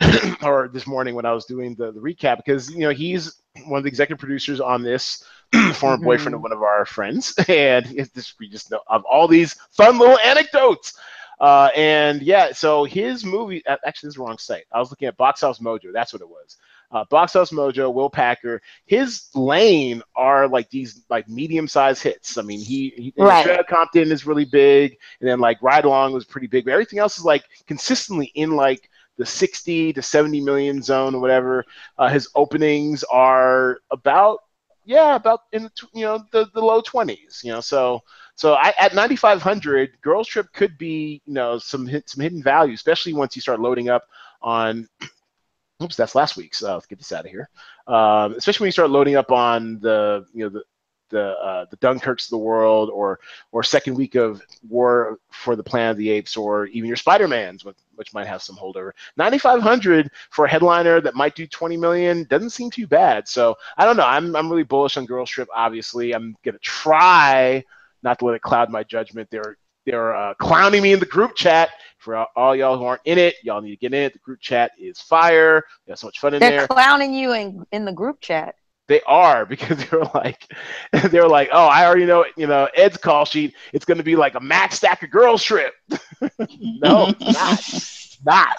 or 0.42 0.68
this 0.72 0.86
morning 0.86 1.14
when 1.14 1.26
i 1.26 1.32
was 1.32 1.44
doing 1.46 1.74
the, 1.74 1.92
the 1.92 2.00
recap 2.00 2.36
because 2.36 2.70
you 2.70 2.80
know 2.80 2.90
he's 2.90 3.42
one 3.66 3.78
of 3.78 3.84
the 3.84 3.88
executive 3.88 4.18
producers 4.20 4.60
on 4.60 4.82
this 4.82 5.24
former 5.74 6.02
boyfriend 6.02 6.34
of 6.34 6.38
mm-hmm. 6.38 6.42
one 6.42 6.52
of 6.52 6.62
our 6.62 6.84
friends, 6.84 7.34
and 7.48 7.86
this 8.14 8.34
we 8.38 8.48
just 8.48 8.70
know 8.70 8.80
of 8.88 9.04
all 9.04 9.28
these 9.28 9.54
fun 9.72 9.98
little 9.98 10.18
anecdotes. 10.18 10.94
Uh, 11.38 11.68
and 11.76 12.22
yeah, 12.22 12.50
so 12.52 12.84
his 12.84 13.24
movie 13.24 13.62
actually 13.66 14.08
this 14.08 14.12
is 14.12 14.14
the 14.14 14.22
wrong 14.22 14.38
site. 14.38 14.64
I 14.72 14.78
was 14.78 14.90
looking 14.90 15.08
at 15.08 15.16
Box 15.16 15.42
Office 15.42 15.62
Mojo. 15.62 15.92
That's 15.92 16.12
what 16.12 16.22
it 16.22 16.28
was. 16.28 16.56
Uh, 16.90 17.04
Box 17.10 17.34
Office 17.34 17.52
Mojo, 17.52 17.92
Will 17.92 18.08
Packer, 18.08 18.62
his 18.86 19.28
lane 19.34 20.02
are 20.14 20.48
like 20.48 20.70
these 20.70 21.02
like 21.10 21.28
medium 21.28 21.66
sized 21.66 22.02
hits. 22.02 22.38
I 22.38 22.42
mean, 22.42 22.60
he, 22.60 22.92
he 22.96 23.14
right. 23.18 23.66
Compton 23.66 24.12
is 24.12 24.26
really 24.26 24.44
big, 24.44 24.96
and 25.20 25.28
then 25.28 25.40
like 25.40 25.60
Ride 25.62 25.84
Along 25.84 26.12
was 26.12 26.24
pretty 26.24 26.46
big, 26.46 26.64
but 26.64 26.72
everything 26.72 27.00
else 27.00 27.18
is 27.18 27.24
like 27.24 27.44
consistently 27.66 28.26
in 28.34 28.52
like 28.52 28.88
the 29.18 29.26
60 29.26 29.94
to 29.94 30.02
70 30.02 30.40
million 30.42 30.82
zone 30.82 31.14
or 31.14 31.20
whatever. 31.20 31.64
Uh, 31.98 32.08
his 32.08 32.28
openings 32.34 33.02
are 33.04 33.78
about 33.90 34.40
yeah, 34.86 35.16
about 35.16 35.40
in 35.52 35.64
the, 35.64 35.70
you 35.92 36.02
know 36.02 36.24
the, 36.30 36.46
the 36.54 36.60
low 36.60 36.80
twenties. 36.80 37.42
You 37.44 37.52
know, 37.52 37.60
so 37.60 38.00
so 38.36 38.54
I, 38.54 38.72
at 38.80 38.94
ninety 38.94 39.16
five 39.16 39.42
hundred, 39.42 40.00
Girls 40.00 40.28
Trip 40.28 40.46
could 40.54 40.78
be 40.78 41.20
you 41.26 41.34
know 41.34 41.58
some 41.58 41.90
some 42.06 42.22
hidden 42.22 42.42
value, 42.42 42.74
especially 42.74 43.12
once 43.12 43.36
you 43.36 43.42
start 43.42 43.60
loading 43.60 43.88
up 43.90 44.04
on. 44.40 44.88
Oops, 45.82 45.94
that's 45.94 46.14
last 46.14 46.38
week's. 46.38 46.58
So 46.58 46.72
let's 46.72 46.86
get 46.86 46.96
this 46.96 47.12
out 47.12 47.26
of 47.26 47.30
here. 47.30 47.50
Um, 47.86 48.32
especially 48.32 48.64
when 48.64 48.68
you 48.68 48.72
start 48.72 48.88
loading 48.88 49.16
up 49.16 49.30
on 49.30 49.78
the 49.80 50.24
you 50.32 50.44
know 50.44 50.48
the 50.48 50.62
the 51.10 51.32
uh, 51.32 51.66
the 51.70 51.76
Dunkirks 51.78 52.26
of 52.26 52.30
the 52.30 52.38
world, 52.38 52.88
or 52.90 53.18
or 53.52 53.62
second 53.62 53.94
week 53.94 54.14
of 54.14 54.40
War 54.68 55.18
for 55.30 55.56
the 55.56 55.62
Planet 55.64 55.92
of 55.92 55.96
the 55.98 56.10
Apes, 56.10 56.36
or 56.36 56.66
even 56.66 56.86
your 56.86 56.96
Spider 56.96 57.28
Mans, 57.28 57.64
which, 57.64 57.76
which 57.96 58.14
might 58.14 58.26
have 58.26 58.42
some 58.42 58.56
holdover. 58.56 58.92
Ninety 59.16 59.38
five 59.38 59.60
hundred 59.60 60.10
for 60.30 60.44
a 60.44 60.48
headliner 60.48 61.00
that 61.00 61.14
might 61.14 61.34
do 61.34 61.46
twenty 61.46 61.76
million 61.76 62.24
doesn't 62.24 62.50
seem 62.50 62.70
too 62.70 62.86
bad. 62.86 63.28
So 63.28 63.56
I 63.76 63.84
don't 63.84 63.96
know. 63.96 64.06
I'm 64.06 64.34
I'm 64.36 64.50
really 64.50 64.62
bullish 64.62 64.96
on 64.96 65.06
Girls 65.06 65.30
Trip. 65.30 65.48
Obviously, 65.54 66.14
I'm 66.14 66.36
gonna 66.44 66.58
try 66.58 67.64
not 68.02 68.18
to 68.20 68.24
let 68.24 68.34
it 68.34 68.42
cloud 68.42 68.70
my 68.70 68.84
judgment. 68.84 69.28
They're 69.30 69.56
they're 69.84 70.14
uh, 70.14 70.34
clowning 70.34 70.82
me 70.82 70.92
in 70.92 71.00
the 71.00 71.06
group 71.06 71.34
chat. 71.34 71.70
For 71.98 72.16
all, 72.16 72.26
all 72.36 72.54
y'all 72.54 72.76
who 72.76 72.84
aren't 72.84 73.02
in 73.04 73.18
it, 73.18 73.36
y'all 73.42 73.60
need 73.60 73.70
to 73.70 73.76
get 73.76 73.92
in 73.92 74.02
it. 74.02 74.12
The 74.12 74.18
group 74.20 74.40
chat 74.40 74.72
is 74.78 75.00
fire. 75.00 75.64
We 75.86 75.90
have 75.90 75.98
so 75.98 76.06
much 76.06 76.20
fun 76.20 76.34
in 76.34 76.40
there. 76.40 76.50
They're 76.58 76.66
clowning 76.68 77.14
you 77.14 77.32
in 77.32 77.64
in 77.72 77.84
the 77.84 77.92
group 77.92 78.20
chat. 78.20 78.54
They 78.88 79.00
are 79.02 79.44
because 79.46 79.84
they're 79.90 80.04
like, 80.14 80.46
they're 81.10 81.28
like, 81.28 81.48
oh, 81.52 81.66
I 81.66 81.86
already 81.86 82.06
know, 82.06 82.24
you 82.36 82.46
know, 82.46 82.68
Ed's 82.74 82.96
call 82.96 83.24
sheet. 83.24 83.54
It's 83.72 83.84
going 83.84 83.98
to 83.98 84.04
be 84.04 84.16
like 84.16 84.34
a 84.34 84.40
max 84.40 84.76
stack 84.76 85.02
of 85.02 85.10
girls 85.10 85.42
trip. 85.42 85.74
no, 86.48 87.14
not. 87.20 87.98
Not. 88.24 88.56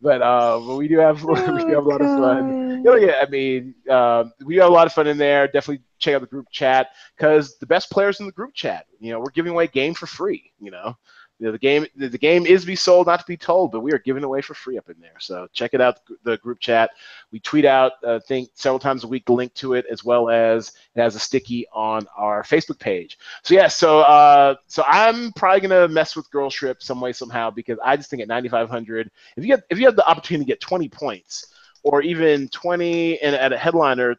But 0.00 0.20
uh, 0.20 0.60
but 0.66 0.76
we 0.76 0.88
do 0.88 0.98
have 0.98 1.22
we 1.22 1.34
do 1.34 1.68
have 1.68 1.86
a 1.86 1.88
lot 1.88 2.00
of 2.00 2.08
fun. 2.18 2.84
Oh 2.86 2.96
yeah, 2.96 3.22
I 3.22 3.30
mean, 3.30 3.72
um, 3.88 4.32
we 4.44 4.56
have 4.56 4.68
a 4.68 4.72
lot 4.72 4.88
of 4.88 4.92
fun 4.92 5.06
in 5.06 5.16
there. 5.16 5.46
Definitely 5.46 5.84
check 6.00 6.16
out 6.16 6.20
the 6.20 6.26
group 6.26 6.46
chat 6.50 6.88
because 7.16 7.56
the 7.58 7.66
best 7.66 7.88
players 7.88 8.18
in 8.18 8.26
the 8.26 8.32
group 8.32 8.52
chat. 8.52 8.86
You 8.98 9.12
know, 9.12 9.20
we're 9.20 9.30
giving 9.30 9.52
away 9.52 9.68
game 9.68 9.94
for 9.94 10.06
free. 10.06 10.50
You 10.58 10.72
know, 10.72 10.96
you 11.42 11.48
know, 11.48 11.52
the 11.52 11.58
game 11.58 11.84
the, 11.96 12.08
game 12.16 12.46
is 12.46 12.64
be 12.64 12.76
sold, 12.76 13.08
not 13.08 13.18
to 13.18 13.26
be 13.26 13.36
told, 13.36 13.72
but 13.72 13.80
we 13.80 13.90
are 13.90 13.98
giving 13.98 14.22
away 14.22 14.40
for 14.40 14.54
free 14.54 14.78
up 14.78 14.88
in 14.88 14.94
there. 15.00 15.16
So 15.18 15.48
check 15.52 15.74
it 15.74 15.80
out, 15.80 15.98
the 16.22 16.36
group 16.36 16.60
chat. 16.60 16.90
We 17.32 17.40
tweet 17.40 17.64
out, 17.64 17.94
uh, 18.06 18.14
I 18.14 18.18
think, 18.20 18.50
several 18.54 18.78
times 18.78 19.02
a 19.02 19.08
week 19.08 19.26
the 19.26 19.32
link 19.32 19.52
to 19.54 19.74
it, 19.74 19.84
as 19.90 20.04
well 20.04 20.30
as 20.30 20.68
it 20.94 21.00
has 21.00 21.16
a 21.16 21.18
sticky 21.18 21.66
on 21.72 22.06
our 22.16 22.44
Facebook 22.44 22.78
page. 22.78 23.18
So 23.42 23.54
yeah, 23.54 23.66
so 23.66 24.02
uh, 24.02 24.54
so 24.68 24.84
I'm 24.86 25.32
probably 25.32 25.62
gonna 25.62 25.88
mess 25.88 26.14
with 26.14 26.30
Girl 26.30 26.48
Trip 26.48 26.80
some 26.80 27.00
way 27.00 27.12
somehow 27.12 27.50
because 27.50 27.76
I 27.84 27.96
just 27.96 28.08
think 28.08 28.22
at 28.22 28.28
9,500, 28.28 29.10
if 29.36 29.42
you 29.42 29.56
get 29.56 29.64
if 29.68 29.80
you 29.80 29.86
have 29.86 29.96
the 29.96 30.08
opportunity 30.08 30.44
to 30.44 30.48
get 30.48 30.60
20 30.60 30.88
points 30.90 31.52
or 31.82 32.02
even 32.02 32.46
20 32.50 33.20
and 33.20 33.34
at 33.34 33.52
a 33.52 33.58
headliner, 33.58 34.14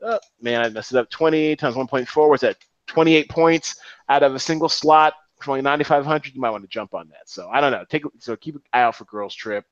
oh, 0.00 0.20
man, 0.40 0.60
I 0.60 0.68
messed 0.68 0.92
it 0.92 0.98
up. 0.98 1.10
20 1.10 1.56
times 1.56 1.74
1.4 1.74 2.30
was 2.30 2.44
at 2.44 2.56
28 2.86 3.28
points 3.30 3.80
out 4.08 4.22
of 4.22 4.36
a 4.36 4.38
single 4.38 4.68
slot 4.68 5.14
for 5.40 5.52
only 5.52 5.62
9,500. 5.62 6.34
You 6.34 6.40
might 6.40 6.50
want 6.50 6.64
to 6.64 6.68
jump 6.68 6.94
on 6.94 7.08
that. 7.08 7.28
So 7.28 7.48
I 7.50 7.60
don't 7.60 7.72
know. 7.72 7.84
Take 7.88 8.04
so 8.18 8.36
keep 8.36 8.56
an 8.56 8.62
eye 8.72 8.82
out 8.82 8.96
for 8.96 9.04
Girls 9.04 9.34
Trip. 9.34 9.64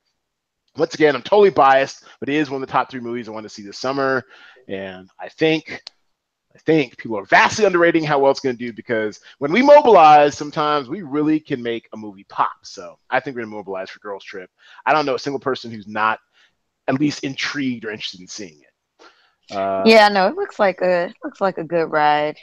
Once 0.77 0.93
again, 0.93 1.15
I'm 1.15 1.21
totally 1.21 1.51
biased, 1.51 2.03
but 2.19 2.27
it 2.27 2.35
is 2.35 2.49
one 2.49 2.61
of 2.61 2.67
the 2.67 2.71
top 2.71 2.91
three 2.91 2.99
movies 2.99 3.29
I 3.29 3.31
want 3.31 3.43
to 3.43 3.49
see 3.49 3.63
this 3.63 3.79
summer, 3.79 4.25
and 4.67 5.09
I 5.19 5.29
think. 5.29 5.81
I 6.53 6.57
think 6.59 6.97
people 6.97 7.17
are 7.17 7.25
vastly 7.25 7.65
underrating 7.65 8.05
how 8.05 8.17
well 8.17 8.31
it's 8.31 8.39
going 8.39 8.55
to 8.55 8.65
do 8.65 8.71
because 8.71 9.19
when 9.39 9.51
we 9.51 9.61
mobilize, 9.61 10.37
sometimes 10.37 10.87
we 10.87 11.01
really 11.01 11.37
can 11.37 11.61
make 11.61 11.89
a 11.91 11.97
movie 11.97 12.23
pop. 12.29 12.55
So 12.63 12.97
I 13.09 13.19
think 13.19 13.35
we're 13.35 13.41
going 13.41 13.51
to 13.51 13.57
mobilize 13.57 13.89
for 13.89 13.99
Girls 13.99 14.23
Trip. 14.23 14.49
I 14.85 14.93
don't 14.93 15.05
know 15.05 15.15
a 15.15 15.19
single 15.19 15.41
person 15.41 15.69
who's 15.69 15.85
not 15.85 16.21
at 16.87 16.97
least 16.97 17.25
intrigued 17.25 17.83
or 17.83 17.91
interested 17.91 18.21
in 18.21 18.27
seeing 18.27 18.61
it. 18.61 19.55
Uh, 19.55 19.83
Yeah, 19.85 20.07
no, 20.07 20.27
it 20.27 20.35
looks 20.35 20.57
like 20.57 20.81
a 20.81 21.13
looks 21.23 21.41
like 21.41 21.57
a 21.57 21.63
good 21.63 21.91
ride. 21.91 22.37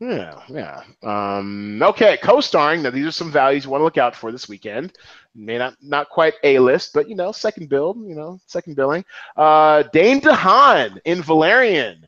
Yeah, 0.00 0.42
yeah. 0.48 0.82
Um, 1.02 1.80
okay, 1.82 2.18
co-starring. 2.22 2.82
Now 2.82 2.90
these 2.90 3.06
are 3.06 3.12
some 3.12 3.30
values 3.30 3.64
you 3.64 3.70
want 3.70 3.80
to 3.80 3.84
look 3.84 3.98
out 3.98 4.14
for 4.14 4.32
this 4.32 4.48
weekend. 4.48 4.92
May 5.34 5.56
not 5.56 5.76
not 5.80 6.08
quite 6.10 6.34
a 6.42 6.58
list, 6.58 6.92
but 6.92 7.08
you 7.08 7.14
know, 7.14 7.32
second 7.32 7.68
build. 7.68 7.96
You 8.06 8.14
know, 8.14 8.40
second 8.46 8.74
billing. 8.74 9.04
Uh, 9.36 9.84
Dane 9.92 10.20
DeHaan 10.20 10.98
in 11.04 11.22
Valerian, 11.22 12.06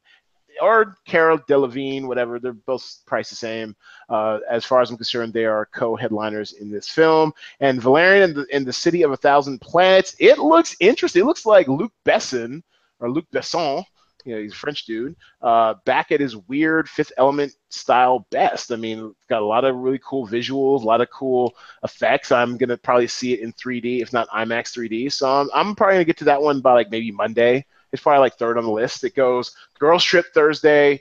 or 0.61 0.97
Cara 1.07 1.39
Delevingne, 1.49 2.07
whatever. 2.07 2.39
They're 2.39 2.53
both 2.53 3.03
priced 3.07 3.31
the 3.31 3.37
same. 3.37 3.77
Uh, 4.09 4.41
as 4.51 4.65
far 4.65 4.81
as 4.83 4.91
I'm 4.91 4.97
concerned, 4.97 5.33
they 5.33 5.45
are 5.45 5.67
co-headliners 5.67 6.55
in 6.55 6.71
this 6.71 6.89
film. 6.89 7.33
And 7.61 7.81
Valerian 7.81 8.31
in 8.31 8.37
the, 8.37 8.57
in 8.57 8.65
the 8.65 8.73
City 8.73 9.03
of 9.03 9.13
a 9.13 9.17
Thousand 9.17 9.61
Planets. 9.61 10.17
It 10.19 10.39
looks 10.39 10.77
interesting. 10.81 11.23
It 11.23 11.27
looks 11.27 11.47
like 11.47 11.69
Luc 11.69 11.93
Besson 12.05 12.63
or 13.01 13.11
Luc 13.11 13.27
Besson 13.33 13.85
you 14.27 14.35
know, 14.35 14.43
he's 14.43 14.53
a 14.53 14.57
French 14.57 14.85
dude, 14.85 15.15
uh, 15.41 15.75
back 15.85 16.11
at 16.11 16.21
his 16.21 16.37
weird 16.37 16.89
Fifth 16.89 17.13
Element 17.17 17.53
style 17.69 18.27
best. 18.31 18.73
I 18.73 18.77
mean, 18.77 19.15
got 19.29 19.43
a 19.43 19.47
lot 19.47 19.65
of 19.65 19.77
really 19.77 20.01
cool 20.05 20.27
visuals, 20.27 20.83
a 20.83 20.87
lot 20.87 21.01
of 21.01 21.09
cool 21.11 21.55
effects. 21.85 22.33
I'm 22.33 22.57
gonna 22.57 22.77
probably 22.77 23.07
see 23.07 23.33
it 23.33 23.41
in 23.41 23.53
3D, 23.53 24.03
if 24.03 24.13
not 24.13 24.29
IMAX 24.31 24.77
3D. 24.77 25.13
So 25.13 25.31
I'm, 25.31 25.49
I'm 25.55 25.75
probably 25.77 25.95
gonna 25.95 26.05
get 26.05 26.19
to 26.19 26.25
that 26.25 26.43
one 26.43 26.61
by 26.61 26.73
like 26.73 26.91
maybe 26.91 27.13
Monday. 27.13 27.65
It's 27.93 28.03
probably 28.03 28.21
like 28.21 28.35
third 28.35 28.59
on 28.59 28.65
the 28.65 28.71
list. 28.71 29.05
It 29.05 29.15
goes 29.15 29.55
Girls 29.79 30.03
Trip 30.03 30.27
Thursday, 30.35 31.01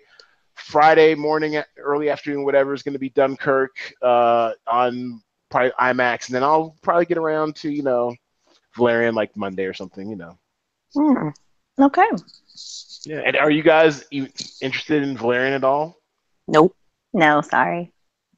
Friday 0.54 1.16
morning, 1.16 1.62
early 1.78 2.10
afternoon, 2.10 2.46
whatever 2.46 2.74
is 2.74 2.84
gonna 2.84 3.00
be 3.00 3.10
Dunkirk 3.10 3.76
uh, 4.04 4.52
on 4.68 5.22
probably 5.50 5.72
IMAX, 5.80 6.28
and 6.28 6.36
then 6.36 6.44
I'll 6.44 6.76
probably 6.84 7.06
get 7.06 7.18
around 7.18 7.56
to 7.58 7.72
you 7.72 7.82
know 7.82 8.16
Valerian 8.76 9.16
like 9.16 9.36
Monday 9.36 9.66
or 9.66 9.74
something. 9.74 10.08
You 10.10 10.16
know. 10.16 10.38
Hmm. 10.94 11.30
Okay. 11.80 12.08
Yeah. 13.06 13.22
And 13.26 13.36
are 13.38 13.52
you 13.52 13.64
guys 13.64 14.04
interested 14.12 15.04
in 15.04 15.18
Valerian 15.18 15.54
at 15.54 15.64
all? 15.64 15.98
Nope. 16.48 16.76
No, 17.14 17.42
sorry. 17.42 17.94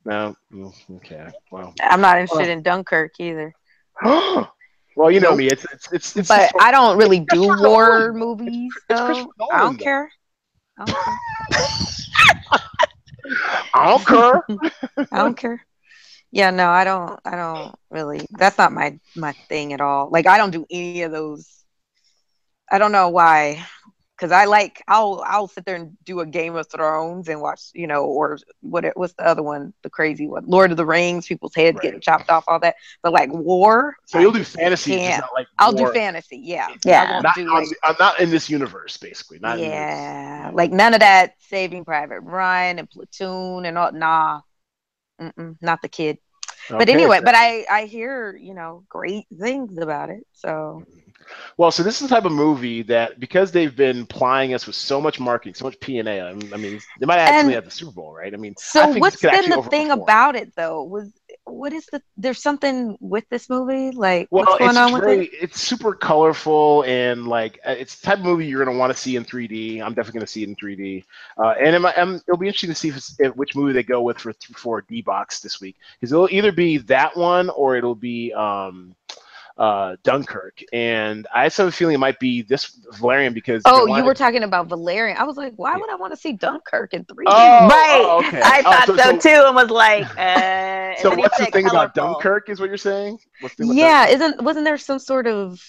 No. 0.05 0.35
Mm, 0.53 0.73
Okay. 0.97 1.27
Well. 1.51 1.73
I'm 1.81 2.01
not 2.01 2.19
interested 2.19 2.49
in 2.49 2.61
Dunkirk 2.63 3.13
either. 3.19 3.53
well, 4.03 5.11
you 5.11 5.19
know 5.19 5.35
me. 5.35 5.47
It's 5.47 5.65
it's 5.71 5.91
it's. 5.91 6.15
it's 6.17 6.27
But 6.27 6.51
I 6.59 6.71
don't 6.71 6.97
really 6.97 7.19
do 7.19 7.47
Christopher 7.47 7.69
war 7.69 8.11
Nolan. 8.13 8.17
movies 8.19 8.73
it's 8.89 8.99
though. 8.99 9.05
Christopher 9.05 9.31
I 9.51 9.59
don't 9.59 9.77
though. 9.77 9.83
care. 9.83 10.11
I 10.79 10.85
don't 10.85 11.03
care. 11.03 11.17
I 13.73 13.87
don't 13.89 14.05
care. 14.05 14.43
I 15.11 15.17
don't 15.17 15.37
care. 15.37 15.65
Yeah, 16.31 16.51
no, 16.51 16.69
I 16.69 16.83
don't. 16.83 17.19
I 17.25 17.35
don't 17.35 17.75
really. 17.89 18.27
That's 18.37 18.57
not 18.57 18.71
my 18.73 18.99
my 19.15 19.31
thing 19.49 19.73
at 19.73 19.81
all. 19.81 20.09
Like, 20.11 20.27
I 20.27 20.37
don't 20.37 20.51
do 20.51 20.65
any 20.69 21.01
of 21.03 21.11
those. 21.11 21.63
I 22.69 22.77
don't 22.77 22.91
know 22.91 23.09
why, 23.09 23.65
because 24.17 24.31
I 24.31 24.45
like. 24.45 24.81
I'll 24.87 25.23
I'll 25.27 25.47
sit 25.47 25.63
there 25.65 25.75
and 25.75 25.95
do 26.03 26.21
a 26.21 26.25
Game 26.25 26.55
of 26.55 26.67
Thrones 26.69 27.27
and 27.29 27.39
watch, 27.39 27.61
you 27.75 27.85
know, 27.87 28.03
or 28.05 28.39
what? 28.61 28.83
What's 28.95 29.13
the 29.13 29.25
other 29.27 29.43
one? 29.43 29.73
The 29.83 29.89
crazy 29.89 30.27
one, 30.27 30.43
Lord 30.47 30.71
of 30.71 30.77
the 30.77 30.85
Rings. 30.85 31.27
People's 31.27 31.53
heads 31.55 31.75
Right. 31.75 31.83
getting 31.83 32.01
chopped 32.01 32.29
off, 32.31 32.43
all 32.47 32.59
that. 32.61 32.75
But 33.03 33.13
like 33.13 33.31
war, 33.31 33.95
So 34.05 34.19
you'll 34.19 34.31
do 34.31 34.43
fantasy, 34.43 34.91
just 34.93 35.03
can't. 35.03 35.21
not 35.21 35.29
like 35.35 35.47
I'll 35.59 35.73
war. 35.75 35.87
do 35.87 35.93
fantasy. 35.93 36.41
Yeah, 36.43 36.67
Yeah. 36.83 37.03
I 37.03 37.11
won't 37.11 37.23
Not, 37.23 37.35
do 37.35 37.47
on, 37.47 37.55
like 37.63 37.67
I'm 37.83 37.95
not 37.99 38.19
in 38.19 38.29
this 38.31 38.49
universe, 38.49 38.97
basically. 38.97 39.39
Not 39.39 39.59
in 39.59 39.65
this. 39.65 39.69
yeah, 39.71 40.49
like 40.53 40.71
none 40.71 40.93
of 40.95 41.01
that 41.01 41.33
Saving 41.49 41.85
Private 41.85 42.21
Ryan 42.21 42.79
and 42.79 42.89
Platoon 42.89 43.65
and 43.65 43.77
all. 43.77 43.91
Nah, 43.91 44.41
Mm-mm, 45.21 45.57
not 45.61 45.81
the 45.81 45.89
kid. 45.89 46.17
But 46.69 46.89
anyway, 46.89 47.19
so- 47.19 47.23
but 47.23 47.35
I 47.35 47.65
I 47.69 47.85
hear 47.85 48.35
you 48.35 48.53
know 48.53 48.83
great 48.89 49.25
things 49.39 49.77
about 49.77 50.09
it. 50.09 50.25
So 50.33 50.83
mm-hmm. 50.83 51.06
Well, 51.57 51.71
so 51.71 51.83
this 51.83 52.01
is 52.01 52.07
the 52.07 52.15
type 52.15 52.25
of 52.25 52.31
movie 52.31 52.81
that 52.83 53.19
because 53.19 53.51
they've 53.51 53.75
been 53.75 54.05
plying 54.05 54.53
us 54.53 54.67
with 54.67 54.75
so 54.75 55.01
much 55.01 55.19
marketing, 55.19 55.53
so 55.53 55.65
much 55.65 55.79
P 55.79 55.99
and 55.99 56.07
A. 56.07 56.21
I 56.21 56.33
mean, 56.33 56.53
I 56.53 56.57
they 56.99 57.05
might 57.05 57.19
actually 57.19 57.53
have 57.53 57.65
the 57.65 57.71
Super 57.71 57.91
Bowl, 57.91 58.13
right? 58.13 58.33
I 58.33 58.37
mean, 58.37 58.53
I 58.57 58.61
so 58.61 58.93
think 58.93 59.01
what's 59.01 59.21
been 59.21 59.49
the 59.49 59.61
thing 59.63 59.91
about 59.91 60.35
it 60.35 60.55
though? 60.55 60.83
Was 60.83 61.11
what 61.45 61.73
is 61.73 61.85
the 61.87 62.01
there's 62.17 62.41
something 62.41 62.97
with 62.99 63.27
this 63.29 63.49
movie 63.49 63.91
like 63.91 64.27
Well, 64.31 64.45
what's 64.45 64.59
going 64.59 64.77
on 64.77 64.93
with 64.93 65.03
very, 65.03 65.25
it? 65.25 65.31
it's 65.41 65.61
super 65.61 65.93
colorful 65.93 66.83
and 66.83 67.27
like 67.27 67.59
uh, 67.65 67.71
it's 67.71 67.95
the 67.99 68.05
type 68.05 68.19
of 68.19 68.25
movie 68.25 68.45
you're 68.45 68.63
gonna 68.63 68.77
want 68.77 68.93
to 68.93 68.99
see 68.99 69.15
in 69.15 69.25
3D. 69.25 69.81
I'm 69.81 69.93
definitely 69.93 70.19
gonna 70.19 70.27
see 70.27 70.43
it 70.43 70.49
in 70.49 70.55
3D, 70.55 71.03
uh, 71.37 71.55
and 71.59 71.81
might, 71.81 71.97
um, 71.97 72.21
it'll 72.27 72.37
be 72.37 72.47
interesting 72.47 72.69
to 72.69 72.75
see 72.75 72.89
if, 72.89 73.03
if 73.19 73.35
which 73.35 73.55
movie 73.55 73.73
they 73.73 73.83
go 73.83 74.01
with 74.01 74.19
for 74.19 74.33
for 74.55 74.81
D 74.81 75.01
box 75.01 75.39
this 75.39 75.61
week 75.61 75.75
because 75.99 76.11
it'll 76.11 76.29
either 76.31 76.51
be 76.51 76.77
that 76.79 77.15
one 77.15 77.49
or 77.49 77.75
it'll 77.75 77.95
be 77.95 78.33
um, 78.33 78.95
uh, 79.57 79.95
Dunkirk. 80.03 80.61
And 80.71 81.25
I 81.33 81.47
just 81.47 81.57
have 81.57 81.67
a 81.67 81.71
feeling 81.71 81.95
it 81.95 81.99
might 81.99 82.19
be 82.19 82.41
this 82.43 82.79
Valerian 82.93 83.33
because 83.33 83.63
they 83.63 83.71
Oh, 83.71 83.85
you 83.85 83.89
wanted- 83.91 84.05
were 84.05 84.13
talking 84.13 84.43
about 84.43 84.67
Valerian. 84.67 85.17
I 85.17 85.23
was 85.23 85.35
like, 85.37 85.53
why 85.55 85.75
would 85.75 85.89
I 85.89 85.95
want 85.95 86.13
to 86.13 86.17
see 86.17 86.33
Dunkirk 86.33 86.93
in 86.93 87.05
3D? 87.05 87.23
Oh, 87.27 87.67
right. 87.67 88.01
oh, 88.05 88.17
okay. 88.19 88.41
I 88.43 88.59
Oh, 88.59 88.71
thought 88.71 88.85
so- 88.87 88.97
so, 88.97 89.03
so- 89.03 89.17
too, 89.17 89.45
and 89.47 89.55
was 89.55 89.69
like, 89.69 90.05
uh. 90.17 90.19
and 90.19 90.99
So 90.99 91.15
what's 91.15 91.37
the 91.37 91.45
said 91.45 91.53
thing 91.53 91.67
about. 91.69 91.93
Dunkirk? 91.95 92.49
Is 92.49 92.59
what 92.59 92.69
you're 92.69 92.77
saying? 92.77 93.19
What's 93.41 93.55
the 93.55 93.63
thing 93.63 93.71
about 93.71 93.79
yeah, 93.79 94.07
isn't 94.07 94.41
wasn't 94.43 94.65
there 94.65 94.77
some 94.77 94.99
sort 94.99 95.27
of 95.27 95.59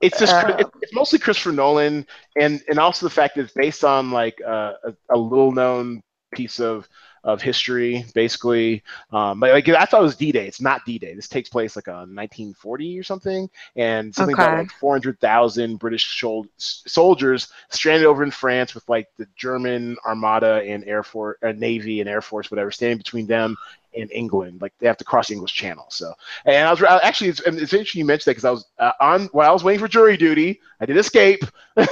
it's 0.00 0.18
just 0.18 0.34
Uh, 0.34 0.56
it's, 0.58 0.70
it's 0.82 0.92
mostly 0.94 1.18
Christopher 1.20 1.52
Nolan, 1.52 2.04
and 2.36 2.60
and 2.68 2.78
also 2.80 3.06
the 3.06 3.10
fact 3.10 3.36
that 3.36 3.42
it's 3.42 3.52
based 3.52 3.84
on 3.84 4.10
like 4.10 4.40
uh, 4.44 4.72
a, 4.84 4.94
a 5.10 5.16
little 5.16 5.52
known 5.52 6.02
piece 6.34 6.58
of 6.58 6.88
of 7.24 7.40
history, 7.40 8.04
basically. 8.14 8.82
Um, 9.12 9.40
but 9.40 9.52
like 9.52 9.68
I 9.68 9.84
thought 9.84 10.00
it 10.00 10.04
was 10.04 10.16
D-Day. 10.16 10.46
It's 10.46 10.60
not 10.60 10.84
D-Day. 10.84 11.14
This 11.14 11.28
takes 11.28 11.48
place 11.48 11.76
like 11.76 11.86
a 11.86 11.92
1940 11.92 12.98
or 12.98 13.02
something, 13.02 13.48
and 13.76 14.14
something 14.14 14.34
about 14.34 14.58
like 14.58 14.72
400,000 14.72 15.78
British 15.78 16.22
soldiers 16.56 17.48
stranded 17.70 18.06
over 18.06 18.22
in 18.22 18.30
France 18.30 18.74
with 18.74 18.88
like 18.88 19.08
the 19.18 19.26
German 19.36 19.96
Armada 20.06 20.62
and 20.66 20.84
Air 20.84 21.02
Force, 21.02 21.38
uh, 21.42 21.52
Navy 21.52 22.00
and 22.00 22.08
Air 22.08 22.22
Force, 22.22 22.50
whatever, 22.50 22.70
standing 22.70 22.98
between 22.98 23.26
them 23.26 23.56
in 23.94 24.08
England. 24.08 24.60
Like 24.60 24.72
they 24.78 24.86
have 24.86 24.96
to 24.98 25.04
cross 25.04 25.28
the 25.28 25.34
English 25.34 25.52
Channel. 25.52 25.86
So, 25.90 26.12
and 26.44 26.66
I 26.66 26.70
was 26.70 26.82
actually 26.82 27.30
it's, 27.30 27.40
it's 27.40 27.72
interesting 27.72 28.00
you 28.00 28.04
mentioned 28.04 28.30
that 28.30 28.32
because 28.32 28.44
I 28.44 28.50
was 28.50 28.66
uh, 28.78 28.92
on 29.00 29.26
while 29.32 29.48
I 29.48 29.52
was 29.52 29.64
waiting 29.64 29.80
for 29.80 29.88
jury 29.88 30.16
duty. 30.16 30.60
I 30.80 30.86
did 30.86 30.96
escape 30.96 31.44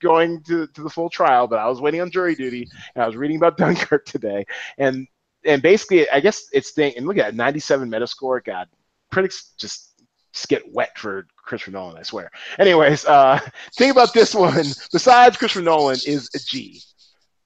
going 0.00 0.42
to, 0.44 0.66
to 0.66 0.82
the 0.82 0.90
full 0.90 1.10
trial, 1.10 1.46
but 1.46 1.58
I 1.58 1.66
was 1.66 1.80
waiting 1.80 2.00
on 2.00 2.10
jury 2.10 2.34
duty 2.34 2.68
and 2.94 3.02
I 3.02 3.06
was 3.06 3.16
reading 3.16 3.36
about 3.36 3.56
Dunkirk 3.58 4.06
today. 4.06 4.44
And 4.78 5.06
and 5.44 5.62
basically, 5.62 6.08
I 6.10 6.20
guess 6.20 6.48
it's 6.52 6.70
thing. 6.70 6.94
And 6.96 7.06
look 7.06 7.18
at 7.18 7.28
it, 7.28 7.34
97 7.34 7.88
Metascore. 7.88 8.44
God, 8.44 8.68
critics 9.10 9.52
just 9.56 9.92
just 10.32 10.48
get 10.48 10.70
wet 10.72 10.98
for 10.98 11.26
Christopher 11.36 11.70
Nolan, 11.70 11.96
I 11.96 12.02
swear. 12.02 12.30
Anyways, 12.58 13.06
uh, 13.06 13.40
thing 13.74 13.90
about 13.90 14.12
this 14.12 14.34
one, 14.34 14.66
besides 14.92 15.36
Christopher 15.36 15.64
Nolan, 15.64 15.98
is 16.06 16.28
a 16.34 16.38
G. 16.38 16.82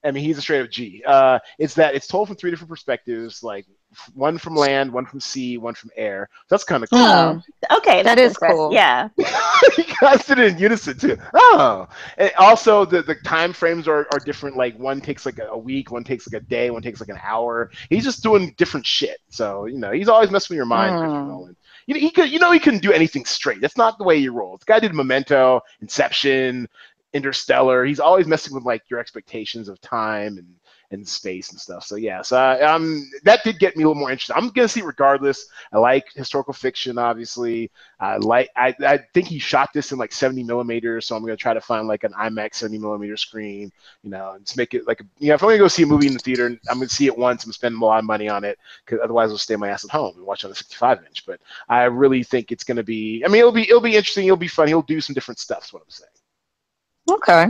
I 0.03 0.11
mean, 0.11 0.23
he's 0.23 0.37
a 0.37 0.41
straight 0.41 0.61
up 0.61 0.69
G. 0.69 1.03
Uh, 1.05 1.39
it's 1.57 1.75
that 1.75 1.95
it's 1.95 2.07
told 2.07 2.27
from 2.27 2.35
three 2.35 2.51
different 2.51 2.69
perspectives, 2.69 3.43
like 3.43 3.65
one 4.13 4.37
from 4.37 4.55
land, 4.55 4.91
one 4.91 5.05
from 5.05 5.19
sea, 5.19 5.57
one 5.57 5.73
from 5.73 5.91
air. 5.95 6.29
That's 6.49 6.63
kind 6.63 6.83
of 6.83 6.89
cool. 6.89 6.99
Oh, 6.99 7.41
okay, 7.77 8.03
that's 8.03 8.37
cool. 8.37 8.73
Yeah. 8.73 9.09
you 9.17 9.83
guys 9.99 10.25
did 10.25 10.39
it 10.39 10.53
in 10.53 10.57
unison 10.57 10.97
too. 10.97 11.17
Oh, 11.33 11.87
and 12.17 12.31
also 12.37 12.85
the, 12.85 13.01
the 13.01 13.15
time 13.15 13.53
frames 13.53 13.87
are, 13.87 14.07
are 14.13 14.19
different. 14.19 14.55
Like 14.55 14.77
one 14.77 15.01
takes 15.01 15.25
like 15.25 15.39
a 15.39 15.57
week, 15.57 15.91
one 15.91 16.03
takes 16.03 16.31
like 16.31 16.41
a 16.41 16.45
day, 16.45 16.71
one 16.71 16.81
takes 16.81 16.99
like 16.99 17.09
an 17.09 17.19
hour. 17.21 17.71
He's 17.89 18.03
just 18.03 18.23
doing 18.23 18.53
different 18.57 18.85
shit. 18.85 19.19
So 19.29 19.65
you 19.65 19.77
know, 19.77 19.91
he's 19.91 20.09
always 20.09 20.31
messing 20.31 20.53
with 20.53 20.57
your 20.57 20.65
mind, 20.65 20.97
Christopher 20.97 21.21
Hmm. 21.21 21.51
You 21.87 21.95
know, 21.95 21.99
he 21.99 22.11
could, 22.11 22.29
you 22.29 22.39
know, 22.39 22.51
he 22.51 22.59
couldn't 22.59 22.83
do 22.83 22.91
anything 22.91 23.25
straight. 23.25 23.59
That's 23.59 23.75
not 23.75 23.97
the 23.97 24.03
way 24.03 24.19
he 24.19 24.29
rolls. 24.29 24.59
The 24.59 24.65
guy 24.65 24.79
did 24.79 24.93
Memento, 24.93 25.61
Inception, 25.81 26.69
Interstellar. 27.13 27.83
He's 27.85 27.99
always 27.99 28.27
messing 28.27 28.53
with 28.53 28.63
like 28.63 28.83
your 28.89 28.99
expectations 28.99 29.67
of 29.67 29.81
time 29.81 30.37
and 30.37 30.47
and 30.91 31.07
space 31.07 31.51
and 31.51 31.59
stuff. 31.59 31.85
So 31.85 31.95
yeah, 31.95 32.21
so 32.21 32.37
uh, 32.37 32.67
um, 32.69 33.09
that 33.23 33.43
did 33.43 33.59
get 33.59 33.75
me 33.77 33.83
a 33.83 33.87
little 33.87 33.99
more 33.99 34.11
interested. 34.11 34.35
I'm 34.35 34.49
gonna 34.49 34.67
see 34.67 34.81
it 34.81 34.85
regardless. 34.85 35.47
I 35.71 35.79
like 35.79 36.11
historical 36.13 36.53
fiction, 36.53 36.97
obviously. 36.97 37.71
I 37.99 38.17
like. 38.17 38.49
I, 38.55 38.75
I 38.85 38.99
think 39.13 39.27
he 39.27 39.39
shot 39.39 39.69
this 39.73 39.91
in 39.91 39.97
like 39.97 40.11
70 40.11 40.43
millimeters, 40.43 41.05
so 41.05 41.15
I'm 41.15 41.23
gonna 41.23 41.37
try 41.37 41.53
to 41.53 41.61
find 41.61 41.87
like 41.87 42.03
an 42.03 42.13
IMAX 42.13 42.55
70 42.55 42.77
millimeter 42.79 43.17
screen. 43.17 43.71
You 44.03 44.09
know, 44.09 44.33
and 44.33 44.45
just 44.45 44.57
make 44.57 44.73
it 44.73 44.85
like 44.85 44.99
a, 45.01 45.03
you 45.19 45.29
know, 45.29 45.35
if 45.35 45.43
I'm 45.43 45.49
gonna 45.49 45.59
go 45.59 45.67
see 45.67 45.83
a 45.83 45.87
movie 45.87 46.07
in 46.07 46.13
the 46.13 46.19
theater, 46.19 46.47
I'm 46.69 46.77
gonna 46.77 46.89
see 46.89 47.07
it 47.07 47.17
once. 47.17 47.45
I'm 47.45 47.53
spending 47.53 47.81
a 47.81 47.85
lot 47.85 47.99
of 47.99 48.05
money 48.05 48.27
on 48.27 48.43
it 48.43 48.59
because 48.85 48.99
otherwise 49.03 49.31
I'll 49.31 49.37
stay 49.37 49.55
my 49.55 49.69
ass 49.69 49.85
at 49.85 49.91
home 49.91 50.15
and 50.17 50.25
watch 50.25 50.43
on 50.43 50.51
a 50.51 50.55
65 50.55 50.99
inch. 51.07 51.25
But 51.25 51.39
I 51.69 51.83
really 51.83 52.23
think 52.23 52.51
it's 52.51 52.63
gonna 52.63 52.83
be. 52.83 53.23
I 53.25 53.29
mean, 53.29 53.39
it'll 53.39 53.51
be 53.51 53.63
it'll 53.63 53.81
be 53.81 53.95
interesting. 53.95 54.25
It'll 54.25 54.37
be 54.37 54.47
fun. 54.47 54.67
He'll 54.67 54.81
do 54.81 54.99
some 54.99 55.13
different 55.13 55.39
stuff. 55.39 55.65
Is 55.65 55.73
what 55.73 55.83
I'm 55.83 55.89
saying. 55.89 56.09
Okay. 57.09 57.47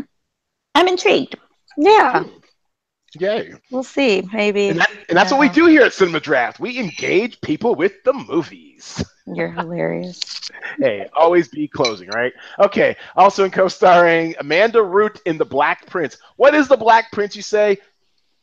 I'm 0.76 0.88
intrigued. 0.88 1.35
Yeah. 1.77 2.23
Yay. 3.19 3.53
We'll 3.69 3.83
see. 3.83 4.23
Maybe 4.33 4.69
And, 4.69 4.79
that, 4.79 4.91
and 5.09 5.17
that's 5.17 5.31
what 5.31 5.39
we 5.39 5.49
do 5.49 5.65
here 5.65 5.81
at 5.81 5.93
Cinema 5.93 6.19
Draft. 6.19 6.59
We 6.59 6.79
engage 6.79 7.39
people 7.41 7.75
with 7.75 8.03
the 8.03 8.13
movies. 8.13 9.03
you're 9.27 9.51
hilarious. 9.51 10.21
hey, 10.79 11.07
always 11.13 11.47
be 11.49 11.67
closing, 11.67 12.09
right? 12.09 12.33
Okay. 12.59 12.95
Also 13.15 13.43
in 13.43 13.51
co-starring 13.51 14.35
Amanda 14.39 14.81
Root 14.81 15.19
in 15.25 15.38
The 15.38 15.45
Black 15.45 15.85
Prince. 15.88 16.17
What 16.38 16.55
is 16.55 16.67
The 16.67 16.77
Black 16.77 17.11
Prince? 17.11 17.35
You 17.35 17.41
say 17.41 17.77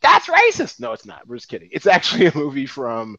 that's 0.01 0.27
racist. 0.27 0.81
No, 0.81 0.93
it's 0.93 1.07
not. 1.07 1.27
We're 1.27 1.37
just 1.37 1.49
kidding. 1.49 1.71
It's 1.73 1.87
actually 1.87 2.27
a 2.27 2.35
movie 2.37 2.67
from, 2.67 3.17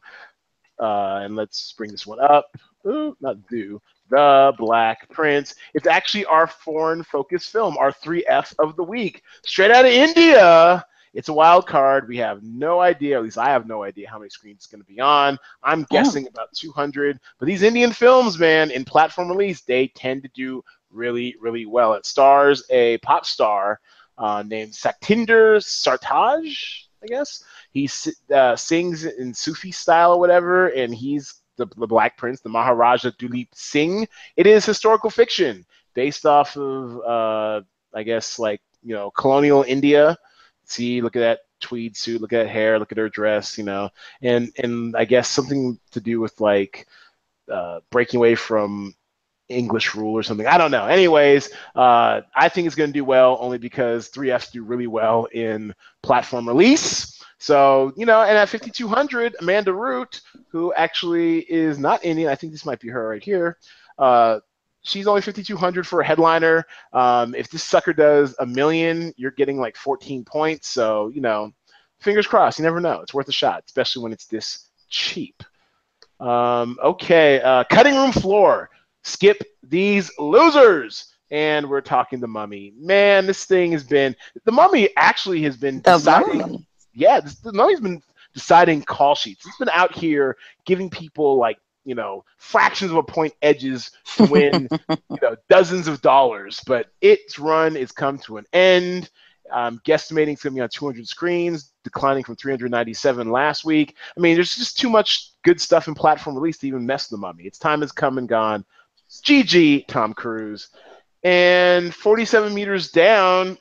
uh, 0.80 1.20
and 1.22 1.36
let's 1.36 1.72
bring 1.72 1.90
this 1.90 2.06
one 2.06 2.20
up. 2.20 2.46
Ooh, 2.86 3.16
not 3.20 3.36
do. 3.48 3.80
The 4.08 4.52
Black 4.58 5.08
Prince. 5.10 5.54
It's 5.74 5.86
actually 5.86 6.24
our 6.24 6.46
foreign-focused 6.46 7.50
film, 7.50 7.76
our 7.76 7.92
3F 7.92 8.54
of 8.58 8.76
the 8.76 8.82
week, 8.82 9.22
straight 9.44 9.70
out 9.70 9.84
of 9.84 9.92
India. 9.92 10.84
It's 11.12 11.28
a 11.28 11.32
wild 11.32 11.66
card. 11.66 12.08
We 12.08 12.18
have 12.18 12.42
no 12.42 12.80
idea, 12.80 13.16
at 13.16 13.24
least 13.24 13.38
I 13.38 13.50
have 13.50 13.66
no 13.66 13.82
idea 13.82 14.08
how 14.08 14.18
many 14.18 14.30
screens 14.30 14.58
it's 14.58 14.66
going 14.66 14.80
to 14.80 14.86
be 14.86 15.00
on. 15.00 15.38
I'm 15.62 15.84
guessing 15.90 16.26
about 16.28 16.52
200. 16.54 17.18
But 17.38 17.46
these 17.46 17.62
Indian 17.62 17.92
films, 17.92 18.38
man, 18.38 18.70
in 18.70 18.84
platform 18.84 19.28
release, 19.28 19.62
they 19.62 19.88
tend 19.88 20.22
to 20.22 20.30
do 20.34 20.62
really, 20.90 21.34
really 21.40 21.66
well. 21.66 21.94
It 21.94 22.06
stars 22.06 22.62
a 22.70 22.98
pop 22.98 23.26
star 23.26 23.80
uh, 24.18 24.44
named 24.46 24.72
Satinder 24.72 25.58
Sartaj, 25.58 26.54
I 27.02 27.06
guess. 27.06 27.44
He 27.72 27.88
uh, 28.32 28.54
sings 28.56 29.04
in 29.04 29.32
Sufi 29.34 29.72
style 29.72 30.12
or 30.12 30.20
whatever, 30.20 30.68
and 30.68 30.94
he's 30.94 31.40
the, 31.56 31.66
the 31.76 31.86
Black 31.86 32.16
Prince, 32.16 32.40
the 32.40 32.48
Maharaja 32.48 33.10
Duleep 33.18 33.48
Singh. 33.52 34.06
It 34.36 34.46
is 34.46 34.64
historical 34.64 35.10
fiction 35.10 35.64
based 35.94 36.26
off 36.26 36.56
of, 36.56 37.00
uh, 37.00 37.62
I 37.94 38.02
guess, 38.02 38.38
like, 38.38 38.60
you 38.82 38.94
know, 38.94 39.10
colonial 39.10 39.64
India. 39.66 40.16
See, 40.70 41.00
look 41.00 41.16
at 41.16 41.20
that 41.20 41.40
tweed 41.60 41.96
suit, 41.96 42.20
look 42.20 42.32
at 42.32 42.44
that 42.44 42.50
hair, 42.50 42.78
look 42.78 42.92
at 42.92 42.98
her 42.98 43.08
dress, 43.08 43.58
you 43.58 43.64
know, 43.64 43.90
and 44.22 44.52
and 44.62 44.96
I 44.96 45.04
guess 45.04 45.28
something 45.28 45.78
to 45.92 46.00
do 46.00 46.20
with 46.20 46.40
like 46.40 46.86
uh, 47.50 47.80
breaking 47.90 48.18
away 48.18 48.34
from 48.34 48.94
English 49.48 49.94
rule 49.94 50.14
or 50.14 50.22
something. 50.22 50.46
I 50.46 50.56
don't 50.56 50.70
know. 50.70 50.86
Anyways, 50.86 51.50
uh, 51.74 52.20
I 52.34 52.48
think 52.48 52.66
it's 52.66 52.76
going 52.76 52.90
to 52.90 52.98
do 52.98 53.04
well 53.04 53.36
only 53.40 53.58
because 53.58 54.10
3Fs 54.10 54.52
do 54.52 54.62
really 54.62 54.86
well 54.86 55.24
in 55.26 55.74
platform 56.02 56.46
release. 56.46 57.20
So, 57.38 57.92
you 57.96 58.06
know, 58.06 58.20
and 58.22 58.36
at 58.36 58.48
5200, 58.48 59.36
Amanda 59.40 59.72
Root, 59.72 60.20
who 60.48 60.72
actually 60.74 61.40
is 61.50 61.78
not 61.78 62.04
Indian, 62.04 62.30
I 62.30 62.34
think 62.34 62.52
this 62.52 62.66
might 62.66 62.80
be 62.80 62.88
her 62.88 63.08
right 63.08 63.22
here. 63.22 63.58
Uh, 63.98 64.40
she's 64.82 65.06
only 65.06 65.20
5200 65.20 65.86
for 65.86 66.00
a 66.00 66.06
headliner. 66.06 66.66
Um, 66.92 67.34
if 67.34 67.50
this 67.50 67.62
sucker 67.62 67.92
does 67.92 68.34
a 68.38 68.46
million, 68.46 69.12
you're 69.16 69.30
getting 69.32 69.58
like 69.58 69.76
14 69.76 70.24
points. 70.24 70.68
So, 70.68 71.08
you 71.08 71.20
know, 71.20 71.52
fingers 71.98 72.26
crossed. 72.26 72.58
You 72.58 72.64
never 72.64 72.80
know. 72.80 73.00
It's 73.00 73.14
worth 73.14 73.28
a 73.28 73.32
shot, 73.32 73.64
especially 73.66 74.02
when 74.02 74.12
it's 74.12 74.26
this 74.26 74.70
cheap. 74.88 75.42
Um, 76.18 76.78
okay, 76.82 77.40
uh, 77.40 77.64
cutting 77.64 77.94
room 77.94 78.12
floor. 78.12 78.70
Skip 79.02 79.42
these 79.62 80.10
losers. 80.18 81.06
And 81.32 81.70
we're 81.70 81.80
talking 81.80 82.18
the 82.18 82.26
mummy. 82.26 82.72
Man, 82.76 83.24
this 83.24 83.44
thing 83.44 83.70
has 83.70 83.84
been 83.84 84.16
the 84.44 84.50
mummy 84.50 84.88
actually 84.96 85.42
has 85.42 85.56
been 85.56 85.76
The 85.82 85.96
deciding. 85.96 86.38
Mummy. 86.38 86.66
Yeah, 86.92 87.20
this, 87.20 87.36
the 87.36 87.52
mummy's 87.52 87.78
been 87.78 88.02
deciding 88.34 88.82
call 88.82 89.14
sheets. 89.14 89.46
It's 89.46 89.56
been 89.56 89.68
out 89.68 89.94
here 89.94 90.36
giving 90.64 90.90
people 90.90 91.36
like 91.36 91.58
you 91.84 91.94
know 91.94 92.24
fractions 92.36 92.90
of 92.90 92.96
a 92.96 93.02
point 93.02 93.34
edges 93.42 93.90
to 94.16 94.24
win 94.26 94.68
you 94.88 95.18
know 95.22 95.36
dozens 95.48 95.88
of 95.88 96.02
dollars. 96.02 96.60
But 96.66 96.88
its 97.00 97.38
run 97.38 97.74
has 97.74 97.92
come 97.92 98.18
to 98.20 98.36
an 98.38 98.46
end. 98.52 99.10
I'm 99.52 99.78
guesstimating 99.80 100.34
it's 100.34 100.42
going 100.42 100.54
to 100.54 100.58
be 100.58 100.62
on 100.62 100.68
200 100.68 101.08
screens, 101.08 101.72
declining 101.82 102.24
from 102.24 102.36
397 102.36 103.30
last 103.30 103.64
week. 103.64 103.96
I 104.16 104.20
mean, 104.20 104.36
there's 104.36 104.56
just 104.56 104.78
too 104.78 104.88
much 104.88 105.32
good 105.42 105.60
stuff 105.60 105.88
in 105.88 105.94
platform 105.94 106.36
release 106.36 106.58
to 106.58 106.68
even 106.68 106.86
mess 106.86 107.08
the 107.08 107.16
mummy. 107.16 107.44
Its 107.44 107.58
time 107.58 107.80
has 107.80 107.92
come 107.92 108.18
and 108.18 108.28
gone. 108.28 108.64
GG, 109.10 109.86
Tom 109.88 110.14
Cruise. 110.14 110.68
And 111.22 111.94
47 111.94 112.54
meters 112.54 112.90
down. 112.90 113.58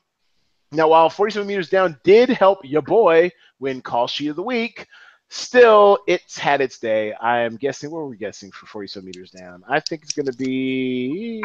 Now, 0.72 0.90
while 0.90 1.10
47 1.10 1.48
meters 1.48 1.70
down 1.70 1.98
did 2.04 2.30
help 2.30 2.60
your 2.64 2.84
boy 2.84 3.32
win 3.60 3.82
call 3.82 4.08
sheet 4.08 4.28
of 4.28 4.36
the 4.36 4.44
week, 4.44 4.88
still 5.30 6.00
it's 6.08 6.38
had 6.38 6.62
its 6.62 6.80
day. 6.80 7.14
I 7.14 7.40
am 7.40 7.56
guessing. 7.56 7.92
What 7.92 8.00
were 8.00 8.10
we 8.10 8.18
guessing 8.18 8.52
for 8.52 8.66
47 8.66 9.06
meters 9.06 9.32
down? 9.32 9.64
I 9.68 9.80
think 9.80 10.04
it's 10.04 10.14
going 10.14 10.26
to 10.26 10.34
be 10.38 11.44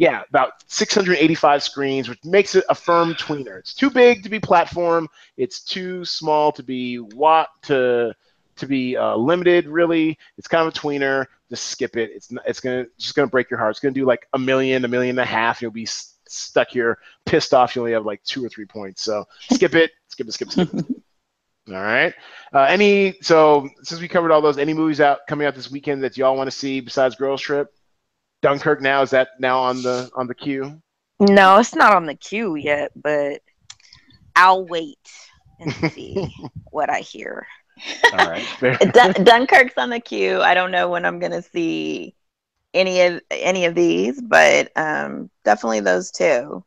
yeah, 0.00 0.22
about 0.30 0.52
685 0.66 1.62
screens, 1.62 2.08
which 2.08 2.24
makes 2.24 2.54
it 2.54 2.64
a 2.70 2.74
firm 2.74 3.12
tweener. 3.14 3.58
It's 3.58 3.74
too 3.74 3.90
big 3.90 4.22
to 4.22 4.30
be 4.30 4.40
platform. 4.40 5.08
It's 5.36 5.60
too 5.60 6.06
small 6.06 6.52
to 6.52 6.62
be 6.62 6.96
what 6.96 7.50
to 7.64 8.14
to 8.56 8.66
be 8.66 8.96
uh, 8.96 9.16
limited. 9.16 9.66
Really, 9.66 10.18
it's 10.38 10.48
kind 10.48 10.66
of 10.66 10.74
a 10.74 10.78
tweener. 10.78 11.26
Just 11.50 11.66
skip 11.66 11.98
it. 11.98 12.10
It's 12.14 12.32
not, 12.32 12.44
it's 12.46 12.60
gonna 12.60 12.86
just 12.96 13.14
gonna 13.14 13.28
break 13.28 13.50
your 13.50 13.58
heart. 13.58 13.72
It's 13.72 13.80
gonna 13.80 13.92
do 13.92 14.06
like 14.06 14.26
a 14.32 14.38
million, 14.38 14.86
a 14.86 14.88
million 14.88 15.18
and 15.18 15.20
a 15.20 15.30
half. 15.30 15.60
You'll 15.60 15.70
be 15.70 15.82
s- 15.82 16.14
stuck 16.26 16.70
here, 16.70 16.98
pissed 17.26 17.52
off. 17.52 17.76
You 17.76 17.82
only 17.82 17.92
have 17.92 18.06
like 18.06 18.22
two 18.24 18.42
or 18.42 18.48
three 18.48 18.66
points. 18.66 19.02
So 19.02 19.26
skip 19.52 19.74
it. 19.74 19.90
Skip 20.08 20.28
it. 20.28 20.32
Skip 20.32 20.48
it. 20.48 20.52
Skip 20.52 20.74
it. 20.74 20.86
All 21.70 21.82
right. 21.82 22.14
Uh, 22.52 22.62
any 22.64 23.14
so 23.22 23.68
since 23.82 24.00
we 24.00 24.08
covered 24.08 24.32
all 24.32 24.40
those, 24.40 24.58
any 24.58 24.74
movies 24.74 25.00
out 25.00 25.20
coming 25.28 25.46
out 25.46 25.54
this 25.54 25.70
weekend 25.70 26.02
that 26.02 26.16
y'all 26.16 26.36
want 26.36 26.50
to 26.50 26.56
see 26.56 26.80
besides 26.80 27.14
Girls 27.14 27.40
Trip? 27.40 27.72
Dunkirk 28.42 28.80
now 28.80 29.02
is 29.02 29.10
that 29.10 29.28
now 29.38 29.60
on 29.60 29.82
the 29.82 30.10
on 30.14 30.26
the 30.26 30.34
queue? 30.34 30.80
No, 31.20 31.58
it's 31.58 31.74
not 31.74 31.94
on 31.94 32.06
the 32.06 32.14
queue 32.14 32.54
yet, 32.56 32.92
but 32.96 33.42
I'll 34.34 34.66
wait 34.66 34.98
and 35.60 35.72
see 35.92 36.34
what 36.70 36.90
I 36.90 37.00
hear. 37.00 37.46
All 38.12 38.28
right. 38.28 38.46
Dun- 38.92 39.24
Dunkirk's 39.24 39.76
on 39.76 39.90
the 39.90 40.00
queue. 40.00 40.40
I 40.40 40.54
don't 40.54 40.70
know 40.70 40.88
when 40.88 41.04
I'm 41.04 41.18
gonna 41.18 41.42
see 41.42 42.14
any 42.74 43.00
of 43.02 43.20
any 43.30 43.66
of 43.66 43.74
these, 43.74 44.20
but 44.20 44.70
um, 44.76 45.30
definitely 45.44 45.80
those 45.80 46.10
two. 46.10 46.64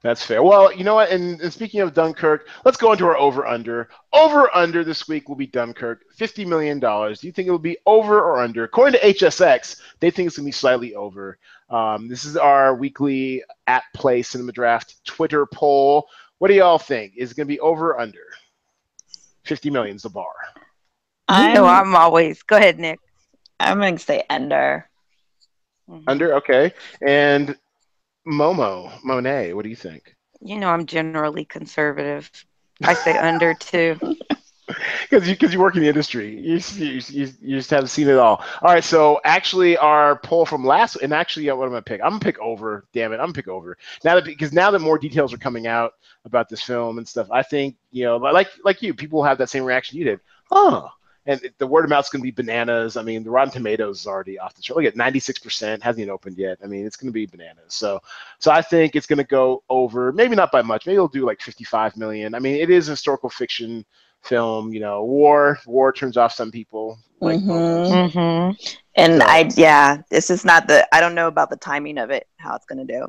That's 0.00 0.24
fair. 0.24 0.42
Well, 0.44 0.72
you 0.72 0.84
know 0.84 0.94
what? 0.94 1.10
And, 1.10 1.40
and 1.40 1.52
speaking 1.52 1.80
of 1.80 1.92
Dunkirk, 1.92 2.48
let's 2.64 2.76
go 2.76 2.92
into 2.92 3.04
our 3.06 3.16
over 3.16 3.46
under. 3.46 3.88
Over 4.12 4.54
under 4.54 4.84
this 4.84 5.08
week 5.08 5.28
will 5.28 5.36
be 5.36 5.46
Dunkirk, 5.48 6.04
$50 6.16 6.46
million. 6.46 6.78
Do 6.78 7.16
you 7.26 7.32
think 7.32 7.48
it 7.48 7.50
will 7.50 7.58
be 7.58 7.78
over 7.84 8.20
or 8.20 8.40
under? 8.40 8.62
According 8.62 9.00
to 9.00 9.06
HSX, 9.06 9.80
they 9.98 10.10
think 10.10 10.28
it's 10.28 10.36
going 10.36 10.44
to 10.44 10.48
be 10.48 10.52
slightly 10.52 10.94
over. 10.94 11.38
Um, 11.68 12.06
this 12.06 12.24
is 12.24 12.36
our 12.36 12.76
weekly 12.76 13.42
at 13.66 13.82
Play 13.92 14.22
Cinema 14.22 14.52
Draft 14.52 15.04
Twitter 15.04 15.46
poll. 15.46 16.08
What 16.38 16.48
do 16.48 16.54
y'all 16.54 16.78
think? 16.78 17.14
Is 17.16 17.32
it 17.32 17.36
going 17.36 17.48
to 17.48 17.52
be 17.52 17.60
over 17.60 17.90
or 17.90 18.00
under? 18.00 18.20
50 19.42 19.70
million 19.70 19.96
is 19.96 20.02
the 20.02 20.10
bar. 20.10 20.32
I 21.26 21.52
know, 21.52 21.66
I'm 21.66 21.94
always. 21.94 22.42
Go 22.42 22.56
ahead, 22.56 22.78
Nick. 22.78 23.00
I'm 23.60 23.80
gonna 23.80 23.98
say 23.98 24.22
Ender. 24.30 24.88
Mhm. 25.88 26.04
Under, 26.06 26.34
okay. 26.34 26.72
And 27.02 27.56
Momo, 28.28 28.92
Monet, 29.02 29.54
what 29.54 29.62
do 29.62 29.70
you 29.70 29.76
think? 29.76 30.14
You 30.40 30.58
know, 30.58 30.68
I'm 30.68 30.86
generally 30.86 31.44
conservative. 31.44 32.30
I 32.82 32.94
say 32.94 33.16
under 33.16 33.54
two. 33.54 33.98
Because 35.08 35.26
you, 35.26 35.34
cause 35.34 35.52
you 35.52 35.60
work 35.60 35.76
in 35.76 35.80
the 35.80 35.88
industry, 35.88 36.38
you, 36.38 36.60
you, 36.74 37.00
you, 37.08 37.28
you 37.40 37.56
just 37.56 37.70
haven't 37.70 37.88
seen 37.88 38.06
it 38.06 38.18
all. 38.18 38.44
All 38.60 38.74
right, 38.74 38.84
so 38.84 39.18
actually, 39.24 39.78
our 39.78 40.18
poll 40.18 40.44
from 40.44 40.62
last, 40.62 40.96
and 40.96 41.14
actually, 41.14 41.46
yeah, 41.46 41.54
what 41.54 41.64
am 41.64 41.70
I 41.70 41.76
gonna 41.76 41.82
pick? 41.82 42.02
I'm 42.02 42.10
gonna 42.10 42.20
pick 42.20 42.38
over. 42.38 42.84
Damn 42.92 43.12
it, 43.12 43.16
I'm 43.16 43.20
gonna 43.20 43.32
pick 43.32 43.48
over 43.48 43.78
now 44.04 44.16
that 44.16 44.26
because 44.26 44.52
now 44.52 44.70
that 44.70 44.80
more 44.80 44.98
details 44.98 45.32
are 45.32 45.38
coming 45.38 45.66
out 45.66 45.92
about 46.26 46.50
this 46.50 46.60
film 46.62 46.98
and 46.98 47.08
stuff. 47.08 47.28
I 47.30 47.42
think 47.42 47.76
you 47.92 48.04
know, 48.04 48.18
like 48.18 48.48
like 48.62 48.82
you, 48.82 48.92
people 48.92 49.24
have 49.24 49.38
that 49.38 49.48
same 49.48 49.64
reaction 49.64 49.96
you 49.96 50.04
did. 50.04 50.20
Oh, 50.50 50.90
and 51.28 51.40
the 51.58 51.66
word 51.66 51.84
of 51.84 51.90
mouth's 51.90 52.08
gonna 52.08 52.22
be 52.22 52.30
bananas. 52.32 52.96
I 52.96 53.02
mean, 53.02 53.22
the 53.22 53.30
Rotten 53.30 53.52
Tomatoes 53.52 54.00
is 54.00 54.06
already 54.06 54.38
off 54.38 54.54
the 54.54 54.62
chart. 54.62 54.78
Look 54.78 54.86
at 54.86 54.96
96 54.96 55.38
percent, 55.38 55.82
hasn't 55.82 56.00
even 56.00 56.10
opened 56.10 56.38
yet. 56.38 56.58
I 56.64 56.66
mean, 56.66 56.84
it's 56.86 56.96
gonna 56.96 57.12
be 57.12 57.26
bananas. 57.26 57.74
So, 57.74 58.00
so 58.40 58.50
I 58.50 58.62
think 58.62 58.96
it's 58.96 59.06
gonna 59.06 59.22
go 59.22 59.62
over. 59.68 60.10
Maybe 60.10 60.34
not 60.34 60.50
by 60.50 60.62
much. 60.62 60.86
Maybe 60.86 60.96
it'll 60.96 61.06
do 61.06 61.24
like 61.26 61.40
55 61.40 61.96
million. 61.96 62.34
I 62.34 62.38
mean, 62.40 62.56
it 62.56 62.70
is 62.70 62.88
a 62.88 62.92
historical 62.92 63.28
fiction 63.30 63.84
film. 64.22 64.72
You 64.72 64.80
know, 64.80 65.04
war 65.04 65.58
war 65.66 65.92
turns 65.92 66.16
off 66.16 66.32
some 66.32 66.50
people. 66.50 66.98
Like, 67.20 67.40
Mhm. 67.40 68.10
Mm-hmm. 68.12 68.72
And 68.96 69.20
So- 69.20 69.28
I, 69.28 69.50
yeah, 69.56 69.98
this 70.10 70.30
is 70.30 70.44
not 70.44 70.66
the. 70.66 70.88
I 70.94 71.00
don't 71.00 71.14
know 71.14 71.28
about 71.28 71.50
the 71.50 71.56
timing 71.56 71.98
of 71.98 72.10
it, 72.10 72.26
how 72.38 72.56
it's 72.56 72.64
gonna 72.66 72.84
do. 72.86 73.06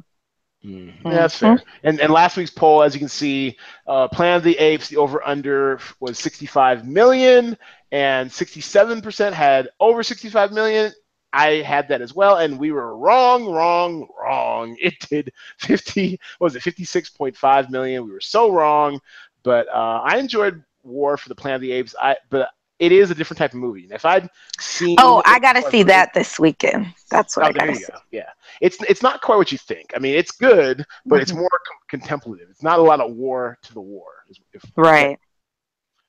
Mm, 0.65 0.94
yeah, 1.06 1.22
that's 1.22 1.38
fair. 1.38 1.61
And 1.84 1.99
and 2.02 2.11
last 2.11 2.36
week's 2.36 2.52
poll, 2.52 2.84
as 2.84 2.94
you 2.94 2.99
can 2.99 3.07
see, 3.07 3.57
uh, 3.88 4.07
Planet 4.10 4.38
of 4.38 4.44
the 4.44 4.57
Apes, 4.57 4.90
the 4.90 4.98
over 4.98 5.26
under 5.26 5.80
was 5.99 6.19
65 6.19 6.86
million, 6.86 7.57
and 7.91 8.30
67% 8.30 9.34
had 9.34 9.69
over 9.80 10.03
65 10.03 10.52
million. 10.52 10.91
I 11.31 11.61
had 11.61 11.88
that 11.90 12.02
as 12.02 12.14
well, 12.14 12.38
and 12.38 12.60
we 12.60 12.72
were 12.72 12.98
wrong, 12.98 13.45
wrong, 13.45 14.07
wrong. 14.19 14.76
It 14.81 14.99
did 15.10 15.31
50, 15.60 16.19
what 16.40 16.53
was 16.53 16.56
it 16.56 16.64
56.5 16.64 17.69
million? 17.69 18.06
We 18.06 18.11
were 18.11 18.19
so 18.19 18.52
wrong, 18.52 18.99
but 19.44 19.68
uh, 19.69 20.02
I 20.03 20.18
enjoyed 20.18 20.64
War 20.84 21.18
for 21.18 21.30
the 21.30 21.36
Planet 21.36 21.57
of 21.57 21.61
the 21.61 21.72
Apes. 21.72 21.95
I 22.02 22.18
but 22.30 22.49
it 22.80 22.92
is 22.92 23.12
a 23.12 23.16
different 23.16 23.38
type 23.38 23.54
of 23.54 23.60
movie. 23.60 23.84
And 23.84 23.92
if 23.94 24.06
I'd 24.06 24.30
seen, 24.60 24.96
Oh, 25.00 25.22
I 25.26 25.40
gotta 25.40 25.62
see 25.70 25.84
that 25.84 26.14
this 26.14 26.40
weekend. 26.40 26.88
That's 27.12 27.36
what 27.38 27.46
Oh, 27.46 27.50
I 27.50 27.52
there 27.52 27.60
gotta 27.68 27.80
you 27.80 27.86
see. 27.86 27.92
go. 27.92 28.00
Yeah, 28.12 28.30
it's 28.62 28.78
it's 28.84 29.02
not 29.04 29.22
quite 29.22 29.36
what 29.38 29.52
you 29.52 29.58
think. 29.58 29.92
I 29.96 30.00
mean, 30.00 30.16
it's 30.16 30.32
good, 30.32 30.86
but 31.06 31.22
it's 31.22 31.32
Mhm. 31.32 31.38
more 31.38 31.50
com- 31.68 31.78
contemplative. 32.00 32.48
It's 32.50 32.64
not 32.64 32.80
a 32.80 32.82
lot 32.82 33.00
of 33.02 33.12
war 33.12 33.58
to 33.64 33.74
the 33.74 33.82
war. 33.82 34.06
If, 34.54 34.64
Right. 34.76 35.20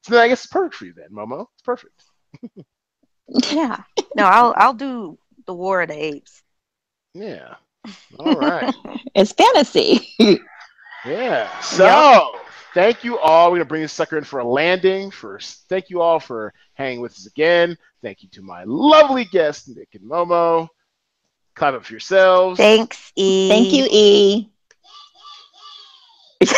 So 0.03 0.15
then 0.15 0.23
I 0.23 0.29
guess 0.29 0.45
it's 0.45 0.53
perfect 0.53 0.75
for 0.77 0.85
you 0.87 0.95
then, 0.95 1.11
Momo. 1.13 1.47
It's 1.55 1.63
perfect. 1.63 2.03
Yeah. 3.53 3.77
No, 4.17 4.25
I'll 4.25 4.55
I'll 4.57 4.75
do 4.75 5.19
the 5.47 5.55
War 5.55 5.83
of 5.83 5.89
the 5.89 5.95
Apes. 6.05 6.43
Yeah. 7.15 7.55
All 8.19 8.37
right. 8.37 8.75
It's 9.15 9.33
fantasy. 9.33 10.15
yeah. 11.05 11.49
So 11.63 12.33
thank 12.75 13.05
you 13.05 13.19
all. 13.19 13.51
We're 13.51 13.59
gonna 13.59 13.67
bring 13.67 13.83
this 13.83 13.93
sucker 13.93 14.19
in 14.19 14.25
for 14.25 14.41
a 14.41 14.45
landing. 14.45 15.11
First, 15.11 15.69
thank 15.69 15.91
you 15.91 16.01
all 16.01 16.21
for 16.21 16.53
hanging 16.75 17.01
with 17.01 17.13
us 17.13 17.27
again. 17.27 17.77
Thank 18.03 18.23
you 18.23 18.29
to 18.31 18.43
my 18.43 18.65
lovely 18.65 19.25
guests, 19.27 19.69
Nick 19.69 19.89
and 19.95 20.03
Momo. 20.09 20.69
Clap 21.55 21.75
up 21.75 21.85
for 21.85 21.93
yourselves. 21.93 22.59
Thanks, 22.59 23.13
E. 23.17 23.49
Thank 23.49 23.73
you, 23.73 23.87
E. 23.91 24.49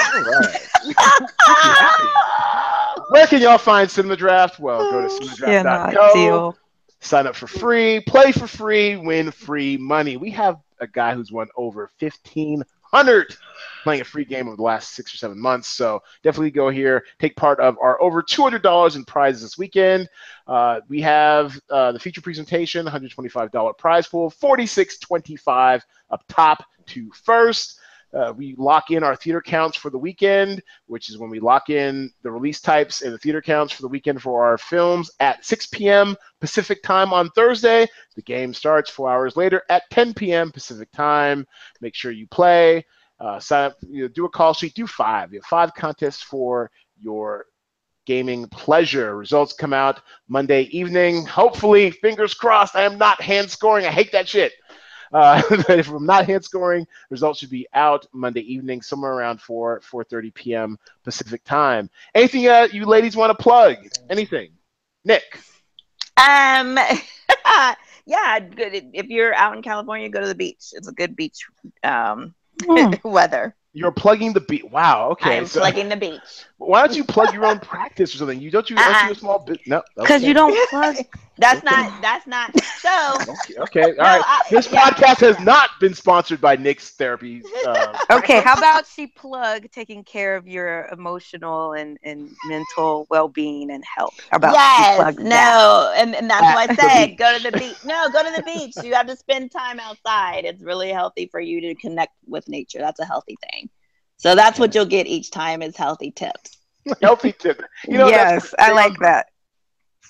Where 3.10 3.26
can 3.26 3.42
y'all 3.42 3.58
find 3.58 3.90
Cinema 3.90 4.16
Draft? 4.16 4.60
Well, 4.60 4.90
go 4.90 5.08
to 5.08 5.42
Yeah, 5.46 5.62
not 5.62 5.90
cinemadraft.co. 5.90 6.56
Sign 7.00 7.26
up 7.26 7.34
for 7.34 7.48
free, 7.48 8.00
play 8.06 8.30
for 8.30 8.46
free, 8.46 8.96
win 8.96 9.32
free 9.32 9.76
money. 9.76 10.16
We 10.16 10.30
have 10.30 10.60
a 10.78 10.86
guy 10.86 11.14
who's 11.14 11.32
won 11.32 11.48
over 11.56 11.90
1,500 12.92 13.36
playing 13.82 14.00
a 14.00 14.04
free 14.04 14.24
game 14.24 14.46
over 14.46 14.56
the 14.56 14.62
last 14.62 14.92
six 14.92 15.12
or 15.12 15.16
seven 15.16 15.38
months. 15.38 15.68
So 15.68 16.02
definitely 16.22 16.50
go 16.50 16.68
here, 16.68 17.04
take 17.18 17.34
part 17.36 17.58
of 17.58 17.76
our 17.80 18.00
over 18.00 18.22
$200 18.22 18.96
in 18.96 19.04
prizes 19.04 19.42
this 19.42 19.58
weekend. 19.58 20.08
Uh, 20.46 20.80
we 20.88 21.00
have 21.00 21.58
uh, 21.70 21.92
the 21.92 21.98
feature 21.98 22.20
presentation, 22.20 22.86
$125 22.86 23.78
prize 23.78 24.06
pool, 24.06 24.30
46.25 24.30 25.82
up 26.10 26.24
top 26.28 26.64
to 26.86 27.10
first. 27.12 27.80
Uh, 28.14 28.32
we 28.36 28.54
lock 28.58 28.90
in 28.90 29.02
our 29.02 29.16
theater 29.16 29.40
counts 29.40 29.76
for 29.76 29.90
the 29.90 29.98
weekend, 29.98 30.62
which 30.86 31.08
is 31.08 31.18
when 31.18 31.30
we 31.30 31.40
lock 31.40 31.70
in 31.70 32.10
the 32.22 32.30
release 32.30 32.60
types 32.60 33.02
and 33.02 33.12
the 33.12 33.18
theater 33.18 33.40
counts 33.40 33.72
for 33.72 33.82
the 33.82 33.88
weekend 33.88 34.20
for 34.20 34.44
our 34.44 34.58
films 34.58 35.10
at 35.20 35.44
6 35.44 35.66
p.m. 35.68 36.16
Pacific 36.40 36.82
time 36.82 37.12
on 37.12 37.30
Thursday. 37.30 37.86
The 38.14 38.22
game 38.22 38.52
starts 38.52 38.90
four 38.90 39.10
hours 39.10 39.36
later 39.36 39.62
at 39.70 39.88
10 39.90 40.14
p.m. 40.14 40.50
Pacific 40.52 40.90
time. 40.92 41.46
Make 41.80 41.94
sure 41.94 42.10
you 42.10 42.26
play. 42.26 42.84
Uh, 43.18 43.38
sign 43.38 43.66
up. 43.66 43.76
You 43.88 44.02
know, 44.02 44.08
do 44.08 44.24
a 44.24 44.28
call 44.28 44.52
sheet. 44.52 44.74
Do 44.74 44.86
five. 44.86 45.32
You 45.32 45.40
have 45.40 45.46
five 45.46 45.74
contests 45.74 46.22
for 46.22 46.70
your 46.98 47.46
gaming 48.04 48.48
pleasure. 48.48 49.16
Results 49.16 49.52
come 49.52 49.72
out 49.72 50.00
Monday 50.28 50.62
evening. 50.64 51.24
Hopefully, 51.26 51.90
fingers 51.90 52.34
crossed. 52.34 52.76
I 52.76 52.82
am 52.82 52.98
not 52.98 53.20
hand 53.20 53.50
scoring. 53.50 53.86
I 53.86 53.90
hate 53.90 54.12
that 54.12 54.28
shit. 54.28 54.52
Uh, 55.12 55.42
but 55.48 55.70
if 55.78 55.88
I'm 55.88 56.06
not 56.06 56.26
hand 56.26 56.44
scoring, 56.44 56.86
results 57.10 57.40
should 57.40 57.50
be 57.50 57.66
out 57.74 58.06
Monday 58.12 58.40
evening, 58.40 58.82
somewhere 58.82 59.12
around 59.12 59.40
4 59.40 59.80
4:30 59.80 60.34
p.m. 60.34 60.78
Pacific 61.04 61.44
time. 61.44 61.90
Anything 62.14 62.48
uh, 62.48 62.68
you 62.72 62.86
ladies 62.86 63.16
want 63.16 63.36
to 63.36 63.42
plug? 63.42 63.76
Anything? 64.10 64.50
Nick. 65.04 65.38
Um, 66.16 66.78
yeah, 68.06 68.40
good. 68.40 68.90
If 68.94 69.06
you're 69.06 69.34
out 69.34 69.56
in 69.56 69.62
California, 69.62 70.08
go 70.08 70.20
to 70.20 70.28
the 70.28 70.34
beach. 70.34 70.70
It's 70.72 70.88
a 70.88 70.92
good 70.92 71.16
beach 71.16 71.46
um, 71.82 72.34
Hmm. 72.64 72.92
weather. 73.04 73.54
You're 73.74 73.90
plugging 73.92 74.34
the 74.34 74.40
beach. 74.40 74.64
Wow. 74.70 75.10
Okay. 75.12 75.38
I'm 75.38 75.46
so 75.46 75.60
plugging 75.60 75.88
the 75.88 75.96
beach. 75.96 76.20
why 76.58 76.86
don't 76.86 76.94
you 76.94 77.04
plug 77.04 77.32
your 77.32 77.46
own 77.46 77.58
practice 77.58 78.14
or 78.14 78.18
something? 78.18 78.38
You 78.38 78.50
don't 78.50 78.68
you? 78.68 78.76
Don't 78.76 78.84
you 78.86 78.92
Uh-uh. 78.92 79.06
do 79.06 79.12
a 79.12 79.16
small 79.16 79.38
bit? 79.38 79.60
No. 79.66 79.82
Because 79.96 80.20
okay. 80.20 80.28
you 80.28 80.34
don't 80.34 80.70
plug. 80.70 80.96
That's 81.42 81.62
Okay. 81.68 81.74
not. 81.74 81.90
That's 82.00 82.26
not. 82.26 82.52
So. 82.72 83.26
Okay. 83.28 83.54
okay. 83.58 83.96
All 83.98 84.04
No, 84.04 84.10
right. 84.10 84.24
I- 84.24 84.42
This 84.50 84.68
yeah. 84.68 84.90
podcast 84.90 85.20
has 85.20 85.38
not 85.40 85.70
been 85.80 85.94
sponsored 85.94 86.40
by 86.40 86.56
Nick's 86.56 86.90
therapy. 86.90 87.44
Uh, 87.62 87.98
Okay, 88.10 88.40
how 88.40 88.54
about 88.54 88.86
she 88.86 89.06
plug 89.06 89.70
taking 89.70 90.04
care 90.04 90.36
of 90.36 90.46
your 90.46 90.86
emotional 90.92 91.72
and, 91.72 91.98
and 92.02 92.36
mental 92.42 93.06
well 93.10 93.28
being 93.28 93.70
and 93.70 93.84
health? 93.84 94.14
How 94.30 94.36
about 94.38 94.66
she 94.66 94.84
yes, 94.84 94.96
plug 94.96 95.18
no, 95.18 95.30
that? 95.30 95.56
and, 95.96 96.14
and 96.14 96.30
that's 96.30 96.50
At 96.50 96.52
why 96.52 96.66
I 96.68 96.68
the 96.68 96.74
said 96.78 97.16
go 97.16 97.36
to 97.36 97.42
the 97.42 97.52
beach. 97.52 97.78
No, 97.84 98.08
go 98.10 98.22
to 98.22 98.30
the 98.32 98.42
beach. 98.42 98.82
You 98.82 98.94
have 98.94 99.06
to 99.06 99.16
spend 99.16 99.50
time 99.50 99.78
outside. 99.80 100.44
It's 100.44 100.62
really 100.62 100.90
healthy 100.90 101.26
for 101.30 101.40
you 101.40 101.60
to 101.62 101.74
connect 101.74 102.12
with 102.26 102.48
nature. 102.48 102.78
That's 102.78 103.00
a 103.00 103.04
healthy 103.06 103.38
thing. 103.50 103.70
So 104.16 104.34
that's 104.34 104.58
what 104.58 104.74
you'll 104.74 104.86
get 104.86 105.06
each 105.06 105.30
time 105.30 105.62
is 105.62 105.76
healthy 105.76 106.10
tips. 106.10 106.58
healthy 107.02 107.32
tips. 107.32 107.64
You 107.88 107.98
know, 107.98 108.08
yes, 108.08 108.54
I 108.58 108.72
like 108.72 108.98
that. 109.00 109.26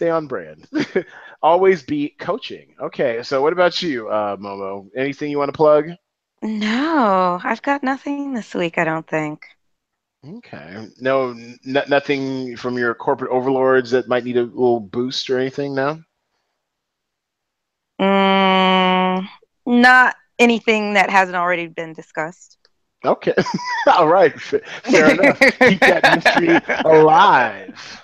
Stay 0.03 0.11
on 0.11 0.27
brand. 0.27 0.67
Always 1.45 1.85
be 1.85 2.09
coaching. 2.19 2.75
Okay. 2.81 3.23
So 3.23 3.41
what 3.41 3.53
about 3.53 3.81
you, 3.83 4.09
uh, 4.09 4.37
Momo? 4.37 4.89
Anything 4.97 5.31
you 5.31 5.39
want 5.39 5.51
to 5.51 5.57
plug? 5.57 5.91
No, 6.43 7.41
I've 7.45 7.63
got 7.63 7.85
nothing 7.85 8.35
this 8.35 8.53
week, 8.53 8.79
I 8.79 8.85
don't 8.85 9.07
think. 9.07 9.47
Okay. 10.29 10.89
No, 11.01 11.31
n- 11.31 11.61
nothing 11.65 12.57
from 12.57 12.77
your 12.79 12.97
corporate 12.97 13.31
overlords 13.31 13.93
that 13.93 14.09
might 14.09 14.25
need 14.25 14.39
a 14.39 14.43
little 14.43 14.81
boost 14.81 15.31
or 15.31 15.39
anything. 15.39 15.73
No. 15.73 16.03
Mm, 18.01 19.29
not 19.67 20.17
anything 20.41 20.95
that 20.95 21.11
hasn't 21.11 21.37
already 21.37 21.69
been 21.69 21.93
discussed. 21.93 22.59
Okay. 23.05 23.35
All 23.87 24.09
right. 24.09 24.41
Fair 24.41 25.13
enough. 25.13 25.39
Keep 25.39 25.81
that 25.81 26.03
mystery 26.17 26.61
alive. 26.85 28.03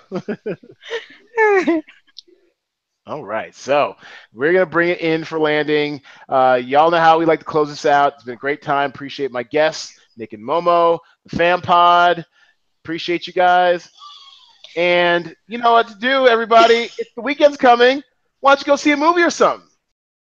All 3.05 3.25
right. 3.25 3.55
So 3.55 3.95
we're 4.33 4.53
to 4.53 4.65
bring 4.67 4.89
it 4.89 5.01
in 5.01 5.23
for 5.23 5.39
landing. 5.39 6.01
Uh, 6.27 6.61
y'all 6.63 6.91
know 6.91 6.99
how 6.99 7.17
we 7.17 7.25
like 7.25 7.39
to 7.39 7.45
close 7.45 7.69
this 7.69 7.85
out. 7.85 8.13
It's 8.13 8.23
been 8.23 8.35
a 8.35 8.37
great 8.37 8.61
time. 8.61 8.91
Appreciate 8.91 9.31
my 9.31 9.41
guests, 9.43 9.99
Nick 10.15 10.33
and 10.33 10.43
Momo, 10.43 10.99
the 11.25 11.35
Fam 11.35 11.61
Pod. 11.61 12.25
Appreciate 12.83 13.25
you 13.25 13.33
guys. 13.33 13.89
And 14.75 15.35
you 15.47 15.57
know 15.57 15.71
what 15.71 15.87
to 15.87 15.95
do, 15.95 16.27
everybody. 16.27 16.89
If 16.97 17.15
the 17.15 17.21
weekend's 17.21 17.57
coming, 17.57 18.03
why 18.41 18.51
don't 18.51 18.61
you 18.61 18.65
go 18.65 18.75
see 18.75 18.91
a 18.91 18.97
movie 18.97 19.23
or 19.23 19.31
something? 19.31 19.68